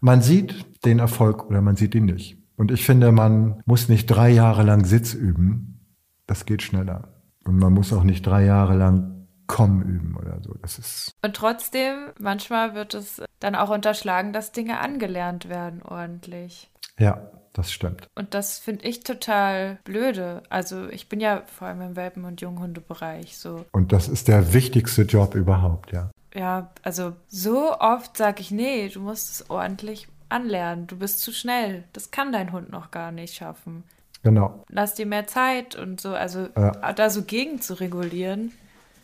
Man 0.00 0.22
sieht 0.22 0.84
den 0.84 1.00
Erfolg 1.00 1.46
oder 1.46 1.60
man 1.60 1.76
sieht 1.76 1.94
ihn 1.94 2.04
nicht. 2.04 2.38
Und 2.56 2.70
ich 2.70 2.84
finde, 2.84 3.10
man 3.10 3.60
muss 3.66 3.88
nicht 3.88 4.06
drei 4.06 4.30
Jahre 4.30 4.62
lang 4.62 4.84
Sitz 4.84 5.14
üben. 5.14 5.96
Das 6.26 6.46
geht 6.46 6.62
schneller. 6.62 7.14
Und 7.44 7.58
man 7.58 7.72
muss 7.72 7.92
auch 7.92 8.04
nicht 8.04 8.24
drei 8.24 8.44
Jahre 8.44 8.76
lang 8.76 9.10
Kommen 9.46 9.82
üben 9.82 10.16
oder 10.16 10.40
so. 10.42 10.54
Das 10.62 10.78
ist. 10.78 11.12
Und 11.22 11.36
trotzdem, 11.36 12.12
manchmal 12.18 12.74
wird 12.74 12.94
es 12.94 13.20
dann 13.40 13.54
auch 13.54 13.68
unterschlagen, 13.68 14.32
dass 14.32 14.52
Dinge 14.52 14.80
angelernt 14.80 15.50
werden 15.50 15.82
ordentlich. 15.82 16.70
Ja, 16.98 17.30
das 17.54 17.72
stimmt. 17.72 18.08
Und 18.16 18.34
das 18.34 18.58
finde 18.58 18.84
ich 18.84 19.00
total 19.04 19.78
blöde. 19.84 20.42
Also 20.50 20.88
ich 20.88 21.08
bin 21.08 21.20
ja 21.20 21.42
vor 21.46 21.68
allem 21.68 21.80
im 21.80 21.96
Welpen- 21.96 22.24
und 22.24 22.40
Junghundebereich 22.40 23.38
so. 23.38 23.64
Und 23.72 23.92
das 23.92 24.08
ist 24.08 24.28
der 24.28 24.52
wichtigste 24.52 25.02
Job 25.02 25.34
überhaupt, 25.34 25.92
ja. 25.92 26.10
Ja, 26.34 26.72
also 26.82 27.12
so 27.28 27.78
oft 27.78 28.16
sage 28.16 28.40
ich, 28.40 28.50
nee, 28.50 28.88
du 28.88 29.00
musst 29.00 29.30
es 29.30 29.50
ordentlich 29.50 30.08
anlernen. 30.28 30.88
Du 30.88 30.96
bist 30.96 31.20
zu 31.20 31.32
schnell. 31.32 31.84
Das 31.92 32.10
kann 32.10 32.32
dein 32.32 32.50
Hund 32.50 32.70
noch 32.70 32.90
gar 32.90 33.12
nicht 33.12 33.34
schaffen. 33.34 33.84
Genau. 34.24 34.64
Lass 34.68 34.94
dir 34.94 35.06
mehr 35.06 35.28
Zeit 35.28 35.76
und 35.76 36.00
so, 36.00 36.14
also 36.14 36.48
ja. 36.56 36.92
da 36.92 37.08
so 37.10 37.22
gegen 37.22 37.60
zu 37.60 37.74
regulieren. 37.74 38.52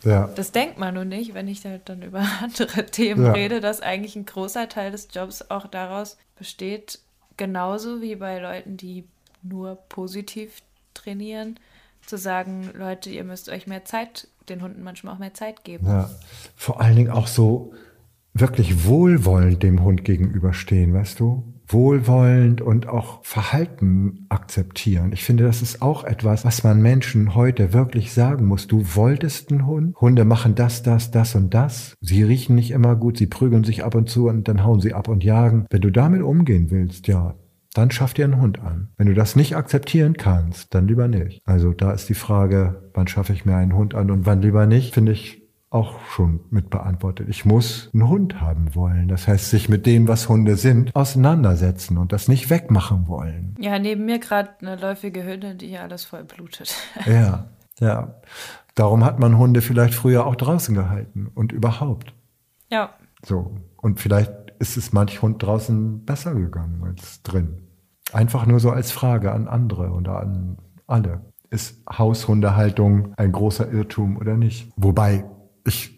Ja. 0.03 0.27
Das 0.35 0.51
denkt 0.51 0.77
man 0.77 0.95
nur 0.95 1.05
nicht, 1.05 1.33
wenn 1.33 1.47
ich 1.47 1.63
halt 1.63 1.87
dann 1.87 2.01
über 2.01 2.25
andere 2.41 2.85
Themen 2.87 3.23
ja. 3.23 3.31
rede, 3.31 3.61
dass 3.61 3.81
eigentlich 3.81 4.17
ein 4.17 4.25
großer 4.25 4.67
Teil 4.67 4.91
des 4.91 5.07
Jobs 5.13 5.49
auch 5.49 5.67
daraus 5.67 6.17
besteht, 6.37 6.99
genauso 7.41 8.03
wie 8.03 8.15
bei 8.17 8.37
Leuten, 8.37 8.77
die 8.77 9.03
nur 9.41 9.73
positiv 9.89 10.61
trainieren, 10.93 11.59
zu 12.05 12.15
sagen, 12.15 12.69
Leute, 12.77 13.09
ihr 13.09 13.23
müsst 13.23 13.49
euch 13.49 13.65
mehr 13.65 13.83
Zeit, 13.83 14.27
den 14.47 14.61
Hunden 14.61 14.83
manchmal 14.83 15.15
auch 15.15 15.17
mehr 15.17 15.33
Zeit 15.33 15.63
geben. 15.63 15.87
Ja, 15.87 16.07
vor 16.55 16.81
allen 16.81 16.95
Dingen 16.95 17.09
auch 17.09 17.25
so 17.25 17.73
wirklich 18.35 18.85
wohlwollend 18.85 19.63
dem 19.63 19.83
Hund 19.83 20.05
gegenüberstehen, 20.05 20.93
weißt 20.93 21.19
du? 21.19 21.43
Wohlwollend 21.73 22.61
und 22.61 22.87
auch 22.87 23.23
Verhalten 23.23 24.25
akzeptieren. 24.29 25.11
Ich 25.13 25.23
finde, 25.23 25.43
das 25.43 25.61
ist 25.61 25.81
auch 25.81 26.03
etwas, 26.03 26.45
was 26.45 26.63
man 26.63 26.81
Menschen 26.81 27.35
heute 27.35 27.73
wirklich 27.73 28.13
sagen 28.13 28.45
muss. 28.45 28.67
Du 28.67 28.83
wolltest 28.95 29.51
einen 29.51 29.65
Hund. 29.65 29.95
Hunde 29.97 30.25
machen 30.25 30.55
das, 30.55 30.83
das, 30.83 31.11
das 31.11 31.35
und 31.35 31.53
das. 31.53 31.95
Sie 32.01 32.23
riechen 32.23 32.55
nicht 32.55 32.71
immer 32.71 32.95
gut, 32.95 33.17
sie 33.17 33.27
prügeln 33.27 33.63
sich 33.63 33.83
ab 33.83 33.95
und 33.95 34.09
zu 34.09 34.27
und 34.27 34.47
dann 34.47 34.63
hauen 34.63 34.81
sie 34.81 34.93
ab 34.93 35.07
und 35.07 35.23
jagen. 35.23 35.65
Wenn 35.69 35.81
du 35.81 35.91
damit 35.91 36.21
umgehen 36.21 36.71
willst, 36.71 37.07
ja, 37.07 37.35
dann 37.73 37.91
schaff 37.91 38.13
dir 38.13 38.25
einen 38.25 38.41
Hund 38.41 38.59
an. 38.59 38.89
Wenn 38.97 39.07
du 39.07 39.13
das 39.13 39.35
nicht 39.35 39.55
akzeptieren 39.55 40.13
kannst, 40.13 40.73
dann 40.75 40.87
lieber 40.87 41.07
nicht. 41.07 41.41
Also 41.45 41.71
da 41.71 41.93
ist 41.93 42.09
die 42.09 42.15
Frage, 42.15 42.89
wann 42.93 43.07
schaffe 43.07 43.33
ich 43.33 43.45
mir 43.45 43.55
einen 43.55 43.75
Hund 43.75 43.95
an 43.95 44.11
und 44.11 44.25
wann 44.25 44.41
lieber 44.41 44.65
nicht, 44.65 44.93
finde 44.93 45.13
ich 45.13 45.40
auch 45.71 46.01
schon 46.05 46.41
mit 46.49 46.69
beantwortet. 46.69 47.29
Ich 47.29 47.45
muss 47.45 47.89
einen 47.93 48.09
Hund 48.09 48.41
haben 48.41 48.75
wollen. 48.75 49.07
Das 49.07 49.27
heißt, 49.27 49.49
sich 49.49 49.69
mit 49.69 49.85
dem, 49.85 50.09
was 50.09 50.27
Hunde 50.27 50.57
sind, 50.57 50.93
auseinandersetzen 50.95 51.97
und 51.97 52.11
das 52.11 52.27
nicht 52.27 52.49
wegmachen 52.49 53.07
wollen. 53.07 53.55
Ja, 53.57 53.79
neben 53.79 54.05
mir 54.05 54.19
gerade 54.19 54.49
eine 54.59 54.75
läufige 54.75 55.25
Hündin, 55.25 55.57
die 55.57 55.67
hier 55.67 55.81
alles 55.81 56.03
voll 56.03 56.25
blutet. 56.25 56.75
ja, 57.05 57.47
ja. 57.79 58.15
Darum 58.75 59.05
hat 59.05 59.19
man 59.19 59.37
Hunde 59.37 59.61
vielleicht 59.61 59.93
früher 59.93 60.25
auch 60.25 60.35
draußen 60.35 60.75
gehalten 60.75 61.31
und 61.33 61.53
überhaupt. 61.53 62.13
Ja. 62.69 62.91
So. 63.25 63.55
Und 63.77 64.01
vielleicht 64.01 64.31
ist 64.59 64.75
es 64.75 64.91
manch 64.91 65.21
Hund 65.21 65.41
draußen 65.41 66.03
besser 66.05 66.35
gegangen 66.35 66.83
als 66.83 67.23
drin. 67.23 67.67
Einfach 68.11 68.45
nur 68.45 68.59
so 68.59 68.71
als 68.71 68.91
Frage 68.91 69.31
an 69.31 69.47
andere 69.47 69.91
oder 69.91 70.19
an 70.19 70.57
alle. 70.85 71.21
Ist 71.49 71.81
Haushundehaltung 71.89 73.13
ein 73.15 73.31
großer 73.31 73.71
Irrtum 73.71 74.17
oder 74.17 74.35
nicht? 74.35 74.71
Wobei 74.75 75.25
ich 75.65 75.97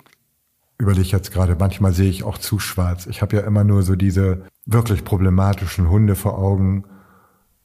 überlege 0.78 1.10
jetzt 1.10 1.32
gerade, 1.32 1.56
manchmal 1.56 1.94
sehe 1.94 2.10
ich 2.10 2.24
auch 2.24 2.38
zu 2.38 2.60
schwarz. 2.60 3.06
Ich 3.06 3.22
habe 3.22 3.38
ja 3.38 3.44
immer 3.44 3.64
nur 3.64 3.84
so 3.84 3.96
diese 3.96 4.46
wirklich 4.66 5.04
problematischen 5.04 5.90
Hunde 5.90 6.16
vor 6.16 6.38
Augen. 6.38 6.86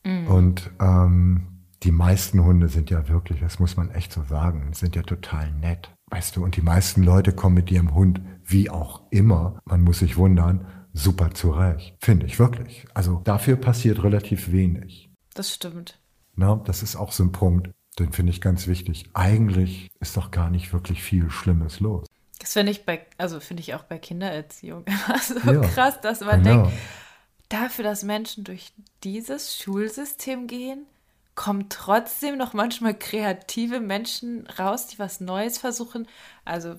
Mhm. 0.04 0.26
Und 0.26 0.70
ähm, 0.80 1.46
die 1.82 1.92
meisten 1.92 2.44
Hunde 2.44 2.68
sind 2.68 2.90
ja 2.90 3.08
wirklich, 3.08 3.40
das 3.40 3.58
muss 3.58 3.76
man 3.76 3.90
echt 3.90 4.12
so 4.12 4.22
sagen, 4.24 4.72
sind 4.72 4.96
ja 4.96 5.02
total 5.02 5.52
nett. 5.52 5.90
Weißt 6.10 6.36
du, 6.36 6.44
und 6.44 6.56
die 6.56 6.62
meisten 6.62 7.02
Leute 7.02 7.32
kommen 7.32 7.54
mit 7.54 7.70
ihrem 7.70 7.94
Hund, 7.94 8.20
wie 8.44 8.70
auch 8.70 9.02
immer, 9.10 9.60
man 9.64 9.82
muss 9.82 9.98
sich 9.98 10.16
wundern, 10.16 10.66
super 10.92 11.32
zurecht. 11.32 11.96
Finde 12.00 12.26
ich 12.26 12.38
wirklich. 12.38 12.86
Also 12.94 13.20
dafür 13.24 13.56
passiert 13.56 14.02
relativ 14.02 14.50
wenig. 14.50 15.10
Das 15.34 15.52
stimmt. 15.52 16.00
Na, 16.34 16.56
das 16.64 16.82
ist 16.82 16.96
auch 16.96 17.12
so 17.12 17.24
ein 17.24 17.32
Punkt. 17.32 17.70
Den 17.98 18.12
finde 18.12 18.30
ich 18.30 18.40
ganz 18.40 18.66
wichtig. 18.66 19.06
Eigentlich 19.14 19.90
ist 20.00 20.16
doch 20.16 20.30
gar 20.30 20.50
nicht 20.50 20.72
wirklich 20.72 21.02
viel 21.02 21.30
Schlimmes 21.30 21.80
los. 21.80 22.06
Das 22.38 22.52
finde 22.52 22.70
ich 22.70 22.84
bei, 22.84 23.04
also 23.16 23.40
finde 23.40 23.62
ich 23.62 23.74
auch 23.74 23.82
bei 23.82 23.98
Kindererziehung 23.98 24.84
immer 24.86 25.18
so 25.18 25.38
ja, 25.38 25.60
krass, 25.60 26.00
dass 26.00 26.20
man 26.20 26.42
genau. 26.42 26.62
denkt, 26.62 26.78
dafür, 27.48 27.84
dass 27.84 28.04
Menschen 28.04 28.44
durch 28.44 28.72
dieses 29.02 29.56
Schulsystem 29.56 30.46
gehen, 30.46 30.86
kommen 31.34 31.66
trotzdem 31.68 32.36
noch 32.36 32.52
manchmal 32.52 32.94
kreative 32.94 33.80
Menschen 33.80 34.46
raus, 34.58 34.86
die 34.88 34.98
was 34.98 35.20
Neues 35.20 35.58
versuchen. 35.58 36.06
Also 36.44 36.76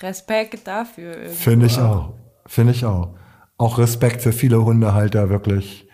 Respekt 0.00 0.66
dafür. 0.66 1.28
Finde 1.30 1.66
ich 1.66 1.78
auch. 1.78 2.14
Finde 2.46 2.72
ich 2.72 2.84
auch. 2.84 3.14
Auch 3.56 3.78
Respekt 3.78 4.22
für 4.22 4.32
viele 4.32 4.64
Hundehalter, 4.64 5.30
wirklich. 5.30 5.88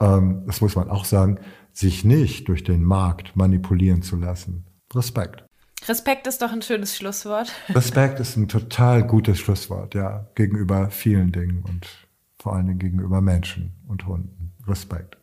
Ähm, 0.00 0.44
das 0.46 0.60
muss 0.60 0.76
man 0.76 0.90
auch 0.90 1.04
sagen 1.04 1.40
sich 1.78 2.04
nicht 2.04 2.48
durch 2.48 2.64
den 2.64 2.82
Markt 2.82 3.36
manipulieren 3.36 4.02
zu 4.02 4.16
lassen. 4.16 4.64
Respekt. 4.92 5.44
Respekt 5.86 6.26
ist 6.26 6.42
doch 6.42 6.52
ein 6.52 6.60
schönes 6.60 6.96
Schlusswort. 6.96 7.52
Respekt 7.68 8.18
ist 8.18 8.36
ein 8.36 8.48
total 8.48 9.04
gutes 9.04 9.38
Schlusswort, 9.38 9.94
ja, 9.94 10.26
gegenüber 10.34 10.90
vielen 10.90 11.30
Dingen 11.30 11.62
und 11.62 11.86
vor 12.40 12.56
allen 12.56 12.66
Dingen 12.66 12.80
gegenüber 12.80 13.20
Menschen 13.20 13.74
und 13.86 14.06
Hunden. 14.08 14.52
Respekt. 14.66 15.18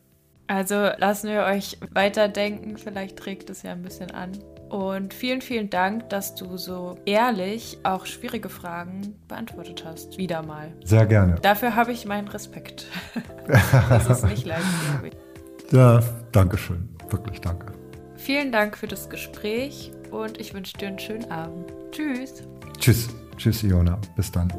Also 0.46 0.88
lassen 0.96 1.28
wir 1.28 1.42
euch 1.42 1.76
weiterdenken, 1.90 2.78
vielleicht 2.78 3.18
trägt 3.18 3.50
es 3.50 3.62
ja 3.62 3.72
ein 3.72 3.82
bisschen 3.82 4.12
an. 4.12 4.32
Und 4.70 5.12
vielen, 5.12 5.42
vielen 5.42 5.68
Dank, 5.68 6.08
dass 6.08 6.34
du 6.34 6.56
so 6.56 6.98
ehrlich 7.04 7.78
auch 7.82 8.06
schwierige 8.06 8.48
Fragen 8.48 9.14
beantwortet 9.28 9.84
hast. 9.84 10.16
Wieder 10.16 10.42
mal. 10.42 10.72
Sehr 10.84 11.06
gerne. 11.06 11.36
Dafür 11.42 11.76
habe 11.76 11.92
ich 11.92 12.06
meinen 12.06 12.28
Respekt. 12.28 12.86
das 13.46 14.08
ist 14.08 14.24
nicht 14.24 14.46
leicht, 14.46 14.64
glaube 14.90 15.08
ich. 15.12 15.25
Ja, 15.72 16.00
danke 16.32 16.56
schön. 16.56 16.88
Wirklich 17.10 17.40
danke. 17.40 17.72
Vielen 18.16 18.52
Dank 18.52 18.76
für 18.76 18.86
das 18.86 19.08
Gespräch 19.08 19.92
und 20.10 20.38
ich 20.38 20.54
wünsche 20.54 20.76
dir 20.76 20.88
einen 20.88 20.98
schönen 20.98 21.30
Abend. 21.30 21.72
Tschüss. 21.90 22.42
Tschüss. 22.78 23.08
Tschüss, 23.36 23.62
Iona. 23.62 23.98
Bis 24.16 24.32
dann. 24.32 24.52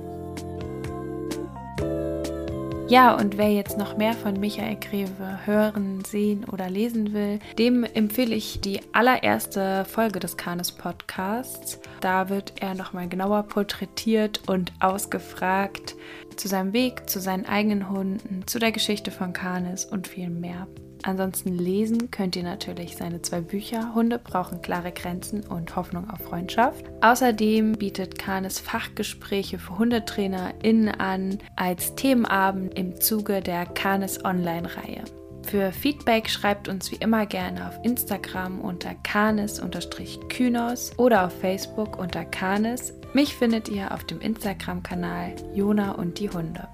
Ja, 2.89 3.15
und 3.15 3.37
wer 3.37 3.51
jetzt 3.51 3.77
noch 3.77 3.97
mehr 3.97 4.13
von 4.13 4.39
Michael 4.39 4.77
Greve 4.77 5.45
hören, 5.45 6.05
sehen 6.05 6.45
oder 6.45 6.69
lesen 6.69 7.11
will, 7.11 7.39
dem 7.59 7.83
empfehle 7.83 8.33
ich 8.33 8.61
die 8.61 8.79
allererste 8.93 9.83
Folge 9.83 10.19
des 10.19 10.37
Kanes 10.37 10.71
Podcasts. 10.71 11.81
Da 11.99 12.29
wird 12.29 12.53
er 12.61 12.75
nochmal 12.75 13.09
genauer 13.09 13.43
porträtiert 13.43 14.41
und 14.47 14.71
ausgefragt 14.79 15.95
zu 16.37 16.47
seinem 16.47 16.71
Weg, 16.71 17.09
zu 17.09 17.19
seinen 17.19 17.45
eigenen 17.45 17.89
Hunden, 17.89 18.47
zu 18.47 18.57
der 18.57 18.71
Geschichte 18.71 19.11
von 19.11 19.33
Kanes 19.33 19.83
und 19.83 20.07
viel 20.07 20.29
mehr. 20.29 20.67
Ansonsten 21.03 21.57
lesen 21.57 22.11
könnt 22.11 22.35
ihr 22.35 22.43
natürlich 22.43 22.97
seine 22.97 23.21
zwei 23.21 23.41
Bücher 23.41 23.93
Hunde 23.95 24.19
brauchen 24.19 24.61
klare 24.61 24.91
Grenzen 24.91 25.41
und 25.41 25.75
Hoffnung 25.75 26.09
auf 26.09 26.19
Freundschaft. 26.19 26.85
Außerdem 27.01 27.73
bietet 27.73 28.17
Kanes 28.17 28.59
Fachgespräche 28.59 29.59
für 29.59 29.77
HundetrainerInnen 29.77 30.89
an 30.89 31.39
als 31.55 31.95
Themenabend 31.95 32.77
im 32.77 32.99
Zuge 32.99 33.41
der 33.41 33.65
Kanes 33.65 34.23
Online-Reihe. 34.23 35.03
Für 35.43 35.71
Feedback 35.71 36.29
schreibt 36.29 36.67
uns 36.67 36.91
wie 36.91 36.97
immer 36.97 37.25
gerne 37.25 37.69
auf 37.69 37.79
Instagram 37.83 38.59
unter 38.59 38.93
kanes-kynos 38.95 40.91
oder 40.97 41.25
auf 41.25 41.39
Facebook 41.39 41.97
unter 41.97 42.25
kanes. 42.25 42.93
Mich 43.13 43.33
findet 43.33 43.69
ihr 43.69 43.93
auf 43.93 44.03
dem 44.03 44.19
Instagram-Kanal 44.19 45.35
Jona 45.55 45.93
und 45.93 46.19
die 46.19 46.29
Hunde. 46.29 46.67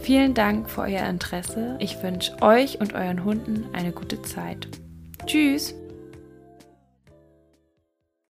Vielen 0.00 0.34
Dank 0.34 0.70
für 0.70 0.82
euer 0.82 1.06
Interesse. 1.08 1.76
Ich 1.80 2.02
wünsche 2.02 2.40
euch 2.40 2.80
und 2.80 2.94
euren 2.94 3.24
Hunden 3.24 3.66
eine 3.72 3.92
gute 3.92 4.22
Zeit. 4.22 4.68
Tschüss! 5.26 5.74